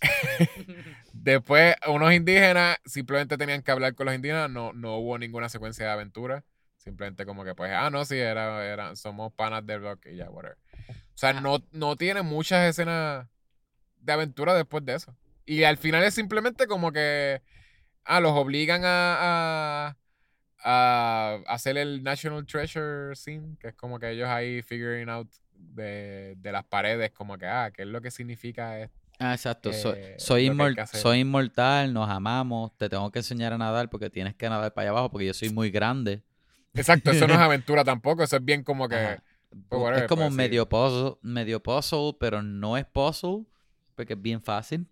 Después, 1.12 1.74
unos 1.86 2.12
indígenas 2.12 2.78
simplemente 2.84 3.36
tenían 3.36 3.62
que 3.62 3.70
hablar 3.70 3.94
con 3.94 4.06
los 4.06 4.14
indígenas, 4.14 4.50
no, 4.50 4.72
no 4.72 4.98
hubo 4.98 5.18
ninguna 5.18 5.48
secuencia 5.48 5.86
de 5.86 5.92
aventura. 5.92 6.44
Simplemente 6.76 7.26
como 7.26 7.44
que, 7.44 7.54
pues, 7.54 7.72
ah, 7.74 7.90
no, 7.90 8.04
sí, 8.04 8.16
era, 8.16 8.64
era, 8.64 8.96
somos 8.96 9.32
panas 9.32 9.66
del 9.66 9.82
rock 9.82 10.06
y 10.06 10.16
ya, 10.16 10.30
whatever. 10.30 10.56
O 10.88 11.18
sea, 11.18 11.32
no, 11.32 11.58
no 11.72 11.96
tiene 11.96 12.22
muchas 12.22 12.68
escenas 12.68 13.26
de 14.00 14.12
aventura 14.12 14.54
después 14.54 14.84
de 14.84 14.94
eso. 14.94 15.16
Y 15.44 15.64
al 15.64 15.76
final 15.78 16.04
es 16.04 16.14
simplemente 16.14 16.66
como 16.66 16.92
que. 16.92 17.42
Ah, 18.04 18.20
los 18.20 18.32
obligan 18.32 18.82
a, 18.84 19.88
a, 19.88 19.96
a 20.64 21.34
hacer 21.46 21.76
el 21.78 22.02
National 22.02 22.46
Treasure 22.46 23.14
Scene, 23.16 23.56
que 23.60 23.68
es 23.68 23.74
como 23.74 23.98
que 23.98 24.10
ellos 24.10 24.28
ahí 24.28 24.62
figuring 24.62 25.08
out 25.10 25.28
de, 25.52 26.34
de 26.38 26.52
las 26.52 26.64
paredes, 26.64 27.10
como 27.12 27.36
que, 27.38 27.46
ah, 27.46 27.70
¿qué 27.74 27.82
es 27.82 27.88
lo 27.88 28.00
que 28.00 28.10
significa 28.10 28.78
esto? 28.80 28.97
Ah, 29.18 29.34
exacto. 29.34 29.72
soy, 29.72 29.98
eh, 29.98 30.14
soy, 30.18 30.48
inmor- 30.48 30.78
hacer. 30.80 31.00
soy 31.00 31.18
inmortal, 31.20 31.92
nos 31.92 32.08
amamos, 32.08 32.76
te 32.76 32.88
tengo 32.88 33.10
que 33.10 33.18
enseñar 33.18 33.52
a 33.52 33.58
nadar 33.58 33.90
porque 33.90 34.10
tienes 34.10 34.34
que 34.36 34.48
nadar 34.48 34.72
para 34.72 34.84
allá 34.84 34.90
abajo 34.90 35.10
porque 35.10 35.26
yo 35.26 35.34
soy 35.34 35.50
muy 35.50 35.70
grande. 35.70 36.22
Exacto, 36.74 37.10
eso 37.10 37.26
no 37.26 37.34
es 37.34 37.40
aventura 37.40 37.82
tampoco, 37.84 38.22
eso 38.22 38.36
es 38.36 38.44
bien 38.44 38.62
como 38.62 38.88
que. 38.88 38.94
Ajá. 38.96 39.22
pues, 39.68 39.80
whatever, 39.82 40.04
es 40.04 40.08
como 40.08 40.22
pues, 40.22 40.32
sí. 40.32 40.36
medio 40.36 40.68
puzzle, 40.68 41.16
medio 41.22 41.60
puzzle, 41.62 42.16
pero 42.20 42.42
no 42.42 42.76
es 42.76 42.84
puzzle 42.86 43.44
porque 43.96 44.12
es 44.12 44.22
bien 44.22 44.40
fácil. 44.40 44.86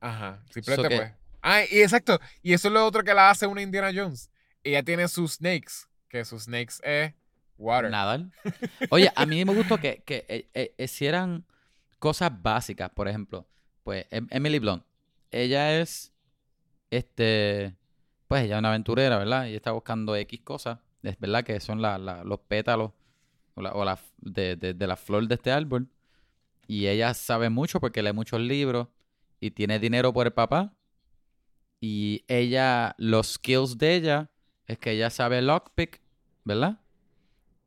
Ajá, 0.00 0.42
simplemente 0.50 0.88
que- 0.88 0.96
pues. 0.96 1.12
Ah, 1.42 1.60
y 1.70 1.80
exacto. 1.82 2.18
Y 2.42 2.54
eso 2.54 2.68
es 2.68 2.74
lo 2.74 2.86
otro 2.86 3.02
que 3.04 3.12
la 3.12 3.28
hace 3.28 3.46
una 3.46 3.60
Indiana 3.60 3.90
Jones. 3.94 4.30
Ella 4.62 4.82
tiene 4.82 5.06
sus 5.08 5.34
snakes, 5.34 5.86
que 6.08 6.24
sus 6.24 6.44
snakes 6.44 6.76
es 6.82 7.12
water. 7.58 7.90
Nadar. 7.90 8.24
Oye, 8.90 9.12
a 9.14 9.26
mí 9.26 9.44
me 9.44 9.52
gustó 9.54 9.76
que, 9.76 10.02
que 10.06 10.24
eh, 10.28 10.48
eh, 10.54 10.74
hicieran 10.78 11.44
cosas 12.04 12.30
básicas. 12.42 12.90
Por 12.90 13.08
ejemplo, 13.08 13.46
pues 13.82 14.04
Em- 14.10 14.28
Emily 14.30 14.58
Blunt. 14.58 14.84
Ella 15.30 15.80
es, 15.80 16.12
este, 16.90 17.74
pues 18.28 18.44
ella 18.44 18.56
es 18.56 18.58
una 18.58 18.68
aventurera, 18.68 19.16
¿verdad? 19.16 19.46
Y 19.46 19.54
está 19.54 19.72
buscando 19.72 20.14
X 20.14 20.40
cosas. 20.42 20.80
Es 21.02 21.18
verdad 21.18 21.44
que 21.44 21.58
son 21.60 21.80
la- 21.80 21.96
la- 21.96 22.22
los 22.22 22.40
pétalos 22.40 22.92
o 23.54 23.62
la, 23.62 23.72
o 23.72 23.84
la 23.86 23.94
f- 23.94 24.12
de, 24.18 24.56
de- 24.56 24.74
de 24.74 24.86
la 24.86 24.96
flor 24.96 25.26
de 25.26 25.34
este 25.36 25.50
árbol. 25.50 25.88
Y 26.66 26.86
ella 26.88 27.14
sabe 27.14 27.48
mucho 27.48 27.80
porque 27.80 28.02
lee 28.02 28.12
muchos 28.12 28.38
libros 28.40 28.88
y 29.40 29.50
tiene 29.52 29.78
dinero 29.78 30.12
por 30.12 30.26
el 30.26 30.32
papá. 30.34 30.74
Y 31.80 32.24
ella, 32.28 32.94
los 32.98 33.34
skills 33.34 33.78
de 33.78 33.94
ella 33.94 34.30
es 34.66 34.78
que 34.78 34.90
ella 34.92 35.08
sabe 35.10 35.40
lockpick, 35.42 36.00
¿verdad? 36.44 36.80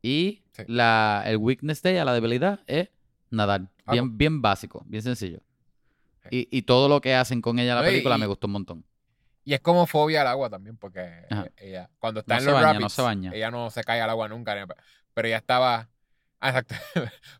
Y 0.02 0.42
Sí. 0.52 0.62
la, 0.68 1.22
el 1.26 1.36
weakness 1.38 1.82
de 1.82 1.90
ella, 1.92 2.04
la 2.04 2.14
debilidad, 2.14 2.60
es 2.66 2.88
nadar. 3.30 3.70
Ah, 3.88 3.92
Bien, 3.92 4.16
bien 4.18 4.42
básico, 4.42 4.82
bien 4.86 5.02
sencillo. 5.02 5.40
Sí. 6.30 6.48
Y, 6.50 6.58
y 6.58 6.62
todo 6.62 6.88
lo 6.88 7.00
que 7.00 7.14
hacen 7.14 7.40
con 7.40 7.58
ella 7.58 7.72
en 7.72 7.78
la 7.78 7.84
película 7.84 8.16
y- 8.16 8.20
me 8.20 8.26
gustó 8.26 8.46
un 8.46 8.52
montón. 8.54 8.84
Y 9.44 9.54
es 9.54 9.60
como 9.60 9.86
fobia 9.86 10.20
al 10.20 10.26
agua 10.26 10.50
también, 10.50 10.76
porque 10.76 11.00
Ajá. 11.30 11.46
eh, 11.46 11.52
ella, 11.70 11.90
cuando 11.98 12.20
está 12.20 12.34
No 12.34 12.40
en 12.40 12.46
los 12.46 12.54
baña, 12.54 12.66
rapids, 12.66 12.82
no 12.82 12.88
se 12.90 13.02
baña. 13.02 13.30
ella 13.34 13.50
no 13.50 13.70
se 13.70 13.82
cae 13.82 14.00
al 14.00 14.10
agua 14.10 14.28
nunca. 14.28 14.54
Pero 15.14 15.28
ella 15.28 15.38
estaba. 15.38 15.88
Ah, 16.40 16.50
exacto. 16.50 16.76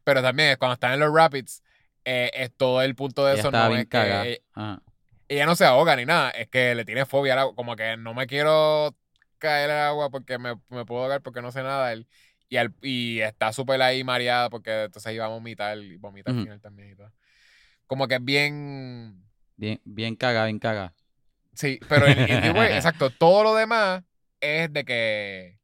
pero 0.02 0.22
también 0.22 0.56
cuando 0.58 0.72
está 0.74 0.92
en 0.92 0.98
los 0.98 1.14
rapids, 1.14 1.62
eh, 2.04 2.32
es 2.34 2.52
todo 2.56 2.82
el 2.82 2.96
punto 2.96 3.24
de 3.24 3.34
Ella 3.34 3.40
eso 3.42 3.52
no 3.52 3.68
bien 3.68 3.80
es 3.82 3.86
que 3.86 4.42
Ajá. 4.54 4.82
ella 5.28 5.46
no 5.46 5.54
se 5.54 5.64
ahoga 5.66 5.94
ni 5.94 6.04
nada, 6.04 6.30
es 6.30 6.48
que 6.48 6.74
le 6.74 6.84
tiene 6.84 7.04
fobia 7.06 7.34
al 7.34 7.38
agua. 7.40 7.54
Como 7.54 7.76
que 7.76 7.96
no 7.96 8.12
me 8.14 8.26
quiero 8.26 8.96
caer 9.38 9.70
al 9.70 9.86
agua 9.90 10.10
porque 10.10 10.38
me, 10.38 10.54
me 10.70 10.84
puedo 10.84 11.02
ahogar 11.02 11.20
porque 11.22 11.42
no 11.42 11.52
sé 11.52 11.62
nada. 11.62 11.94
Y, 12.50 12.56
al, 12.56 12.74
y 12.82 13.20
está 13.20 13.52
súper 13.52 13.80
ahí 13.82 14.02
mareada 14.04 14.48
porque 14.48 14.84
entonces 14.84 15.12
iba 15.12 15.26
a 15.26 15.28
vomitar 15.28 15.76
y 15.78 15.96
vomita 15.96 16.30
al 16.30 16.42
final 16.42 16.60
también 16.60 16.92
y 16.92 16.96
todo. 16.96 17.12
Como 17.86 18.08
que 18.08 18.14
es 18.16 18.24
bien. 18.24 19.22
Bien, 19.56 19.80
bien 19.84 20.16
cagada, 20.16 20.46
bien 20.46 20.58
cagada. 20.58 20.94
Sí, 21.54 21.78
pero 21.88 22.06
en, 22.06 22.18
en 22.18 22.40
The 22.42 22.50
Way, 22.52 22.72
exacto, 22.74 23.10
todo 23.10 23.42
lo 23.42 23.54
demás 23.54 24.02
es 24.40 24.72
de 24.72 24.84
que. 24.84 25.58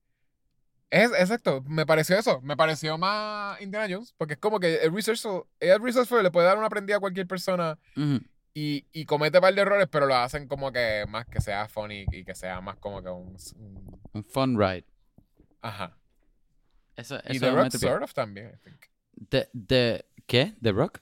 Es, 0.91 1.11
exacto, 1.19 1.63
me 1.67 1.87
pareció 1.87 2.19
eso. 2.19 2.41
Me 2.43 2.57
pareció 2.57 2.99
más 2.99 3.61
Indiana 3.61 3.87
Jones, 3.93 4.15
porque 4.17 4.35
es 4.35 4.39
como 4.41 4.61
que 4.61 4.77
el 4.83 4.93
resourceful, 4.95 5.45
el 5.61 5.81
resourceful 5.83 6.23
le 6.23 6.31
puede 6.31 6.47
dar 6.47 6.59
una 6.59 6.69
prendida 6.69 6.97
a 6.97 7.01
cualquier 7.01 7.27
persona 7.27 7.79
Ujú. 7.97 8.21
y, 8.53 8.87
y 8.93 9.05
comete 9.05 9.41
par 9.41 9.55
de 9.55 9.61
errores, 9.63 9.89
pero 9.91 10.07
lo 10.07 10.15
hacen 10.17 10.47
como 10.49 10.71
que 10.71 11.05
más 11.09 11.27
que 11.27 11.41
sea 11.41 11.67
funny 11.69 12.05
y 12.13 12.25
que 12.25 12.35
sea 12.35 12.61
más 12.61 12.77
como 12.77 13.03
que 13.03 13.09
un. 13.09 13.37
un- 13.57 14.01
Un 14.13 14.25
fun 14.25 14.59
ride. 14.59 14.85
ajá. 15.63 15.97
Eso, 16.97 17.19
Y 17.29 17.39
The 17.39 17.51
Rock, 17.51 17.73
sort 17.73 18.03
of 18.03 18.13
también, 18.15 18.53
I 18.55 18.59
think. 18.63 18.87
The- 19.31 19.49
the- 19.67 20.05
¿Qué? 20.27 20.55
¿The 20.61 20.73
Rock? 20.73 21.01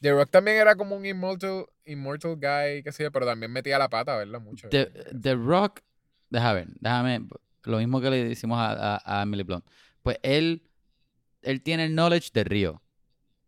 The 0.00 0.10
Rock 0.12 0.30
también 0.30 0.56
era 0.56 0.74
como 0.74 0.96
un 0.96 1.06
immortal, 1.06 1.66
immortal 1.84 2.34
guy, 2.36 2.82
qué 2.82 2.90
sé 2.92 3.04
yo, 3.04 3.12
pero 3.12 3.24
también 3.26 3.52
metía 3.52 3.78
la 3.78 3.88
pata, 3.88 4.16
¿verdad? 4.16 4.40
Mucho. 4.40 4.68
The, 4.68 4.86
The 5.20 5.34
Rock, 5.34 5.80
déjame 6.28 6.54
ver, 6.60 6.68
déjame, 6.80 7.28
lo 7.64 7.78
mismo 7.78 8.00
que 8.00 8.10
le 8.10 8.30
hicimos 8.30 8.58
a, 8.58 8.96
a, 8.96 9.20
a 9.20 9.22
Emily 9.22 9.44
Blunt. 9.44 9.64
Pues 10.02 10.18
él, 10.22 10.68
él 11.42 11.62
tiene 11.62 11.84
el 11.84 11.92
knowledge 11.94 12.30
de 12.32 12.42
Río. 12.44 12.82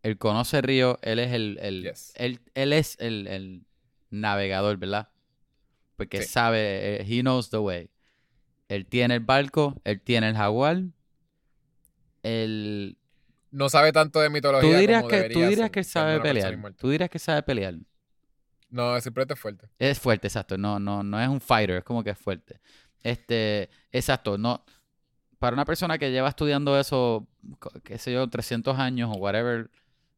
Él 0.01 0.17
conoce 0.17 0.61
Río, 0.61 0.97
él 1.01 1.19
es 1.19 1.33
el, 1.33 1.57
el 1.61 1.83
Yes. 1.83 2.13
él, 2.15 2.39
él 2.53 2.71
es 2.73 2.95
el, 2.99 3.27
el 3.27 3.65
navegador, 4.11 4.77
¿verdad? 4.77 5.09
Porque 5.97 6.21
Sí. 6.21 6.29
sabe, 6.29 7.01
eh, 7.01 7.05
he 7.07 7.21
knows 7.21 7.49
the 7.49 7.57
way. 7.57 7.89
Él 8.69 8.85
tiene 8.85 9.15
el 9.15 9.19
barco, 9.19 9.81
él 9.83 9.99
tiene 10.01 10.29
el 10.29 10.35
jaguar. 10.35 10.83
Él, 12.25 12.97
No 13.51 13.69
sabe 13.69 13.91
tanto 13.91 14.19
de 14.19 14.29
mitología. 14.29 14.69
tú 14.69 14.77
dirías 14.77 15.01
como 15.03 15.09
que, 15.09 15.29
tú 15.29 15.39
dirías 15.39 15.57
ser, 15.59 15.71
que 15.71 15.83
sabe 15.83 16.19
pelear. 16.19 16.73
Tú 16.75 16.89
dirías 16.89 17.09
que 17.09 17.19
sabe 17.19 17.43
pelear. 17.43 17.75
No, 18.69 18.99
simplemente 18.99 19.35
es 19.35 19.39
fuerte. 19.39 19.69
Es 19.77 19.99
fuerte, 19.99 20.27
exacto. 20.27 20.57
No, 20.57 20.79
no, 20.79 21.03
no 21.03 21.21
es 21.21 21.29
un 21.29 21.39
fighter, 21.39 21.77
es 21.77 21.83
como 21.83 22.03
que 22.03 22.09
es 22.09 22.17
fuerte. 22.17 22.59
Este, 23.03 23.69
exacto, 23.91 24.37
no. 24.37 24.65
Para 25.37 25.53
una 25.53 25.65
persona 25.65 25.97
que 25.99 26.11
lleva 26.11 26.29
estudiando 26.29 26.79
eso, 26.79 27.27
qué 27.83 27.99
sé 27.99 28.11
yo, 28.11 28.27
300 28.27 28.79
años 28.79 29.11
o 29.13 29.19
whatever, 29.19 29.69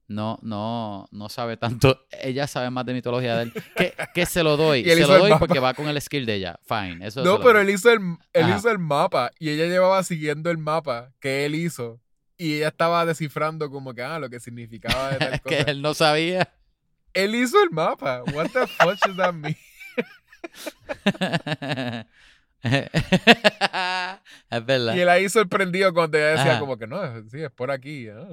no, 0.07 0.39
no, 0.41 1.07
no 1.11 1.29
sabe 1.29 1.57
tanto. 1.57 2.05
Ella 2.11 2.47
sabe 2.47 2.69
más 2.69 2.85
de 2.85 2.93
mitología 2.93 3.35
de 3.37 3.43
él. 3.43 3.53
Que, 3.75 3.93
que 4.13 4.25
se 4.25 4.41
lo 4.43 4.55
doy. 4.57 4.83
Se 4.85 4.99
lo 5.01 5.17
doy 5.19 5.33
porque 5.37 5.59
va 5.59 5.73
con 5.73 5.87
el 5.87 6.01
skill 6.01 6.25
de 6.25 6.35
ella. 6.35 6.59
Fine. 6.65 7.05
Eso 7.05 7.23
No, 7.23 7.39
pero 7.41 7.59
él 7.59 7.69
hizo 7.69 7.91
el, 7.91 7.99
él 8.33 8.45
Ajá. 8.45 8.57
hizo 8.57 8.69
el 8.71 8.79
mapa 8.79 9.31
y 9.39 9.49
ella 9.49 9.65
llevaba 9.65 10.01
siguiendo 10.03 10.49
el 10.49 10.57
mapa 10.57 11.11
que 11.19 11.45
él 11.45 11.55
hizo. 11.55 11.99
Y 12.37 12.55
ella 12.57 12.67
estaba 12.69 13.05
descifrando 13.05 13.69
como 13.71 13.93
que, 13.93 14.03
ah, 14.03 14.19
lo 14.19 14.29
que 14.29 14.39
significaba 14.39 15.09
de 15.11 15.17
tal 15.19 15.33
Es 15.33 15.41
que 15.41 15.57
cosa. 15.57 15.71
él 15.71 15.81
no 15.81 15.93
sabía. 15.93 16.53
Él 17.13 17.33
hizo 17.35 17.61
el 17.63 17.71
mapa. 17.71 18.21
What 18.33 18.49
the 18.53 18.67
fuck 18.67 18.99
does 19.05 19.17
that 19.17 19.33
mean? 19.33 19.57
es 24.49 24.65
verdad. 24.65 24.95
Y 24.95 24.99
él 24.99 25.09
ahí 25.09 25.29
sorprendido 25.29 25.93
cuando 25.93 26.17
ella 26.17 26.29
decía 26.29 26.51
Ajá. 26.51 26.59
como 26.59 26.77
que 26.77 26.87
no, 26.87 26.99
sí, 27.29 27.41
es 27.41 27.51
por 27.51 27.71
aquí. 27.71 28.07
Ah, 28.09 28.27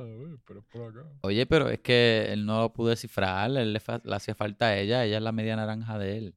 pero 0.47 0.61
es 0.61 0.67
por 0.67 0.91
acá. 0.91 1.09
Oye, 1.23 1.47
pero 1.47 1.69
es 1.69 1.81
que 1.81 2.29
él 2.31 2.47
no 2.47 2.61
lo 2.61 2.73
pudo 2.73 2.91
descifrar, 2.91 3.51
él 3.51 3.73
le, 3.73 3.83
hacía 4.15 4.35
falta 4.35 4.67
a 4.67 4.77
ella, 4.77 5.05
ella 5.05 5.17
es 5.17 5.23
la 5.23 5.33
media 5.33 5.57
naranja 5.57 5.99
de 5.99 6.19
él. 6.19 6.35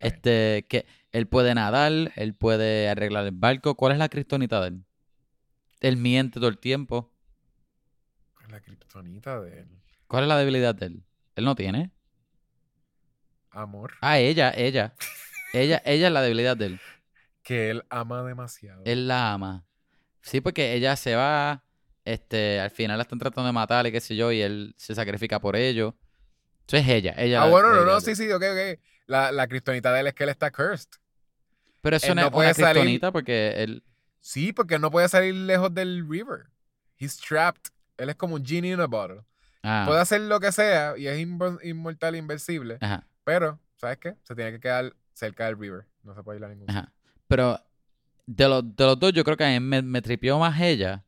Este, 0.00 0.66
que 0.68 0.86
él 1.12 1.26
puede 1.26 1.54
nadar, 1.54 2.12
él 2.16 2.34
puede 2.34 2.88
arreglar 2.88 3.24
el 3.24 3.32
barco. 3.32 3.74
¿Cuál 3.74 3.92
es 3.92 3.98
la 3.98 4.08
kriptonita 4.08 4.60
de 4.60 4.68
él? 4.68 4.84
Él 5.80 5.96
miente 5.96 6.40
todo 6.40 6.48
el 6.48 6.58
tiempo. 6.58 7.10
La 8.48 8.60
kriptonita 8.60 9.40
del 9.40 9.66
¿Cuál 10.06 10.24
es 10.24 10.28
la 10.28 10.38
debilidad 10.38 10.74
de 10.74 10.86
él? 10.86 11.04
Él 11.34 11.44
no 11.44 11.54
tiene. 11.54 11.90
amor. 13.50 13.94
Ah, 14.00 14.18
ella, 14.18 14.52
ella. 14.56 14.94
ella, 15.52 15.82
ella 15.84 16.06
es 16.08 16.12
la 16.12 16.22
debilidad 16.22 16.56
de 16.56 16.66
él. 16.66 16.80
Que 17.44 17.70
él 17.70 17.84
ama 17.90 18.24
demasiado. 18.24 18.82
Él 18.84 19.06
la 19.06 19.32
ama. 19.34 19.64
Sí, 20.22 20.40
porque 20.40 20.72
ella 20.74 20.96
se 20.96 21.14
va, 21.14 21.62
este, 22.04 22.58
al 22.58 22.70
final 22.70 22.96
la 22.98 23.02
están 23.02 23.18
tratando 23.20 23.46
de 23.46 23.52
matar 23.52 23.86
y 23.86 23.92
qué 23.92 24.00
sé 24.00 24.16
yo, 24.16 24.32
y 24.32 24.40
él 24.40 24.74
se 24.78 24.94
sacrifica 24.96 25.38
por 25.40 25.54
ello. 25.54 25.94
Eso 26.66 26.78
es 26.78 26.88
ella, 26.88 27.14
ella. 27.18 27.42
ah, 27.42 27.48
bueno, 27.48 27.72
no, 27.74 27.84
no, 27.84 27.96
él. 27.98 28.02
sí, 28.02 28.16
sí, 28.16 28.32
ok, 28.32 28.42
ok. 28.42 28.80
La, 29.06 29.30
la 29.30 29.46
kriptonita 29.46 29.92
de 29.92 30.00
él 30.00 30.06
es 30.08 30.14
que 30.14 30.24
él 30.24 30.30
está 30.30 30.50
cursed. 30.50 30.88
Pero 31.82 31.96
eso 31.96 32.06
Él 32.08 32.16
no 32.16 32.22
es 32.22 32.30
puede 32.30 32.48
una 32.48 32.54
salir- 32.54 32.72
kriptonita 32.72 33.12
porque 33.12 33.62
él... 33.62 33.84
Sí, 34.20 34.54
porque 34.54 34.78
no 34.78 34.90
puede 34.90 35.06
salir 35.10 35.34
lejos 35.34 35.74
del 35.74 36.08
river. 36.08 36.46
He's 36.98 37.18
trapped. 37.18 37.70
Él 37.98 38.08
es 38.08 38.16
como 38.16 38.36
un 38.36 38.44
genie 38.46 38.72
in 38.72 38.80
a 38.80 38.86
bottle. 38.86 39.20
Ah, 39.62 39.84
Puede 39.86 40.00
hacer 40.00 40.22
lo 40.22 40.40
que 40.40 40.50
sea 40.50 40.96
y 40.96 41.06
es 41.06 41.18
inmortal 41.20 42.14
e 42.14 42.18
invencible. 42.18 42.78
ajá. 42.80 43.06
Pero, 43.24 43.60
¿sabes 43.76 43.98
qué? 43.98 44.14
Se 44.22 44.34
tiene 44.34 44.52
que 44.52 44.60
quedar 44.60 44.94
cerca 45.12 45.44
del 45.44 45.58
river. 45.58 45.84
No 46.02 46.14
se 46.14 46.22
puede 46.22 46.38
ir 46.38 46.44
a 46.46 46.48
ningún. 46.48 46.70
Ajá. 46.70 46.90
Pero 47.34 47.60
de, 48.26 48.48
los 48.48 48.76
de 48.76 48.84
los 48.84 48.98
dos, 49.00 49.12
yo 49.12 49.24
creo 49.24 49.36
que 49.36 49.44
a 49.44 49.48
mí 49.48 49.58
me, 49.60 49.82
me 49.82 50.00
tripió 50.00 50.38
más 50.38 50.60
ella. 50.60 51.04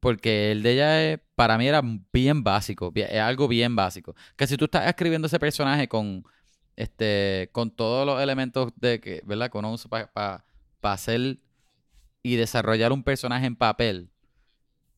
Porque 0.00 0.50
el 0.50 0.62
de 0.62 0.72
ella, 0.72 1.12
es- 1.12 1.20
para 1.36 1.56
mí, 1.58 1.68
era 1.68 1.80
bien 2.12 2.42
básico. 2.42 2.90
bien- 2.90 3.08
es 3.10 3.20
algo 3.20 3.46
bien 3.46 3.76
básico. 3.76 4.14
Que 4.36 4.46
si 4.46 4.56
tú 4.56 4.64
estás 4.64 4.86
escribiendo 4.88 5.26
ese 5.26 5.38
personaje 5.38 5.86
con 5.88 6.24
este 6.76 7.50
con 7.52 7.70
todos 7.70 8.04
los 8.06 8.20
elementos 8.20 8.72
de 8.76 8.98
que, 9.00 9.22
¿verdad? 9.26 9.50
Que 9.50 9.58
uno 9.58 9.72
usa 9.72 9.88
para 10.12 10.44
hacer 10.82 11.38
y 12.22 12.36
desarrollar 12.36 12.92
un 12.92 13.02
personaje 13.02 13.46
en 13.46 13.54
papel. 13.56 14.08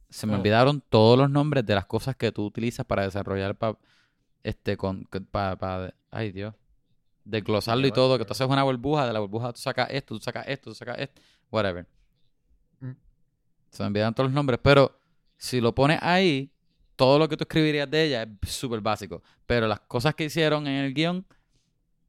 Se 0.08 0.26
me 0.26 0.34
Oh. 0.34 0.38
olvidaron 0.38 0.80
todos 0.88 1.18
los 1.18 1.28
nombres 1.30 1.66
de 1.66 1.74
las 1.74 1.86
cosas 1.86 2.14
que 2.16 2.30
tú 2.32 2.44
utilizas 2.46 2.86
para 2.86 3.02
desarrollar 3.02 3.56
pa- 3.56 3.76
este 4.44 4.76
con 4.76 5.04
para 5.30 5.94
ay 6.10 6.30
Dios 6.32 6.54
desglosarlo 7.24 7.86
y 7.86 7.92
todo, 7.92 8.18
que 8.18 8.24
tú 8.24 8.32
haces 8.32 8.46
una 8.46 8.62
burbuja, 8.62 9.06
de 9.06 9.12
la 9.12 9.20
burbuja 9.20 9.52
tú 9.52 9.60
sacas 9.60 9.88
esto, 9.90 10.14
tú 10.16 10.20
sacas 10.20 10.46
esto, 10.48 10.70
tú 10.70 10.74
sacas 10.74 10.98
esto, 10.98 11.20
whatever. 11.50 11.86
Mm. 12.80 12.92
Se 13.70 13.82
me 13.82 13.88
olvidaron 13.88 14.14
todos 14.14 14.28
los 14.28 14.34
nombres, 14.34 14.58
pero 14.62 14.98
si 15.36 15.60
lo 15.60 15.74
pones 15.74 15.98
ahí, 16.02 16.52
todo 16.96 17.18
lo 17.18 17.28
que 17.28 17.36
tú 17.36 17.44
escribirías 17.44 17.90
de 17.90 18.04
ella 18.04 18.28
es 18.42 18.50
súper 18.50 18.80
básico. 18.80 19.22
Pero 19.46 19.66
las 19.66 19.80
cosas 19.80 20.14
que 20.14 20.24
hicieron 20.24 20.66
en 20.66 20.84
el 20.84 20.94
guion 20.94 21.26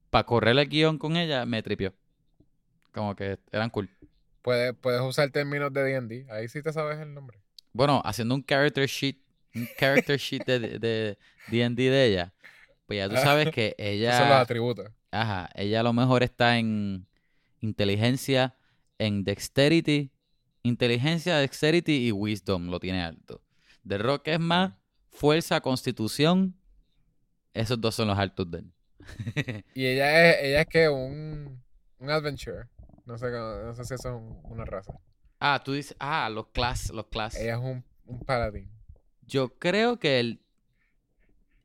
para 0.10 0.26
correr 0.26 0.58
el 0.58 0.70
guion 0.70 0.98
con 0.98 1.18
ella, 1.18 1.46
me 1.46 1.64
tripió. 1.64 1.94
Como 2.92 3.16
que 3.16 3.40
eran 3.52 3.70
cool. 3.72 3.90
Puedes, 4.44 4.76
puedes 4.76 5.02
usar 5.02 5.32
términos 5.32 5.74
de 5.74 5.84
D&D. 5.84 6.28
Ahí 6.30 6.48
sí 6.48 6.62
te 6.62 6.72
sabes 6.72 7.00
el 7.00 7.14
nombre. 7.14 7.40
Bueno, 7.72 8.02
haciendo 8.06 8.36
un 8.36 8.44
character 8.44 8.86
sheet, 8.86 9.18
un 9.56 9.68
character 9.80 10.20
sheet 10.20 10.46
de 10.46 10.60
de 10.60 11.18
D&D 11.48 11.90
de, 11.90 12.06
ella, 12.06 12.33
pues 12.94 13.10
ya 13.10 13.10
tú 13.10 13.16
sabes 13.16 13.52
que 13.54 13.76
ella... 13.78 14.10
Esos 14.10 14.20
son 14.22 14.30
los 14.30 14.38
atributos. 14.38 14.92
Ajá, 15.12 15.50
ella 15.56 15.82
a 15.82 15.84
lo 15.84 15.94
mejor 15.94 16.24
está 16.24 16.58
en 16.58 17.08
inteligencia, 17.60 18.56
en 18.98 19.24
dexterity, 19.24 20.12
inteligencia, 20.64 21.38
dexterity 21.38 22.08
y 22.08 22.12
wisdom 22.12 22.70
lo 22.70 22.80
tiene 22.80 23.04
alto. 23.04 23.42
The 23.88 23.98
Rock 23.98 24.30
es 24.30 24.40
más 24.40 24.74
fuerza, 25.12 25.62
constitución. 25.62 26.56
Esos 27.54 27.80
dos 27.80 27.96
son 27.96 28.08
los 28.08 28.18
altos 28.18 28.50
de 28.50 28.60
él. 28.60 28.74
y 29.76 29.86
ella 29.86 30.30
es, 30.30 30.38
ella 30.44 30.62
es 30.62 30.68
que 30.68 30.90
un, 30.90 31.62
un 32.00 32.10
adventure. 32.10 32.68
No 33.06 33.18
sé, 33.18 33.30
no 33.32 33.74
sé 33.76 33.84
si 33.84 33.94
eso 33.96 34.10
es 34.10 34.52
una 34.52 34.66
raza. 34.66 35.00
Ah, 35.40 35.62
tú 35.64 35.74
dices, 35.74 35.96
ah, 36.00 36.30
los 36.30 36.48
class, 36.48 36.90
los 36.92 37.08
class. 37.08 37.36
Ella 37.36 37.56
es 37.56 37.60
un, 37.60 37.84
un 38.06 38.20
paladín. 38.22 38.72
Yo 39.22 39.58
creo 39.60 40.00
que 40.00 40.20
el, 40.20 40.43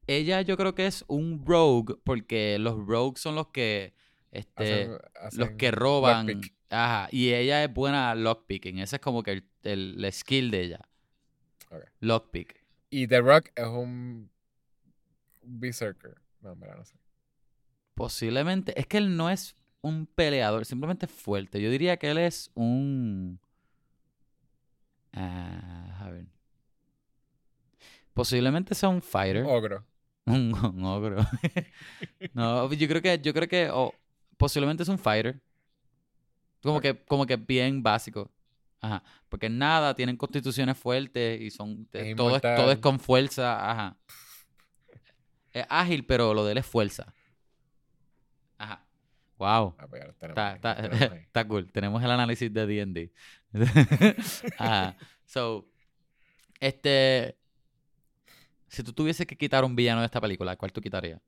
ella 0.08 0.40
yo 0.40 0.56
creo 0.56 0.74
que 0.74 0.86
es 0.86 1.04
un 1.06 1.44
rogue 1.46 1.94
porque 2.02 2.58
los 2.58 2.84
rogues 2.86 3.20
son 3.20 3.36
los 3.36 3.48
que 3.48 3.94
este 4.32 4.88
los 5.32 5.50
que 5.52 5.70
roban. 5.70 6.40
ajá 6.70 7.08
y 7.12 7.32
ella 7.34 7.62
es 7.62 7.72
buena 7.72 8.14
lockpicking. 8.14 8.78
Ese 8.78 8.96
es 8.96 9.02
como 9.02 9.22
que 9.22 9.32
el, 9.32 9.44
el, 9.62 10.12
skill 10.12 10.50
de 10.50 10.62
ella. 10.62 10.80
Lockpick. 12.00 12.64
Y 12.90 13.06
The 13.06 13.20
Rock 13.20 13.50
es 13.54 13.66
un 13.66 14.30
berserker. 15.42 16.16
No, 16.40 16.54
no 16.54 16.84
sé. 16.84 16.94
Posiblemente 17.94 18.78
es 18.80 18.86
que 18.86 18.96
él 18.96 19.16
no 19.16 19.28
es 19.28 19.56
un 19.82 20.06
peleador 20.06 20.64
simplemente 20.64 21.06
fuerte. 21.06 21.60
Yo 21.60 21.70
diría 21.70 21.98
que 21.98 22.10
él 22.10 22.18
es 22.18 22.50
un 22.54 23.38
ah, 25.12 25.98
a 26.00 26.10
ver. 26.10 26.26
Posiblemente 28.14 28.74
sea 28.74 28.88
un 28.88 29.02
fighter. 29.02 29.44
Ogro 29.44 29.84
un, 30.64 30.84
ogro. 30.84 31.26
no, 32.34 32.72
yo 32.72 32.88
creo 32.88 33.02
que, 33.02 33.18
yo 33.20 33.32
creo 33.32 33.48
que 33.48 33.70
posiblemente 34.36 34.82
es 34.82 34.88
un 34.88 34.98
fighter. 34.98 35.40
Como 36.62 36.80
que, 36.80 36.96
como 37.04 37.26
que 37.26 37.36
bien 37.36 37.82
básico. 37.82 38.30
Ajá. 38.80 39.02
Porque 39.28 39.48
nada, 39.48 39.94
tienen 39.94 40.16
constituciones 40.16 40.76
fuertes 40.76 41.40
y 41.40 41.50
son. 41.50 41.86
todo, 42.16 42.36
es, 42.36 42.42
todo 42.42 42.72
es 42.72 42.78
con 42.78 42.98
fuerza. 42.98 43.70
Ajá. 43.70 43.96
Es 45.52 45.66
ágil, 45.68 46.04
pero 46.04 46.34
lo 46.34 46.44
de 46.44 46.52
él 46.52 46.58
es 46.58 46.66
fuerza. 46.66 47.12
Ajá. 48.56 48.84
Wow. 49.38 49.76
Ah, 49.78 49.86
pues 49.88 50.04
está, 50.04 50.54
está, 50.54 50.72
está, 51.16 51.48
cool. 51.48 51.70
Tenemos 51.70 52.02
el 52.02 52.10
análisis 52.10 52.52
de 52.52 52.66
DD. 52.66 53.12
Ajá. 54.58 54.96
So, 55.24 55.68
este. 56.60 57.36
Si 58.68 58.82
tú 58.82 58.92
tuvieses 58.92 59.26
que 59.26 59.36
quitar 59.36 59.64
un 59.64 59.74
villano 59.74 60.00
de 60.00 60.06
esta 60.06 60.20
película, 60.20 60.56
¿cuál 60.56 60.72
tú 60.72 60.80
quitarías? 60.80 61.20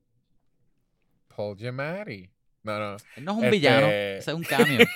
Paul 1.34 1.56
Giamatti. 1.56 2.30
No, 2.62 2.78
no. 2.78 2.96
no 3.22 3.32
es 3.32 3.44
un 3.44 3.50
villano, 3.50 3.86
este 3.86 4.30
es 4.30 4.36
un 4.36 4.42
cambio. 4.42 4.80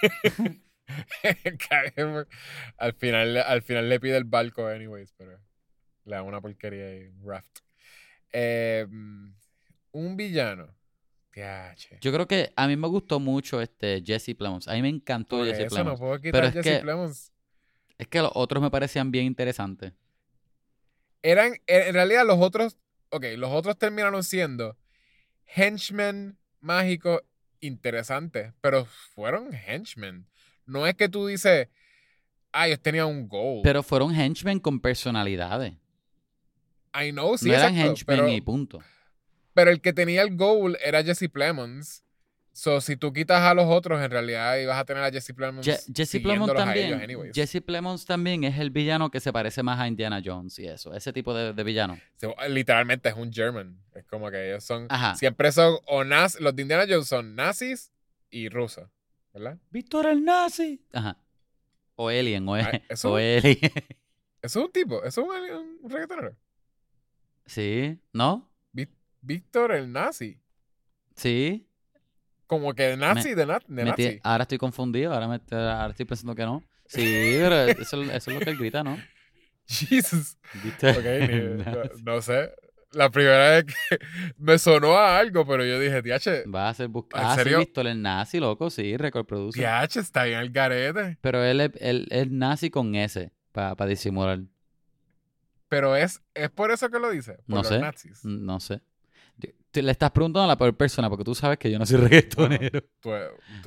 al, 2.77 2.93
final, 2.93 3.39
al 3.39 3.63
final 3.63 3.89
le 3.89 4.01
pide 4.01 4.19
el 4.19 4.25
barco, 4.25 4.67
anyways, 4.67 5.15
pero 5.17 5.41
le 6.05 6.17
da 6.17 6.23
una 6.23 6.43
porquería 6.43 6.95
y 6.95 7.11
raft. 7.25 7.61
Em, 8.31 9.35
un 9.93 10.17
villano. 10.17 10.75
Yo 12.01 12.13
creo 12.13 12.29
que 12.29 12.53
a 12.55 12.69
mí 12.69 12.77
me 12.77 12.87
gustó 12.87 13.19
mucho 13.19 13.61
este 13.61 14.03
Jesse 14.05 14.37
Plemons. 14.37 14.69
A 14.69 14.75
mí 14.75 14.83
me 14.83 14.89
encantó 14.89 15.45
Jesse 15.45 15.61
eso 15.61 15.83
No 15.83 15.97
puedo 15.97 16.21
quitar 16.21 16.33
pero 16.33 16.61
es 16.61 16.65
Jesse 16.65 17.33
Es 17.99 18.07
que 18.07 18.21
los 18.21 18.31
otros 18.35 18.63
me 18.63 18.71
parecían 18.71 19.11
bien 19.11 19.27
interesantes 19.27 19.93
eran, 21.25 21.55
en 21.67 21.95
realidad 21.95 22.27
los 22.27 22.39
otros, 22.39 22.77
ok, 23.09 23.25
los 23.39 23.51
otros 23.51 23.79
terminaron 23.79 24.23
siendo 24.23 24.77
henchmen 25.47 26.37
mágicos 26.61 27.23
interesantes, 27.61 28.53
pero 28.61 28.85
fueron 28.85 29.55
henchmen. 29.55 30.27
No 30.67 30.87
es 30.87 30.95
que 30.95 31.09
tú 31.09 31.27
dices, 31.27 31.69
ah, 32.53 32.67
ellos 32.67 32.81
tenían 32.81 33.07
un 33.07 33.27
goal. 33.27 33.63
Pero 33.63 33.83
fueron 33.83 34.15
henchmen 34.15 34.61
con 34.61 34.81
personalidades. 34.81 35.73
I 36.95 37.11
know, 37.11 37.39
sí, 37.39 37.49
no 37.49 37.55
eran 37.55 37.75
henchmen 37.75 38.29
y 38.29 38.43
punto. 38.43 38.83
Pero 39.55 39.71
el 39.71 39.81
que 39.81 39.95
tenía 39.95 40.21
el 40.21 40.37
goal 40.37 40.77
era 40.85 41.03
Jesse 41.03 41.31
Plemons. 41.33 42.04
So, 42.57 42.81
si 42.81 42.97
tú 42.97 43.13
quitas 43.13 43.43
a 43.43 43.53
los 43.53 43.67
otros, 43.67 44.01
en 44.01 44.09
realidad 44.09 44.57
ibas 44.59 44.79
a 44.79 44.85
tener 44.85 45.03
a 45.03 45.11
Jesse 45.11 45.33
Plemons. 45.35 45.67
Jesse 45.93 46.23
Plemons 46.23 46.55
también. 46.55 47.33
Jesse 47.35 47.61
Plemons 47.61 48.07
también 48.07 48.45
es 48.45 48.61
el 48.61 48.71
villano 48.71 49.11
que 49.11 49.19
se 49.19 49.33
parece 49.33 49.65
más 49.65 49.81
a 49.81 49.89
Indiana 49.89 50.23
Jones 50.25 50.57
y 50.61 50.69
eso. 50.69 50.95
Ese 50.95 51.13
tipo 51.13 51.35
de, 51.35 51.65
villano. 51.65 51.99
literalmente 52.49 53.09
es 53.09 53.17
un 53.17 53.33
German. 53.33 53.77
Es 53.93 54.05
como 54.05 54.31
que 54.31 54.51
ellos 54.51 54.63
son. 54.63 54.87
Siempre 55.17 55.51
son. 55.51 55.79
O 55.87 56.05
naz, 56.05 56.39
los 56.39 56.55
de 56.55 56.63
Indiana 56.63 56.85
Jones 56.89 57.09
son 57.09 57.35
nazis 57.35 57.91
y 58.31 58.49
rusos. 58.49 58.89
¿Verdad? 59.33 59.59
Víctor 59.71 60.07
el 60.07 60.25
nazi. 60.25 60.81
Ajá. 60.93 61.19
O 61.97 62.09
Alien. 62.09 62.49
O, 62.49 62.55
ah, 62.55 62.71
eso, 62.89 63.17
Alien. 63.17 63.59
Eso 64.43 64.61
es 64.61 64.67
un 64.67 64.71
tipo. 64.73 65.03
Eso 65.03 65.23
es 65.35 65.51
un, 65.51 65.79
un 65.83 65.91
reggaetonero. 65.91 66.37
Sí. 67.47 67.99
¿No? 68.13 68.49
Víctor 69.23 69.73
el 69.73 69.91
nazi. 69.91 70.39
Sí. 71.17 71.67
Como 72.47 72.75
que 72.75 72.83
de 72.85 72.97
nazi, 72.97 73.35
de, 73.35 73.47
nazi. 73.47 74.21
ahora 74.23 74.43
estoy 74.43 74.59
confundido, 74.59 75.13
ahora, 75.13 75.29
me, 75.29 75.41
ahora 75.51 75.91
estoy 75.91 76.05
pensando 76.05 76.35
que 76.35 76.45
no. 76.45 76.63
Sí, 76.87 77.37
pero 77.41 77.55
eso, 77.65 78.03
es 78.03 78.27
lo 78.29 78.41
que 78.41 78.51
él 78.51 78.59
grita, 78.59 78.85
¿no? 78.85 78.99
Jesus. 79.67 80.37
no, 82.05 82.21
sé. 82.21 82.51
La 82.93 83.11
primera 83.11 83.51
vez 83.51 83.65
que 83.65 83.99
me 84.39 84.59
sonó 84.59 84.97
a 84.97 85.19
algo, 85.19 85.47
pero 85.47 85.65
yo 85.65 85.81
dije, 85.81 86.03
TH. 86.03 86.49
Va 86.55 86.69
a 86.69 86.75
ser 86.75 86.89
buscar. 86.89 87.23
Ah, 87.25 87.35
serio? 87.35 87.63
sí, 87.63 87.73
el 87.75 88.03
nazi, 88.03 88.39
loco, 88.41 88.69
sí, 88.69 88.97
Record 88.97 89.27
Produce. 89.27 89.61
TH, 89.61 89.97
está 89.97 90.25
bien 90.25 90.39
el 90.39 90.51
garete. 90.51 91.19
Pero 91.23 91.43
él 91.43 91.61
es 91.61 91.73
el 91.81 92.39
nazi 92.39 92.71
con 92.71 92.95
S, 92.95 93.33
para 93.53 93.87
disimular. 93.87 94.41
Pero 95.69 95.97
es, 95.97 96.23
es 96.35 96.51
por 96.51 96.71
eso 96.71 96.91
que 96.91 96.99
lo 96.99 97.11
dice. 97.11 97.39
Por 97.47 97.49
no 97.49 97.57
los 97.57 97.69
sé. 97.69 97.79
Nazis. 97.81 98.25
No 98.25 98.61
sé 98.61 98.83
le 99.83 99.93
estás 99.93 100.11
preguntando 100.11 100.45
a 100.45 100.47
la 100.49 100.57
peor 100.57 100.77
persona 100.77 101.09
porque 101.09 101.25
tú 101.25 101.35
sabes 101.35 101.59
que 101.59 101.71
yo 101.71 101.79
no 101.79 101.87
soy 101.87 101.97
reggaetonero. 102.09 102.83
tú, 103.01 103.11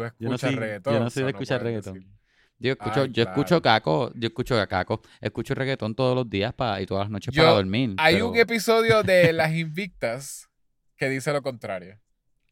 escuchas 0.03 0.55
reggaetón. 0.55 0.93
Yo 0.93 0.99
no 0.99 1.09
soy 1.09 1.23
de 1.23 1.29
escuchar 1.29 1.63
reggaetón. 1.63 2.17
Yo 2.59 2.71
escucho, 2.71 3.05
yo 3.05 3.23
escucho 3.23 3.61
caco, 3.61 4.11
yo 4.15 4.27
escucho 4.27 4.55
caco, 4.67 5.01
escucho 5.21 5.53
reggaetón 5.53 5.93
todos 5.93 6.15
los 6.15 6.27
días 6.27 6.55
y 6.81 6.85
todas 6.87 7.05
las 7.05 7.11
noches 7.11 7.35
para 7.35 7.51
dormir. 7.51 7.93
Hay 7.97 8.21
un 8.21 8.35
episodio 8.35 9.03
de 9.03 9.31
Las 9.31 9.53
Invictas 9.53 10.49
que 10.95 11.07
dice 11.07 11.31
lo 11.31 11.43
contrario. 11.43 11.99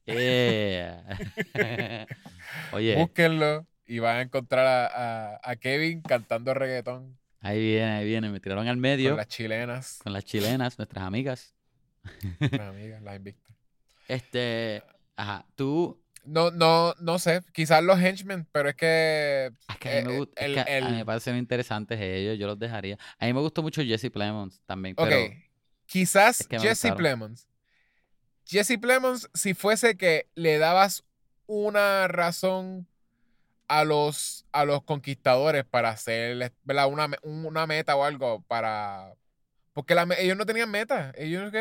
Oye. 2.71 2.95
Búsquenlo 2.95 3.65
y 3.87 3.97
van 3.99 4.17
a 4.17 4.21
encontrar 4.21 4.67
a, 4.67 5.39
a, 5.43 5.55
Kevin 5.55 6.01
cantando 6.01 6.53
reggaetón. 6.53 7.17
Ahí 7.39 7.59
viene, 7.59 7.91
ahí 7.91 8.05
viene. 8.05 8.29
Me 8.29 8.39
tiraron 8.39 8.67
al 8.67 8.77
medio. 8.77 9.09
Con 9.09 9.17
las 9.17 9.27
chilenas. 9.27 9.99
Con 10.03 10.13
las 10.13 10.23
chilenas, 10.25 10.77
nuestras 10.77 11.03
amigas. 11.03 11.54
Este, 14.07 14.83
ajá, 15.15 15.45
tú... 15.55 15.99
No, 16.25 16.49
no, 16.49 16.95
no 16.99 17.19
sé, 17.19 17.41
quizás 17.53 17.83
los 17.83 17.99
henchmen, 17.99 18.47
pero 18.51 18.69
es 18.69 18.75
que... 18.75 19.51
Es 19.69 19.77
que 19.77 19.99
a 19.99 20.01
mí 20.01 20.07
me, 20.07 20.17
gusta, 20.17 20.43
a 20.43 20.89
mí 20.89 20.95
me 20.97 21.05
parecen 21.05 21.37
interesantes 21.37 21.99
ellos, 22.01 22.39
yo 22.39 22.47
los 22.47 22.57
dejaría. 22.57 22.97
A 23.19 23.25
mí 23.25 23.33
me 23.33 23.41
gustó 23.41 23.61
mucho 23.61 23.83
Jesse 23.83 24.09
Plemons 24.11 24.61
también, 24.65 24.95
pero... 24.95 25.15
Quizás 25.85 26.47
Jesse 26.49 26.93
Plemons. 26.95 27.47
Jesse 28.45 28.77
Plemons, 28.79 29.29
si 29.33 29.53
fuese 29.53 29.97
que 29.97 30.27
le 30.35 30.57
dabas 30.57 31.03
una 31.47 32.07
razón 32.07 32.87
a 33.67 33.83
los, 33.83 34.45
a 34.51 34.65
los 34.65 34.83
conquistadores 34.83 35.65
para 35.65 35.89
hacer 35.89 36.53
una, 36.87 37.09
una 37.23 37.67
meta 37.67 37.95
o 37.95 38.03
algo 38.03 38.43
para, 38.47 39.15
porque 39.75 39.93
ellos 40.19 40.37
no 40.37 40.45
tenían 40.45 40.71
meta. 40.71 41.11
Ellos 41.17 41.51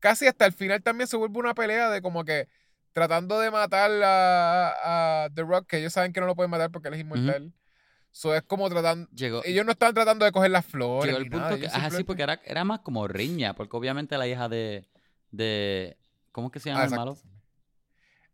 casi 0.00 0.26
hasta 0.26 0.46
el 0.46 0.52
final 0.52 0.82
también 0.82 1.06
se 1.06 1.16
vuelve 1.16 1.38
una 1.38 1.54
pelea 1.54 1.88
de 1.90 2.02
como 2.02 2.24
que 2.24 2.48
tratando 2.90 3.38
de 3.38 3.52
matar 3.52 3.88
a, 4.02 5.28
The 5.32 5.42
Rock, 5.42 5.68
que 5.68 5.78
ellos 5.78 5.92
saben 5.92 6.12
que 6.12 6.20
no 6.20 6.26
lo 6.26 6.34
pueden 6.34 6.50
matar 6.50 6.72
porque 6.72 6.88
él 6.88 6.94
es 6.94 7.00
inmortal. 7.00 7.52
Eso 8.12 8.34
es 8.34 8.42
como 8.42 8.68
tratando. 8.68 9.08
ellos 9.44 9.64
no 9.64 9.70
están 9.70 9.94
tratando 9.94 10.24
de 10.24 10.32
coger 10.32 10.50
las 10.50 10.66
flores. 10.66 11.06
Llegó 11.06 11.22
el 11.22 11.30
punto 11.30 11.56
que. 11.56 11.66
Ajá, 11.68 11.88
sí, 11.90 12.02
porque 12.02 12.24
era, 12.24 12.40
era, 12.44 12.64
más 12.64 12.80
como 12.80 13.06
riña. 13.06 13.54
Porque 13.54 13.76
obviamente 13.76 14.18
la 14.18 14.26
hija 14.26 14.48
de. 14.48 14.88
de 15.30 15.96
¿Cómo 16.32 16.48
es 16.48 16.52
que 16.52 16.58
se 16.58 16.70
llama 16.70 16.84
el 16.84 16.90
malo? 16.90 17.16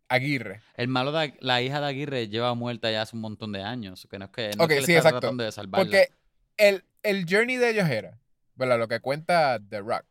Aguirre. 0.07 0.61
El 0.75 0.87
malo 0.87 1.11
de 1.11 1.35
la 1.39 1.61
hija 1.61 1.81
de 1.81 1.87
Aguirre 1.87 2.29
lleva 2.29 2.55
muerta 2.55 2.89
ya 2.89 3.03
hace 3.03 3.15
un 3.15 3.21
montón 3.21 3.51
de 3.51 3.61
años. 3.61 4.07
Que 4.09 4.17
no 4.17 4.25
es 4.25 4.31
que, 4.31 4.51
no 4.57 4.67
sí, 4.67 4.95
exacto. 4.95 5.31
Porque 5.69 6.09
el, 6.57 6.83
el 7.03 7.27
journey 7.29 7.57
de 7.57 7.69
ellos 7.69 7.87
era 7.87 8.22
bueno, 8.55 8.77
lo 8.77 8.87
que 8.87 8.99
cuenta 8.99 9.59
The 9.69 9.79
Rock, 9.81 10.05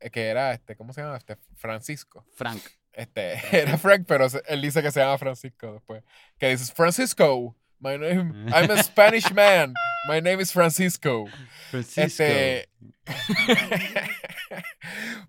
eh, 0.00 0.10
que 0.10 0.28
era 0.28 0.52
este, 0.52 0.76
¿cómo 0.76 0.92
se 0.92 1.02
llama? 1.02 1.16
Este 1.16 1.36
Francisco. 1.56 2.24
Frank. 2.34 2.62
Este, 2.92 3.40
era 3.62 3.78
Frank, 3.78 4.04
pero 4.06 4.26
él 4.48 4.62
dice 4.62 4.82
que 4.82 4.90
se 4.90 5.00
llama 5.00 5.18
Francisco 5.18 5.72
después. 5.74 6.02
Que 6.38 6.50
dices, 6.50 6.72
Francisco, 6.72 7.56
my 7.78 7.96
name, 7.98 8.50
I'm 8.52 8.70
a 8.70 8.82
Spanish 8.82 9.32
man, 9.32 9.72
my 10.08 10.20
name 10.20 10.40
is 10.42 10.52
Francisco. 10.52 11.26
Francisco. 11.70 12.22
Este, 12.22 12.68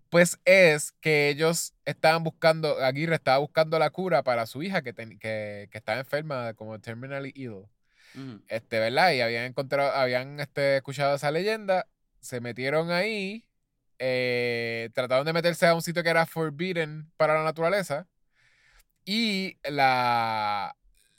pues 0.09 0.39
es 0.45 0.91
que 1.01 1.29
ellos 1.29 1.73
estaban 1.85 2.23
buscando, 2.23 2.77
Aguirre 2.83 3.15
estaba 3.15 3.37
buscando 3.37 3.79
la 3.79 3.89
cura 3.89 4.23
para 4.23 4.45
su 4.45 4.63
hija 4.63 4.81
que, 4.81 4.93
ten- 4.93 5.19
que, 5.19 5.67
que 5.71 5.77
estaba 5.77 5.99
enferma 5.99 6.53
como 6.53 6.79
terminally 6.79 7.31
ill. 7.35 7.65
Ujú. 8.15 8.41
Este, 8.49 8.79
¿verdad? 8.79 9.11
Y 9.13 9.21
habían 9.21 9.45
encontrado, 9.45 9.91
habían 9.91 10.39
este, 10.39 10.77
escuchado 10.77 11.15
esa 11.15 11.31
leyenda, 11.31 11.87
se 12.21 12.39
metieron 12.41 12.91
ahí, 12.91 13.45
eh, 13.99 14.89
trataron 14.93 15.25
de 15.25 15.33
meterse 15.33 15.67
a 15.67 15.75
un 15.75 15.81
sitio 15.81 16.01
que 16.03 16.09
era 16.09 16.25
forbidden 16.25 17.11
para 17.17 17.33
la 17.35 17.43
naturaleza 17.43 18.07
y 19.05 19.57
la 19.69 20.75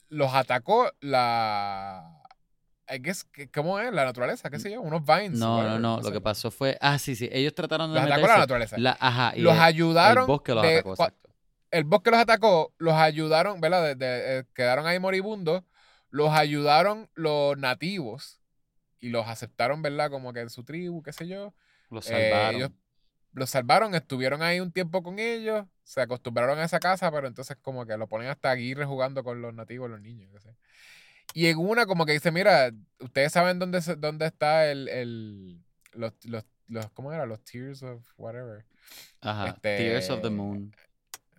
los 0.09 0.35
atacó 0.35 0.91
la 1.01 2.19
I 2.93 2.99
guess, 2.99 3.25
¿cómo 3.55 3.79
es? 3.81 3.91
La 3.93 4.05
naturaleza, 4.05 4.51
qué 4.51 4.59
sé 4.59 4.71
yo, 4.71 4.83
unos 4.83 5.03
vines. 5.07 5.39
No, 5.39 5.63
no, 5.63 5.79
no. 5.79 6.01
Lo 6.03 6.13
que 6.13 6.21
pasó 6.21 6.51
fue. 6.51 6.77
Ah, 6.81 6.99
sí, 6.99 7.17
sí. 7.17 7.27
Ellos 7.33 7.55
trataron 7.55 7.91
de 7.95 8.01
Los 8.01 8.11
atacó 8.11 8.27
la 8.27 8.39
naturaleza. 8.39 8.77
La- 8.79 8.99
ajá. 9.01 9.33
y 9.35 9.41
los 9.41 9.55
el- 9.55 9.61
ayudaron. 9.61 10.25
El 10.25 10.27
bosque 10.27 10.53
los 10.53 10.63
de- 10.63 10.75
atacó, 10.75 10.91
exacto. 10.93 11.31
el 11.71 11.85
bosque 11.85 12.11
los 12.11 12.21
atacó, 12.21 12.75
los 12.77 12.93
ayudaron, 12.95 13.61
¿verdad? 13.63 13.83
De- 13.83 13.95
de- 13.95 14.39
eh, 14.41 14.45
quedaron 14.55 14.87
ahí 14.87 14.99
moribundos, 14.99 15.63
los 16.11 16.33
ayudaron 16.35 17.09
los 17.15 17.57
nativos 17.57 18.42
y 19.03 19.11
los 19.11 19.27
aceptaron, 19.29 19.83
¿verdad? 19.83 20.11
Como 20.11 20.33
que 20.33 20.41
en 20.41 20.49
su 20.51 20.65
tribu, 20.65 21.03
qué 21.03 21.13
sé 21.13 21.29
yo. 21.29 21.55
Los 21.91 22.09
Eh, 22.11 22.31
salvaron. 22.31 22.57
ellos 22.57 22.71
los 23.35 23.51
salvaron, 23.51 23.95
estuvieron 23.95 24.43
ahí 24.43 24.61
un 24.61 24.73
tiempo 24.73 25.03
con 25.03 25.19
ellos, 25.19 25.67
se 25.85 26.03
acostumbraron 26.03 26.59
a 26.59 26.65
esa 26.65 26.81
casa, 26.81 27.11
pero 27.11 27.27
entonces 27.27 27.57
como 27.63 27.87
que 27.87 27.97
lo 27.97 28.07
ponen 28.07 28.29
hasta 28.29 28.51
Aguirre 28.51 28.85
jugando 28.85 29.25
con 29.25 29.41
los 29.43 29.55
nativos, 29.55 29.91
los 29.91 30.01
niños. 30.01 30.31
qué 30.33 30.41
sé. 30.41 30.57
Y 31.35 31.47
en 31.47 31.59
una 31.59 31.87
como 31.87 32.05
que 32.07 32.13
dice, 32.13 32.31
mira, 32.31 32.71
ustedes 33.01 33.33
saben 33.33 33.59
dónde, 33.59 33.81
dónde 33.99 34.27
está 34.27 34.71
el, 34.71 34.89
el 34.89 35.63
los, 35.93 36.13
los, 36.25 36.45
los, 36.69 36.91
¿cómo 36.91 37.13
era? 37.13 37.27
Los 37.27 37.43
Tears 37.43 37.83
of 37.83 38.07
whatever. 38.19 38.67
Ajá. 39.23 39.49
este, 39.49 39.77
Tears 39.79 40.11
of 40.11 40.21
the 40.23 40.31
Moon. 40.31 40.75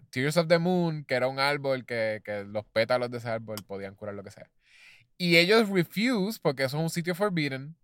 Tears 0.10 0.38
of 0.38 0.48
the 0.48 0.58
Moon, 0.60 1.06
que 1.06 1.16
era 1.16 1.28
un 1.28 1.40
árbol 1.40 1.86
que, 1.86 2.22
que 2.26 2.44
los 2.44 2.66
pétalos 2.66 3.12
de 3.12 3.20
ese 3.20 3.30
árbol 3.30 3.58
podían 3.68 3.96
curar 3.96 4.16
lo 4.16 4.24
que 4.24 4.32
sea. 4.32 4.50
Y 5.18 5.38
ellos 5.38 5.70
refuse, 5.70 6.40
porque 6.42 6.64
eso 6.64 6.78
es 6.78 6.84
un 6.84 6.90
sitio 6.90 7.16
forbidden, 7.16 7.76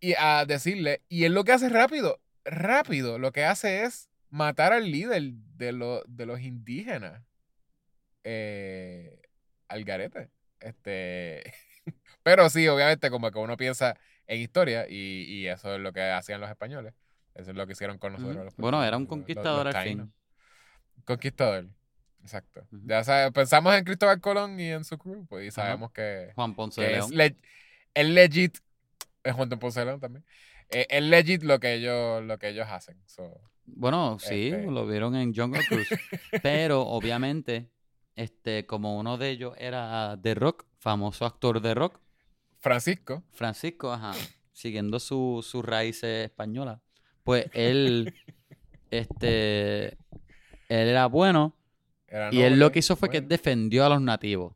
y 0.00 0.14
a 0.18 0.44
decirle, 0.46 1.02
y 1.08 1.24
él 1.24 1.34
lo 1.34 1.44
que 1.44 1.52
hace 1.52 1.68
rápido, 1.68 2.20
rápido, 2.44 3.18
lo 3.18 3.32
que 3.32 3.44
hace 3.44 3.84
es 3.84 4.08
matar 4.30 4.72
al 4.72 4.90
líder 4.90 5.32
de, 5.56 5.72
lo- 5.72 6.02
de 6.06 6.26
los 6.26 6.40
indígenas. 6.40 7.22
Eh, 8.24 9.20
al 9.68 9.84
garete. 9.84 10.30
Este. 10.60 11.52
Pero 12.22 12.48
sí, 12.50 12.66
obviamente, 12.68 13.10
como 13.10 13.30
que 13.30 13.38
uno 13.38 13.56
piensa 13.56 13.96
en 14.26 14.40
historia, 14.40 14.86
y, 14.88 15.24
y 15.28 15.46
eso 15.48 15.74
es 15.74 15.80
lo 15.80 15.92
que 15.92 16.02
hacían 16.02 16.40
los 16.40 16.50
españoles. 16.50 16.94
Eso 17.34 17.50
es 17.50 17.56
lo 17.56 17.66
que 17.66 17.72
hicieron 17.72 17.98
con 17.98 18.12
nosotros. 18.12 18.36
Ujú. 18.36 18.44
los 18.44 18.56
Bueno, 18.56 18.84
era 18.84 18.96
un 18.96 19.04
los- 19.04 19.08
conquistador 19.08 19.66
los 19.66 19.74
al 19.74 19.84
fin. 19.84 20.12
Conquistador. 21.04 21.66
Exacto. 22.22 22.66
Ya 22.86 23.02
sabes, 23.04 23.32
pensamos 23.32 23.74
en 23.74 23.84
Cristóbal 23.84 24.20
Colón 24.20 24.58
y 24.60 24.68
en 24.70 24.84
su 24.84 24.98
crew, 24.98 25.26
pues, 25.26 25.46
y 25.48 25.50
sabemos 25.50 25.90
que, 25.92 26.32
Juan 26.34 26.54
Ponce 26.54 26.80
de 26.82 26.98
es, 26.98 27.10
León. 27.10 27.10
le- 27.16 27.36
es 27.94 28.08
legit. 28.08 28.58
Es 29.24 29.32
Juan 29.34 29.48
Ponce 29.50 29.80
de 29.80 29.86
León 29.86 30.00
también. 30.00 30.24
eh, 30.72 30.86
es 30.88 31.02
legit 31.02 31.42
lo 31.42 31.58
que 31.58 31.74
ellos, 31.74 32.22
lo 32.24 32.38
que 32.38 32.48
ellos 32.50 32.66
hacen. 32.68 32.96
So, 33.06 33.40
Bueno, 33.64 34.18
sí, 34.20 34.48
Este- 34.48 34.70
lo 34.70 34.86
vieron 34.86 35.14
en 35.16 35.34
Jungle 35.34 35.64
Cruise. 35.66 35.88
Pero 36.42 36.82
obviamente, 36.82 37.70
este, 38.16 38.66
como 38.66 38.98
uno 38.98 39.16
de 39.18 39.30
ellos 39.30 39.54
era 39.58 40.16
de 40.16 40.34
rock, 40.34 40.66
famoso 40.78 41.24
actor 41.26 41.60
de 41.60 41.74
rock, 41.74 42.00
Francisco. 42.58 43.22
Francisco, 43.32 43.92
ajá, 43.92 44.12
siguiendo 44.52 45.00
su- 45.00 45.40
sus 45.42 45.64
raíces 45.64 46.26
españolas, 46.26 46.80
pues 47.24 47.46
él, 47.54 48.14
este, 48.90 49.88
él 49.88 50.88
era 50.88 51.06
bueno 51.06 51.56
Era 52.10 52.28
y 52.32 52.42
él 52.42 52.58
lo 52.58 52.72
que 52.72 52.80
hizo 52.80 52.96
fue 52.96 53.08
que 53.08 53.20
defendió 53.20 53.86
a 53.86 53.88
los 53.88 54.02
nativos. 54.02 54.54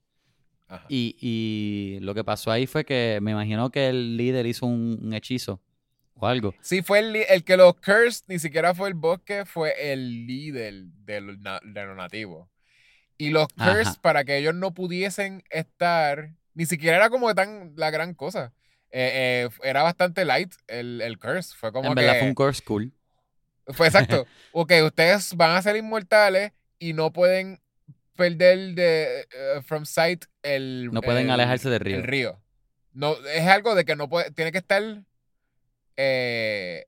Ajá. 0.68 0.84
Y, 0.88 1.16
y 1.20 2.00
lo 2.00 2.14
que 2.14 2.24
pasó 2.24 2.50
ahí 2.50 2.66
fue 2.66 2.84
que 2.84 3.20
me 3.22 3.30
imagino 3.30 3.70
que 3.70 3.88
el 3.88 4.16
líder 4.16 4.46
hizo 4.46 4.66
un, 4.66 4.98
un 5.00 5.14
hechizo 5.14 5.60
o 6.14 6.26
algo. 6.26 6.54
Sí, 6.60 6.82
fue 6.82 6.98
el, 6.98 7.16
el 7.16 7.44
que 7.44 7.56
los 7.56 7.74
cursed, 7.74 8.24
ni 8.26 8.38
siquiera 8.38 8.74
fue 8.74 8.88
el 8.88 8.94
bosque, 8.94 9.44
fue 9.44 9.92
el 9.92 10.26
líder 10.26 10.84
de 11.04 11.20
los, 11.20 11.36
de 11.38 11.86
los 11.86 11.96
nativos. 11.96 12.48
Y 13.16 13.30
los 13.30 13.46
Ajá. 13.56 13.74
cursed, 13.74 14.00
para 14.00 14.24
que 14.24 14.36
ellos 14.36 14.54
no 14.54 14.74
pudiesen 14.74 15.44
estar, 15.50 16.34
ni 16.54 16.66
siquiera 16.66 16.96
era 16.96 17.10
como 17.10 17.32
tan 17.34 17.74
la 17.76 17.90
gran 17.90 18.14
cosa. 18.14 18.52
Eh, 18.90 19.46
eh, 19.46 19.48
era 19.64 19.82
bastante 19.82 20.24
light 20.24 20.52
el, 20.68 21.00
el 21.00 21.18
curse. 21.18 21.54
Fue 21.56 21.72
como 21.72 21.88
en 21.88 21.94
que. 21.94 22.00
verdad 22.02 22.18
fue 22.20 22.28
un 22.28 22.34
course 22.34 22.62
cool. 22.64 22.92
Fue 23.68 23.86
exacto. 23.86 24.26
ok, 24.52 24.72
ustedes 24.84 25.34
van 25.36 25.56
a 25.56 25.62
ser 25.62 25.76
inmortales 25.76 26.52
y 26.88 26.92
no 26.92 27.12
pueden 27.12 27.60
perder 28.16 28.74
de 28.74 29.20
eh, 29.22 29.62
from 29.64 29.84
sight 29.86 30.24
el. 30.42 30.90
No 30.92 31.00
pueden 31.02 31.26
el- 31.26 31.30
alejarse 31.32 31.68
del 31.70 31.80
río. 31.80 31.96
El 31.96 32.02
río. 32.04 32.40
No, 32.92 33.16
es 33.26 33.46
algo 33.46 33.74
de 33.74 33.84
que 33.84 33.96
no 33.96 34.08
puede. 34.08 34.30
Tiene 34.32 34.52
que 34.52 34.58
estar. 34.58 34.82
Eh, 35.96 36.84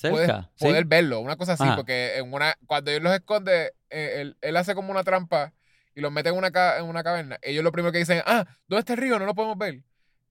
puedes 0.00 0.26
Cerca. 0.26 0.50
¿sí? 0.54 0.64
poder 0.66 0.84
verlo, 0.86 1.20
una 1.20 1.36
cosa 1.36 1.52
así, 1.54 1.62
Ajá. 1.64 1.76
porque 1.76 2.16
en 2.16 2.32
una, 2.32 2.56
cuando 2.66 2.90
él 2.90 3.02
los 3.02 3.12
esconde, 3.12 3.72
eh, 3.90 4.14
él, 4.20 4.36
él 4.40 4.56
hace 4.56 4.74
como 4.74 4.90
una 4.90 5.04
trampa 5.04 5.52
y 5.94 6.00
los 6.00 6.10
mete 6.10 6.30
en 6.30 6.36
una, 6.36 6.50
ca- 6.50 6.78
en 6.78 6.86
una 6.86 7.02
caverna. 7.02 7.38
Ellos 7.42 7.62
lo 7.64 7.70
primero 7.72 7.92
que 7.92 7.98
dicen, 7.98 8.22
ah, 8.24 8.46
¿dónde 8.66 8.80
está 8.80 8.94
el 8.94 9.00
río? 9.00 9.18
No 9.18 9.26
lo 9.26 9.34
podemos 9.34 9.58
ver. 9.58 9.82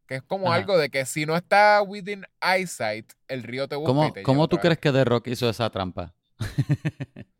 Que 0.08 0.16
es 0.16 0.24
como 0.24 0.48
Ajá. 0.48 0.56
algo 0.56 0.78
de 0.78 0.90
que 0.90 1.06
si 1.06 1.26
no 1.28 1.36
está 1.36 1.82
within 1.84 2.26
eyesight, 2.42 3.12
el 3.28 3.44
río 3.44 3.68
te 3.68 3.76
busca. 3.76 3.92
y 3.92 3.94
¿Cómo, 3.94 4.14
te 4.14 4.24
cómo 4.24 4.48
tú 4.48 4.58
crees 4.58 4.80
que 4.80 4.92
The 4.92 5.06
Rock 5.06 5.28
hizo 5.28 5.48
esa 5.50 5.70
trampa? 5.70 6.16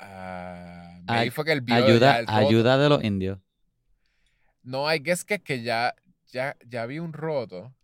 Ahí 0.00 1.30
fue 1.30 1.44
que 1.44 1.52
él 1.52 1.60
vio 1.62 1.74
Ayuda, 1.74 2.18
el 2.20 2.26
ayuda 2.28 2.78
de 2.78 2.88
los 2.88 3.02
indios. 3.02 3.38
No, 4.62 4.86
hay 4.86 5.00
que 5.00 5.12
es 5.12 5.24
que 5.24 5.40
que 5.40 5.62
ya, 5.62 5.94
ya, 6.26 6.56
ya 6.66 6.86
vi 6.86 6.98
un 6.98 7.12
roto. 7.12 7.74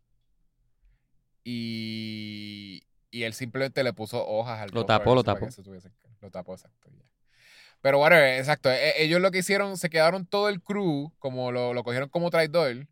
Y, 1.43 2.83
y 3.11 3.23
él 3.23 3.35
simplemente 3.35 3.83
le 3.83 3.93
puso 3.93 4.27
hojas 4.27 4.61
al 4.61 4.71
Lo 4.73 4.87
tapó, 4.87 5.15
lo 5.15 5.25
tapó. 5.25 5.49
Lo 6.21 6.31
tapó, 6.31 6.55
exacto. 6.55 6.91
ya. 6.91 7.05
Pero 7.81 7.99
bueno, 7.99 8.17
exacto. 8.17 8.71
e- 8.71 9.03
Ellos 9.03 9.21
lo 9.21 9.31
que 9.31 9.39
hicieron, 9.39 9.77
se 9.77 9.91
quedaron 9.91 10.27
todo 10.27 10.49
el 10.49 10.63
crew, 10.63 11.13
como 11.19 11.53
lo, 11.53 11.75
lo 11.75 11.85
cogieron 11.85 12.09
como 12.09 12.31
traidor. 12.31 12.89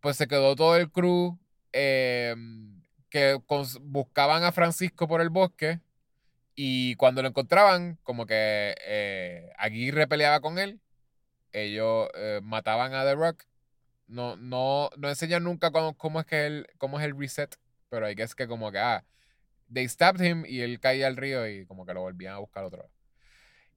Pues 0.00 0.16
se 0.16 0.28
quedó 0.28 0.54
todo 0.54 0.76
el 0.76 0.90
crew 0.92 1.36
eh, 1.72 2.34
que 3.10 3.40
buscaban 3.82 4.44
a 4.44 4.52
Francisco 4.52 5.08
por 5.08 5.20
el 5.20 5.30
bosque. 5.30 5.80
Y 6.60 6.96
cuando 6.96 7.22
lo 7.22 7.28
encontraban, 7.28 7.98
como 8.02 8.26
que 8.26 8.74
eh, 8.84 9.52
Aguirre 9.58 10.08
peleaba 10.08 10.40
con 10.40 10.58
él. 10.58 10.80
Ellos 11.52 12.08
eh, 12.14 12.40
mataban 12.42 12.94
a 12.94 13.04
The 13.04 13.14
Rock. 13.16 13.44
No, 14.08 14.36
no, 14.36 14.90
no 14.98 15.08
enseñan 15.10 15.44
nunca 15.44 15.70
cómo, 15.72 15.96
cómo 15.98 16.20
es 16.20 16.26
que 16.26 16.46
él, 16.46 16.66
cómo 16.78 17.00
es 17.00 17.06
el 17.06 17.18
reset. 17.18 17.56
Pero 17.90 18.06
hay 18.06 18.16
que 18.16 18.24
es 18.24 18.34
que 18.34 18.48
como 18.48 18.72
que, 18.72 18.78
ah, 18.80 19.04
they 19.72 19.88
stabbed 19.88 20.22
him 20.24 20.44
y 20.46 20.60
él 20.62 20.80
caía 20.80 21.08
al 21.08 21.16
río 21.16 21.46
y 21.48 21.66
como 21.66 21.86
que 21.86 21.94
lo 21.94 22.02
volvían 22.02 22.34
a 22.34 22.38
buscar 22.38 22.64
otra 22.64 22.82
vez. 22.84 22.92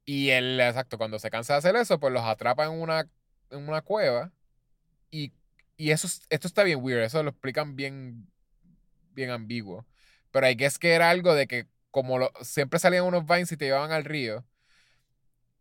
Y 0.05 0.29
él, 0.31 0.59
exacto, 0.59 0.97
cuando 0.97 1.19
se 1.19 1.29
cansa 1.31 1.53
de 1.53 1.59
hacer 1.59 1.75
eso, 1.75 1.99
pues 1.99 2.13
los 2.13 2.23
atrapa 2.23 2.65
en 2.65 2.71
una, 2.71 3.07
en 3.51 3.67
una 3.67 3.81
cueva. 3.81 4.31
Y, 5.11 5.33
y 5.77 5.91
eso, 5.91 6.07
es- 6.07 6.23
esto 6.29 6.47
está 6.47 6.63
bien 6.63 6.79
weird, 6.83 7.03
eso 7.03 7.23
lo 7.23 7.31
explican 7.31 7.75
bien, 7.75 8.29
bien 9.13 9.29
ambiguo. 9.31 9.87
Pero 10.31 10.47
hay 10.47 10.57
que 10.57 10.65
es 10.65 10.79
que 10.79 10.93
era 10.93 11.09
algo 11.09 11.33
de 11.35 11.47
que 11.47 11.67
como 11.91 12.17
lo- 12.19 12.31
siempre 12.41 12.79
salían 12.79 13.05
unos 13.05 13.25
vines 13.25 13.51
y 13.51 13.57
te 13.57 13.65
llevaban 13.65 13.91
al 13.91 14.05
río, 14.05 14.45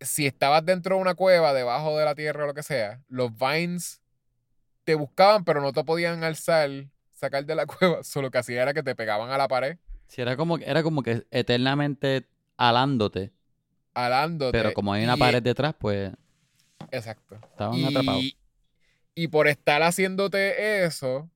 si 0.01 0.27
estabas 0.27 0.65
dentro 0.65 0.97
de 0.97 1.02
una 1.02 1.15
cueva, 1.15 1.52
debajo 1.52 1.98
de 1.98 2.05
la 2.05 2.15
tierra 2.15 2.44
o 2.44 2.47
lo 2.47 2.55
que 2.55 2.62
sea, 2.62 3.02
los 3.09 3.31
vines 3.36 4.01
te 4.85 4.94
buscaban, 4.97 5.44
pero 5.44 5.61
no 5.62 5.73
te 5.73 5.85
podían 5.85 6.24
alzar, 6.24 6.70
sacar 7.12 7.44
de 7.47 7.55
la 7.55 7.66
cueva. 7.66 8.05
Solo 8.05 8.31
que 8.31 8.39
hacía 8.39 8.62
era 8.62 8.74
que 8.74 8.82
te 8.82 8.97
pegaban 8.97 9.31
a 9.31 9.39
la 9.39 9.48
pared, 9.48 9.78
Sí, 10.09 10.20
era 10.20 10.36
como, 10.36 10.59
era 10.59 10.82
como 10.82 11.02
que 11.02 11.27
eternamente 11.31 12.27
alándote. 12.57 13.32
alándote. 13.94 14.59
Pero 14.59 14.74
como 14.74 14.93
hay 14.93 15.05
una 15.05 15.16
y- 15.16 15.20
pared 15.20 15.43
detrás, 15.43 15.74
pues 15.78 16.12
Exacto. 16.90 17.36
estaban 17.52 17.85
atrapados. 17.85 18.24
Y 19.15 19.28
por 19.28 19.48
estar 19.48 19.82
haciéndote 19.82 20.85
eso, 20.85 21.31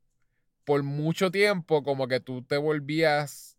por 0.64 0.82
mucho 0.82 1.30
tiempo, 1.30 1.82
como 1.82 2.08
que 2.08 2.20
tú 2.20 2.42
te 2.42 2.56
volvías 2.56 3.53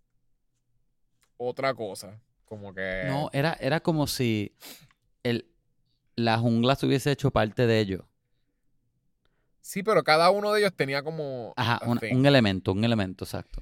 otra 1.38 1.74
cosa. 1.74 2.20
Como 2.46 2.74
que. 2.74 3.04
No, 3.08 3.30
era, 3.34 3.54
era 3.60 3.80
como 3.80 4.08
si 4.08 4.54
el, 5.24 5.48
la 6.16 6.38
jungla 6.38 6.76
se 6.76 6.86
hubiese 6.86 7.12
hecho 7.12 7.32
parte 7.32 7.68
de 7.68 7.80
ellos. 7.80 8.04
Sí, 9.62 9.82
pero 9.84 10.04
cada 10.04 10.30
uno 10.30 10.52
de 10.54 10.60
ellos 10.62 10.74
tenía 10.76 11.02
como. 11.04 11.54
Ajá, 11.56 11.80
un, 11.86 12.00
un 12.12 12.26
elemento, 12.26 12.72
un 12.72 12.84
elemento, 12.84 13.26
exacto. 13.26 13.62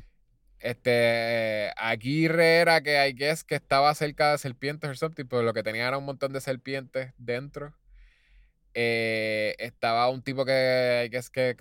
Este, 0.60 1.72
Aguirre 1.76 2.58
era 2.62 2.82
que 2.82 3.08
I 3.08 3.14
guess 3.14 3.44
que 3.44 3.56
estaba 3.56 3.94
cerca 3.96 4.32
de 4.32 4.38
serpientes 4.38 4.90
o 4.90 4.96
something, 4.96 5.26
pero 5.26 5.44
lo 5.44 5.54
que 5.54 5.64
tenía 5.64 5.88
era 5.88 5.98
un 5.98 6.06
montón 6.06 6.32
de 6.32 6.40
serpientes 6.42 7.14
dentro. 7.18 7.74
Eh, 8.74 9.56
estaba 9.60 10.10
un 10.10 10.24
tipo 10.24 10.46
que 10.46 11.04
I 11.06 11.10
guess 11.10 11.30
que 11.30 11.56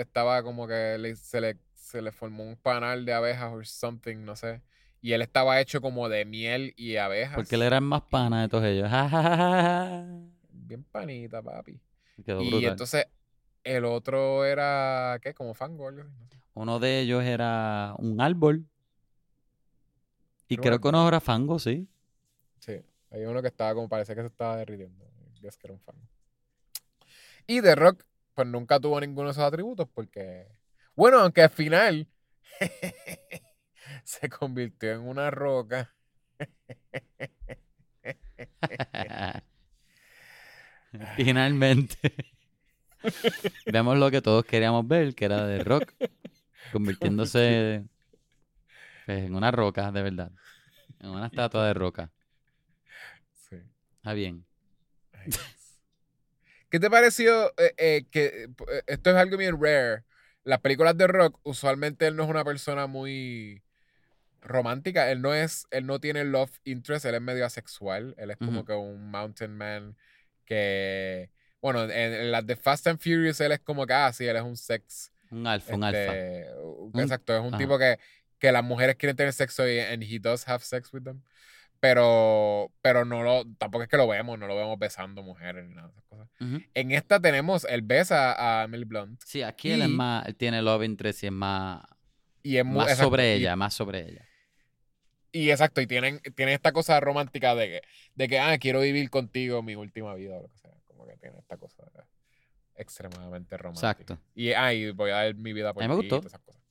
estaba 0.00 0.42
como 0.42 0.66
que 0.66 0.98
le- 0.98 1.16
se, 1.16 1.40
le, 1.40 1.56
se 1.74 2.02
le 2.02 2.12
formó 2.12 2.44
un 2.44 2.56
panal 2.56 3.04
de 3.06 3.14
abejas 3.14 3.52
o 3.52 3.64
something, 3.64 4.24
no 4.24 4.36
sé. 4.36 4.60
Y 5.00 5.12
él 5.12 5.22
estaba 5.22 5.60
hecho 5.60 5.80
como 5.80 6.08
de 6.08 6.24
miel 6.24 6.74
y 6.76 6.96
abejas. 6.96 7.36
Porque 7.36 7.54
él 7.54 7.62
era 7.62 7.76
el 7.76 7.84
más 7.84 8.02
pana 8.02 8.42
de 8.42 8.48
todos 8.48 8.64
ellos. 8.64 8.88
Bien 10.50 10.84
panita, 10.84 11.40
papi. 11.42 11.80
Quedó 12.24 12.42
Y 12.42 12.50
brutal. 12.50 12.70
entonces 12.72 13.06
el 13.64 13.84
otro 13.84 14.44
era, 14.44 15.18
¿qué? 15.22 15.34
Como 15.34 15.54
fango 15.54 15.90
sé. 15.92 16.02
Uno 16.54 16.78
de 16.80 17.00
ellos 17.00 17.22
era 17.22 17.94
un 17.98 18.20
árbol. 18.20 18.66
Y 20.48 20.56
creo 20.56 20.80
que 20.80 20.88
uno 20.88 21.06
era 21.06 21.20
fango, 21.20 21.58
sí. 21.58 21.88
Sí, 22.58 22.80
hay 23.10 23.24
uno 23.24 23.40
que 23.42 23.48
estaba 23.48 23.74
como 23.74 23.88
parece 23.88 24.14
que 24.14 24.22
se 24.22 24.26
estaba 24.28 24.56
derritiendo. 24.56 25.04
Es 25.42 25.56
que 25.56 25.66
era 25.68 25.74
un 25.74 25.80
fan. 25.80 25.94
Y 27.46 27.62
The 27.62 27.74
Rock, 27.76 28.04
pues 28.34 28.46
nunca 28.48 28.80
tuvo 28.80 29.00
ninguno 29.00 29.28
de 29.28 29.32
esos 29.32 29.44
atributos 29.44 29.88
porque. 29.94 30.48
Bueno, 30.96 31.20
aunque 31.20 31.42
al 31.42 31.50
final 31.50 32.08
se 34.08 34.28
convirtió 34.30 34.92
en 34.92 35.00
una 35.00 35.30
roca. 35.30 35.94
Finalmente. 41.16 42.14
Vemos 43.66 43.98
lo 43.98 44.10
que 44.10 44.22
todos 44.22 44.46
queríamos 44.46 44.88
ver, 44.88 45.14
que 45.14 45.26
era 45.26 45.46
de 45.46 45.62
rock. 45.62 45.92
Convirtiéndose 46.72 47.84
pues, 49.04 49.26
en 49.26 49.34
una 49.34 49.50
roca, 49.50 49.92
de 49.92 50.02
verdad. 50.02 50.32
En 51.00 51.10
una 51.10 51.26
estatua 51.26 51.66
de 51.66 51.74
roca. 51.74 52.10
Sí. 53.34 53.56
Está 53.96 54.14
bien. 54.14 54.46
¿Qué 56.70 56.80
te 56.80 56.88
pareció 56.88 57.48
eh, 57.58 57.74
eh, 57.76 58.06
que 58.10 58.44
eh, 58.44 58.48
esto 58.86 59.10
es 59.10 59.16
algo 59.16 59.36
bien 59.36 59.60
rare? 59.60 60.04
Las 60.44 60.60
películas 60.60 60.96
de 60.96 61.08
rock, 61.08 61.38
usualmente 61.42 62.06
él 62.06 62.16
no 62.16 62.24
es 62.24 62.30
una 62.30 62.44
persona 62.44 62.86
muy 62.86 63.62
romántica. 64.42 65.10
Él 65.10 65.20
no 65.22 65.34
es, 65.34 65.66
él 65.70 65.86
no 65.86 65.98
tiene 66.00 66.24
love 66.24 66.50
interest, 66.64 67.04
él 67.06 67.14
es 67.14 67.20
medio 67.20 67.44
asexual. 67.46 68.14
Él 68.18 68.30
es 68.30 68.36
como 68.36 68.64
que 68.64 68.72
un 68.72 69.10
mountain 69.10 69.56
man 69.56 69.96
que. 70.44 71.30
Bueno, 71.60 71.82
en, 71.84 71.90
en 71.90 72.30
las 72.30 72.46
de 72.46 72.54
Fast 72.56 72.86
and 72.86 73.00
Furious 73.00 73.40
él 73.40 73.50
es 73.52 73.58
como 73.60 73.84
que, 73.86 73.92
ah, 73.92 74.12
sí, 74.12 74.24
él 74.26 74.36
es 74.36 74.42
un 74.42 74.56
sex. 74.56 75.10
Un 75.30 75.46
alfa, 75.46 75.74
un 75.74 75.82
alfa. 75.84 75.98
este, 76.00 76.46
Un- 76.62 77.00
exacto, 77.00 77.34
es 77.36 77.40
un 77.40 77.48
ajá. 77.48 77.58
tipo 77.58 77.78
que, 77.78 77.98
que 78.38 78.52
las 78.52 78.62
mujeres 78.62 78.94
quieren 78.96 79.16
tener 79.16 79.32
sexo 79.32 79.68
y 79.68 79.80
and 79.80 80.02
he 80.04 80.18
does 80.20 80.48
have 80.48 80.62
sex 80.64 80.92
with 80.92 81.02
them. 81.02 81.20
Pero, 81.80 82.72
pero 82.82 83.04
no 83.04 83.22
lo, 83.22 83.44
tampoco 83.56 83.84
es 83.84 83.88
que 83.88 83.96
lo 83.96 84.08
vemos, 84.08 84.38
no 84.38 84.46
lo 84.48 84.56
vemos 84.56 84.78
besando 84.78 85.22
mujeres 85.22 85.64
ni 85.68 85.74
nada 85.74 85.88
de 85.88 85.92
esas 85.92 86.04
cosas. 86.04 86.28
En 86.74 86.90
esta 86.92 87.20
tenemos, 87.20 87.64
él 87.64 87.82
besa 87.82 88.60
a 88.60 88.64
Emily 88.64 88.84
Blunt. 88.84 89.20
Sí, 89.24 89.42
aquí 89.42 89.70
él 89.72 89.82
es 89.82 89.88
Y- 89.88 89.92
más, 89.92 90.26
él 90.26 90.34
tiene 90.36 90.60
love 90.62 90.82
interest 90.84 91.22
y 91.22 91.26
es 91.26 91.32
más, 91.32 91.82
Y 92.42 92.56
es 92.56 92.64
más 92.64 92.96
sobre 92.96 93.36
y- 93.36 93.40
ella, 93.40 93.54
más 93.56 93.74
sobre 93.74 94.08
ella. 94.08 94.27
Y, 95.32 95.50
exacto, 95.50 95.80
y 95.80 95.86
tienen, 95.86 96.20
tienen 96.34 96.54
esta 96.54 96.72
cosa 96.72 96.98
romántica 97.00 97.54
de 97.54 97.66
que, 97.66 97.82
de 98.14 98.28
que, 98.28 98.38
ah, 98.38 98.56
quiero 98.58 98.80
vivir 98.80 99.10
contigo 99.10 99.62
mi 99.62 99.74
última 99.74 100.14
vida 100.14 100.36
o 100.38 100.42
lo 100.42 100.48
que 100.48 100.58
sea. 100.58 100.72
Como 100.86 101.06
que 101.06 101.16
tiene 101.18 101.38
esta 101.38 101.56
cosa 101.56 101.84
extremadamente 102.74 103.56
romántica. 103.56 103.90
Exacto. 103.90 104.18
Y, 104.34 104.52
ah, 104.52 104.72
y 104.72 104.90
voy 104.92 105.10
a 105.10 105.16
dar 105.16 105.34
mi 105.34 105.52
vida 105.52 105.74
por 105.74 105.82
A 105.82 105.88
mí 105.88 105.94
me 105.94 106.00
ti 106.02 106.08
gustó. 106.08 106.26
esas 106.26 106.40
cosas. 106.40 106.62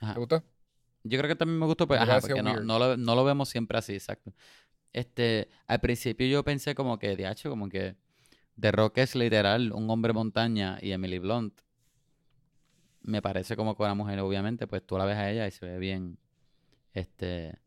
Ajá. 0.00 0.14
¿Te 0.14 0.20
gustó? 0.20 0.44
Yo 1.04 1.18
creo 1.18 1.28
que 1.28 1.36
también 1.36 1.58
me 1.58 1.66
gustó, 1.66 1.86
pues, 1.86 2.00
ajá, 2.00 2.20
porque 2.20 2.42
no, 2.42 2.78
lo, 2.78 2.96
no 2.96 3.14
lo 3.14 3.24
vemos 3.24 3.48
siempre 3.48 3.78
así, 3.78 3.94
exacto. 3.94 4.32
Este, 4.92 5.48
al 5.66 5.80
principio 5.80 6.26
yo 6.26 6.44
pensé 6.44 6.74
como 6.74 6.98
que, 6.98 7.16
diacho, 7.16 7.50
como 7.50 7.68
que 7.68 7.96
The 8.58 8.72
Rock 8.72 8.98
es 8.98 9.14
literal 9.14 9.72
un 9.72 9.88
hombre 9.90 10.12
montaña 10.12 10.78
y 10.80 10.92
Emily 10.92 11.18
Blunt 11.18 11.60
me 13.02 13.22
parece 13.22 13.56
como 13.56 13.76
que 13.76 13.82
una 13.82 13.94
mujer, 13.94 14.18
obviamente, 14.20 14.66
pues 14.66 14.84
tú 14.84 14.98
la 14.98 15.04
ves 15.04 15.16
a 15.16 15.30
ella 15.30 15.46
y 15.46 15.50
se 15.50 15.64
ve 15.64 15.78
bien, 15.78 16.18
este, 16.98 17.58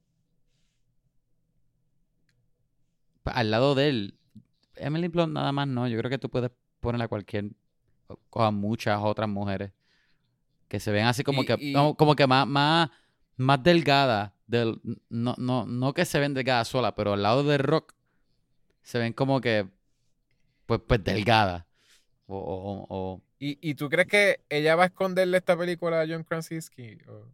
pa- 3.24 3.32
al 3.32 3.52
lado 3.52 3.76
de 3.76 3.90
él, 3.90 4.18
Emily 4.76 5.08
Blunt 5.08 5.34
nada 5.34 5.52
más 5.52 5.68
no, 5.68 5.88
yo 5.88 5.98
creo 5.98 6.10
que 6.10 6.18
tú 6.18 6.30
puedes 6.30 6.52
poner 6.80 7.02
a 7.02 7.08
cualquier, 7.08 7.52
o- 8.08 8.44
a 8.44 8.52
muchas 8.52 9.00
otras 9.02 9.30
mujeres 9.30 9.72
que 10.68 10.80
se 10.80 10.92
ven 10.92 11.06
así 11.06 11.24
como 11.24 11.44
Y- 11.44 11.46
que, 11.46 11.56
y- 11.60 11.74
como, 11.74 11.96
como 11.96 12.16
que 12.16 12.28
más, 12.28 12.48
más, 12.48 12.90
más 13.38 13.62
delgadas, 13.62 14.32
del, 14.48 14.82
no, 15.10 15.36
no, 15.38 15.66
no 15.66 15.94
que 15.94 16.06
se 16.06 16.20
ven 16.20 16.34
delgadas 16.34 16.68
solas, 16.68 16.94
pero 16.96 17.14
al 17.14 17.22
lado 17.24 17.44
de 17.44 17.58
Rock 17.58 17.94
se 18.82 19.00
ven 19.00 19.14
como 19.14 19.40
que, 19.42 19.68
pues, 20.66 20.82
pues 20.88 21.04
delgadas. 21.04 21.66
O, 22.28 22.38
o, 22.38 22.86
o- 22.90 23.22
¿Y, 23.40 23.58
¿Y 23.70 23.76
tú 23.76 23.90
crees 23.90 24.08
que 24.08 24.42
ella 24.50 24.76
va 24.76 24.84
a 24.84 24.86
esconderle 24.88 25.38
esta 25.38 25.58
película 25.58 26.02
a 26.02 26.06
John 26.08 26.24
Krasinski? 26.24 26.98
O, 27.08 27.26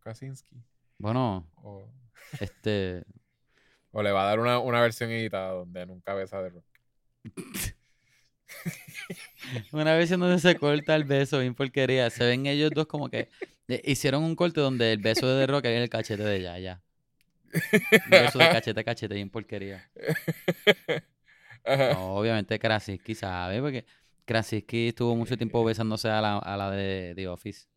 Krasinski, 0.00 0.56
bueno, 1.04 1.46
o, 1.56 1.86
este, 2.40 3.04
o 3.92 4.02
le 4.02 4.10
va 4.10 4.22
a 4.22 4.26
dar 4.26 4.40
una, 4.40 4.58
una 4.58 4.80
versión 4.80 5.10
editada 5.10 5.52
donde 5.52 5.84
nunca 5.84 6.14
besa 6.14 6.40
de 6.40 6.48
Rock. 6.48 6.64
una 9.72 10.00
en 10.00 10.20
donde 10.20 10.38
se 10.38 10.56
corta 10.56 10.96
el 10.96 11.04
beso, 11.04 11.40
bien 11.40 11.54
porquería, 11.54 12.08
se 12.08 12.24
ven 12.24 12.46
ellos 12.46 12.70
dos 12.70 12.86
como 12.86 13.10
que 13.10 13.28
eh, 13.68 13.82
hicieron 13.84 14.22
un 14.22 14.34
corte 14.34 14.62
donde 14.62 14.92
el 14.92 14.98
beso 14.98 15.26
de 15.28 15.44
The 15.44 15.52
Rock 15.52 15.66
era 15.66 15.76
en 15.76 15.82
el 15.82 15.90
cachete 15.90 16.22
de 16.22 16.36
ella, 16.36 16.58
ya. 16.58 16.82
Un 17.52 18.10
beso 18.10 18.38
de 18.38 18.48
cachete 18.48 18.80
a 18.80 18.84
cachete, 18.84 19.14
bien 19.14 19.28
porquería. 19.28 19.90
No, 21.66 22.16
obviamente 22.16 22.58
Krasinski 22.58 23.14
sabe, 23.14 23.58
porque 23.62 23.86
Krasinski 24.26 24.88
estuvo 24.88 25.16
mucho 25.16 25.34
tiempo 25.34 25.64
besándose 25.64 26.10
a 26.10 26.20
la, 26.20 26.36
a 26.36 26.58
la 26.58 26.70
de 26.70 27.14
The 27.16 27.26
Office. 27.28 27.68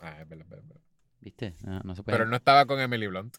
Ah, 0.00 0.20
es 0.20 0.28
verdad, 0.28 0.44
es 0.44 0.50
verdad, 0.50 0.76
es. 0.76 0.82
¿Viste? 1.20 1.54
No, 1.64 1.80
no 1.80 1.94
se 1.96 2.02
puede. 2.02 2.14
Pero 2.14 2.24
él 2.24 2.30
no 2.30 2.36
estaba 2.36 2.66
con 2.66 2.80
Emily 2.80 3.06
Blunt. 3.06 3.36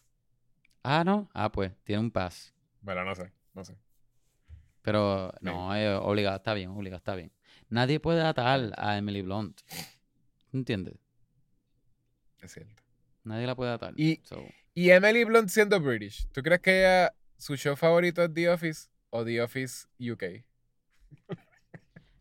Ah, 0.83 1.03
no. 1.03 1.29
Ah, 1.33 1.51
pues, 1.51 1.71
tiene 1.83 2.01
un 2.01 2.11
pass. 2.11 2.53
Bueno, 2.81 3.03
no 3.03 3.15
sé, 3.15 3.31
no 3.53 3.63
sé. 3.63 3.77
Pero 4.81 5.33
no, 5.41 5.75
eh, 5.75 5.93
obligado, 5.95 6.37
está 6.37 6.53
bien, 6.53 6.69
obligado, 6.69 6.97
está 6.97 7.15
bien. 7.15 7.31
Nadie 7.69 7.99
puede 7.99 8.21
atar 8.21 8.71
a 8.77 8.97
Emily 8.97 9.21
Blunt. 9.21 9.59
¿Entiendes? 10.53 10.95
Es 12.41 12.53
cierto. 12.53 12.81
Nadie 13.23 13.45
la 13.45 13.55
puede 13.55 13.71
atar. 13.71 13.93
Y- 13.97 14.21
So, 14.23 14.45
Y 14.73 14.91
Emily 14.91 15.23
Blunt 15.25 15.49
siendo 15.49 15.79
British, 15.81 16.27
¿tú 16.31 16.41
crees 16.41 16.61
que 16.61 16.79
ella, 16.79 17.13
su 17.37 17.55
show 17.57 17.75
favorito 17.75 18.23
es 18.23 18.33
The 18.33 18.49
Office 18.49 18.89
o 19.09 19.25
The 19.25 19.41
Office 19.41 19.87
UK? 19.99 20.45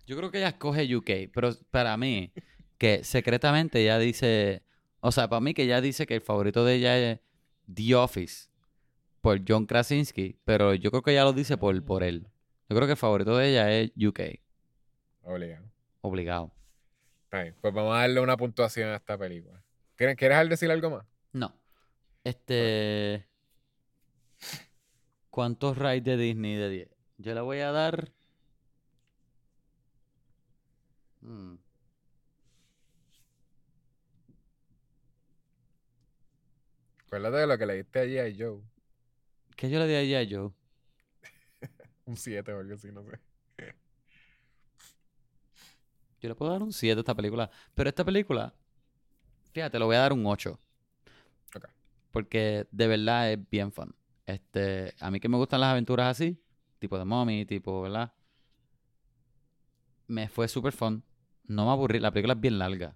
yo 0.07 0.17
creo 0.17 0.31
que 0.31 0.39
ella 0.39 0.49
escoge 0.49 0.95
UK, 0.97 1.31
pero 1.33 1.51
para 1.71 1.97
mí, 1.97 2.33
que 2.79 3.05
secretamente 3.05 3.81
ella 3.83 3.99
dice, 3.99 4.63
o 5.01 5.13
sea, 5.13 5.29
para 5.29 5.41
mí 5.41 5.55
que 5.55 5.63
ella 5.65 5.81
dice 5.81 6.07
que 6.07 6.15
el 6.15 6.21
favorito 6.21 6.65
de 6.65 6.75
ella 6.75 6.99
es 6.99 7.21
The 7.73 7.95
Office 7.95 8.49
por 9.21 9.41
John 9.47 9.67
Krasinski, 9.67 10.39
pero 10.45 10.75
yo 10.75 10.91
creo 10.91 11.03
que 11.03 11.13
ella 11.13 11.25
lo 11.25 11.33
dice 11.33 11.57
por, 11.57 11.83
por 11.85 12.03
él. 12.03 12.29
Yo 12.69 12.77
creo 12.77 12.87
que 12.87 12.93
el 12.93 12.99
favorito 12.99 13.37
de 13.37 13.51
ella 13.51 13.73
es 13.73 13.91
UK, 13.97 14.21
Obligado. 15.23 15.65
obligado. 16.03 16.53
Está 17.25 17.43
bien, 17.43 17.57
Pues 17.61 17.75
vamos 17.75 17.95
a 17.95 17.99
darle 18.01 18.21
una 18.21 18.37
puntuación 18.37 18.91
a 18.91 18.97
esta 18.97 19.19
película. 19.19 19.63
¿Quieres, 19.97 20.17
¿quieres 20.17 20.49
decir 20.49 20.71
algo 20.71 20.91
más? 20.91 21.07
No. 21.33 21.53
Este. 22.23 23.27
¿Cuántos 25.31 25.77
rides 25.77 26.05
de 26.05 26.17
Disney 26.17 26.55
de 26.55 26.69
10? 26.71 26.89
Yo 27.19 27.35
le 27.35 27.41
voy 27.41 27.59
a 27.59 27.73
dar. 27.73 28.13
Mm, 31.23 31.55
Acuérdate 37.17 37.41
de 37.41 37.47
lo 37.47 37.57
que 37.57 37.65
le 37.65 37.75
diste 37.77 37.99
allí 37.99 38.19
a 38.19 38.25
Joe. 38.25 38.61
¿Qué 39.57 39.71
yo 39.71 39.79
le 39.79 39.87
di 39.87 39.95
a 39.95 40.01
ella, 40.01 40.29
Joe? 40.31 40.53
Un 42.05 42.15
7 42.15 42.53
o 42.53 42.61
algo 42.61 42.75
así, 42.75 42.93
no 42.93 43.03
sé. 43.05 43.19
Yo 46.21 46.29
le 46.29 46.35
puedo 46.35 46.53
dar 46.53 46.63
un 46.63 46.75
7 46.75 46.99
a 46.99 47.01
esta 47.01 47.15
película. 47.15 47.51
Pero 47.75 47.89
esta 47.89 48.05
película, 48.05 48.53
fíjate, 49.53 49.79
le 49.79 49.85
voy 49.87 49.97
a 49.97 50.01
dar 50.01 50.13
un 50.13 50.27
8. 50.27 50.61
Ok. 51.55 51.65
Porque 52.11 52.67
de 52.71 52.87
verdad 52.87 53.33
es 53.33 53.39
bien 53.49 53.73
fun. 53.73 53.95
Este, 54.27 54.95
a 55.01 55.11
mí 55.11 55.19
que 55.19 55.31
me 55.31 55.39
gustan 55.39 55.61
las 55.61 55.71
aventuras 55.71 56.11
así, 56.11 56.39
tipo 56.79 56.99
de 56.99 57.07
mommy, 57.07 57.47
tipo, 57.47 57.81
¿verdad? 57.81 58.13
Me 60.07 60.29
fue 60.29 60.49
súper 60.49 60.75
fun. 60.75 61.03
No 61.45 61.65
me 61.65 61.71
aburrí. 61.71 61.99
La 61.99 62.11
película 62.11 62.35
es 62.35 62.41
bien 62.41 62.59
larga. 62.59 62.95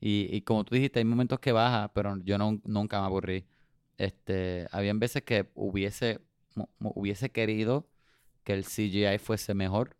Y, 0.00 0.28
y 0.34 0.42
como 0.42 0.64
tú 0.64 0.74
dijiste, 0.74 0.98
hay 1.00 1.04
momentos 1.04 1.40
que 1.40 1.52
baja, 1.52 1.92
pero 1.94 2.16
yo 2.24 2.38
no, 2.38 2.60
nunca 2.64 3.00
me 3.00 3.06
aburrí. 3.06 3.46
Este, 3.98 4.66
habían 4.72 4.98
veces 5.00 5.22
que 5.24 5.50
hubiese, 5.54 6.20
hubiese 6.80 7.30
querido 7.32 7.88
que 8.44 8.54
el 8.54 8.64
CGI 8.64 9.18
fuese 9.18 9.54
mejor, 9.54 9.96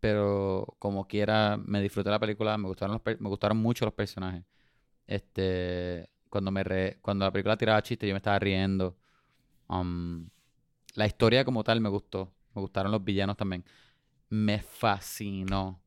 pero 0.00 0.76
como 0.78 1.06
quiera, 1.08 1.56
me 1.56 1.80
disfruté 1.80 2.10
la 2.10 2.18
película, 2.20 2.56
me 2.58 2.68
gustaron, 2.68 3.00
los 3.04 3.20
me 3.20 3.28
gustaron 3.28 3.58
mucho 3.58 3.84
los 3.84 3.94
personajes. 3.94 4.44
Este, 5.06 6.10
cuando 6.30 6.50
me 6.52 6.64
re- 6.64 6.98
cuando 7.02 7.24
la 7.26 7.32
película 7.32 7.56
tiraba 7.58 7.82
chistes, 7.82 8.08
yo 8.08 8.14
me 8.14 8.18
estaba 8.18 8.38
riendo. 8.40 8.96
Um, 9.68 10.28
la 10.94 11.06
historia 11.06 11.44
como 11.44 11.64
tal 11.64 11.80
me 11.80 11.88
gustó, 11.90 12.32
me 12.54 12.62
gustaron 12.62 12.92
los 12.92 13.04
villanos 13.04 13.36
también. 13.36 13.64
Me 14.30 14.60
fascinó 14.60 15.82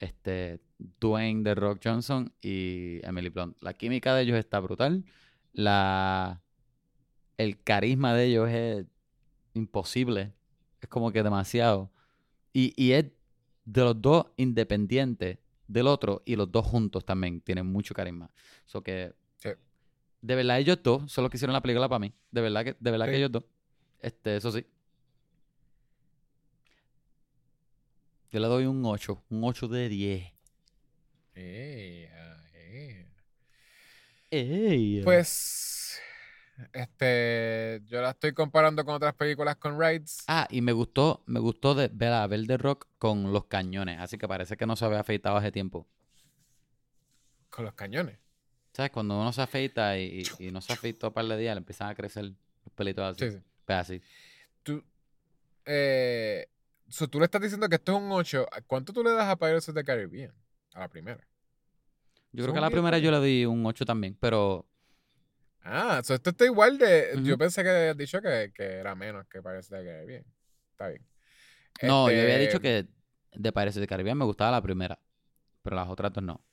este 0.00 0.60
Dwayne 1.00 1.42
The 1.44 1.54
Rock 1.54 1.80
Johnson 1.84 2.32
y 2.40 3.00
Emily 3.06 3.28
Blunt. 3.30 3.56
La 3.62 3.74
química 3.74 4.14
de 4.14 4.22
ellos 4.22 4.38
está 4.38 4.60
brutal. 4.60 5.04
La 5.52 6.42
el 7.36 7.62
carisma 7.62 8.14
de 8.14 8.24
ellos 8.26 8.48
es 8.50 8.86
imposible. 9.54 10.32
Es 10.80 10.88
como 10.88 11.12
que 11.12 11.22
demasiado. 11.22 11.90
Y, 12.52 12.72
y 12.76 12.92
es 12.92 13.06
de 13.64 13.82
los 13.82 14.00
dos 14.00 14.26
independientes 14.36 15.38
del 15.66 15.86
otro 15.86 16.22
y 16.24 16.36
los 16.36 16.50
dos 16.50 16.66
juntos 16.66 17.04
también 17.04 17.40
tienen 17.40 17.66
mucho 17.66 17.94
carisma. 17.94 18.30
So 18.66 18.82
que 18.82 19.14
Sí. 19.36 19.50
de 20.22 20.34
verdad 20.34 20.58
ellos 20.58 20.78
dos 20.82 21.12
son 21.12 21.22
los 21.22 21.30
que 21.30 21.36
hicieron 21.36 21.52
la 21.52 21.60
película 21.62 21.88
para 21.88 22.00
mí. 22.00 22.12
De 22.30 22.40
verdad 22.40 22.64
que, 22.64 22.76
de 22.78 22.90
verdad 22.90 23.06
que 23.06 23.16
ellos 23.16 23.30
dos. 23.32 23.44
Este, 24.00 24.36
eso 24.36 24.50
sí. 24.52 24.64
Yo 28.30 28.40
le 28.40 28.46
doy 28.46 28.66
un 28.66 28.84
8, 28.84 29.22
un 29.30 29.44
8 29.44 29.68
de 29.68 29.88
10. 29.88 30.32
Eh, 31.34 32.10
eh. 34.30 35.00
Pues, 35.04 36.00
este, 36.72 37.80
yo 37.86 38.02
la 38.02 38.10
estoy 38.10 38.32
comparando 38.34 38.84
con 38.84 38.94
otras 38.96 39.14
películas 39.14 39.56
con 39.56 39.78
rides. 39.80 40.24
Ah, 40.26 40.46
y 40.50 40.60
me 40.60 40.72
gustó, 40.72 41.22
me 41.26 41.40
gustó 41.40 41.74
de 41.74 41.88
ver 41.88 42.12
a 42.12 42.26
Belle 42.26 42.46
de 42.46 42.58
Rock 42.58 42.86
con 42.98 43.32
los 43.32 43.46
cañones, 43.46 43.98
así 44.00 44.18
que 44.18 44.28
parece 44.28 44.56
que 44.56 44.66
no 44.66 44.76
se 44.76 44.84
había 44.84 45.00
afeitado 45.00 45.36
hace 45.36 45.50
tiempo. 45.52 45.86
Con 47.48 47.64
los 47.64 47.74
cañones. 47.74 48.18
¿Sabes? 48.74 48.90
Cuando 48.92 49.18
uno 49.18 49.32
se 49.32 49.40
afeita 49.42 49.98
y, 49.98 50.22
y- 50.38 50.48
y 50.48 50.50
no 50.50 50.60
se 50.60 50.72
afeitó 50.72 51.08
un 51.08 51.14
par 51.14 51.24
de 51.24 51.36
días, 51.38 51.54
le 51.54 51.58
empiezan 51.60 51.88
a 51.88 51.94
crecer 51.94 52.24
los 52.24 52.72
pelitos 52.74 53.04
así. 53.16 53.30
Sí, 53.30 53.36
sí. 53.38 53.42
Pues 53.64 53.78
así. 53.78 54.02
Tú, 54.62 54.84
eh, 55.64 56.48
so, 56.88 57.08
tú 57.08 57.18
le 57.18 57.26
estás 57.26 57.40
diciendo 57.40 57.68
que 57.68 57.76
esto 57.76 57.92
es 57.96 57.98
un 58.02 58.10
8. 58.12 58.46
¿Cuánto 58.66 58.92
tú 58.92 59.02
le 59.02 59.12
das 59.12 59.28
a 59.28 59.36
Pirates 59.36 59.68
of 59.68 59.74
the 59.74 59.84
Caribbean? 59.84 60.32
A 60.74 60.80
la 60.80 60.88
primera. 60.88 61.26
Yo 62.32 62.44
creo 62.44 62.52
que 62.52 62.58
a 62.58 62.62
la 62.62 62.70
primera 62.70 62.98
yo 62.98 63.10
le 63.10 63.20
di 63.20 63.44
un 63.46 63.64
8 63.64 63.84
también, 63.84 64.16
pero 64.20 64.66
Ah, 65.62 66.00
so 66.04 66.14
esto 66.14 66.30
está 66.30 66.44
igual 66.46 66.78
de. 66.78 67.20
Yo 67.22 67.36
pensé 67.36 67.62
que 67.62 67.68
habías 67.68 67.96
dicho 67.96 68.22
que, 68.22 68.52
que 68.54 68.64
era 68.64 68.94
menos 68.94 69.26
que 69.28 69.42
Pirates 69.42 69.70
of 69.70 69.78
the 69.78 69.84
Caribbean. 69.84 70.24
Está 70.70 70.88
bien. 70.88 71.06
no, 71.82 72.10
yo 72.10 72.20
había 72.22 72.38
dicho 72.38 72.56
Este, 72.56 72.60
que 72.60 72.88
de 73.32 73.52
Pirates 73.52 73.74
de 73.74 73.86
Caribbean 73.86 74.16
me 74.16 74.24
gustaba 74.24 74.50
la 74.52 74.62
primera, 74.62 74.98
pero 75.62 75.76
las 75.76 75.88
otras 75.88 76.12
dos 76.12 76.22
no. 76.24 76.44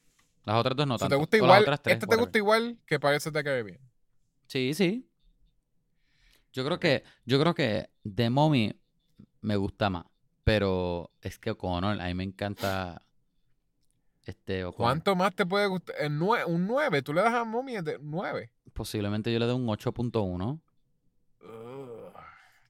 Las 0.43 0.57
otras 0.57 0.75
dos 0.75 0.85
no 0.87 0.97
so, 0.97 1.05
¿Te 1.05 1.09
tanto. 1.09 1.19
gusta 1.19 1.37
igual? 1.37 1.63
tres, 1.65 1.75
¿Este 1.75 1.95
te 1.97 2.05
whatever. 2.05 2.19
gusta 2.19 2.37
igual 2.37 2.77
que 2.85 2.99
Pirates 2.99 3.27
of 3.27 3.33
the 3.33 3.43
Caribbean? 3.43 3.79
Sí, 4.47 4.73
sí. 4.73 5.09
Yo 6.51 6.65
creo 6.65 6.79
que, 6.79 7.03
yo 7.25 7.39
creo 7.39 7.53
que 7.55 7.89
The 8.15 8.29
Mommy 8.29 8.73
me 9.41 9.55
gusta 9.55 9.89
más, 9.89 10.05
pero 10.45 11.11
es 11.21 11.37
que 11.39 11.51
O'Connor, 11.51 11.99
a 11.99 12.05
mí 12.05 12.13
me 12.13 12.23
encanta 12.23 13.01
este 14.23 14.63
O'Connor. 14.63 14.87
¿Cuánto 14.93 15.15
más 15.17 15.35
te 15.35 15.45
puede 15.45 15.67
gustar? 15.67 15.95
El 15.99 16.13
nue- 16.17 16.45
un 16.45 16.65
9. 16.67 17.01
Tú 17.01 17.13
le 17.13 17.21
das 17.21 17.33
a 17.33 17.43
Mommy 17.43 17.73
de 17.81 17.97
9. 18.01 18.49
Posiblemente 18.73 19.33
yo 19.33 19.39
le 19.39 19.45
doy 19.45 19.55
un 19.55 19.67
8.1. 19.67 20.61
Ugh, 21.41 22.13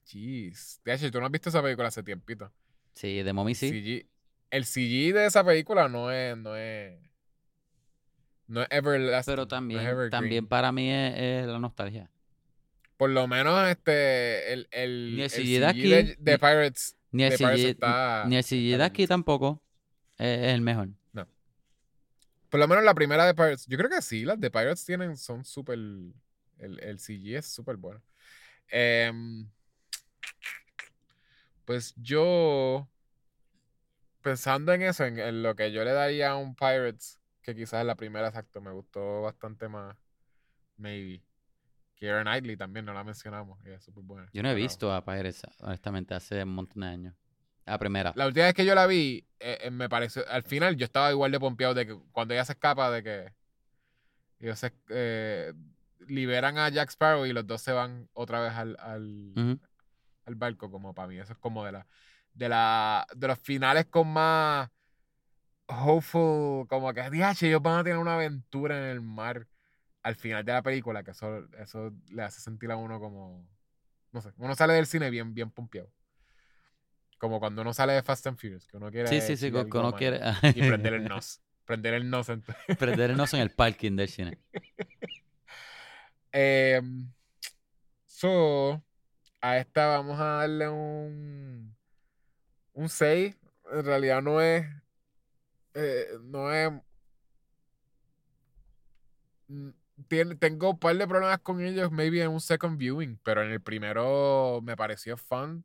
Jeez. 0.04 0.80
De 0.84 0.94
hecho, 0.94 1.10
tú 1.10 1.20
no 1.20 1.26
has 1.26 1.32
visto 1.32 1.48
esa 1.50 1.62
película 1.62 1.88
hace 1.88 2.02
tiempito. 2.02 2.50
Sí, 2.94 3.20
The 3.24 3.32
Mommy 3.32 3.54
sí. 3.54 3.70
CG 3.70 4.06
el 4.50 4.64
CG 4.64 5.12
de 5.12 5.26
esa 5.26 5.44
película 5.44 5.88
no 5.88 6.10
es. 6.12 6.36
No 6.36 6.56
es. 6.56 6.98
No 8.46 8.62
es 8.62 8.68
everlasting. 8.70 9.32
Pero 9.32 9.36
no 9.38 9.42
es 9.42 9.48
también, 9.48 10.10
también 10.10 10.46
para 10.46 10.70
mí 10.72 10.90
es, 10.90 11.14
es 11.18 11.46
la 11.46 11.58
nostalgia. 11.58 12.08
Por 12.96 13.10
lo 13.10 13.26
menos 13.26 13.68
este. 13.68 14.52
El, 14.52 14.68
el, 14.70 15.14
el 15.14 15.20
el 15.20 15.30
CG 15.30 15.58
de 15.60 15.66
aquí, 15.66 15.82
de, 15.88 16.16
de 16.18 16.32
ni- 16.32 16.38
Pirates. 16.38 16.96
Ni 17.16 17.24
el 17.24 17.36
CG, 17.36 17.68
está- 17.70 18.24
ni 18.26 18.36
el 18.36 18.44
CG 18.44 18.76
de 18.76 18.84
aquí 18.84 19.06
tampoco 19.06 19.62
es, 20.18 20.38
es 20.38 20.54
el 20.54 20.60
mejor. 20.60 20.88
Por 22.48 22.60
lo 22.60 22.68
menos 22.68 22.84
la 22.84 22.94
primera 22.94 23.26
de 23.26 23.34
Pirates. 23.34 23.66
Yo 23.66 23.76
creo 23.76 23.90
que 23.90 24.00
sí, 24.00 24.24
las 24.24 24.38
de 24.40 24.50
Pirates 24.50 24.84
tienen. 24.84 25.16
Son 25.16 25.44
súper. 25.44 25.78
El, 25.78 26.14
el 26.80 26.98
CG 26.98 27.36
es 27.38 27.46
súper 27.46 27.76
bueno. 27.76 28.00
Em, 28.68 29.48
pues 31.64 31.92
yo. 31.96 32.88
Pensando 34.22 34.72
en 34.72 34.82
eso, 34.82 35.04
en, 35.04 35.18
en 35.18 35.42
lo 35.42 35.54
que 35.54 35.70
yo 35.72 35.84
le 35.84 35.92
daría 35.92 36.30
a 36.30 36.36
un 36.36 36.54
Pirates, 36.54 37.20
que 37.42 37.54
quizás 37.54 37.84
la 37.84 37.96
primera, 37.96 38.28
exacto, 38.28 38.60
me 38.60 38.70
gustó 38.72 39.22
bastante 39.22 39.68
más. 39.68 39.96
Maybe. 40.76 41.25
Keira 41.96 42.22
Knightley 42.22 42.56
también, 42.56 42.84
no 42.84 42.92
la 42.92 43.02
mencionamos. 43.02 43.58
Ella 43.64 43.76
es 43.76 43.84
súper 43.84 44.04
buena. 44.04 44.28
Yo 44.32 44.42
no 44.42 44.50
he 44.50 44.54
visto 44.54 44.92
a 44.92 45.04
Pirates, 45.04 45.42
honestamente, 45.60 46.14
hace 46.14 46.42
un 46.42 46.54
montón 46.54 46.82
de 46.82 46.88
años. 46.88 47.14
La 47.64 47.78
primera. 47.78 48.12
La 48.14 48.26
última 48.26 48.46
vez 48.46 48.54
que 48.54 48.64
yo 48.64 48.74
la 48.74 48.86
vi, 48.86 49.26
eh, 49.40 49.58
eh, 49.62 49.70
me 49.70 49.88
pareció. 49.88 50.22
Al 50.28 50.44
final 50.44 50.76
yo 50.76 50.84
estaba 50.84 51.10
igual 51.10 51.32
de 51.32 51.40
pompeado 51.40 51.74
de 51.74 51.86
que 51.86 51.98
cuando 52.12 52.32
ella 52.32 52.44
se 52.44 52.52
escapa, 52.52 52.90
de 52.90 53.02
que. 53.02 53.34
Ellos 54.38 54.58
se, 54.58 54.72
eh, 54.90 55.52
liberan 56.06 56.58
a 56.58 56.68
Jack 56.68 56.90
Sparrow 56.90 57.26
y 57.26 57.32
los 57.32 57.46
dos 57.46 57.62
se 57.62 57.72
van 57.72 58.08
otra 58.12 58.40
vez 58.40 58.52
al, 58.52 58.76
al, 58.78 59.58
al 60.26 60.34
barco, 60.36 60.70
como 60.70 60.94
para 60.94 61.08
mí. 61.08 61.18
Eso 61.18 61.32
es 61.32 61.38
como 61.38 61.64
de 61.64 61.72
la. 61.72 61.86
De 62.34 62.48
la. 62.48 63.06
De 63.16 63.26
los 63.26 63.38
finales 63.40 63.86
con 63.86 64.12
más. 64.12 64.70
Hopeful. 65.66 66.68
Como 66.68 66.92
que, 66.92 67.00
DH, 67.00 67.46
ellos 67.48 67.62
van 67.62 67.80
a 67.80 67.84
tener 67.84 67.98
una 67.98 68.14
aventura 68.14 68.78
en 68.78 68.84
el 68.84 69.00
mar. 69.00 69.48
Al 70.06 70.14
final 70.14 70.44
de 70.44 70.52
la 70.52 70.62
película, 70.62 71.02
que 71.02 71.10
eso, 71.10 71.48
eso 71.58 71.92
le 72.10 72.22
hace 72.22 72.40
sentir 72.40 72.70
a 72.70 72.76
uno 72.76 73.00
como. 73.00 73.44
No 74.12 74.20
sé. 74.22 74.30
Uno 74.36 74.54
sale 74.54 74.74
del 74.74 74.86
cine 74.86 75.10
bien, 75.10 75.34
bien 75.34 75.50
pompeado. 75.50 75.90
Como 77.18 77.40
cuando 77.40 77.62
uno 77.62 77.74
sale 77.74 77.94
de 77.94 78.04
Fast 78.04 78.24
and 78.28 78.38
Furious, 78.38 78.68
que 78.68 78.76
uno 78.76 78.88
quiere. 78.92 79.08
Sí, 79.08 79.20
sí, 79.20 79.36
sí, 79.36 79.50
que 79.50 79.58
uno 79.58 79.92
quiere 79.96 80.20
Y 80.54 80.60
prender 80.68 80.94
el 80.94 81.08
nos. 81.08 81.40
Prender 81.64 81.94
el 81.94 82.08
nos. 82.08 82.28
en- 82.28 82.42
prender 82.78 83.10
el 83.10 83.18
oso 83.18 83.34
en 83.36 83.42
el 83.42 83.50
parking 83.50 83.96
del 83.96 84.08
cine. 84.08 84.38
Em, 86.30 87.10
so, 88.04 88.80
a 89.40 89.58
esta 89.58 89.86
vamos 89.88 90.20
a 90.20 90.24
darle 90.24 90.68
un. 90.68 91.76
Un 92.74 92.88
6. 92.88 93.36
En 93.72 93.84
realidad 93.84 94.22
no 94.22 94.40
es. 94.40 94.66
eh, 95.74 96.06
no 96.22 96.52
es. 96.52 96.70
Tiene- 100.08 100.36
tengo 100.36 100.70
un 100.70 100.78
par 100.78 100.96
de 100.96 101.06
problemas 101.08 101.40
con 101.40 101.60
ellos, 101.62 101.90
maybe 101.90 102.22
en 102.22 102.30
un 102.30 102.40
second 102.40 102.78
viewing, 102.78 103.18
pero 103.22 103.42
en 103.42 103.50
el 103.52 103.60
primero 103.62 104.60
me 104.62 104.76
pareció 104.76 105.16
fun. 105.16 105.64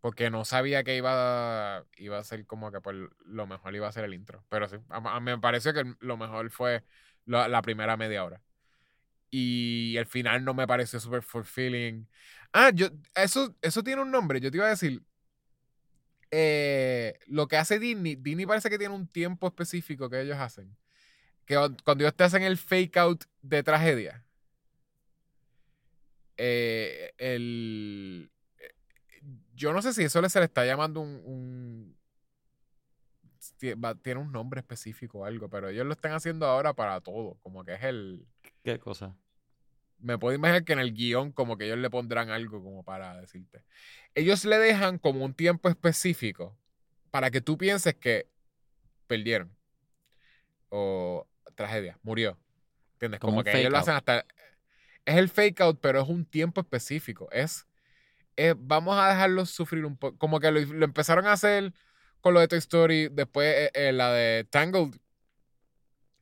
Porque 0.00 0.30
no 0.30 0.44
sabía 0.44 0.84
que 0.84 0.96
iba 0.96 1.78
a, 1.78 1.86
iba 1.96 2.18
a 2.18 2.24
ser 2.24 2.46
como 2.46 2.72
que 2.72 2.80
pues, 2.80 2.96
lo 3.24 3.46
mejor 3.46 3.74
iba 3.76 3.88
a 3.88 3.92
ser 3.92 4.04
el 4.04 4.14
intro. 4.14 4.44
Pero 4.48 4.68
sí, 4.68 4.76
a, 4.90 4.98
a- 5.16 5.20
me 5.20 5.38
pareció 5.38 5.74
que 5.74 5.84
lo 6.00 6.16
mejor 6.16 6.50
fue 6.50 6.84
la, 7.26 7.48
la 7.48 7.62
primera 7.62 7.96
media 7.96 8.24
hora. 8.24 8.42
Y 9.30 9.96
el 9.98 10.06
final 10.06 10.44
no 10.44 10.54
me 10.54 10.66
pareció 10.66 11.00
súper 11.00 11.22
fulfilling. 11.22 12.08
Ah, 12.52 12.70
yo, 12.74 12.88
eso, 13.14 13.56
eso 13.62 13.82
tiene 13.84 14.02
un 14.02 14.10
nombre. 14.10 14.40
Yo 14.40 14.50
te 14.50 14.58
iba 14.58 14.66
a 14.66 14.70
decir. 14.70 15.02
eh, 16.30 17.18
lo 17.26 17.46
que 17.48 17.56
hace 17.56 17.78
Disney, 17.78 18.16
Disney 18.16 18.46
parece 18.46 18.70
que 18.70 18.78
tiene 18.78 18.94
un 18.94 19.06
tiempo 19.08 19.46
específico 19.48 20.08
que 20.10 20.20
ellos 20.22 20.38
hacen. 20.38 20.76
Que 21.46 21.54
cuan- 21.56 21.76
cuando 21.84 22.04
ellos 22.04 22.14
te 22.16 22.24
hacen 22.24 22.42
el 22.42 22.56
fake 22.56 22.96
out 22.98 23.24
de 23.42 23.62
tragedia. 23.62 24.24
eh, 26.36 27.12
el, 27.18 28.30
yo 29.54 29.72
no 29.72 29.80
sé 29.82 29.92
si 29.92 30.02
eso 30.02 30.26
se 30.28 30.38
le 30.40 30.44
está 30.46 30.64
llamando 30.64 31.00
un, 31.00 31.20
un- 31.24 31.96
tiene 34.02 34.20
un 34.20 34.32
nombre 34.32 34.60
específico 34.60 35.20
o 35.20 35.24
algo, 35.24 35.48
pero 35.48 35.68
ellos 35.68 35.86
lo 35.86 35.92
están 35.92 36.12
haciendo 36.12 36.46
ahora 36.46 36.72
para 36.74 37.00
todo, 37.00 37.36
como 37.42 37.64
que 37.64 37.74
es 37.74 37.82
el, 37.82 38.26
¿Qué 38.64 38.78
cosa? 38.78 39.16
me 39.98 40.18
puedo 40.18 40.34
imaginar 40.34 40.64
que 40.64 40.72
en 40.72 40.78
el 40.80 40.94
guion 40.94 41.32
como 41.32 41.56
que 41.56 41.66
ellos 41.66 41.78
le 41.78 41.90
pondrán 41.90 42.30
algo 42.30 42.62
como 42.62 42.82
para 42.82 43.20
decirte. 43.20 43.62
Ellos 44.14 44.44
le 44.44 44.58
dejan 44.58 44.98
como 44.98 45.24
un 45.24 45.34
tiempo 45.34 45.68
específico 45.68 46.56
para 47.10 47.30
que 47.30 47.40
tú 47.40 47.56
pienses 47.56 47.94
que 47.94 48.26
perdieron 49.06 49.54
o 50.70 51.26
tragedia, 51.54 51.98
murió. 52.02 52.38
¿Entiendes? 52.94 53.20
Como 53.20 53.42
que 53.42 53.58
ellos 53.58 53.72
lo 53.72 53.78
hacen 53.78 53.94
hasta... 53.94 54.24
Es 55.04 55.16
el 55.16 55.28
fake 55.28 55.60
out, 55.60 55.80
pero 55.80 56.00
es 56.00 56.08
un 56.08 56.24
tiempo 56.24 56.60
específico. 56.60 57.28
Es, 57.32 57.66
vamos 58.58 58.96
a 58.98 59.08
dejarlos 59.08 59.50
sufrir 59.50 59.84
un 59.84 59.96
poco. 59.96 60.16
Como 60.16 60.38
que 60.38 60.50
lo, 60.50 60.60
lo 60.60 60.84
empezaron 60.84 61.26
a 61.26 61.32
hacer 61.32 61.72
con 62.20 62.34
lo 62.34 62.40
de 62.40 62.46
Toy 62.46 62.58
Story, 62.58 63.08
después 63.10 63.52
eh, 63.52 63.70
eh, 63.74 63.92
la 63.92 64.12
de 64.12 64.44
Tangled. 64.44 64.94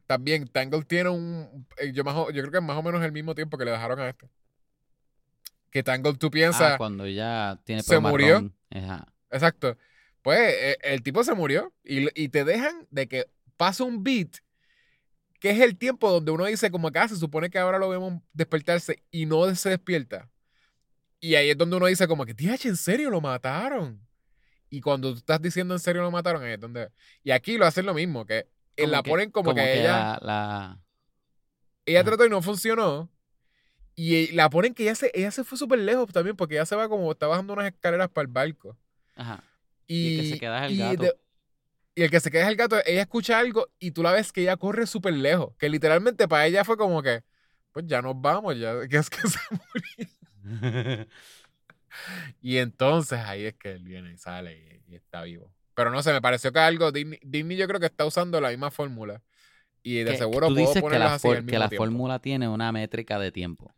También, 0.07 0.48
Tangled 0.48 0.85
tiene 0.86 1.11
un... 1.11 1.66
eh, 1.77 1.93
Yo, 1.93 2.05
más 2.05 2.15
yo 2.15 2.40
creo 2.40 2.51
que 2.51 2.57
es 2.57 2.65
más 2.65 2.78
o 2.78 2.82
menos 2.82 3.05
el 3.05 3.12
mismo 3.12 3.35
tiempo 3.35 3.59
que 3.59 3.66
le 3.66 3.70
dejaron 3.70 4.01
a 4.01 4.09
este. 4.09 4.31
Que 5.70 5.82
Tangled 5.82 6.16
tú 6.16 6.31
piensas... 6.31 6.73
Ah, 6.73 6.78
cuando 6.78 7.07
ya 7.07 7.61
tiene 7.65 7.82
¿se 7.82 7.98
murió? 7.98 8.51
Ajá. 8.70 9.07
Exacto. 9.31 9.77
Pues 10.23 10.77
el 10.82 11.02
tipo 11.02 11.23
se 11.23 11.35
murió 11.35 11.73
y, 11.85 12.09
y 12.20 12.31
te 12.31 12.44
dejan 12.44 12.86
de 12.90 13.09
que 13.09 13.27
pasa 13.59 13.85
un 13.85 14.02
beat 14.02 14.39
que 15.41 15.51
es 15.51 15.61
el 15.61 15.77
tiempo 15.77 16.11
donde 16.11 16.31
uno 16.31 16.45
dice 16.45 16.71
como 16.71 16.89
acá 16.89 17.09
se 17.09 17.17
supone 17.17 17.51
que 17.51 17.59
ahora 17.59 17.79
lo 17.79 17.89
vemos 17.89 18.23
despertarse 18.33 19.03
y 19.11 19.25
no 19.27 19.53
se 19.55 19.71
despierta. 19.71 20.31
Y 21.19 21.35
ahí 21.35 21.51
es 21.51 21.59
donde 21.59 21.77
uno 21.77 21.87
dice 21.87 22.07
como 22.07 22.25
que, 22.25 22.35
TH, 22.35 22.67
¿en 22.67 22.77
serio 22.77 23.11
lo 23.11 23.21
mataron? 23.21 24.07
Y 24.69 24.81
cuando 24.81 25.12
tú 25.12 25.19
estás 25.19 25.41
diciendo 25.41 25.75
en 25.75 25.81
serio 25.81 26.03
lo 26.03 26.11
mataron, 26.11 26.43
ahí 26.43 26.53
es 26.53 26.61
donde... 26.61 26.91
Y 27.25 27.31
aquí 27.31 27.57
lo 27.57 27.67
hacen 27.67 27.87
lo 27.87 27.95
mismo, 27.95 28.25
que 28.25 28.49
eh, 28.77 28.87
la 28.87 29.03
ponen 29.03 29.31
como, 29.31 29.55
que, 29.55 29.81
ella... 29.81 30.19
La, 30.21 30.79
Ella 31.85 32.05
trató 32.05 32.25
y 32.25 32.31
no 32.31 32.41
funcionó. 32.43 33.11
Y 33.95 34.29
la 34.33 34.49
ponen 34.49 34.75
que 34.75 34.85
ella 34.85 34.95
se, 34.95 35.11
ella 35.15 35.31
se 35.31 35.43
fue 35.43 35.59
súper 35.59 35.79
lejos 35.81 36.11
también, 36.12 36.37
porque 36.37 36.55
ella 36.55 36.67
se 36.67 36.77
va 36.77 36.89
como, 36.89 37.11
está 37.11 37.27
bajando 37.27 37.55
unas 37.55 37.67
escaleras 37.67 38.09
para 38.11 38.27
el 38.27 38.33
barco. 38.33 38.77
Ajá. 39.17 39.43
Y, 39.87 40.19
que 40.19 40.29
se 40.31 40.39
queda 40.39 40.67
es 40.67 40.73
el 40.73 40.79
gato. 40.79 41.17
Y 42.01 42.02
el 42.02 42.10
que 42.10 42.20
se 42.20 42.31
queda 42.31 42.44
es 42.44 42.48
el 42.48 42.56
gato, 42.56 42.78
ella 42.86 43.02
escucha 43.02 43.39
algo 43.39 43.68
y 43.78 43.90
tú 43.90 44.02
la 44.02 44.12
ves 44.12 44.32
que 44.32 44.40
ella 44.40 44.56
corre 44.56 44.86
súper 44.86 45.12
lejos. 45.12 45.55
Que 45.59 45.68
literalmente 45.68 46.27
para 46.28 46.47
ella 46.47 46.64
fue 46.64 46.78
como 46.78 47.02
que, 47.02 47.24
pues 47.72 47.85
ya 47.86 48.01
nos 48.01 48.18
vamos, 48.18 48.59
ya 48.59 48.72
que 48.89 48.97
es 48.97 49.10
que 49.10 49.20
se 49.28 49.39
murió. 49.51 51.06
y 52.40 52.56
entonces 52.56 53.18
ahí 53.18 53.44
es 53.44 53.55
que 53.55 53.72
él 53.72 53.85
viene 53.85 54.14
y 54.14 54.16
sale 54.16 54.82
y, 54.89 54.94
está 54.94 55.24
vivo. 55.24 55.52
Pero 55.74 55.90
no 55.90 56.02
sé, 56.02 56.14
me 56.14 56.22
pareció 56.22 56.51
que 56.55 56.60
algo, 56.60 56.90
Disney, 56.90 57.59
yo 57.59 57.68
creo 57.68 57.78
que 57.78 57.85
está 57.85 58.06
usando 58.06 58.40
la 58.40 58.48
misma 58.48 58.70
fórmula. 58.70 59.22
Y 59.82 59.97
de 59.97 60.16
seguro 60.16 60.48
tú 60.48 60.55
dices 60.55 60.82
que 60.82 60.98
la, 60.98 61.18
que 61.18 61.59
la 61.59 61.68
fórmula 61.68 62.18
tiene 62.18 62.48
una 62.48 62.72
métrica 62.72 63.18
de 63.18 63.31
tiempo. 63.31 63.74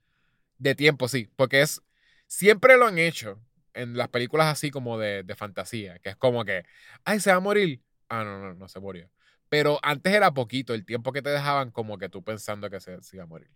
De 0.59 0.77
tiempo, 0.77 1.09
sí. 1.09 1.29
Porque 1.35 1.63
es. 1.63 1.83
Siempre 2.29 2.77
lo 2.77 2.87
han 2.87 3.01
hecho 3.01 3.41
en 3.75 3.97
las 3.97 4.11
películas 4.11 4.47
así 4.47 4.71
como 4.71 4.97
de, 4.97 5.25
de 5.25 5.35
fantasía. 5.35 5.99
Que 5.99 6.11
es 6.11 6.17
como 6.17 6.45
que. 6.45 6.65
Ay, 7.05 7.19
se 7.19 7.33
va 7.33 7.39
a 7.39 7.41
morir. 7.41 7.83
Ah, 8.13 8.25
no, 8.25 8.39
no, 8.39 8.55
no 8.55 8.69
se 8.69 8.79
murió. 8.79 9.09
Pero 9.49 9.79
antes 9.83 10.13
era 10.13 10.35
poquito 10.35 10.75
el 10.75 10.85
tiempo 10.85 11.13
que 11.13 11.23
te 11.23 11.31
dejaban 11.31 11.71
como 11.71 11.97
que 11.97 12.11
tú 12.11 12.23
pensando 12.23 12.69
que 12.69 12.79
se, 12.79 12.99
iba 13.15 13.23
a 13.23 13.27
morir. 13.27 13.51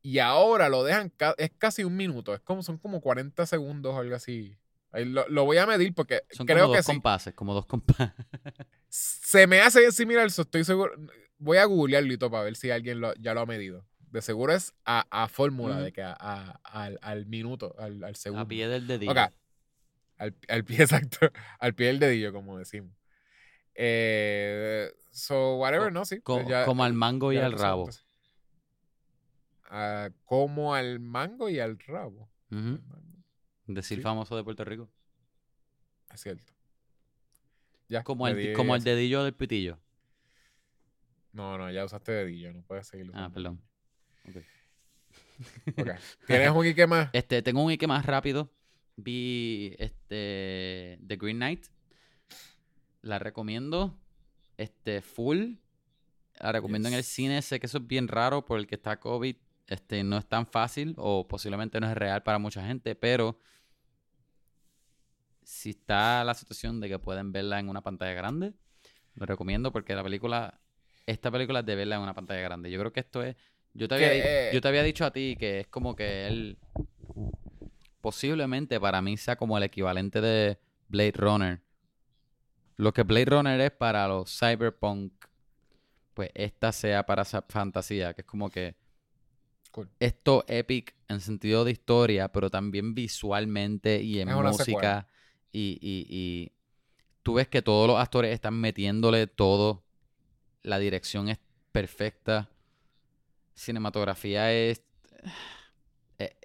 Y 0.00 0.18
ahora 0.18 0.70
lo 0.70 0.82
dejan, 0.82 1.12
es 1.36 1.50
casi 1.58 1.84
un 1.84 1.94
minuto, 1.94 2.32
es 2.34 2.40
como, 2.40 2.62
son 2.62 2.78
como 2.78 3.02
40 3.02 3.44
segundos 3.44 3.94
o 3.94 3.98
algo 3.98 4.16
así. 4.16 4.56
Lo, 4.94 5.28
lo, 5.28 5.44
voy 5.44 5.58
a 5.58 5.66
medir 5.66 5.92
porque 5.92 6.22
son 6.30 6.46
creo 6.46 6.64
como 6.64 6.72
que 6.72 6.78
dos 6.78 6.86
compases, 6.86 7.34
como 7.34 7.52
dos 7.52 7.66
compases. 7.66 8.14
Se 8.88 9.46
me 9.46 9.60
hace 9.60 9.92
similar, 9.92 10.26
estoy 10.26 10.64
seguro. 10.64 10.92
Voy 11.36 11.58
a 11.58 11.66
googlearlo 11.66 12.14
y 12.14 12.16
todo 12.16 12.30
para 12.30 12.44
ver 12.44 12.56
si 12.56 12.70
alguien 12.70 13.02
ya 13.20 13.34
lo 13.34 13.40
ha 13.40 13.46
medido. 13.46 13.84
De 14.10 14.22
seguro 14.22 14.54
es 14.54 14.72
a, 14.86 15.28
fórmula, 15.28 15.82
de 15.82 15.92
que 15.92 16.02
a, 16.02 16.60
al, 16.62 17.26
minuto, 17.26 17.74
al, 17.78 18.16
segundo. 18.16 18.42
A 18.42 18.48
pie 18.48 18.68
del 18.68 18.86
dedillo. 18.86 19.12
Al, 20.16 20.34
al, 20.48 20.64
pie 20.64 20.76
exacto, 20.82 21.30
al 21.58 21.74
pie 21.74 21.88
del 21.88 21.98
dedillo, 21.98 22.32
como 22.32 22.56
decimos. 22.56 22.96
Eh, 23.78 24.90
so, 25.10 25.56
whatever, 25.56 25.92
no, 25.92 26.04
sí. 26.04 26.20
como 26.20 26.84
al 26.84 26.94
mango 26.94 27.32
y 27.32 27.36
al 27.36 27.52
rabo. 27.52 27.88
Ah, 29.68 30.10
como 30.24 30.74
al 30.74 31.00
mango 31.00 31.48
y 31.48 31.58
al 31.58 31.78
rabo. 31.78 32.30
Decir 33.66 34.00
famoso 34.00 34.36
de 34.36 34.44
Puerto 34.44 34.64
Rico. 34.64 34.88
Es 36.12 36.22
cierto. 36.22 36.52
Ya, 37.88 38.02
como, 38.02 38.26
el, 38.26 38.52
como 38.54 38.74
el 38.74 38.82
dedillo 38.82 39.22
del 39.24 39.34
pitillo. 39.34 39.78
No, 41.32 41.58
no, 41.58 41.70
ya 41.70 41.84
usaste 41.84 42.12
dedillo, 42.12 42.52
no 42.52 42.62
puedes 42.62 42.86
seguirlo. 42.86 43.12
Ah, 43.14 43.30
perdón. 43.32 43.60
Okay. 44.28 44.44
¿Tienes 46.26 46.50
un 46.50 46.64
Ike 46.64 46.86
más? 46.86 47.10
Este, 47.12 47.42
tengo 47.42 47.62
un 47.62 47.70
Ike 47.70 47.86
más 47.86 48.06
rápido. 48.06 48.50
Vi 48.96 49.76
este 49.78 50.98
The 51.06 51.16
Green 51.16 51.36
Knight. 51.36 51.66
La 53.06 53.20
recomiendo. 53.20 53.96
Este, 54.56 55.00
full. 55.00 55.54
La 56.40 56.52
recomiendo 56.52 56.88
en 56.88 56.94
el 56.94 57.04
cine. 57.04 57.40
Sé 57.40 57.60
que 57.60 57.66
eso 57.66 57.78
es 57.78 57.86
bien 57.86 58.08
raro 58.08 58.44
por 58.44 58.58
el 58.58 58.66
que 58.66 58.74
está 58.74 58.98
COVID. 58.98 59.36
Este, 59.68 60.02
no 60.02 60.18
es 60.18 60.26
tan 60.26 60.46
fácil 60.46 60.94
o 60.96 61.26
posiblemente 61.26 61.80
no 61.80 61.88
es 61.88 61.96
real 61.96 62.22
para 62.22 62.38
mucha 62.38 62.64
gente, 62.64 62.94
pero 62.94 63.38
si 65.42 65.70
está 65.70 66.22
la 66.24 66.34
situación 66.34 66.80
de 66.80 66.88
que 66.88 66.98
pueden 66.98 67.32
verla 67.32 67.58
en 67.58 67.68
una 67.68 67.82
pantalla 67.82 68.12
grande, 68.12 68.52
lo 69.14 69.26
recomiendo 69.26 69.72
porque 69.72 69.94
la 69.94 70.04
película, 70.04 70.60
esta 71.06 71.30
película 71.30 71.60
es 71.60 71.66
de 71.66 71.74
verla 71.74 71.96
en 71.96 72.02
una 72.02 72.14
pantalla 72.14 72.40
grande. 72.40 72.70
Yo 72.70 72.78
creo 72.78 72.92
que 72.92 73.00
esto 73.00 73.22
es, 73.24 73.34
yo 73.74 73.88
te 73.88 73.96
había, 73.96 74.52
yo 74.52 74.60
te 74.60 74.68
había 74.68 74.84
dicho 74.84 75.04
a 75.04 75.12
ti 75.12 75.36
que 75.38 75.60
es 75.60 75.66
como 75.66 75.96
que 75.96 76.28
él, 76.28 76.58
posiblemente 78.00 78.78
para 78.78 79.02
mí 79.02 79.16
sea 79.16 79.34
como 79.34 79.56
el 79.58 79.64
equivalente 79.64 80.20
de 80.20 80.58
Blade 80.88 81.12
Runner. 81.16 81.65
Lo 82.76 82.92
que 82.92 83.02
Blade 83.02 83.26
Runner 83.26 83.60
es 83.60 83.70
para 83.70 84.06
los 84.08 84.38
cyberpunk, 84.38 85.12
pues 86.14 86.30
esta 86.34 86.72
sea 86.72 87.04
para 87.04 87.22
esa 87.22 87.42
fantasía, 87.48 88.14
que 88.14 88.22
es 88.22 88.26
como 88.26 88.50
que 88.50 88.76
esto 90.00 90.44
epic 90.48 90.94
en 91.08 91.20
sentido 91.20 91.64
de 91.64 91.72
historia, 91.72 92.32
pero 92.32 92.50
también 92.50 92.94
visualmente 92.94 94.02
y 94.02 94.20
en 94.20 94.28
música 94.32 95.06
y, 95.52 96.52
tú 97.22 97.34
ves 97.34 97.48
que 97.48 97.62
todos 97.62 97.88
los 97.88 97.98
actores 97.98 98.32
están 98.32 98.54
metiéndole 98.54 99.26
todo. 99.26 99.84
La 100.62 100.78
dirección 100.78 101.28
es 101.28 101.38
perfecta. 101.72 102.50
Cinematografía 103.54 104.52
es. 104.52 104.82
Eh, 106.18 106.36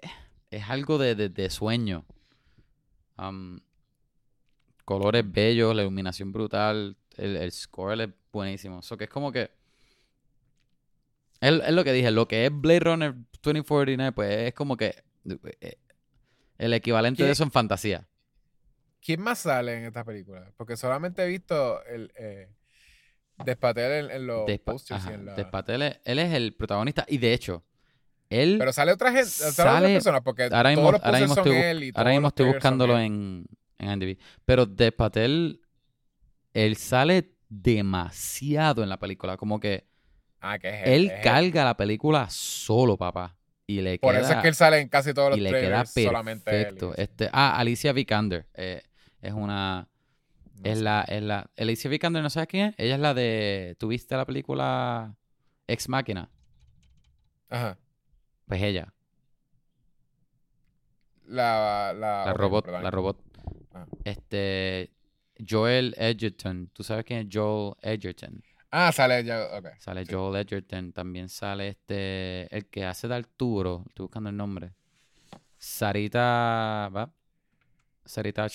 es, 0.50 0.68
algo 0.68 0.98
de, 0.98 1.50
sueño. 1.50 2.04
Colores 4.84 5.24
bellos, 5.30 5.74
la 5.74 5.82
iluminación 5.82 6.32
brutal. 6.32 6.96
El, 7.16 7.50
score 7.52 8.00
es 8.00 8.08
buenísimo. 8.32 8.80
Eso 8.80 8.96
que 8.96 9.04
es 9.04 9.10
como 9.10 9.32
que. 9.32 9.50
Es, 11.40 11.72
lo 11.72 11.84
que 11.84 11.92
dije, 11.92 12.10
lo 12.10 12.28
que 12.28 12.46
es 12.46 12.52
Blade 12.52 12.80
Runner 12.80 13.14
2049, 13.42 14.12
pues 14.12 14.48
es 14.48 14.54
como 14.54 14.76
que. 14.76 15.02
Eh, 15.60 15.78
el 16.58 16.72
equivalente 16.74 17.24
de 17.24 17.30
eso 17.32 17.42
en 17.42 17.50
fantasía. 17.50 18.06
¿Quién 19.04 19.20
más 19.20 19.40
sale 19.40 19.78
en 19.78 19.84
esta 19.84 20.04
película? 20.04 20.52
Porque 20.56 20.76
solamente 20.76 21.24
he 21.24 21.26
visto 21.26 21.84
el 21.86 22.12
eh, 22.14 22.48
Despatel 23.44 24.10
en, 24.12 24.26
los 24.26 24.48
posters 24.60 25.04
y 25.06 25.12
en 25.12 25.26
la... 25.26 25.34
Despatel, 25.34 25.82
él 26.04 26.18
es 26.18 26.32
el 26.32 26.54
protagonista 26.54 27.04
y 27.08 27.18
de 27.18 27.32
hecho, 27.32 27.64
él... 28.30 28.56
Pero 28.58 28.72
sale 28.72 28.92
otra 28.92 29.10
gente, 29.10 29.26
sale, 29.26 29.94
personas 29.94 30.22
porque 30.22 30.44
ahora 30.52 30.70
mismo, 30.70 30.84
todos 30.84 30.92
los 30.92 31.04
ahora 31.04 31.18
mismo 31.18 31.34
son 31.34 31.46
estoy, 31.48 31.62
él 31.62 31.82
y 31.84 31.92
Ahora 31.94 32.10
mismo 32.12 32.28
estoy 32.28 32.46
buscándolo 32.46 32.98
en, 32.98 33.44
en 33.82 33.90
IMDb. 33.90 34.18
Pero 34.44 34.66
Despatel, 34.66 35.60
él 36.54 36.76
sale 36.76 37.32
demasiado 37.48 38.82
en 38.82 38.88
la 38.88 38.98
película, 38.98 39.36
como 39.36 39.60
que... 39.60 39.86
Ah, 40.40 40.58
que 40.58 40.68
es 40.68 40.86
él. 40.86 41.10
Él 41.10 41.12
carga 41.22 41.64
la 41.64 41.76
película 41.76 42.28
solo, 42.30 42.96
papá. 42.96 43.36
Y 43.66 43.80
le 43.80 43.98
Por 43.98 44.14
eso 44.14 44.32
es 44.32 44.38
que 44.38 44.48
él 44.48 44.54
sale 44.54 44.80
en 44.80 44.88
casi 44.88 45.14
todos 45.14 45.30
los 45.30 45.38
y 45.38 45.40
le 45.40 45.50
queda 45.50 45.84
perfecto. 45.84 46.94
Este, 46.96 47.30
ah, 47.32 47.58
Alicia 47.58 47.92
Vikander. 47.92 48.46
Eh, 48.54 48.82
es 49.20 49.32
una. 49.32 49.88
es, 50.64 50.80
la, 50.80 51.02
es 51.02 51.22
la. 51.22 51.48
Alicia 51.56 51.88
Vikander, 51.88 52.22
¿no 52.22 52.30
sabes 52.30 52.48
quién 52.48 52.68
es? 52.68 52.74
Ella 52.76 52.94
es 52.96 53.00
la 53.00 53.14
de. 53.14 53.76
¿Tuviste 53.78 54.16
la 54.16 54.26
película 54.26 55.14
Ex 55.68 55.88
Máquina? 55.88 56.28
Ajá. 57.48 57.78
Pues 58.46 58.62
ella. 58.62 58.92
La. 61.26 61.94
La, 61.94 62.24
la 62.26 62.32
robot. 62.34 62.66
La 62.66 62.90
robot. 62.90 63.31
Este. 64.04 64.90
Joel 65.48 65.94
Edgerton. 65.98 66.70
¿Tú 66.72 66.82
sabes 66.82 67.04
quién 67.04 67.26
es 67.26 67.28
Joel 67.32 67.74
Edgerton? 67.82 68.42
Ah, 68.74 68.90
sale 68.90 69.22
ya, 69.22 69.48
okay. 69.58 69.72
Sale 69.78 70.06
Joel 70.08 70.36
Edgerton, 70.36 70.92
también 70.92 71.28
sale 71.28 71.68
este, 71.68 72.54
el 72.56 72.66
que 72.70 72.86
hace 72.86 73.06
de 73.06 73.16
Arturo, 73.16 73.84
estoy 73.86 74.04
buscando 74.04 74.30
el 74.30 74.36
nombre. 74.36 74.72
Sarita, 75.58 76.88
¿va? 76.90 77.12
Sarita 78.06 78.46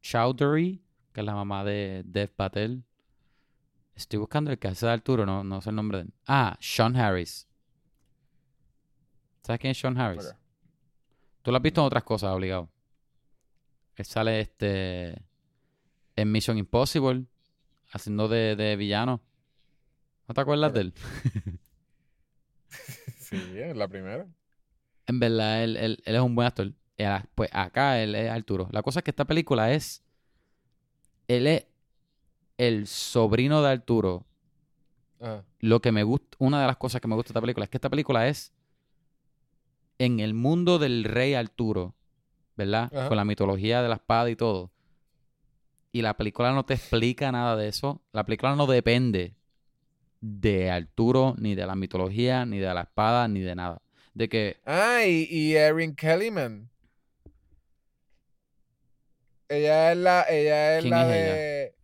Chowdhury, 0.00 0.82
que 1.12 1.20
es 1.20 1.26
la 1.26 1.34
mamá 1.34 1.64
de 1.64 2.02
Dev 2.06 2.30
Patel. 2.30 2.82
Estoy 3.94 4.20
buscando 4.20 4.50
el 4.50 4.58
que 4.58 4.68
hace 4.68 4.86
de 4.86 4.92
Arturo, 4.92 5.26
no, 5.26 5.44
no 5.44 5.60
sé 5.60 5.68
el 5.68 5.76
nombre 5.76 5.98
de 5.98 6.04
él. 6.04 6.14
Ah, 6.26 6.56
Sean 6.60 6.96
Harris. 6.96 7.46
¿Sabes 9.42 9.60
quién 9.60 9.72
es 9.72 9.78
Sean 9.78 9.98
Harris? 9.98 10.34
Tú 11.42 11.50
lo 11.50 11.58
has 11.58 11.62
visto 11.62 11.82
en 11.82 11.86
otras 11.86 12.04
cosas, 12.04 12.30
obligado. 12.30 12.70
Él 13.98 14.06
sale 14.06 14.40
este 14.40 15.22
en 16.16 16.32
Mission 16.32 16.58
Impossible, 16.58 17.24
haciendo 17.92 18.28
de, 18.28 18.56
de 18.56 18.76
villano. 18.76 19.20
¿No 20.26 20.34
te 20.34 20.40
acuerdas 20.40 20.72
de 20.72 20.80
él? 20.80 20.94
sí, 23.18 23.36
es 23.54 23.76
la 23.76 23.88
primera. 23.88 24.26
En 25.06 25.20
verdad, 25.20 25.62
él, 25.62 25.76
él, 25.76 26.02
él 26.04 26.14
es 26.14 26.20
un 26.20 26.34
buen 26.34 26.46
actor. 26.46 26.72
Pues 27.34 27.50
acá 27.52 28.02
él 28.02 28.14
es 28.14 28.30
Arturo. 28.30 28.68
La 28.72 28.82
cosa 28.82 29.00
es 29.00 29.04
que 29.04 29.10
esta 29.10 29.24
película 29.24 29.72
es. 29.72 30.02
Él 31.28 31.46
es 31.46 31.66
el 32.56 32.86
sobrino 32.86 33.62
de 33.62 33.70
Arturo. 33.70 34.26
Lo 35.60 35.80
que 35.80 35.92
me 35.92 36.02
gusta. 36.02 36.36
Una 36.38 36.60
de 36.60 36.66
las 36.66 36.76
cosas 36.76 37.00
que 37.00 37.08
me 37.08 37.14
gusta 37.14 37.28
de 37.28 37.32
esta 37.32 37.40
película 37.40 37.64
es 37.64 37.70
que 37.70 37.76
esta 37.76 37.90
película 37.90 38.28
es. 38.28 38.52
En 39.98 40.20
el 40.20 40.34
mundo 40.34 40.78
del 40.78 41.04
rey 41.04 41.34
Arturo. 41.34 41.94
¿Verdad? 42.58 42.90
Con 43.08 43.16
la 43.16 43.24
mitología 43.24 43.80
de 43.82 43.88
la 43.88 43.94
espada 43.94 44.28
y 44.28 44.36
todo. 44.36 44.72
Y 45.92 46.02
la 46.02 46.16
película 46.16 46.52
no 46.52 46.64
te 46.66 46.74
explica 46.74 47.30
nada 47.32 47.56
de 47.56 47.68
eso. 47.68 48.02
La 48.12 48.24
película 48.24 48.56
no 48.56 48.66
depende 48.66 49.36
de 50.20 50.68
Arturo, 50.70 51.36
ni 51.38 51.54
de 51.54 51.64
la 51.64 51.76
mitología, 51.76 52.44
ni 52.44 52.58
de 52.58 52.74
la 52.74 52.82
espada, 52.82 53.28
ni 53.28 53.40
de 53.40 53.54
nada. 53.54 53.80
De 54.12 54.28
que, 54.28 54.56
Ah, 54.66 55.04
y, 55.06 55.28
y 55.30 55.54
Erin 55.54 55.94
Kellyman. 55.94 56.68
Ella 59.48 59.92
es 59.92 59.98
la, 59.98 60.26
ella 60.28 60.76
es 60.78 60.82
¿Quién 60.82 60.90
la 60.90 61.02
es 61.02 61.06
ella? 61.24 61.34
de 61.34 61.74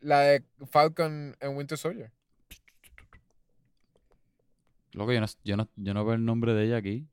la 0.00 0.20
de 0.20 0.44
Falcon 0.70 1.36
en 1.38 1.56
Winter 1.56 1.76
Soldier. 1.78 2.10
loco, 4.92 5.12
yo 5.12 5.20
no, 5.20 5.26
yo 5.44 5.56
no, 5.56 5.68
yo 5.76 5.92
no 5.94 6.04
veo 6.04 6.14
el 6.14 6.24
nombre 6.24 6.54
de 6.54 6.64
ella 6.64 6.78
aquí. 6.78 7.06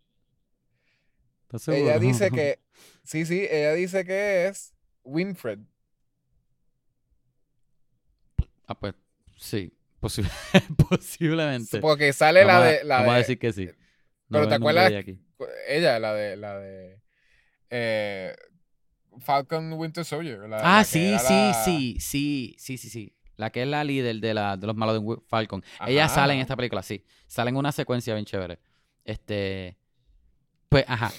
Ella 1.67 1.99
dice 1.99 2.31
que, 2.31 2.59
sí, 3.03 3.25
sí, 3.25 3.47
ella 3.49 3.73
dice 3.73 4.05
que 4.05 4.47
es 4.47 4.73
Winfred. 5.03 5.59
Ah, 8.67 8.75
pues, 8.79 8.93
sí. 9.37 9.73
posi- 10.01 10.29
posiblemente. 10.89 11.79
Porque 11.79 12.13
sale 12.13 12.45
la 12.45 12.59
Vamos 12.59 12.67
de, 12.71 12.83
la 12.83 12.95
vamos 12.97 13.09
a 13.11 13.13
de- 13.15 13.19
decir 13.19 13.39
que 13.39 13.53
sí. 13.53 13.65
No 14.29 14.37
pero 14.39 14.47
¿te 14.47 14.55
acuerdas 14.55 14.91
ella 14.91 15.03
ella, 15.67 15.99
la 15.99 16.13
de, 16.13 16.37
la 16.37 16.57
de 16.59 17.01
eh, 17.69 18.35
Falcon 19.19 19.73
Winter 19.73 20.05
Soldier. 20.05 20.39
la- 20.47 20.79
Ah, 20.79 20.83
sí, 20.83 20.99
sí, 20.99 21.11
la- 21.11 21.63
sí, 21.65 21.97
sí, 21.99 22.55
sí, 22.59 22.77
sí, 22.77 22.89
sí. 22.89 23.15
La 23.35 23.49
que 23.49 23.63
es 23.63 23.67
la 23.67 23.83
líder 23.83 24.17
de, 24.17 24.33
la, 24.33 24.55
de 24.55 24.67
los 24.67 24.75
malos 24.75 25.01
de 25.03 25.17
Falcon. 25.27 25.63
Ella 25.87 26.07
sale 26.07 26.33
en 26.35 26.39
esta 26.41 26.55
película, 26.55 26.83
sí. 26.83 27.03
Sale 27.27 27.49
en 27.49 27.55
una 27.57 27.71
secuencia 27.71 28.13
bien 28.13 28.25
chévere. 28.25 28.59
Este. 29.03 29.77
Pues, 30.69 30.85
ajá. 30.87 31.11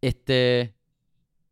Este. 0.00 0.74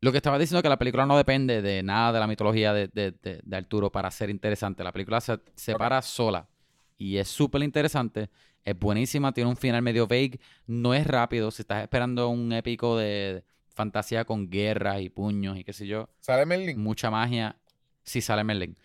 Lo 0.02 0.10
que 0.12 0.16
estaba 0.18 0.38
diciendo 0.38 0.58
es 0.58 0.62
que 0.62 0.68
la 0.68 0.78
película 0.78 1.04
no 1.06 1.16
depende 1.16 1.60
de 1.60 1.82
nada 1.82 2.12
de 2.12 2.20
la 2.20 2.26
mitología 2.26 2.72
de, 2.72 2.88
de- 2.88 3.12
de- 3.22 3.40
de 3.44 3.56
Arturo 3.56 3.90
para 3.92 4.10
ser 4.10 4.30
interesante. 4.30 4.82
La 4.82 4.92
película 4.92 5.20
se, 5.20 5.38
se 5.56 5.74
para 5.74 6.00
sola. 6.02 6.48
Y 6.96 7.18
es 7.18 7.28
súper 7.28 7.62
interesante. 7.62 8.30
Es 8.64 8.78
buenísima. 8.78 9.32
Tiene 9.32 9.50
un 9.50 9.56
final 9.56 9.82
medio 9.82 10.06
vague. 10.06 10.40
No 10.66 10.94
es 10.94 11.06
rápido. 11.06 11.50
Si 11.50 11.62
estás 11.62 11.82
esperando 11.82 12.28
un 12.28 12.52
épico 12.52 12.96
de 12.96 13.44
fantasía 13.74 14.24
con 14.24 14.48
guerras 14.50 15.00
y 15.00 15.10
puños 15.10 15.56
y 15.58 15.64
qué 15.64 15.72
sé 15.72 15.86
yo 15.86 16.08
Sale 16.20 16.44
Merlin. 16.44 16.78
mucha 16.78 17.10
magia, 17.10 17.56
si 18.02 18.20
sale 18.20 18.42
Merlin. 18.44 18.76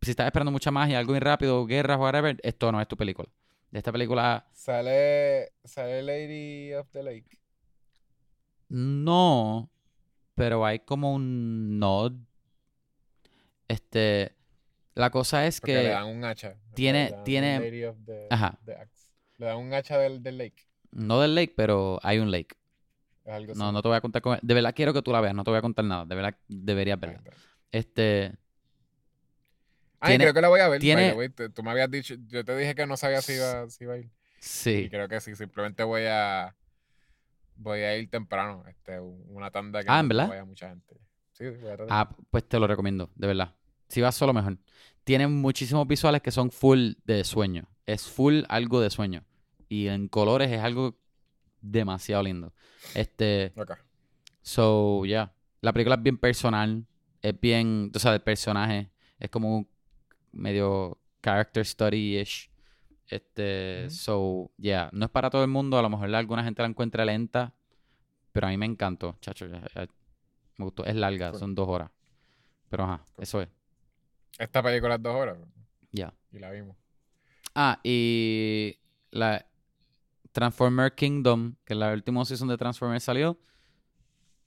Si 0.00 0.10
estás 0.10 0.26
esperando 0.26 0.52
mucha 0.52 0.70
magia, 0.70 0.98
algo 0.98 1.12
muy 1.12 1.20
rápido, 1.20 1.66
guerras, 1.66 1.98
whatever, 1.98 2.38
esto 2.42 2.70
no 2.72 2.80
es 2.80 2.88
tu 2.88 2.96
película. 2.96 3.28
De 3.70 3.78
esta 3.78 3.92
película, 3.92 4.46
Sale, 4.52 5.52
sale 5.64 6.02
Lady 6.02 6.72
of 6.74 6.88
the 6.90 7.02
Lake. 7.02 7.38
no, 8.68 9.70
pero 10.38 10.64
hay 10.64 10.78
como 10.78 11.12
un 11.12 11.78
nod. 11.78 12.12
Este, 13.68 14.32
la 14.94 15.10
cosa 15.10 15.46
es 15.46 15.60
Porque 15.60 15.74
le 15.74 15.82
que, 15.82 15.88
dan 15.88 16.06
un 16.06 16.24
hacha. 16.24 16.54
tiene- 16.74 17.14
tiene- 17.24 17.60
the, 18.06 18.26
Ajá. 18.30 18.58
the. 18.64 18.76
Le 19.36 19.46
dan 19.46 19.58
un 19.58 19.72
hacha 19.74 19.98
del, 19.98 20.22
del 20.22 20.38
lake. 20.38 20.66
no 20.90 21.20
del 21.20 21.34
lake, 21.34 21.52
pero 21.56 21.98
hay 22.02 22.18
un 22.18 22.30
lake. 22.30 22.56
Algo 23.26 23.52
No, 23.54 23.66
así. 23.66 23.72
no 23.74 23.82
te 23.82 23.88
voy 23.88 23.96
a 23.98 24.00
contar 24.00 24.22
con 24.22 24.38
De 24.40 24.54
verdad 24.54 24.72
quiero 24.74 24.94
que 24.94 25.02
tú 25.02 25.12
la 25.12 25.20
veas, 25.20 25.34
no 25.34 25.44
te 25.44 25.50
voy 25.50 25.58
a 25.58 25.62
contar 25.62 25.84
nada. 25.84 26.06
De 26.06 26.14
verdad 26.14 26.34
deberías 26.48 26.98
verla. 26.98 27.20
Este, 27.70 28.32
Ay, 30.00 30.12
Tiene- 30.12 30.24
creo 30.24 30.34
que 30.34 30.40
la 30.40 30.48
voy 30.48 30.60
a 30.60 30.68
ver. 30.68 30.80
tiene-. 30.80 31.12
Tú- 31.52 31.62
me 31.64 31.70
habías 31.72 31.90
dicho, 31.90 32.14
yo 32.28 32.44
te 32.44 32.56
dije 32.56 32.74
que 32.76 32.86
no 32.86 32.96
sabía 32.96 33.20
si 33.20 33.32
iba, 33.34 33.68
si 33.68 33.84
iba 33.84 33.94
a 33.94 33.98
ir. 33.98 34.04
Y 34.04 34.10
sí. 34.38 34.88
creo 34.88 35.08
que 35.08 35.20
sí, 35.20 35.34
simplemente 35.34 35.82
voy 35.82 36.02
a 36.06 36.54
voy 37.58 37.80
a 37.80 37.96
ir 37.96 38.08
temprano, 38.10 38.64
este, 38.68 38.98
un- 38.98 39.22
una 39.28 39.50
tanda 39.50 39.82
que 39.82 39.86
Ah, 39.90 40.02
no- 40.02 40.28
vaya 40.28 40.44
mucha 40.44 40.68
gente. 40.70 40.96
Sí, 41.32 41.44
voy 41.44 41.68
a 41.70 41.76
tratar. 41.76 41.86
Ah, 41.90 42.16
pues 42.30 42.48
te 42.48 42.58
lo 42.58 42.66
recomiendo, 42.66 43.10
de 43.14 43.26
verdad. 43.26 43.54
Si 43.88 44.00
vas 44.00 44.14
solo, 44.14 44.32
mejor. 44.32 44.58
Tienen 45.04 45.32
muchísimos 45.32 45.86
visuales 45.86 46.22
que 46.22 46.30
son 46.30 46.50
full 46.50 46.92
de 47.04 47.24
sueño. 47.24 47.68
Es 47.86 48.06
full 48.08 48.42
algo 48.48 48.80
de 48.80 48.90
sueño. 48.90 49.24
Y 49.68 49.88
en 49.88 50.08
colores 50.08 50.50
es 50.50 50.60
algo 50.60 50.98
demasiado 51.60 52.22
lindo. 52.22 52.52
Este, 52.94 53.52
Ok. 53.56 53.72
so, 54.42 55.04
yeah. 55.04 55.32
La 55.60 55.72
película 55.72 55.96
es 55.96 56.02
bien 56.02 56.18
personal. 56.18 56.86
Es 57.22 57.38
bien, 57.40 57.90
tú 57.92 57.98
sabes, 57.98 58.18
el 58.20 58.24
personaje 58.24 58.90
es 59.18 59.30
como 59.30 59.56
un 59.58 59.68
medio 60.32 60.98
character 61.22 61.64
study-ish. 61.64 62.50
Este, 63.08 63.88
so, 63.90 64.50
yeah. 64.58 64.90
No 64.92 65.06
es 65.06 65.10
para 65.10 65.30
todo 65.30 65.42
el 65.42 65.48
mundo. 65.50 65.78
A 65.78 65.82
lo 65.82 65.88
mejor 65.90 66.14
alguna 66.14 66.44
gente 66.44 66.62
la 66.62 66.68
encuentra 66.68 67.04
lenta. 67.04 67.54
Pero 68.32 68.46
a 68.46 68.50
mí 68.50 68.56
me 68.56 68.66
encantó, 68.66 69.16
chacho. 69.20 69.46
Me 69.48 70.64
gustó. 70.64 70.84
Es 70.84 70.94
larga, 70.94 71.30
Cool. 71.30 71.40
son 71.40 71.54
dos 71.54 71.68
horas. 71.68 71.90
Pero 72.68 72.84
ajá, 72.84 73.04
Cool. 73.14 73.22
eso 73.22 73.40
es. 73.42 73.48
Esta 74.38 74.62
película 74.62 74.96
es 74.96 75.02
dos 75.02 75.14
horas 75.16 75.38
Ya. 75.90 76.12
y 76.30 76.38
la 76.38 76.50
vimos. 76.50 76.76
Ah, 77.54 77.80
y 77.82 78.78
la 79.10 79.44
Transformer 80.32 80.94
Kingdom, 80.94 81.56
que 81.64 81.74
la 81.74 81.92
última 81.92 82.24
season 82.24 82.46
de 82.48 82.56
Transformers 82.56 83.02
salió, 83.02 83.38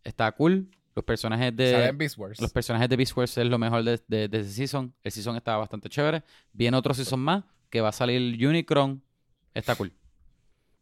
está 0.04 0.32
cool. 0.34 0.70
Los 0.96 1.04
personajes 1.06 1.56
de 1.56 1.92
Beast 1.94 2.18
Wars. 2.18 2.40
los 2.42 2.52
personajes 2.52 2.88
de 2.90 2.98
Beast 2.98 3.16
Wars 3.16 3.38
es 3.38 3.46
lo 3.48 3.58
mejor 3.58 3.84
de, 3.84 4.00
de, 4.08 4.28
de 4.28 4.40
ese 4.40 4.52
season. 4.52 4.94
El 5.04 5.12
season 5.12 5.36
estaba 5.38 5.58
bastante 5.60 5.90
chévere. 5.90 6.24
Viene 6.54 6.78
otro 6.78 6.94
season 6.94 7.20
más 7.20 7.44
que 7.72 7.82
va 7.82 7.90
a 7.90 7.94
salir 7.94 8.46
Unicron. 8.46 9.02
Está 9.56 9.76
cool. 9.76 9.92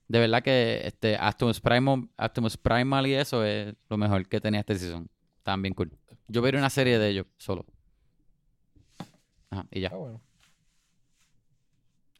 De 0.10 0.20
verdad 0.20 0.42
que 0.42 0.82
este 0.86 1.18
Optimus 1.18 1.62
Primal, 1.62 2.10
Optimus 2.18 2.58
Primal 2.58 3.08
y 3.08 3.14
eso 3.14 3.46
es 3.46 3.76
lo 3.90 3.98
mejor 3.98 4.28
que 4.28 4.42
tenía 4.42 4.60
este 4.60 4.76
season. 4.76 5.08
Estaban 5.38 5.62
bien 5.62 5.74
cool. 5.76 5.96
Yo 6.28 6.42
veré 6.42 6.58
una 6.58 6.70
serie 6.70 7.00
de 7.00 7.10
ellos 7.10 7.28
solo. 7.38 7.66
Ajá, 9.52 9.66
y 9.72 9.82
ya. 9.82 9.92
Ah, 9.94 9.98
bueno. 9.98 10.22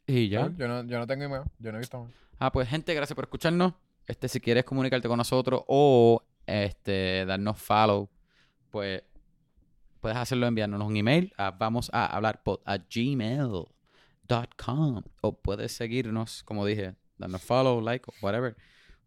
Y 0.08 0.30
ya. 0.30 0.52
Yo 0.56 0.68
no, 0.68 0.84
yo 0.84 1.00
no 1.00 1.08
tengo 1.08 1.24
email, 1.24 1.44
yo 1.60 1.72
no 1.72 1.78
he 1.78 1.82
visto 1.82 2.04
más. 2.04 2.12
Ah, 2.40 2.52
pues 2.52 2.70
gente, 2.70 2.94
gracias 2.94 3.16
por 3.16 3.26
escucharnos. 3.26 3.74
Este, 4.08 4.28
si 4.28 4.40
quieres 4.40 4.64
comunicarte 4.64 5.08
con 5.08 5.18
nosotros 5.18 5.64
o 5.68 6.24
este 6.46 7.26
darnos 7.26 7.60
follow, 7.60 8.10
pues 8.70 9.04
puedes 10.00 10.18
hacerlo 10.18 10.48
enviándonos 10.48 10.88
un 10.88 10.96
email 10.96 11.34
a 11.38 11.52
vamos 11.52 11.90
a 11.94 12.06
hablar 12.06 12.42
a 12.66 12.78
gmail.com 14.30 15.04
o 15.22 15.34
puedes 15.38 15.72
seguirnos, 15.72 16.44
como 16.44 16.66
dije, 16.66 16.96
darnos 17.18 17.42
follow, 17.42 17.82
like 17.82 18.06
o 18.10 18.14
whatever 18.26 18.56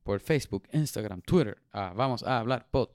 por 0.02 0.20
Facebook, 0.20 0.64
Instagram, 0.72 1.22
Twitter. 1.22 1.56
a 1.72 1.92
vamos 1.94 2.22
a 2.24 2.38
hablar 2.38 2.66
pod. 2.70 2.88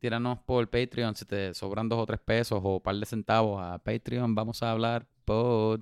Tíranos 0.00 0.38
por 0.40 0.68
Patreon 0.70 1.14
si 1.16 1.24
te 1.24 1.54
sobran 1.54 1.88
dos 1.88 1.98
o 1.98 2.06
tres 2.06 2.20
pesos 2.20 2.60
o 2.62 2.76
un 2.76 2.80
par 2.80 2.94
de 2.96 3.04
centavos 3.06 3.60
a 3.60 3.78
Patreon. 3.78 4.34
Vamos 4.34 4.62
a 4.62 4.70
hablar 4.70 5.06
pod. 5.24 5.80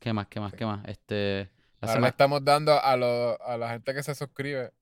¿Qué 0.00 0.12
más? 0.12 0.26
¿Qué 0.28 0.40
más? 0.40 0.52
¿Qué 0.52 0.66
más? 0.66 0.84
Este. 0.86 1.50
la 1.80 1.88
Ahora 1.88 2.00
le 2.02 2.08
estamos 2.08 2.44
dando 2.44 2.80
a, 2.80 2.96
lo- 2.96 3.40
a 3.42 3.56
la 3.56 3.70
gente 3.70 3.94
que 3.94 4.02
se 4.02 4.14
suscribe, 4.14 4.72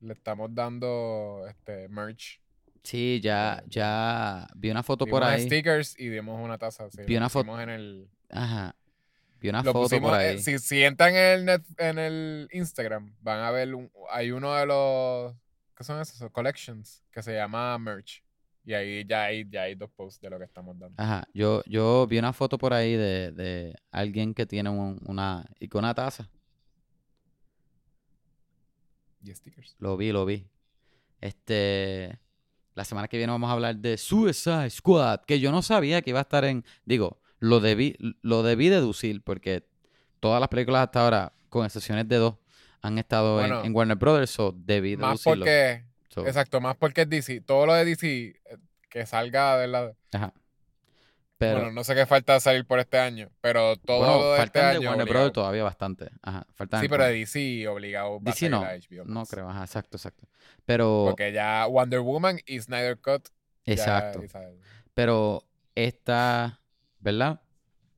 le 0.00 0.12
estamos 0.14 0.54
dando 0.54 1.44
este 1.48 1.88
merch. 1.88 2.40
Sí, 2.82 3.20
ya, 3.22 3.58
Eh, 3.60 3.64
ya 3.68 4.48
vi 4.56 4.70
una 4.70 4.82
foto 4.82 5.04
Dimos 5.04 5.20
por 5.20 5.28
ahí. 5.28 5.42
stickers 5.44 5.94
y 5.98 6.08
dimos 6.08 6.42
una 6.42 6.58
taza. 6.58 6.90
Sí, 6.90 7.02
Vi 7.06 7.16
una 7.16 7.28
en 7.62 7.68
el. 7.70 8.08
Ajá. 8.30 8.74
Vi 9.42 9.48
una 9.48 9.62
Lo 9.62 9.72
foto 9.72 9.82
pusimos, 9.84 10.10
por 10.12 10.20
eh, 10.20 10.28
ahí. 10.30 10.38
si, 10.38 10.58
si 10.58 10.82
entran 10.84 11.14
en 11.16 11.16
el, 11.40 11.44
net- 11.46 11.74
en 11.78 11.98
el 11.98 12.48
Instagram, 12.52 13.14
van 13.20 13.40
a 13.40 13.50
ver, 13.50 13.74
un- 13.74 13.90
hay 14.10 14.30
uno 14.30 14.54
de 14.54 14.66
los, 14.66 15.34
¿qué 15.76 15.82
son 15.84 16.00
esos? 16.00 16.30
Collections, 16.30 17.02
que 17.10 17.22
se 17.22 17.34
llama 17.34 17.76
merch. 17.78 18.22
Y 18.64 18.74
ahí 18.74 19.04
ya 19.04 19.24
hay, 19.24 19.44
ya 19.50 19.62
hay 19.62 19.74
dos 19.74 19.90
posts 19.90 20.20
de 20.20 20.30
lo 20.30 20.38
que 20.38 20.44
estamos 20.44 20.78
dando. 20.78 20.94
Ajá. 21.02 21.24
Yo, 21.34 21.62
yo 21.66 22.06
vi 22.06 22.18
una 22.18 22.32
foto 22.32 22.56
por 22.56 22.72
ahí 22.72 22.94
de, 22.94 23.32
de 23.32 23.74
alguien 23.90 24.32
que 24.34 24.46
tiene 24.46 24.70
un- 24.70 25.00
una 25.06 25.44
y 25.58 25.66
con 25.66 25.80
una 25.84 25.92
taza. 25.94 26.30
Y 29.24 29.34
stickers. 29.34 29.76
Lo 29.78 29.96
vi, 29.96 30.12
lo 30.12 30.24
vi. 30.24 30.46
Este, 31.20 32.18
la 32.74 32.84
semana 32.84 33.06
que 33.08 33.16
viene 33.16 33.30
vamos 33.32 33.48
a 33.50 33.52
hablar 33.52 33.76
de 33.76 33.96
Suicide 33.96 34.70
Squad, 34.70 35.20
que 35.26 35.38
yo 35.40 35.52
no 35.52 35.62
sabía 35.62 36.02
que 36.02 36.10
iba 36.10 36.18
a 36.18 36.22
estar 36.22 36.44
en, 36.44 36.64
digo, 36.84 37.20
lo 37.42 37.58
debí, 37.58 37.96
lo 38.22 38.44
debí 38.44 38.68
deducir 38.68 39.20
porque 39.20 39.64
todas 40.20 40.38
las 40.38 40.48
películas 40.48 40.84
hasta 40.84 41.02
ahora, 41.02 41.32
con 41.48 41.66
excepciones 41.66 42.06
de 42.06 42.16
dos, 42.16 42.36
han 42.82 42.98
estado 42.98 43.40
en- 43.40 43.48
Bueno, 43.48 43.64
en, 43.64 43.74
Warner 43.74 43.96
Brothers, 43.96 44.30
so 44.30 44.54
debí 44.56 44.96
Más 44.96 45.10
deducirlo. 45.24 45.44
porque, 45.44 45.84
So, 46.08 46.24
exacto, 46.26 46.60
más 46.60 46.76
porque 46.76 47.00
es 47.02 47.08
DC. 47.08 47.40
Todo 47.40 47.66
lo 47.66 47.74
de 47.74 47.84
DC, 47.84 48.06
eh, 48.06 48.36
que 48.88 49.06
salga 49.06 49.58
de 49.58 49.66
la... 49.66 49.92
ajá. 50.12 50.32
Pero, 51.38 51.54
bueno, 51.56 51.72
no 51.72 51.82
sé 51.82 51.96
qué 51.96 52.06
falta 52.06 52.38
salir 52.38 52.64
por 52.64 52.78
este 52.78 52.98
año, 52.98 53.28
pero 53.40 53.74
todo 53.76 53.98
bueno, 53.98 54.20
lo 54.20 54.32
de 54.34 54.42
este 54.44 54.60
de 54.60 54.64
año 54.64 54.88
Warner. 54.90 55.08
Brothers 55.08 55.32
todavía 55.32 55.64
bastante. 55.64 56.10
Ajá, 56.22 56.46
faltan 56.54 56.80
Sí, 56.80 56.88
pero 56.88 57.04
de 57.04 57.12
DC 57.14 57.66
obligado 57.66 58.18
DC 58.20 58.48
no, 58.48 58.62
a 58.62 58.74
HBO 58.76 59.04
no 59.06 59.26
creo, 59.26 59.48
ajá, 59.48 59.64
exacto, 59.64 59.96
exacto. 59.96 60.28
Pero, 60.64 61.06
Porque 61.08 61.32
ya 61.32 61.66
Wonder 61.66 61.98
Woman 61.98 62.38
y 62.46 62.60
Snyder 62.60 63.00
Cut. 63.00 63.30
exacto. 63.64 64.20
Pero 64.94 65.42
esta, 65.74 66.60
¿verdad? 67.02 67.40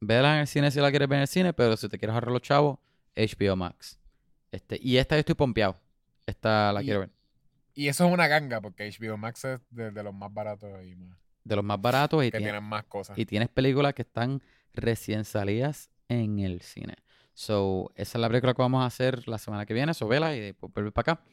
Vela 0.01 0.35
en 0.35 0.41
el 0.41 0.47
cine 0.47 0.71
si 0.71 0.81
la 0.81 0.91
quieres 0.91 1.09
ver 1.09 1.17
en 1.19 1.23
el 1.23 1.29
cine, 1.29 1.53
pero 1.53 1.77
si 1.77 1.89
te 1.89 1.99
quieres 1.99 2.15
ahorrar 2.15 2.33
los 2.33 2.43
chavos, 2.43 2.79
HBO 3.17 3.57
Max. 3.57 3.99
Este, 4.51 4.79
y 4.83 4.97
esta 4.97 5.15
yo 5.17 5.21
estoy 5.21 5.35
pompeado. 5.35 5.77
Esta 6.27 6.73
la 6.73 6.83
Y- 6.83 6.85
quiero 6.85 7.01
ver. 7.01 7.11
Y 7.77 7.89
eso 7.89 8.07
es 8.07 8.13
una 8.13 8.29
ganga, 8.29 8.61
porque 8.61 8.89
HBO 8.89 9.17
Max 9.17 9.45
es 9.45 9.61
de, 9.71 9.91
de 9.91 10.03
los 10.03 10.15
más 10.15 10.33
baratos 10.33 10.71
y 10.85 10.95
más. 10.95 11.19
de 11.43 11.57
los 11.57 11.65
más 11.65 11.81
baratos 11.81 12.23
y, 12.25 12.27
que 12.31 12.39
tiene- 12.39 12.53
tienen 12.53 12.63
más 12.69 12.85
cosas. 12.85 13.19
y 13.19 13.27
tienes 13.27 13.49
películas 13.49 13.95
que 13.95 14.03
están 14.03 14.43
recién 14.73 15.25
salidas 15.25 15.91
en 16.09 16.39
el 16.39 16.61
cine. 16.63 16.95
So, 17.35 17.91
esa 17.97 18.17
es 18.19 18.21
la 18.21 18.29
película 18.29 18.55
que 18.55 18.63
vamos 18.63 18.83
a 18.83 18.87
hacer 18.87 19.27
la 19.27 19.39
semana 19.39 19.67
que 19.67 19.75
viene. 19.75 19.93
So, 19.93 20.07
vela 20.07 20.35
y 20.37 20.41
después 20.41 20.73
vuelve 20.73 20.93
para 20.93 21.15
acá. 21.15 21.25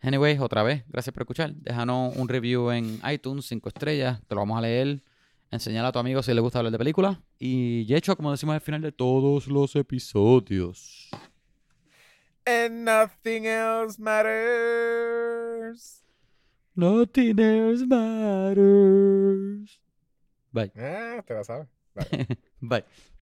Anyway, 0.00 0.38
otra 0.38 0.62
vez, 0.62 0.84
gracias 0.88 1.12
por 1.12 1.22
escuchar. 1.22 1.52
Déjanos 1.54 2.16
un 2.16 2.28
review 2.28 2.70
en 2.70 3.00
iTunes, 3.10 3.46
5 3.46 3.68
estrellas. 3.68 4.20
Te 4.26 4.34
lo 4.34 4.40
vamos 4.42 4.56
a 4.58 4.60
leer. 4.62 5.02
Enseñar 5.50 5.84
a 5.84 5.92
tu 5.92 5.98
amigo 5.98 6.22
si 6.22 6.32
le 6.34 6.40
gusta 6.40 6.58
hablar 6.58 6.72
de 6.72 6.78
películas. 6.78 7.18
Y 7.38 7.92
hecho, 7.94 8.16
como 8.16 8.30
decimos 8.30 8.54
al 8.54 8.60
final 8.60 8.82
de 8.82 8.92
todos 8.92 9.48
los 9.48 9.74
episodios. 9.76 11.10
And 12.44 12.84
nothing 12.84 13.46
else 13.46 14.00
matters. 14.00 16.04
Nothing 16.74 17.38
else 17.38 17.86
matters. 17.86 19.80
Bye. 20.52 20.72
Ah, 20.76 21.22
te 21.26 21.34
la 21.34 21.44
sabes. 21.44 21.68
Bye. 22.60 22.84